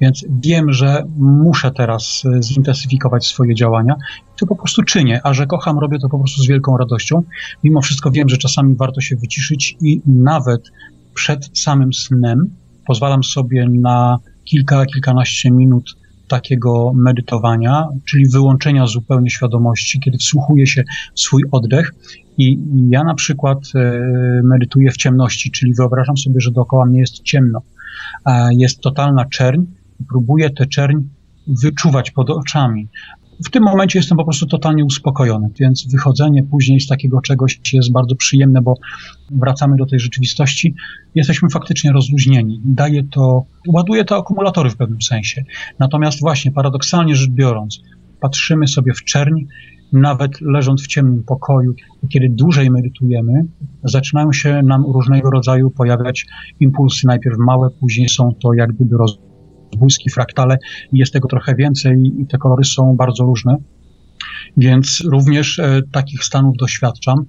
Więc 0.00 0.24
wiem, 0.42 0.72
że 0.72 1.04
muszę 1.18 1.70
teraz 1.70 2.22
e, 2.24 2.42
zintensyfikować 2.42 3.26
swoje 3.26 3.54
działania. 3.54 3.94
To 4.36 4.46
po 4.46 4.56
prostu 4.56 4.82
czynię, 4.82 5.20
a 5.24 5.34
że 5.34 5.46
kocham, 5.46 5.78
robię 5.78 5.98
to 5.98 6.08
po 6.08 6.18
prostu 6.18 6.42
z 6.42 6.46
wielką 6.46 6.76
radością. 6.76 7.22
Mimo 7.64 7.80
wszystko 7.80 8.10
wiem, 8.10 8.28
że 8.28 8.36
czasami 8.36 8.76
warto 8.76 9.00
się 9.00 9.16
wyciszyć 9.16 9.76
i 9.80 10.00
nawet 10.06 10.70
przed 11.14 11.58
samym 11.58 11.92
snem 11.92 12.50
pozwalam 12.86 13.24
sobie 13.24 13.68
na 13.68 14.18
kilka, 14.44 14.86
kilkanaście 14.86 15.50
minut 15.50 15.96
takiego 16.28 16.92
medytowania, 16.94 17.88
czyli 18.04 18.28
wyłączenia 18.28 18.86
zupełnie 18.86 19.30
świadomości, 19.30 20.00
kiedy 20.00 20.18
wsłuchuję 20.18 20.66
się 20.66 20.84
w 21.14 21.20
swój 21.20 21.42
oddech. 21.52 21.94
I 22.38 22.58
ja 22.90 23.04
na 23.04 23.14
przykład 23.14 23.58
e, 23.74 24.00
medytuję 24.44 24.90
w 24.90 24.96
ciemności, 24.96 25.50
czyli 25.50 25.74
wyobrażam 25.74 26.16
sobie, 26.16 26.40
że 26.40 26.50
dookoła 26.50 26.86
mnie 26.86 27.00
jest 27.00 27.22
ciemno. 27.22 27.62
Jest 28.50 28.80
totalna 28.80 29.24
czerń 29.24 29.62
i 30.00 30.04
próbuję 30.08 30.50
tę 30.50 30.66
czerń 30.66 30.96
wyczuwać 31.46 32.10
pod 32.10 32.30
oczami 32.30 32.88
w 33.46 33.50
tym 33.50 33.62
momencie 33.62 33.98
jestem 33.98 34.18
po 34.18 34.24
prostu 34.24 34.46
totalnie 34.46 34.84
uspokojony, 34.84 35.50
więc 35.60 35.86
wychodzenie 35.86 36.42
później 36.42 36.80
z 36.80 36.86
takiego 36.86 37.20
czegoś 37.20 37.60
jest 37.72 37.92
bardzo 37.92 38.14
przyjemne, 38.14 38.62
bo 38.62 38.74
wracamy 39.30 39.76
do 39.76 39.86
tej 39.86 40.00
rzeczywistości, 40.00 40.74
jesteśmy 41.14 41.50
faktycznie 41.50 41.92
rozluźnieni. 41.92 42.60
Daje 42.64 43.04
to, 43.04 43.44
ładuje 43.68 44.04
to 44.04 44.16
akumulatory 44.16 44.70
w 44.70 44.76
pewnym 44.76 45.02
sensie. 45.02 45.44
Natomiast 45.78 46.20
właśnie 46.20 46.52
paradoksalnie 46.52 47.16
rzecz 47.16 47.30
biorąc, 47.30 47.80
patrzymy 48.20 48.66
sobie 48.66 48.94
w 48.94 49.04
czerń 49.04 49.40
nawet 49.92 50.40
leżąc 50.40 50.82
w 50.82 50.86
ciemnym 50.86 51.22
pokoju, 51.22 51.74
kiedy 52.08 52.28
dłużej 52.28 52.70
medytujemy, 52.70 53.44
zaczynają 53.84 54.32
się 54.32 54.62
nam 54.62 54.84
różnego 54.84 55.30
rodzaju 55.30 55.70
pojawiać 55.70 56.26
impulsy, 56.60 57.06
najpierw 57.06 57.36
małe, 57.38 57.70
później 57.80 58.08
są 58.08 58.34
to 58.42 58.54
jak 58.54 58.72
gdyby 58.72 58.96
rozbłyski, 58.96 60.10
fraktale, 60.10 60.58
jest 60.92 61.12
tego 61.12 61.28
trochę 61.28 61.54
więcej 61.54 62.12
i 62.18 62.26
te 62.26 62.38
kolory 62.38 62.64
są 62.64 62.96
bardzo 62.96 63.24
różne. 63.24 63.56
Więc 64.56 65.02
również 65.10 65.58
e, 65.58 65.80
takich 65.92 66.24
stanów 66.24 66.56
doświadczam. 66.56 67.24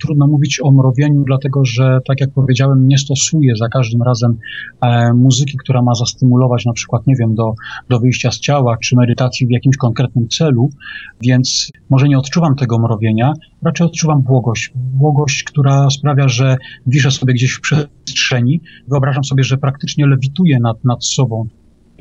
Trudno 0.00 0.26
mówić 0.26 0.60
o 0.62 0.70
mrowieniu, 0.70 1.24
dlatego 1.26 1.64
że, 1.64 1.98
tak 2.08 2.20
jak 2.20 2.30
powiedziałem, 2.30 2.88
nie 2.88 2.98
stosuję 2.98 3.56
za 3.56 3.68
każdym 3.68 4.02
razem 4.02 4.36
e, 4.80 5.12
muzyki, 5.12 5.58
która 5.58 5.82
ma 5.82 5.94
zastymulować 5.94 6.64
na 6.64 6.72
przykład, 6.72 7.06
nie 7.06 7.16
wiem, 7.16 7.34
do, 7.34 7.54
do 7.88 8.00
wyjścia 8.00 8.30
z 8.30 8.40
ciała, 8.40 8.76
czy 8.76 8.96
medytacji 8.96 9.46
w 9.46 9.50
jakimś 9.50 9.76
konkretnym 9.76 10.28
celu, 10.28 10.70
więc 11.20 11.70
może 11.90 12.08
nie 12.08 12.18
odczuwam 12.18 12.56
tego 12.56 12.78
mrowienia, 12.78 13.32
raczej 13.62 13.86
odczuwam 13.86 14.22
błogość. 14.22 14.72
Błogość, 14.74 15.44
która 15.44 15.90
sprawia, 15.90 16.28
że 16.28 16.56
wiszę 16.86 17.10
sobie 17.10 17.34
gdzieś 17.34 17.52
w 17.52 17.60
przestrzeni, 17.60 18.60
wyobrażam 18.88 19.24
sobie, 19.24 19.44
że 19.44 19.56
praktycznie 19.56 20.06
lewituję 20.06 20.60
nad, 20.60 20.84
nad 20.84 21.04
sobą, 21.04 21.48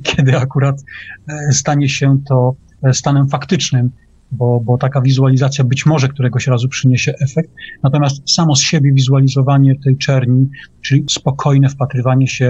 kiedy 0.03 0.37
akurat 0.37 0.83
e, 1.27 1.51
stanie 1.51 1.89
się 1.89 2.17
to 2.27 2.55
stanem 2.91 3.29
faktycznym, 3.29 3.91
bo, 4.33 4.59
bo 4.59 4.77
taka 4.77 5.01
wizualizacja 5.01 5.63
być 5.63 5.85
może 5.85 6.07
któregoś 6.07 6.47
razu 6.47 6.69
przyniesie 6.69 7.13
efekt. 7.19 7.49
Natomiast 7.83 8.33
samo 8.33 8.55
z 8.55 8.61
siebie 8.61 8.93
wizualizowanie 8.93 9.75
tej 9.79 9.97
czerni, 9.97 10.49
czyli 10.81 11.05
spokojne 11.09 11.69
wpatrywanie 11.69 12.27
się 12.27 12.45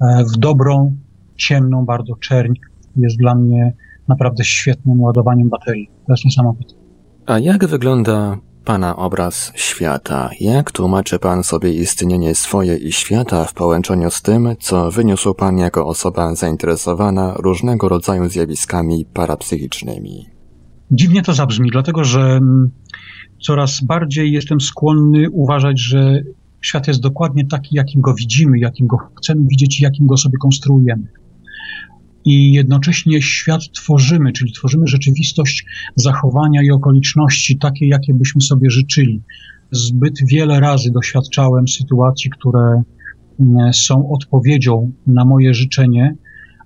e, 0.00 0.24
w 0.24 0.38
dobrą, 0.38 0.96
ciemną 1.36 1.84
bardzo 1.84 2.16
czerń, 2.16 2.52
jest 2.96 3.16
dla 3.16 3.34
mnie 3.34 3.72
naprawdę 4.08 4.44
świetnym 4.44 5.00
ładowaniem 5.00 5.48
baterii. 5.48 5.90
To 6.06 6.12
jest 6.12 6.24
niesamowite. 6.24 6.74
A 7.26 7.38
jak 7.38 7.66
wygląda 7.66 8.38
Pana 8.64 8.96
obraz 8.96 9.52
świata? 9.54 10.30
Jak 10.40 10.70
tłumaczy 10.70 11.18
Pan 11.18 11.42
sobie 11.42 11.72
istnienie 11.72 12.34
swoje 12.34 12.76
i 12.76 12.92
świata 12.92 13.44
w 13.44 13.54
połączeniu 13.54 14.10
z 14.10 14.22
tym, 14.22 14.48
co 14.60 14.90
wyniósł 14.90 15.34
Pan 15.34 15.58
jako 15.58 15.86
osoba 15.86 16.34
zainteresowana 16.34 17.34
różnego 17.36 17.88
rodzaju 17.88 18.28
zjawiskami 18.28 19.06
parapsychicznymi? 19.14 20.33
Dziwnie 20.90 21.22
to 21.22 21.34
zabrzmi, 21.34 21.70
dlatego 21.72 22.04
że 22.04 22.20
mm, 22.20 22.70
coraz 23.42 23.84
bardziej 23.84 24.32
jestem 24.32 24.60
skłonny 24.60 25.30
uważać, 25.30 25.80
że 25.80 26.22
świat 26.60 26.88
jest 26.88 27.00
dokładnie 27.00 27.46
taki, 27.46 27.76
jakim 27.76 28.00
go 28.00 28.14
widzimy, 28.14 28.58
jakim 28.58 28.86
go 28.86 28.96
chcemy 29.18 29.46
widzieć 29.46 29.80
i 29.80 29.82
jakim 29.82 30.06
go 30.06 30.16
sobie 30.16 30.38
konstruujemy. 30.38 31.06
I 32.24 32.52
jednocześnie 32.52 33.22
świat 33.22 33.60
tworzymy, 33.72 34.32
czyli 34.32 34.52
tworzymy 34.52 34.86
rzeczywistość 34.86 35.66
zachowania 35.96 36.62
i 36.62 36.70
okoliczności 36.70 37.58
takie, 37.58 37.88
jakie 37.88 38.14
byśmy 38.14 38.40
sobie 38.40 38.70
życzyli. 38.70 39.22
Zbyt 39.70 40.14
wiele 40.26 40.60
razy 40.60 40.90
doświadczałem 40.90 41.68
sytuacji, 41.68 42.30
które 42.30 42.82
mm, 43.40 43.72
są 43.72 44.10
odpowiedzią 44.10 44.92
na 45.06 45.24
moje 45.24 45.54
życzenie, 45.54 46.16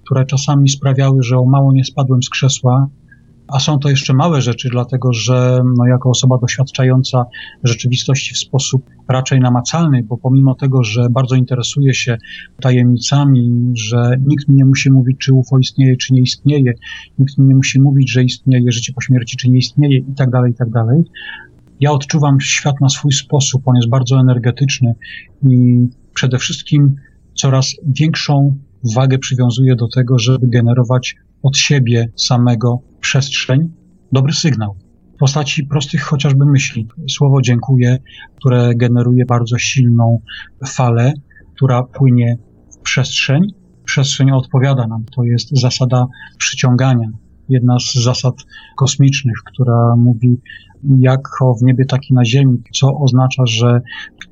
które 0.05 0.27
czasami 0.27 0.69
sprawiały, 0.69 1.23
że 1.23 1.39
o 1.39 1.45
mało 1.45 1.73
nie 1.73 1.85
spadłem 1.85 2.23
z 2.23 2.31
krzesła, 2.31 2.89
a 3.49 3.61
są 3.61 3.79
to 3.79 3.89
jeszcze 3.89 4.15
małe 4.15 4.43
rzeczy, 4.43 4.69
dlatego 4.73 5.13
że 5.13 5.61
no, 5.77 5.87
jako 5.87 6.11
osoba 6.11 6.39
doświadczająca 6.39 7.25
rzeczywistości 7.65 8.35
w 8.35 8.39
sposób 8.39 8.91
raczej 9.09 9.41
namacalny, 9.41 10.03
bo 10.03 10.17
pomimo 10.17 10.55
tego, 10.55 10.85
że 10.85 11.07
bardzo 11.11 11.35
interesuję 11.35 11.95
się 11.95 12.17
tajemnicami, 12.61 13.73
że 13.75 14.17
nikt 14.27 14.49
mi 14.49 14.55
nie 14.55 14.65
musi 14.65 14.91
mówić, 14.91 15.17
czy 15.19 15.33
UFO 15.33 15.59
istnieje, 15.59 15.97
czy 15.97 16.15
nie 16.15 16.21
istnieje, 16.21 16.73
nikt 17.19 17.39
mi 17.39 17.47
nie 17.47 17.55
musi 17.55 17.81
mówić, 17.81 18.13
że 18.13 18.25
istnieje 18.25 18.73
życie 18.73 18.93
po 18.93 19.01
śmierci, 19.01 19.37
czy 19.37 19.51
nie 19.51 19.59
istnieje 19.59 19.99
i 19.99 20.15
tak 20.17 20.31
dalej, 20.31 20.53
i 20.53 20.55
tak 20.55 20.71
dalej. 20.71 21.05
Ja 21.81 21.93
odczuwam 21.93 22.41
świat 22.41 22.81
na 22.81 22.89
swój 22.89 23.13
sposób, 23.13 23.63
on 23.69 23.77
jest 23.77 23.89
bardzo 23.89 24.21
energetyczny 24.21 24.95
i 25.49 25.87
przede 26.15 26.39
wszystkim 26.39 26.97
coraz 27.35 27.75
większą 28.01 28.59
wagę 28.95 29.19
przywiązuję 29.19 29.77
do 29.77 29.89
tego, 29.89 30.19
żeby 30.19 30.49
generować 30.49 31.17
od 31.43 31.57
siebie 31.57 32.09
samego 32.17 32.79
przestrzeń, 33.01 33.71
dobry 34.13 34.33
sygnał 34.33 34.77
w 35.19 35.19
postaci 35.19 35.65
prostych 35.65 36.03
chociażby 36.03 36.47
myśli. 36.47 36.89
Słowo 37.09 37.43
dziękuję, 37.43 37.99
które 38.37 38.75
generuje 38.75 39.25
bardzo 39.25 39.59
silną 39.59 40.21
falę, 40.67 41.13
która 41.55 41.83
płynie 41.83 42.37
w 42.73 42.79
przestrzeń. 42.79 43.43
Przestrzeń 43.85 44.31
odpowiada 44.31 44.87
nam. 44.87 45.05
To 45.17 45.25
jest 45.25 45.61
zasada 45.61 46.07
przyciągania. 46.39 47.09
Jedna 47.49 47.79
z 47.79 47.95
zasad 47.95 48.35
kosmicznych, 48.77 49.37
która 49.53 49.97
mówi, 49.97 50.37
jako 50.99 51.55
w 51.55 51.63
niebie, 51.63 51.85
tak 51.85 52.11
i 52.11 52.15
na 52.15 52.25
ziemi, 52.25 52.63
co 52.73 52.99
oznacza, 52.99 53.43
że 53.47 53.81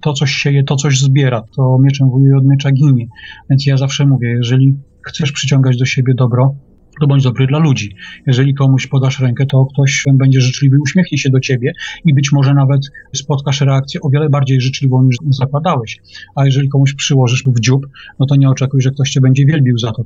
to 0.00 0.12
coś 0.12 0.30
sieje, 0.30 0.64
to 0.64 0.76
coś 0.76 0.98
zbiera, 0.98 1.42
to 1.56 1.78
mieczem 1.78 2.10
wujuje 2.10 2.36
od 2.36 2.44
miecza 2.44 2.72
ginie. 2.72 3.06
Więc 3.50 3.66
ja 3.66 3.76
zawsze 3.76 4.06
mówię, 4.06 4.28
jeżeli 4.28 4.74
chcesz 5.02 5.32
przyciągać 5.32 5.76
do 5.76 5.84
siebie 5.84 6.14
dobro, 6.14 6.54
to 7.01 7.06
bądź 7.06 7.24
dobry 7.24 7.47
dla 7.47 7.59
ludzi. 7.59 7.94
Jeżeli 8.27 8.55
komuś 8.55 8.86
podasz 8.86 9.20
rękę, 9.20 9.47
to 9.47 9.66
ktoś 9.73 10.05
będzie 10.12 10.40
życzliwy, 10.40 10.77
uśmiechnie 10.81 11.18
się 11.18 11.31
do 11.31 11.40
ciebie 11.40 11.73
i 12.05 12.14
być 12.14 12.32
może 12.32 12.55
nawet 12.55 12.81
spotkasz 13.14 13.60
reakcję 13.60 14.01
o 14.01 14.10
wiele 14.10 14.28
bardziej 14.28 14.60
życzliwą 14.60 15.02
niż 15.02 15.16
zakładałeś. 15.31 15.98
A 16.35 16.47
jeżeli 16.47 16.68
komuś 16.68 16.94
przyłożysz 16.94 17.44
w 17.47 17.60
dziób, 17.60 17.86
no 18.18 18.27
to 18.27 18.36
nie 18.36 18.48
oczekuj, 18.48 18.82
że 18.82 18.90
ktoś 18.90 19.10
cię 19.10 19.20
będzie 19.20 19.47
wielbił 19.47 19.78
za 19.78 19.93
to. 19.93 20.02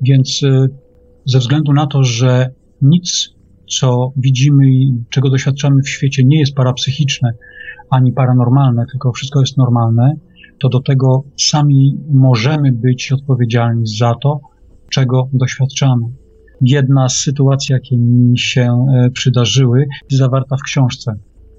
Więc 0.00 0.42
y, 0.42 0.68
ze 1.24 1.38
względu 1.38 1.72
na 1.72 1.86
to, 1.86 2.04
że 2.04 2.50
nic, 2.82 3.30
co 3.70 4.12
widzimy 4.16 4.70
i 4.70 4.92
czego 5.10 5.30
doświadczamy 5.30 5.82
w 5.82 5.88
świecie, 5.88 6.24
nie 6.24 6.38
jest 6.38 6.54
parapsychiczne 6.54 7.32
ani 7.90 8.12
paranormalne, 8.12 8.84
tylko 8.92 9.12
wszystko 9.12 9.40
jest 9.40 9.56
normalne, 9.56 10.14
to 10.60 10.68
do 10.68 10.80
tego 10.80 11.24
sami 11.36 11.96
możemy 12.10 12.72
być 12.72 13.12
odpowiedzialni 13.12 13.86
za 13.86 14.14
to, 14.22 14.40
czego 14.90 15.28
doświadczamy 15.32 16.02
jedna 16.62 17.08
z 17.08 17.16
sytuacji, 17.16 17.72
jakie 17.72 17.96
mi 17.96 18.38
się 18.38 18.86
e, 18.94 19.10
przydarzyły, 19.10 19.86
zawarta 20.10 20.56
w 20.56 20.62
książce. 20.62 21.14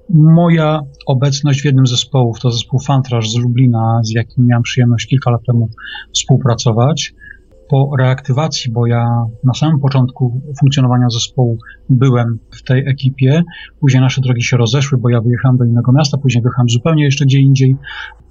Moja 0.10 0.80
obecność 1.08 1.62
w 1.62 1.66
jednym 1.66 1.88
zespołów, 1.88 2.40
to 2.40 2.52
zespół 2.52 2.80
Fantraż 2.80 3.32
z 3.32 3.38
Lublina, 3.38 4.00
z 4.04 4.12
jakim 4.12 4.48
miałem 4.48 4.64
przyjemność 4.64 5.08
kilka 5.08 5.32
lat 5.32 5.42
temu 5.48 5.70
współpracować. 6.16 7.14
Po 7.70 7.92
reaktywacji, 8.00 8.72
bo 8.72 8.88
ja 8.88 9.26
na 9.44 9.54
samym 9.54 9.80
początku 9.80 10.42
funkcjonowania 10.60 11.10
zespołu 11.10 11.58
byłem 11.90 12.40
w 12.52 12.64
tej 12.64 12.88
ekipie, 12.88 13.44
później 13.80 14.02
nasze 14.02 14.22
drogi 14.22 14.44
się 14.44 14.58
rozeszły, 14.58 14.98
bo 14.98 15.10
ja 15.10 15.22
wyjechałem 15.22 15.58
do 15.58 15.66
innego 15.66 15.92
miasta, 15.92 16.18
później 16.18 16.42
wyjechałem 16.42 16.70
zupełnie 16.70 17.04
jeszcze 17.04 17.26
gdzie 17.26 17.40
indziej. 17.40 17.76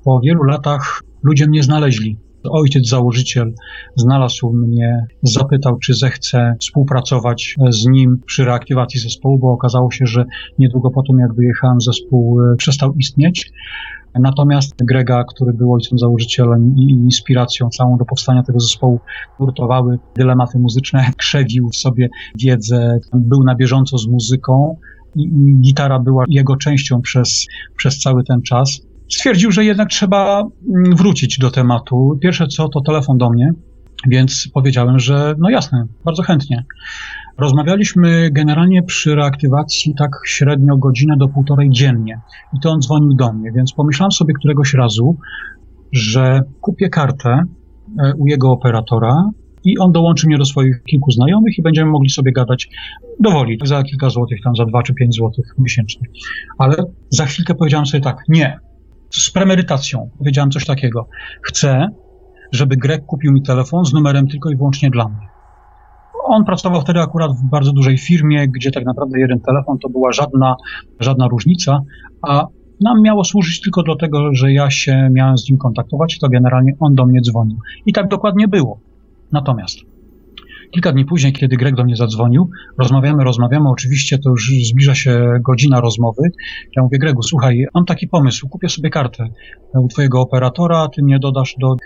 Po 0.04 0.20
wielu 0.20 0.42
latach 0.42 1.00
ludzie 1.22 1.46
mnie 1.46 1.62
znaleźli 1.62 2.18
Ojciec 2.50 2.88
założyciel 2.88 3.54
znalazł 3.96 4.52
mnie, 4.52 5.06
zapytał, 5.22 5.78
czy 5.78 5.94
zechcę 5.94 6.54
współpracować 6.60 7.56
z 7.70 7.86
nim 7.86 8.20
przy 8.26 8.44
reaktywacji 8.44 9.00
zespołu, 9.00 9.38
bo 9.38 9.52
okazało 9.52 9.90
się, 9.90 10.06
że 10.06 10.24
niedługo 10.58 10.90
po 10.90 11.02
tym, 11.02 11.18
jak 11.18 11.34
wyjechałem, 11.34 11.80
zespół 11.80 12.40
e, 12.40 12.56
przestał 12.56 12.94
istnieć. 12.94 13.52
Natomiast 14.14 14.74
Grega, 14.84 15.24
który 15.24 15.52
był 15.52 15.74
ojcem 15.74 15.98
założycielem 15.98 16.76
i 16.76 16.90
inspiracją 16.90 17.68
całą 17.68 17.96
do 17.96 18.04
powstania 18.04 18.42
tego 18.42 18.60
zespołu, 18.60 19.00
nurtowały 19.40 19.98
dylematy 20.16 20.58
muzyczne, 20.58 21.10
krzewił 21.16 21.68
w 21.68 21.76
sobie 21.76 22.08
wiedzę, 22.38 22.98
był 23.14 23.44
na 23.44 23.54
bieżąco 23.54 23.98
z 23.98 24.06
muzyką 24.06 24.76
i 25.16 25.30
gitara 25.60 25.98
była 25.98 26.24
jego 26.28 26.56
częścią 26.56 27.00
przez, 27.00 27.46
przez 27.76 27.98
cały 27.98 28.24
ten 28.24 28.42
czas 28.42 28.80
stwierdził, 29.14 29.50
że 29.50 29.64
jednak 29.64 29.88
trzeba 29.88 30.42
mm, 30.74 30.96
wrócić 30.96 31.38
do 31.38 31.50
tematu. 31.50 32.18
Pierwsze 32.22 32.46
co 32.46 32.68
to 32.68 32.80
telefon 32.80 33.18
do 33.18 33.30
mnie, 33.30 33.52
więc 34.06 34.48
powiedziałem, 34.54 34.98
że 34.98 35.34
no 35.38 35.50
jasne, 35.50 35.86
bardzo 36.04 36.22
chętnie. 36.22 36.64
Rozmawialiśmy 37.38 38.30
generalnie 38.30 38.82
przy 38.82 39.14
reaktywacji 39.14 39.94
tak 39.98 40.10
średnio 40.26 40.76
godzinę 40.76 41.16
do 41.16 41.28
półtorej 41.28 41.70
dziennie 41.70 42.20
i 42.56 42.60
to 42.60 42.70
on 42.70 42.80
dzwonił 42.80 43.14
do 43.14 43.32
mnie, 43.32 43.52
więc 43.52 43.72
pomyślałem 43.72 44.12
sobie 44.12 44.34
któregoś 44.34 44.74
razu, 44.74 45.16
że 45.92 46.42
kupię 46.60 46.88
kartę 46.88 47.42
e, 48.04 48.14
u 48.14 48.26
jego 48.26 48.50
operatora 48.50 49.30
i 49.64 49.78
on 49.78 49.92
dołączy 49.92 50.26
mnie 50.26 50.38
do 50.38 50.44
swoich 50.44 50.82
kilku 50.82 51.10
znajomych 51.10 51.58
i 51.58 51.62
będziemy 51.62 51.90
mogli 51.90 52.10
sobie 52.10 52.32
gadać 52.32 52.68
dowoli, 53.20 53.58
za 53.64 53.82
kilka 53.82 54.10
złotych, 54.10 54.38
tam 54.44 54.56
za 54.56 54.64
dwa 54.64 54.82
czy 54.82 54.94
pięć 54.94 55.14
złotych 55.14 55.44
miesięcznie. 55.58 56.06
Ale 56.58 56.76
za 57.10 57.26
chwilkę 57.26 57.54
powiedziałem 57.54 57.86
sobie 57.86 58.00
tak, 58.00 58.16
nie, 58.28 58.58
z 59.12 59.30
premedytacją 59.30 60.10
powiedziałem 60.18 60.50
coś 60.50 60.66
takiego. 60.66 61.08
Chcę, 61.42 61.88
żeby 62.52 62.76
Greg 62.76 63.06
kupił 63.06 63.32
mi 63.32 63.42
telefon 63.42 63.84
z 63.84 63.92
numerem 63.92 64.28
tylko 64.28 64.50
i 64.50 64.56
wyłącznie 64.56 64.90
dla 64.90 65.08
mnie. 65.08 65.28
On 66.24 66.44
pracował 66.44 66.80
wtedy 66.80 67.00
akurat 67.00 67.32
w 67.32 67.44
bardzo 67.50 67.72
dużej 67.72 67.98
firmie, 67.98 68.48
gdzie 68.48 68.70
tak 68.70 68.84
naprawdę 68.84 69.20
jeden 69.20 69.40
telefon 69.40 69.78
to 69.78 69.88
była 69.88 70.12
żadna, 70.12 70.56
żadna 71.00 71.28
różnica, 71.28 71.80
a 72.22 72.46
nam 72.80 73.02
miało 73.02 73.24
służyć 73.24 73.60
tylko 73.60 73.82
do 73.82 73.96
tego, 73.96 74.34
że 74.34 74.52
ja 74.52 74.70
się 74.70 75.08
miałem 75.12 75.38
z 75.38 75.48
nim 75.48 75.58
kontaktować, 75.58 76.18
to 76.18 76.28
generalnie 76.28 76.72
on 76.80 76.94
do 76.94 77.06
mnie 77.06 77.20
dzwonił. 77.20 77.58
I 77.86 77.92
tak 77.92 78.08
dokładnie 78.08 78.48
było. 78.48 78.80
Natomiast 79.32 79.91
Kilka 80.72 80.92
dni 80.92 81.04
później, 81.04 81.32
kiedy 81.32 81.56
Greg 81.56 81.74
do 81.74 81.84
mnie 81.84 81.96
zadzwonił, 81.96 82.50
rozmawiamy, 82.78 83.24
rozmawiamy, 83.24 83.68
oczywiście 83.68 84.18
to 84.18 84.30
już 84.30 84.50
zbliża 84.70 84.94
się 84.94 85.38
godzina 85.40 85.80
rozmowy. 85.80 86.22
Ja 86.76 86.82
mówię, 86.82 86.98
Gregu, 86.98 87.22
słuchaj, 87.22 87.66
mam 87.74 87.84
taki 87.84 88.08
pomysł, 88.08 88.48
kupię 88.48 88.68
sobie 88.68 88.90
kartę 88.90 89.28
u 89.74 89.88
twojego 89.88 90.20
operatora, 90.20 90.88
ty 90.88 91.02
mnie 91.02 91.18
dodasz 91.18 91.56
do 91.60 91.76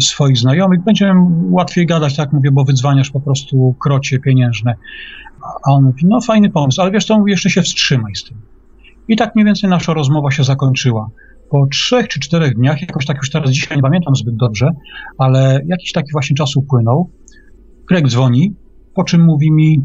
swoich 0.00 0.38
znajomych, 0.38 0.84
będzie 0.84 1.14
łatwiej 1.50 1.86
gadać, 1.86 2.16
tak 2.16 2.32
mówię, 2.32 2.50
bo 2.52 2.64
wydzwaniasz 2.64 3.10
po 3.10 3.20
prostu 3.20 3.74
krocie 3.82 4.18
pieniężne. 4.18 4.74
A 5.66 5.70
on 5.70 5.84
mówi, 5.84 6.02
no 6.06 6.20
fajny 6.20 6.50
pomysł, 6.50 6.80
ale 6.80 6.90
wiesz 6.90 7.04
co, 7.04 7.18
mówi, 7.18 7.30
jeszcze 7.30 7.50
się 7.50 7.62
wstrzymaj 7.62 8.14
z 8.14 8.24
tym. 8.24 8.40
I 9.08 9.16
tak 9.16 9.34
mniej 9.34 9.46
więcej 9.46 9.70
nasza 9.70 9.94
rozmowa 9.94 10.30
się 10.30 10.44
zakończyła. 10.44 11.10
Po 11.50 11.66
trzech 11.66 12.08
czy 12.08 12.20
czterech 12.20 12.54
dniach, 12.54 12.80
jakoś 12.80 13.06
tak 13.06 13.16
już 13.16 13.30
teraz 13.30 13.50
dzisiaj 13.50 13.76
nie 13.76 13.82
pamiętam 13.82 14.16
zbyt 14.16 14.36
dobrze, 14.36 14.70
ale 15.18 15.60
jakiś 15.66 15.92
taki 15.92 16.12
właśnie 16.12 16.36
czas 16.36 16.56
upłynął, 16.56 17.10
Greg 17.88 18.08
dzwoni, 18.08 18.54
po 18.94 19.04
czym 19.04 19.24
mówi 19.24 19.52
mi, 19.52 19.80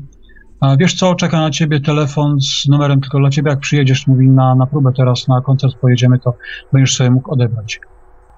wiesz 0.80 0.94
co, 0.94 1.16
czeka 1.16 1.40
na 1.40 1.50
ciebie 1.50 1.80
telefon 1.80 2.42
z 2.42 2.68
numerem 2.68 3.02
tylko 3.02 3.20
dla 3.20 3.30
ciebie, 3.30 3.50
jak 3.50 3.60
przyjedziesz, 3.60 4.08
mówi 4.08 4.30
na, 4.30 4.56
na 4.56 4.66
próbę 4.66 4.92
teraz, 4.98 5.28
na 5.28 5.42
koncert 5.42 5.76
pojedziemy, 5.76 6.20
to 6.20 6.34
będziesz 6.74 6.96
sobie 6.96 7.12
mógł 7.12 7.32
odebrać. 7.32 7.80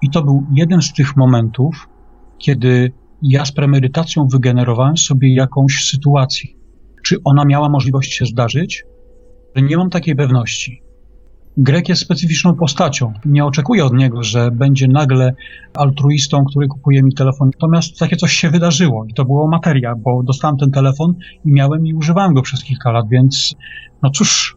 I 0.02 0.10
to 0.10 0.22
był 0.22 0.46
jeden 0.54 0.82
z 0.82 0.92
tych 0.92 1.16
momentów, 1.16 1.88
kiedy 2.38 2.92
ja 3.22 3.44
z 3.44 3.52
premedytacją 3.52 4.26
wygenerowałem 4.28 4.96
sobie 4.96 5.34
jakąś 5.34 5.84
sytuację. 5.90 6.50
Czy 7.04 7.16
ona 7.24 7.44
miała 7.44 7.68
możliwość 7.68 8.12
się 8.12 8.26
zdarzyć? 8.26 8.84
Nie 9.56 9.76
mam 9.76 9.90
takiej 9.90 10.16
pewności. 10.16 10.81
Grek 11.56 11.88
jest 11.88 12.02
specyficzną 12.02 12.54
postacią. 12.54 13.12
Nie 13.24 13.44
oczekuję 13.44 13.84
od 13.84 13.94
niego, 13.94 14.22
że 14.22 14.50
będzie 14.50 14.88
nagle 14.88 15.34
altruistą, 15.74 16.44
który 16.44 16.68
kupuje 16.68 17.02
mi 17.02 17.14
telefon. 17.14 17.50
Natomiast 17.54 17.98
takie 17.98 18.16
coś 18.16 18.32
się 18.32 18.50
wydarzyło 18.50 19.04
i 19.08 19.14
to 19.14 19.24
było 19.24 19.48
materia, 19.48 19.94
bo 19.94 20.22
dostałem 20.22 20.56
ten 20.56 20.70
telefon 20.70 21.14
i 21.44 21.52
miałem 21.52 21.86
i 21.86 21.94
używałem 21.94 22.34
go 22.34 22.42
przez 22.42 22.64
kilka 22.64 22.92
lat, 22.92 23.08
więc 23.10 23.54
no 24.02 24.10
cóż, 24.10 24.56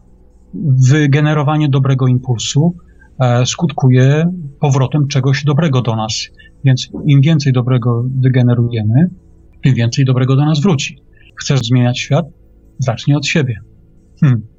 wygenerowanie 0.90 1.68
dobrego 1.68 2.06
impulsu 2.06 2.76
e, 3.20 3.46
skutkuje 3.46 4.32
powrotem 4.60 5.08
czegoś 5.08 5.44
dobrego 5.44 5.82
do 5.82 5.96
nas. 5.96 6.28
Więc 6.64 6.88
im 7.06 7.20
więcej 7.20 7.52
dobrego 7.52 8.04
wygenerujemy, 8.20 9.10
tym 9.62 9.74
więcej 9.74 10.04
dobrego 10.04 10.36
do 10.36 10.44
nas 10.44 10.60
wróci. 10.60 10.98
Chcesz 11.40 11.60
zmieniać 11.60 11.98
świat? 11.98 12.26
Zacznij 12.78 13.16
od 13.16 13.26
siebie. 13.26 13.60
Hmm. 14.20 14.55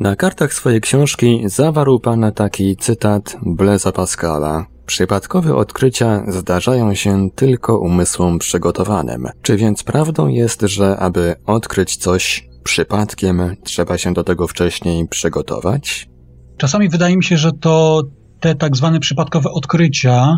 Na 0.00 0.16
kartach 0.16 0.54
swojej 0.54 0.80
książki 0.80 1.42
zawarł 1.46 2.00
pan 2.00 2.32
taki 2.34 2.76
cytat 2.76 3.36
Blaisa 3.46 3.92
Pascala. 3.92 4.66
Przypadkowe 4.86 5.56
odkrycia 5.56 6.22
zdarzają 6.28 6.94
się 6.94 7.28
tylko 7.34 7.78
umysłom 7.78 8.38
przygotowanym. 8.38 9.26
Czy 9.42 9.56
więc 9.56 9.82
prawdą 9.82 10.28
jest, 10.28 10.62
że 10.62 10.96
aby 10.96 11.34
odkryć 11.46 11.96
coś 11.96 12.48
przypadkiem, 12.64 13.56
trzeba 13.64 13.98
się 13.98 14.12
do 14.12 14.24
tego 14.24 14.48
wcześniej 14.48 15.08
przygotować? 15.08 16.08
Czasami 16.56 16.88
wydaje 16.88 17.16
mi 17.16 17.24
się, 17.24 17.36
że 17.36 17.52
to 17.52 18.02
te 18.40 18.54
tak 18.54 18.76
zwane 18.76 19.00
przypadkowe 19.00 19.50
odkrycia 19.50 20.36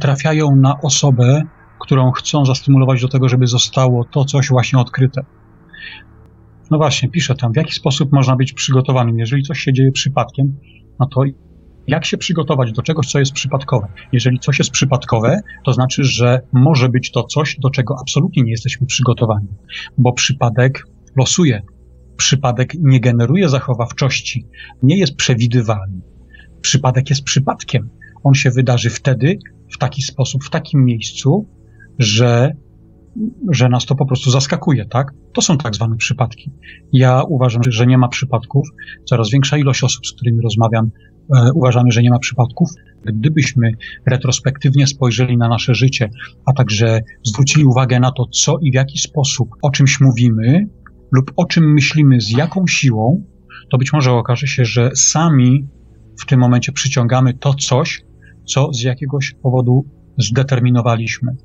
trafiają 0.00 0.56
na 0.56 0.80
osobę, 0.82 1.42
którą 1.80 2.10
chcą 2.10 2.44
zastymulować 2.44 3.02
do 3.02 3.08
tego, 3.08 3.28
żeby 3.28 3.46
zostało 3.46 4.04
to 4.04 4.24
coś 4.24 4.48
właśnie 4.48 4.78
odkryte. 4.78 5.22
No 6.72 6.78
właśnie, 6.78 7.08
piszę 7.08 7.34
tam, 7.34 7.52
w 7.52 7.56
jaki 7.56 7.72
sposób 7.72 8.12
można 8.12 8.36
być 8.36 8.52
przygotowanym. 8.52 9.18
Jeżeli 9.18 9.42
coś 9.42 9.60
się 9.60 9.72
dzieje 9.72 9.92
przypadkiem, 9.92 10.58
no 11.00 11.06
to 11.06 11.22
jak 11.86 12.04
się 12.04 12.18
przygotować 12.18 12.72
do 12.72 12.82
czegoś, 12.82 13.06
co 13.06 13.18
jest 13.18 13.32
przypadkowe? 13.32 13.88
Jeżeli 14.12 14.38
coś 14.38 14.58
jest 14.58 14.70
przypadkowe, 14.70 15.40
to 15.64 15.72
znaczy, 15.72 16.04
że 16.04 16.40
może 16.52 16.88
być 16.88 17.10
to 17.10 17.22
coś, 17.22 17.56
do 17.58 17.70
czego 17.70 17.96
absolutnie 18.00 18.42
nie 18.42 18.50
jesteśmy 18.50 18.86
przygotowani, 18.86 19.48
bo 19.98 20.12
przypadek 20.12 20.86
losuje. 21.16 21.62
Przypadek 22.16 22.74
nie 22.78 23.00
generuje 23.00 23.48
zachowawczości, 23.48 24.46
nie 24.82 24.98
jest 24.98 25.16
przewidywalny. 25.16 26.00
Przypadek 26.60 27.10
jest 27.10 27.22
przypadkiem. 27.22 27.90
On 28.24 28.34
się 28.34 28.50
wydarzy 28.50 28.90
wtedy, 28.90 29.38
w 29.74 29.78
taki 29.78 30.02
sposób, 30.02 30.44
w 30.44 30.50
takim 30.50 30.84
miejscu, 30.84 31.48
że 31.98 32.52
że 33.50 33.68
nas 33.68 33.86
to 33.86 33.94
po 33.94 34.06
prostu 34.06 34.30
zaskakuje, 34.30 34.84
tak? 34.84 35.12
To 35.32 35.42
są 35.42 35.58
tak 35.58 35.74
zwane 35.74 35.96
przypadki. 35.96 36.50
Ja 36.92 37.22
uważam, 37.28 37.62
że 37.68 37.86
nie 37.86 37.98
ma 37.98 38.08
przypadków. 38.08 38.68
Coraz 39.04 39.30
większa 39.30 39.56
ilość 39.56 39.84
osób, 39.84 40.06
z 40.06 40.12
którymi 40.12 40.40
rozmawiam, 40.42 40.90
e, 41.36 41.52
uważamy, 41.54 41.90
że 41.90 42.02
nie 42.02 42.10
ma 42.10 42.18
przypadków. 42.18 42.68
Gdybyśmy 43.04 43.70
retrospektywnie 44.06 44.86
spojrzeli 44.86 45.36
na 45.36 45.48
nasze 45.48 45.74
życie, 45.74 46.10
a 46.46 46.52
także 46.52 47.00
zwrócili 47.24 47.64
uwagę 47.64 48.00
na 48.00 48.12
to, 48.12 48.26
co 48.26 48.58
i 48.62 48.70
w 48.70 48.74
jaki 48.74 48.98
sposób 48.98 49.48
o 49.62 49.70
czymś 49.70 50.00
mówimy 50.00 50.66
lub 51.12 51.32
o 51.36 51.44
czym 51.44 51.72
myślimy, 51.72 52.20
z 52.20 52.30
jaką 52.30 52.66
siłą, 52.66 53.24
to 53.70 53.78
być 53.78 53.92
może 53.92 54.12
okaże 54.12 54.46
się, 54.46 54.64
że 54.64 54.90
sami 54.94 55.68
w 56.20 56.26
tym 56.26 56.40
momencie 56.40 56.72
przyciągamy 56.72 57.34
to 57.34 57.54
coś, 57.54 58.02
co 58.44 58.72
z 58.72 58.82
jakiegoś 58.82 59.34
powodu 59.42 59.84
zdeterminowaliśmy 60.18 61.36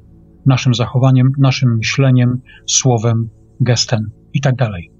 naszym 0.47 0.73
zachowaniem, 0.73 1.31
naszym 1.37 1.77
myśleniem, 1.77 2.41
słowem, 2.65 3.29
gestem 3.59 4.11
i 4.33 4.41
tak 4.41 4.55
dalej. 4.55 4.91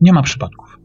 Nie 0.00 0.12
ma 0.12 0.22
przypadków. 0.22 0.78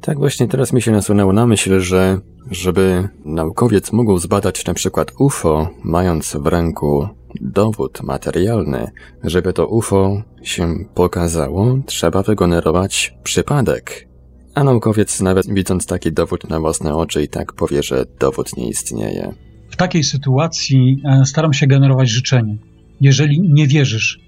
Tak 0.00 0.18
właśnie 0.18 0.48
teraz 0.48 0.72
mi 0.72 0.82
się 0.82 0.92
nasunęło 0.92 1.32
na 1.32 1.46
myśl, 1.46 1.80
że 1.80 2.20
żeby 2.50 3.08
naukowiec 3.24 3.92
mógł 3.92 4.18
zbadać 4.18 4.66
na 4.66 4.74
przykład 4.74 5.12
UFO, 5.18 5.70
mając 5.84 6.36
w 6.36 6.46
ręku 6.46 7.08
dowód 7.40 8.02
materialny, 8.02 8.90
żeby 9.24 9.52
to 9.52 9.66
UFO 9.66 10.22
się 10.42 10.74
pokazało, 10.94 11.78
trzeba 11.86 12.22
wygenerować 12.22 13.14
przypadek. 13.22 14.08
A 14.54 14.64
naukowiec 14.64 15.20
nawet 15.20 15.54
widząc 15.54 15.86
taki 15.86 16.12
dowód 16.12 16.50
na 16.50 16.60
własne 16.60 16.94
oczy 16.94 17.22
i 17.22 17.28
tak 17.28 17.52
powie, 17.52 17.82
że 17.82 18.04
dowód 18.20 18.56
nie 18.56 18.68
istnieje. 18.68 19.34
W 19.70 19.76
takiej 19.76 20.04
sytuacji 20.04 21.02
e, 21.04 21.24
staram 21.24 21.52
się 21.52 21.66
generować 21.66 22.10
życzenie. 22.10 22.58
Jeżeli 23.00 23.40
nie 23.40 23.66
wierzysz, 23.66 24.18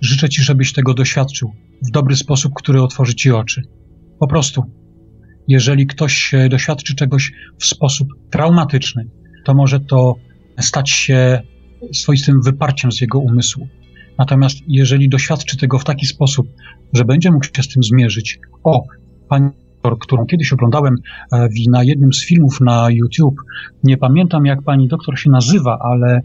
życzę 0.00 0.28
Ci, 0.28 0.42
żebyś 0.42 0.72
tego 0.72 0.94
doświadczył 0.94 1.52
w 1.82 1.90
dobry 1.90 2.16
sposób, 2.16 2.52
który 2.54 2.82
otworzy 2.82 3.14
Ci 3.14 3.30
oczy. 3.30 3.62
Po 4.20 4.26
prostu. 4.26 4.62
Jeżeli 5.48 5.86
ktoś 5.86 6.32
doświadczy 6.50 6.94
czegoś 6.94 7.32
w 7.58 7.66
sposób 7.66 8.08
traumatyczny, 8.30 9.08
to 9.44 9.54
może 9.54 9.80
to 9.80 10.14
stać 10.60 10.90
się 10.90 11.40
swoistym 11.92 12.42
wyparciem 12.42 12.92
z 12.92 13.00
jego 13.00 13.18
umysłu. 13.18 13.68
Natomiast 14.18 14.58
jeżeli 14.66 15.08
doświadczy 15.08 15.56
tego 15.56 15.78
w 15.78 15.84
taki 15.84 16.06
sposób, 16.06 16.48
że 16.92 17.04
będzie 17.04 17.30
mógł 17.30 17.44
się 17.44 17.62
z 17.62 17.68
tym 17.68 17.82
zmierzyć, 17.82 18.38
o, 18.64 18.84
pani 19.28 19.50
doktor, 19.82 19.98
którą 19.98 20.26
kiedyś 20.26 20.52
oglądałem 20.52 20.94
e, 21.32 21.48
na 21.70 21.84
jednym 21.84 22.12
z 22.12 22.24
filmów 22.24 22.60
na 22.60 22.90
YouTube, 22.90 23.40
nie 23.84 23.96
pamiętam 23.96 24.46
jak 24.46 24.62
pani 24.62 24.88
doktor 24.88 25.18
się 25.18 25.30
nazywa, 25.30 25.78
ale 25.80 26.20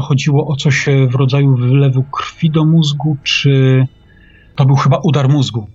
to 0.00 0.06
chodziło 0.06 0.46
o 0.46 0.56
coś 0.56 0.88
e, 0.88 1.06
w 1.06 1.14
rodzaju 1.14 1.56
wylewu 1.56 2.02
krwi 2.02 2.50
do 2.50 2.64
mózgu, 2.64 3.16
czy 3.22 3.86
to 4.56 4.64
był 4.64 4.76
chyba 4.76 4.98
udar 5.04 5.28
mózgu. 5.28 5.66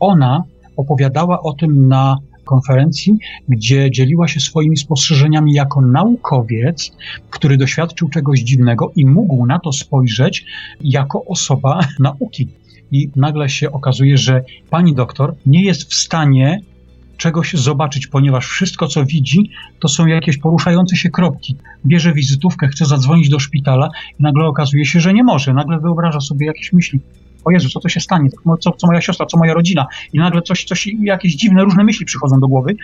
Ona 0.00 0.44
opowiadała 0.76 1.42
o 1.42 1.52
tym 1.52 1.88
na 1.88 2.16
konferencji, 2.44 3.18
gdzie 3.48 3.90
dzieliła 3.90 4.28
się 4.28 4.40
swoimi 4.40 4.76
spostrzeżeniami 4.76 5.52
jako 5.52 5.80
naukowiec, 5.80 6.96
który 7.30 7.56
doświadczył 7.56 8.08
czegoś 8.08 8.40
dziwnego 8.40 8.92
i 8.96 9.06
mógł 9.06 9.46
na 9.46 9.58
to 9.58 9.72
spojrzeć 9.72 10.44
jako 10.80 11.24
osoba 11.24 11.80
nauki. 12.08 12.48
I 12.90 13.10
nagle 13.16 13.48
się 13.48 13.72
okazuje, 13.72 14.18
że 14.18 14.44
pani 14.70 14.94
doktor 14.94 15.34
nie 15.46 15.64
jest 15.64 15.90
w 15.90 15.94
stanie 15.94 16.60
czegoś 17.16 17.52
zobaczyć, 17.52 18.06
ponieważ 18.06 18.46
wszystko, 18.46 18.88
co 18.88 19.04
widzi, 19.04 19.50
to 19.80 19.88
są 19.88 20.06
jakieś 20.06 20.38
poruszające 20.38 20.96
się 20.96 21.10
kropki. 21.10 21.56
Bierze 21.86 22.12
wizytówkę, 22.12 22.68
chce 22.68 22.84
zadzwonić 22.84 23.28
do 23.28 23.38
szpitala 23.38 23.90
i 24.20 24.22
nagle 24.22 24.44
okazuje 24.44 24.84
się, 24.84 25.00
że 25.00 25.14
nie 25.14 25.24
może. 25.24 25.52
Nagle 25.52 25.80
wyobraża 25.80 26.20
sobie 26.20 26.46
jakieś 26.46 26.72
myśli. 26.72 27.00
O 27.44 27.50
Jezu, 27.50 27.68
co 27.68 27.80
to 27.80 27.88
się 27.88 28.00
stanie? 28.00 28.30
Co, 28.60 28.72
co 28.72 28.86
moja 28.86 29.00
siostra, 29.00 29.26
co 29.26 29.38
moja 29.38 29.54
rodzina? 29.54 29.86
I 30.12 30.18
nagle 30.18 30.42
coś, 30.42 30.64
coś, 30.64 30.88
jakieś 31.02 31.36
dziwne, 31.36 31.64
różne 31.64 31.84
myśli 31.84 32.06
przychodzą 32.06 32.40
do 32.40 32.48
głowy 32.48 32.76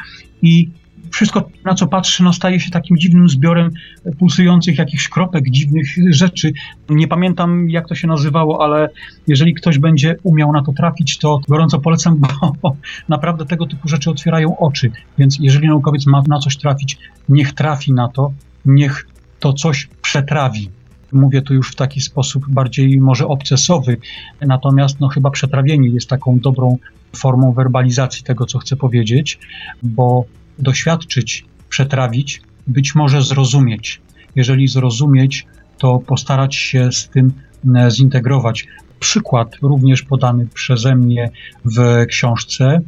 i 0.42 0.68
wszystko, 1.10 1.50
na 1.64 1.74
co 1.74 1.86
patrzy, 1.86 2.22
no, 2.22 2.32
staje 2.32 2.60
się 2.60 2.70
takim 2.70 2.98
dziwnym 2.98 3.28
zbiorem 3.28 3.70
pulsujących 4.18 4.78
jakichś 4.78 5.08
kropek, 5.08 5.50
dziwnych 5.50 5.86
rzeczy. 6.10 6.52
Nie 6.88 7.08
pamiętam, 7.08 7.70
jak 7.70 7.88
to 7.88 7.94
się 7.94 8.08
nazywało, 8.08 8.64
ale 8.64 8.88
jeżeli 9.26 9.54
ktoś 9.54 9.78
będzie 9.78 10.16
umiał 10.22 10.52
na 10.52 10.62
to 10.62 10.72
trafić, 10.72 11.18
to 11.18 11.40
gorąco 11.48 11.78
polecam, 11.78 12.20
bo 12.62 12.76
naprawdę 13.08 13.46
tego 13.46 13.66
typu 13.66 13.88
rzeczy 13.88 14.10
otwierają 14.10 14.58
oczy. 14.58 14.90
Więc 15.18 15.38
jeżeli 15.40 15.68
naukowiec 15.68 16.06
ma 16.06 16.22
na 16.28 16.38
coś 16.38 16.56
trafić, 16.56 16.98
niech 17.28 17.52
trafi 17.52 17.92
na 17.92 18.08
to, 18.08 18.32
niech 18.64 19.06
to 19.40 19.52
coś 19.52 19.88
przetrawi. 20.02 20.70
Mówię 21.12 21.42
tu 21.42 21.54
już 21.54 21.70
w 21.70 21.74
taki 21.74 22.00
sposób 22.00 22.48
bardziej 22.48 23.00
może 23.00 23.26
obcesowy, 23.26 23.96
natomiast 24.40 25.00
no 25.00 25.08
chyba 25.08 25.30
przetrawienie 25.30 25.88
jest 25.88 26.08
taką 26.08 26.38
dobrą 26.38 26.78
formą 27.16 27.52
werbalizacji 27.52 28.24
tego, 28.24 28.46
co 28.46 28.58
chcę 28.58 28.76
powiedzieć, 28.76 29.38
bo 29.82 30.24
doświadczyć, 30.58 31.44
przetrawić, 31.68 32.42
być 32.66 32.94
może 32.94 33.22
zrozumieć. 33.22 34.00
Jeżeli 34.36 34.68
zrozumieć, 34.68 35.46
to 35.78 35.98
postarać 35.98 36.56
się 36.56 36.92
z 36.92 37.08
tym 37.08 37.32
e, 37.74 37.90
zintegrować. 37.90 38.66
przykład 39.00 39.56
również 39.62 40.02
podany 40.02 40.46
przeze 40.54 40.96
mnie 40.96 41.30
w 41.64 42.06
książce. 42.08 42.80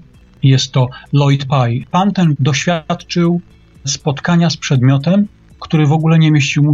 Jest 0.42 0.72
to 0.72 0.88
Lloyd 1.12 1.44
Pye. 1.44 1.86
Pan 1.90 2.12
ten 2.12 2.34
doświadczył 2.38 3.40
spotkania 3.84 4.50
z 4.50 4.56
przedmiotem, 4.56 5.28
który 5.60 5.86
w 5.86 5.92
ogóle 5.92 6.18
nie 6.18 6.30
mieścił 6.30 6.62
mu 6.62 6.72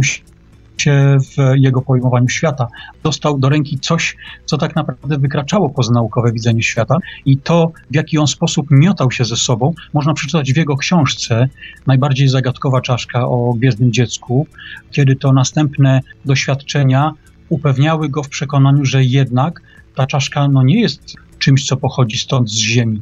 w 0.85 1.55
jego 1.55 1.81
pojmowaniu 1.81 2.29
świata. 2.29 2.67
Dostał 3.03 3.39
do 3.39 3.49
ręki 3.49 3.79
coś, 3.79 4.17
co 4.45 4.57
tak 4.57 4.75
naprawdę 4.75 5.17
wykraczało 5.17 5.69
poza 5.69 5.93
naukowe 5.93 6.31
widzenie 6.31 6.63
świata 6.63 6.97
i 7.25 7.37
to, 7.37 7.71
w 7.91 7.95
jaki 7.95 8.17
on 8.17 8.27
sposób 8.27 8.67
miotał 8.71 9.11
się 9.11 9.25
ze 9.25 9.35
sobą, 9.35 9.73
można 9.93 10.13
przeczytać 10.13 10.53
w 10.53 10.57
jego 10.57 10.77
książce 10.77 11.47
Najbardziej 11.87 12.27
zagadkowa 12.27 12.81
czaszka 12.81 13.27
o 13.27 13.53
gwiezdnym 13.53 13.91
dziecku, 13.91 14.47
kiedy 14.91 15.15
to 15.15 15.33
następne 15.33 16.01
doświadczenia 16.25 17.11
upewniały 17.49 18.09
go 18.09 18.23
w 18.23 18.29
przekonaniu, 18.29 18.85
że 18.85 19.03
jednak 19.03 19.61
ta 19.95 20.07
czaszka 20.07 20.47
no, 20.47 20.63
nie 20.63 20.81
jest 20.81 21.15
czymś, 21.39 21.65
co 21.65 21.77
pochodzi 21.77 22.17
stąd 22.17 22.49
z 22.49 22.57
Ziemi. 22.57 23.01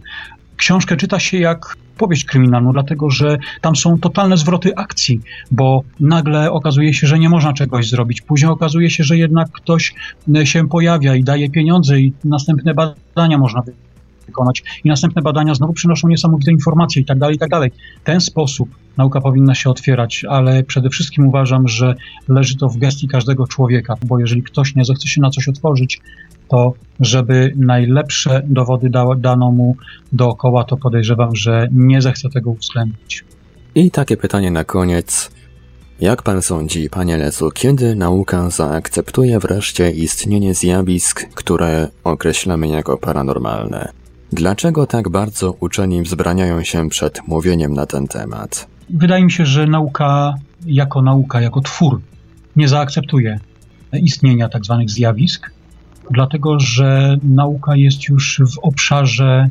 Książkę 0.57 0.97
czyta 0.97 1.19
się 1.19 1.38
jak 1.38 1.77
powieść 1.97 2.26
kryminalną, 2.26 2.72
dlatego 2.72 3.09
że 3.09 3.38
tam 3.61 3.76
są 3.76 3.99
totalne 3.99 4.38
zwroty 4.38 4.76
akcji, 4.76 5.19
bo 5.51 5.84
nagle 5.99 6.51
okazuje 6.51 6.93
się, 6.93 7.07
że 7.07 7.19
nie 7.19 7.30
można 7.30 7.53
czegoś 7.53 7.89
zrobić. 7.89 8.22
Później 8.22 8.51
okazuje 8.51 8.89
się, 8.89 9.03
że 9.03 9.17
jednak 9.17 9.51
ktoś 9.51 9.93
e, 10.35 10.45
się 10.45 10.67
pojawia 10.67 11.15
i 11.15 11.23
daje 11.23 11.49
pieniądze 11.49 11.99
i 11.99 12.13
następne 12.23 12.73
badania 12.73 13.38
można 13.38 13.63
wykonać 14.27 14.63
i 14.84 14.89
następne 14.89 15.22
badania 15.22 15.55
znowu 15.55 15.73
przynoszą 15.73 16.07
niesamowite 16.07 16.51
informacje 16.51 17.01
i 17.01 17.05
tak 17.05 17.19
dalej, 17.19 17.35
i 17.35 17.39
tak 17.39 17.49
dalej. 17.49 17.72
Ten 18.03 18.22
sposób 18.22 18.69
nauka 18.97 19.22
powinna 19.22 19.55
się 19.55 19.69
otwierać, 19.69 20.26
ale 20.30 20.63
przede 20.63 20.89
wszystkim 20.89 21.27
uważam, 21.27 21.67
że 21.67 21.95
leży 22.27 22.57
to 22.57 22.69
w 22.69 22.77
gestii 22.77 23.07
każdego 23.07 23.47
człowieka, 23.47 23.95
bo 24.05 24.19
jeżeli 24.19 24.43
ktoś 24.43 24.76
nie 24.76 24.85
zechce 24.85 25.07
się 25.07 25.22
na 25.22 25.30
coś 25.30 25.47
otworzyć, 25.47 26.01
to 26.47 26.73
żeby 26.99 27.53
najlepsze 27.57 28.41
dowody 28.45 28.89
da, 28.89 29.05
dano 29.17 29.51
mu 29.51 29.76
dookoła, 30.11 30.63
to 30.63 30.77
podejrzewam, 30.77 31.35
że 31.35 31.67
nie 31.72 32.01
zechce 32.01 32.30
tego 32.30 32.49
uwzględnić. 32.49 33.26
I 33.76 33.91
takie 33.91 34.17
pytanie 34.17 34.51
na 34.51 34.63
koniec. 34.63 35.31
Jak 35.99 36.22
pan 36.22 36.41
sądzi, 36.41 36.89
panie 36.89 37.17
Lesu, 37.17 37.51
kiedy 37.51 37.95
nauka 37.95 38.49
zaakceptuje 38.49 39.39
wreszcie 39.39 39.91
istnienie 39.91 40.53
zjawisk, 40.53 41.30
które 41.34 41.88
określamy 42.03 42.67
jako 42.67 42.97
paranormalne? 42.97 43.91
Dlaczego 44.31 44.88
tak 44.88 45.09
bardzo 45.09 45.51
uczeni 45.51 46.01
wzbraniają 46.01 46.63
się 46.63 46.89
przed 46.89 47.27
mówieniem 47.27 47.73
na 47.73 47.85
ten 47.85 48.07
temat? 48.07 48.67
Wydaje 48.89 49.23
mi 49.23 49.31
się, 49.31 49.45
że 49.45 49.67
nauka 49.67 50.34
jako 50.65 51.01
nauka, 51.01 51.41
jako 51.41 51.61
twór 51.61 52.01
nie 52.55 52.67
zaakceptuje 52.67 53.39
istnienia 53.93 54.49
tak 54.49 54.65
zwanych 54.65 54.89
zjawisk, 54.89 55.51
dlatego 56.11 56.60
że 56.60 57.18
nauka 57.23 57.76
jest 57.76 58.10
już 58.10 58.41
w 58.53 58.60
obszarze 58.60 59.49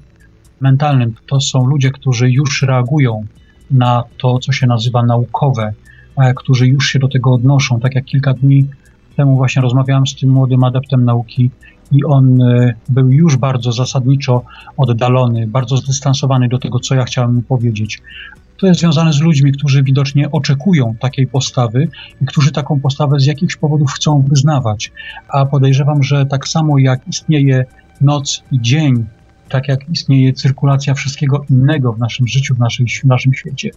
mentalnym. 0.61 1.15
To 1.27 1.41
są 1.41 1.67
ludzie, 1.67 1.91
którzy 1.91 2.31
już 2.31 2.63
reagują 2.63 3.27
na 3.71 4.05
to, 4.19 4.39
co 4.39 4.53
się 4.53 4.67
nazywa 4.67 5.03
naukowe, 5.03 5.73
którzy 6.37 6.67
już 6.67 6.89
się 6.89 6.99
do 6.99 7.09
tego 7.09 7.33
odnoszą. 7.33 7.81
Tak 7.81 7.95
jak 7.95 8.05
kilka 8.05 8.35
dni 8.35 8.67
temu 9.17 9.37
właśnie 9.37 9.63
rozmawiałem 9.63 10.07
z 10.07 10.17
tym 10.17 10.31
młodym 10.31 10.65
adeptem 10.65 11.05
nauki 11.05 11.51
i 11.93 12.05
on 12.05 12.43
e, 12.43 12.75
był 12.89 13.13
już 13.13 13.37
bardzo 13.37 13.73
zasadniczo 13.73 14.43
oddalony, 14.77 15.47
bardzo 15.47 15.77
zdystansowany 15.77 16.49
do 16.49 16.59
tego, 16.59 16.81
co 16.81 16.95
ja 16.95 17.05
chciałem 17.05 17.35
mu 17.35 17.43
powiedzieć. 17.43 18.03
To 18.59 18.67
jest 18.67 18.81
związane 18.81 19.13
z 19.13 19.21
ludźmi, 19.21 19.53
którzy 19.53 19.83
widocznie 19.83 20.31
oczekują 20.31 20.95
takiej 21.01 21.27
postawy 21.27 21.89
i 22.21 22.27
którzy 22.27 22.53
taką 22.53 22.81
postawę 22.81 23.21
z 23.21 23.27
jakichś 23.27 23.57
powodów 23.57 23.93
chcą 23.93 24.23
wyznawać. 24.29 24.93
A 25.29 25.47
podejrzewam, 25.47 26.03
że 26.03 26.27
tak 26.27 26.49
samo 26.49 26.79
jak 26.79 27.09
istnieje 27.09 27.65
noc 28.01 28.43
i 28.53 28.61
dzień 28.61 29.07
tak 29.49 29.69
jak 29.69 29.89
istnieje 29.89 30.33
cyrkulacja 30.33 30.95
wszystkiego 30.95 31.45
innego 31.51 31.93
w 31.93 31.99
naszym 31.99 32.29
życiu, 32.29 32.55
w, 32.55 32.59
naszej, 32.59 32.87
w 33.03 33.05
naszym 33.05 33.35
świecie, 33.35 33.71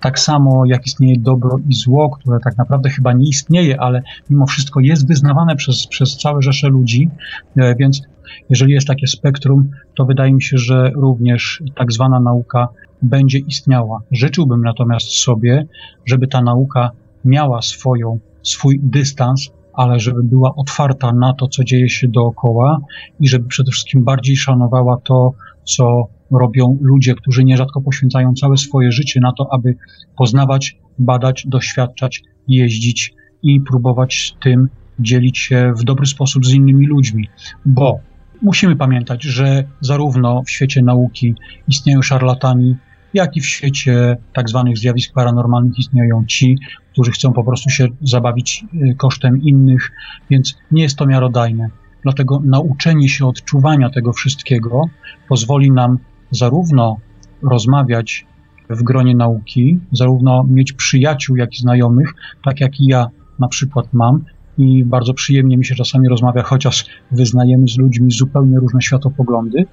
tak 0.00 0.18
samo 0.18 0.66
jak 0.66 0.86
istnieje 0.86 1.18
dobro 1.18 1.58
i 1.68 1.74
zło, 1.74 2.10
które 2.10 2.38
tak 2.44 2.58
naprawdę 2.58 2.90
chyba 2.90 3.12
nie 3.12 3.28
istnieje, 3.28 3.80
ale 3.80 4.02
mimo 4.30 4.46
wszystko 4.46 4.80
jest 4.80 5.08
wyznawane 5.08 5.56
przez, 5.56 5.86
przez 5.86 6.16
całe 6.16 6.42
rzesze 6.42 6.68
ludzi, 6.68 7.10
e, 7.56 7.74
więc 7.74 8.02
jeżeli 8.50 8.72
jest 8.72 8.86
takie 8.86 9.06
spektrum, 9.06 9.70
to 9.96 10.04
wydaje 10.04 10.32
mi 10.32 10.42
się, 10.42 10.58
że 10.58 10.90
również 10.94 11.62
tak 11.74 11.92
zwana 11.92 12.20
nauka 12.20 12.68
będzie 13.02 13.38
istniała. 13.38 14.02
Życzyłbym 14.10 14.62
natomiast 14.62 15.08
sobie, 15.08 15.66
żeby 16.06 16.26
ta 16.26 16.42
nauka 16.42 16.90
miała 17.24 17.62
swoją, 17.62 18.18
swój 18.42 18.80
dystans, 18.82 19.50
ale 19.72 20.00
żeby 20.00 20.22
była 20.22 20.54
otwarta 20.54 21.12
na 21.12 21.34
to, 21.34 21.48
co 21.48 21.64
dzieje 21.64 21.88
się 21.88 22.08
dookoła 22.08 22.80
i 23.20 23.28
żeby 23.28 23.48
przede 23.48 23.70
wszystkim 23.70 24.04
bardziej 24.04 24.36
szanowała 24.36 24.96
to, 25.04 25.32
co 25.64 26.06
robią 26.30 26.78
ludzie, 26.80 27.14
którzy 27.14 27.44
nierzadko 27.44 27.80
poświęcają 27.80 28.34
całe 28.34 28.56
swoje 28.56 28.92
życie 28.92 29.20
na 29.20 29.32
to, 29.32 29.48
aby 29.52 29.76
poznawać, 30.16 30.78
badać, 30.98 31.44
doświadczać, 31.46 32.22
jeździć 32.48 33.14
i 33.42 33.60
próbować 33.60 34.36
tym 34.40 34.68
dzielić 35.00 35.38
się 35.38 35.72
w 35.76 35.84
dobry 35.84 36.06
sposób 36.06 36.46
z 36.46 36.52
innymi 36.52 36.86
ludźmi. 36.86 37.28
Bo 37.66 37.98
musimy 38.42 38.76
pamiętać, 38.76 39.22
że 39.22 39.64
zarówno 39.80 40.42
w 40.42 40.50
świecie 40.50 40.82
nauki 40.82 41.34
istnieją 41.68 42.02
szarlatani, 42.02 42.76
jak 43.14 43.36
i 43.36 43.40
w 43.40 43.46
świecie 43.46 44.16
tak 44.32 44.48
zwanych 44.48 44.78
zjawisk 44.78 45.14
paranormalnych 45.14 45.78
istnieją 45.78 46.24
ci, 46.26 46.58
którzy 46.92 47.10
chcą 47.10 47.32
po 47.32 47.44
prostu 47.44 47.70
się 47.70 47.88
zabawić 48.02 48.64
y, 48.74 48.94
kosztem 48.94 49.42
innych, 49.42 49.90
więc 50.30 50.58
nie 50.70 50.82
jest 50.82 50.96
to 50.96 51.06
miarodajne. 51.06 51.70
Dlatego 52.02 52.40
nauczenie 52.44 53.08
się 53.08 53.26
odczuwania 53.26 53.90
tego 53.90 54.12
wszystkiego 54.12 54.84
pozwoli 55.28 55.70
nam 55.70 55.98
zarówno 56.30 56.96
rozmawiać 57.42 58.26
w 58.70 58.82
gronie 58.82 59.16
nauki, 59.16 59.80
zarówno 59.92 60.44
mieć 60.44 60.72
przyjaciół, 60.72 61.36
jak 61.36 61.54
i 61.54 61.56
znajomych, 61.56 62.14
tak 62.44 62.60
jak 62.60 62.80
i 62.80 62.86
ja 62.86 63.08
na 63.38 63.48
przykład 63.48 63.86
mam, 63.92 64.24
i 64.58 64.84
bardzo 64.84 65.14
przyjemnie 65.14 65.58
mi 65.58 65.64
się 65.64 65.74
czasami 65.74 66.08
rozmawia, 66.08 66.42
chociaż 66.42 66.86
wyznajemy 67.10 67.68
z 67.68 67.78
ludźmi 67.78 68.12
zupełnie 68.12 68.58
różne 68.58 68.82
światopoglądy, 68.82 69.66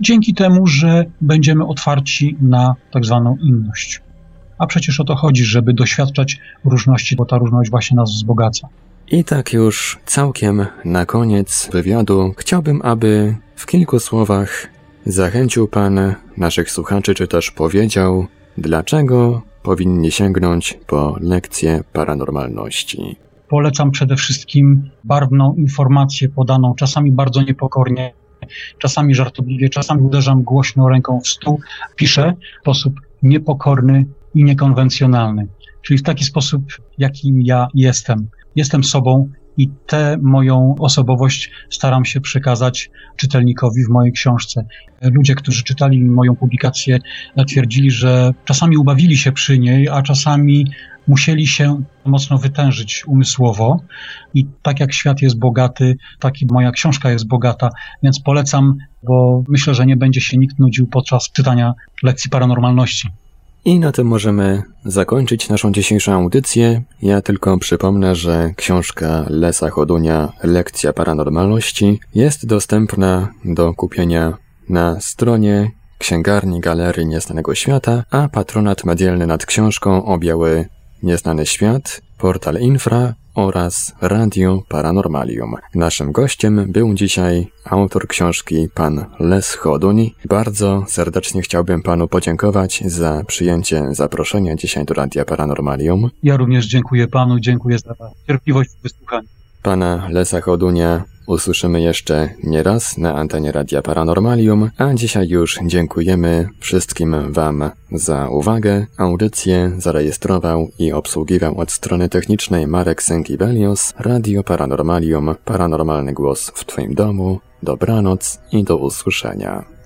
dzięki 0.00 0.34
temu, 0.34 0.66
że 0.66 1.04
będziemy 1.20 1.66
otwarci 1.66 2.36
na 2.40 2.74
tak 2.92 3.04
zwaną 3.04 3.36
inność. 3.42 4.00
A 4.58 4.66
przecież 4.66 5.00
o 5.00 5.04
to 5.04 5.16
chodzi, 5.16 5.44
żeby 5.44 5.74
doświadczać 5.74 6.40
różności, 6.64 7.16
bo 7.16 7.24
ta 7.24 7.38
różność 7.38 7.70
właśnie 7.70 7.96
nas 7.96 8.10
wzbogaca. 8.10 8.68
I 9.10 9.24
tak 9.24 9.52
już 9.52 9.98
całkiem 10.04 10.66
na 10.84 11.06
koniec 11.06 11.70
wywiadu 11.72 12.34
chciałbym, 12.36 12.80
aby 12.82 13.36
w 13.56 13.66
kilku 13.66 14.00
słowach 14.00 14.66
zachęcił 15.06 15.68
Pan 15.68 16.14
naszych 16.36 16.70
słuchaczy, 16.70 17.14
czy 17.14 17.28
też 17.28 17.50
powiedział, 17.50 18.26
dlaczego 18.58 19.42
powinni 19.62 20.10
sięgnąć 20.10 20.78
po 20.86 21.16
lekcję 21.20 21.84
paranormalności. 21.92 23.16
Polecam 23.48 23.90
przede 23.90 24.16
wszystkim 24.16 24.90
barwną 25.04 25.54
informację 25.54 26.28
podaną, 26.28 26.74
czasami 26.74 27.12
bardzo 27.12 27.42
niepokornie, 27.42 28.12
czasami 28.78 29.14
żartobliwie, 29.14 29.68
czasami 29.68 30.02
uderzam 30.02 30.42
głośno 30.42 30.88
ręką 30.88 31.20
w 31.20 31.28
stół, 31.28 31.60
piszę 31.96 32.34
w 32.58 32.60
sposób 32.62 33.00
niepokorny 33.22 34.06
i 34.34 34.44
niekonwencjonalny. 34.44 35.46
Czyli 35.82 35.98
w 35.98 36.02
taki 36.02 36.24
sposób, 36.24 36.62
jakim 36.98 37.42
ja 37.42 37.68
jestem. 37.74 38.28
Jestem 38.56 38.84
sobą 38.84 39.28
i 39.56 39.68
tę 39.86 40.18
moją 40.22 40.74
osobowość 40.78 41.50
staram 41.70 42.04
się 42.04 42.20
przekazać 42.20 42.90
czytelnikowi 43.16 43.84
w 43.84 43.88
mojej 43.88 44.12
książce. 44.12 44.66
Ludzie, 45.02 45.34
którzy 45.34 45.64
czytali 45.64 46.04
moją 46.04 46.36
publikację, 46.36 46.98
twierdzili, 47.48 47.90
że 47.90 48.34
czasami 48.44 48.76
ubawili 48.76 49.16
się 49.16 49.32
przy 49.32 49.58
niej, 49.58 49.88
a 49.88 50.02
czasami 50.02 50.66
musieli 51.08 51.46
się 51.46 51.82
mocno 52.04 52.38
wytężyć 52.38 53.04
umysłowo 53.06 53.80
i 54.34 54.46
tak 54.62 54.80
jak 54.80 54.92
świat 54.92 55.22
jest 55.22 55.38
bogaty, 55.38 55.96
tak 56.18 56.42
i 56.42 56.46
moja 56.46 56.70
książka 56.70 57.10
jest 57.10 57.28
bogata, 57.28 57.70
więc 58.02 58.20
polecam, 58.20 58.76
bo 59.02 59.42
myślę, 59.48 59.74
że 59.74 59.86
nie 59.86 59.96
będzie 59.96 60.20
się 60.20 60.38
nikt 60.38 60.58
nudził 60.58 60.86
podczas 60.86 61.30
czytania 61.32 61.74
lekcji 62.02 62.30
paranormalności. 62.30 63.08
I 63.64 63.78
na 63.78 63.92
tym 63.92 64.06
możemy 64.06 64.62
zakończyć 64.84 65.48
naszą 65.48 65.72
dzisiejszą 65.72 66.12
audycję. 66.12 66.82
Ja 67.02 67.22
tylko 67.22 67.58
przypomnę, 67.58 68.14
że 68.14 68.50
książka 68.56 69.26
Lesa 69.28 69.70
Chodunia 69.70 70.32
Lekcja 70.44 70.92
Paranormalności 70.92 72.00
jest 72.14 72.46
dostępna 72.46 73.28
do 73.44 73.74
kupienia 73.74 74.32
na 74.68 75.00
stronie 75.00 75.70
Księgarni 75.98 76.60
Galerii 76.60 77.06
Nieznanego 77.06 77.54
Świata, 77.54 78.04
a 78.10 78.28
patronat 78.28 78.84
medialny 78.84 79.26
nad 79.26 79.46
książką 79.46 80.04
objały 80.04 80.68
Nieznany 81.02 81.46
Świat, 81.46 82.00
Portal 82.18 82.60
Infra 82.60 83.14
oraz 83.34 83.94
Radio 84.00 84.62
Paranormalium. 84.68 85.54
Naszym 85.74 86.12
gościem 86.12 86.72
był 86.72 86.94
dzisiaj 86.94 87.46
autor 87.64 88.08
książki 88.08 88.68
pan 88.74 89.04
Les 89.20 89.54
Choduń. 89.54 90.10
Bardzo 90.24 90.84
serdecznie 90.88 91.42
chciałbym 91.42 91.82
panu 91.82 92.08
podziękować 92.08 92.82
za 92.86 93.22
przyjęcie 93.26 93.84
zaproszenia 93.90 94.56
dzisiaj 94.56 94.84
do 94.84 94.94
Radia 94.94 95.24
Paranormalium. 95.24 96.10
Ja 96.22 96.36
również 96.36 96.66
dziękuję 96.66 97.08
panu, 97.08 97.40
dziękuję 97.40 97.78
za 97.78 97.94
cierpliwość 98.26 98.70
w 98.70 98.82
wysłuchaniu. 98.82 99.28
Pana 99.62 100.08
Lesa 100.10 100.40
Chodunia 100.40 101.04
usłyszymy 101.28 101.80
jeszcze 101.80 102.28
nie 102.44 102.62
raz 102.62 102.98
na 102.98 103.14
antenie 103.14 103.52
Radia 103.52 103.82
Paranormalium, 103.82 104.70
a 104.78 104.94
dzisiaj 104.94 105.28
już 105.28 105.58
dziękujemy 105.66 106.48
wszystkim 106.60 107.32
Wam 107.32 107.70
za 107.92 108.28
uwagę. 108.28 108.86
Audycję 108.96 109.72
zarejestrował 109.78 110.68
i 110.78 110.92
obsługiwał 110.92 111.58
od 111.58 111.72
strony 111.72 112.08
technicznej 112.08 112.66
Marek 112.66 113.02
Sękibelius, 113.02 113.94
Radio 113.98 114.42
Paranormalium, 114.44 115.34
paranormalny 115.44 116.12
głos 116.12 116.52
w 116.54 116.64
Twoim 116.64 116.94
domu. 116.94 117.40
Dobranoc 117.62 118.40
i 118.52 118.64
do 118.64 118.76
usłyszenia. 118.76 119.77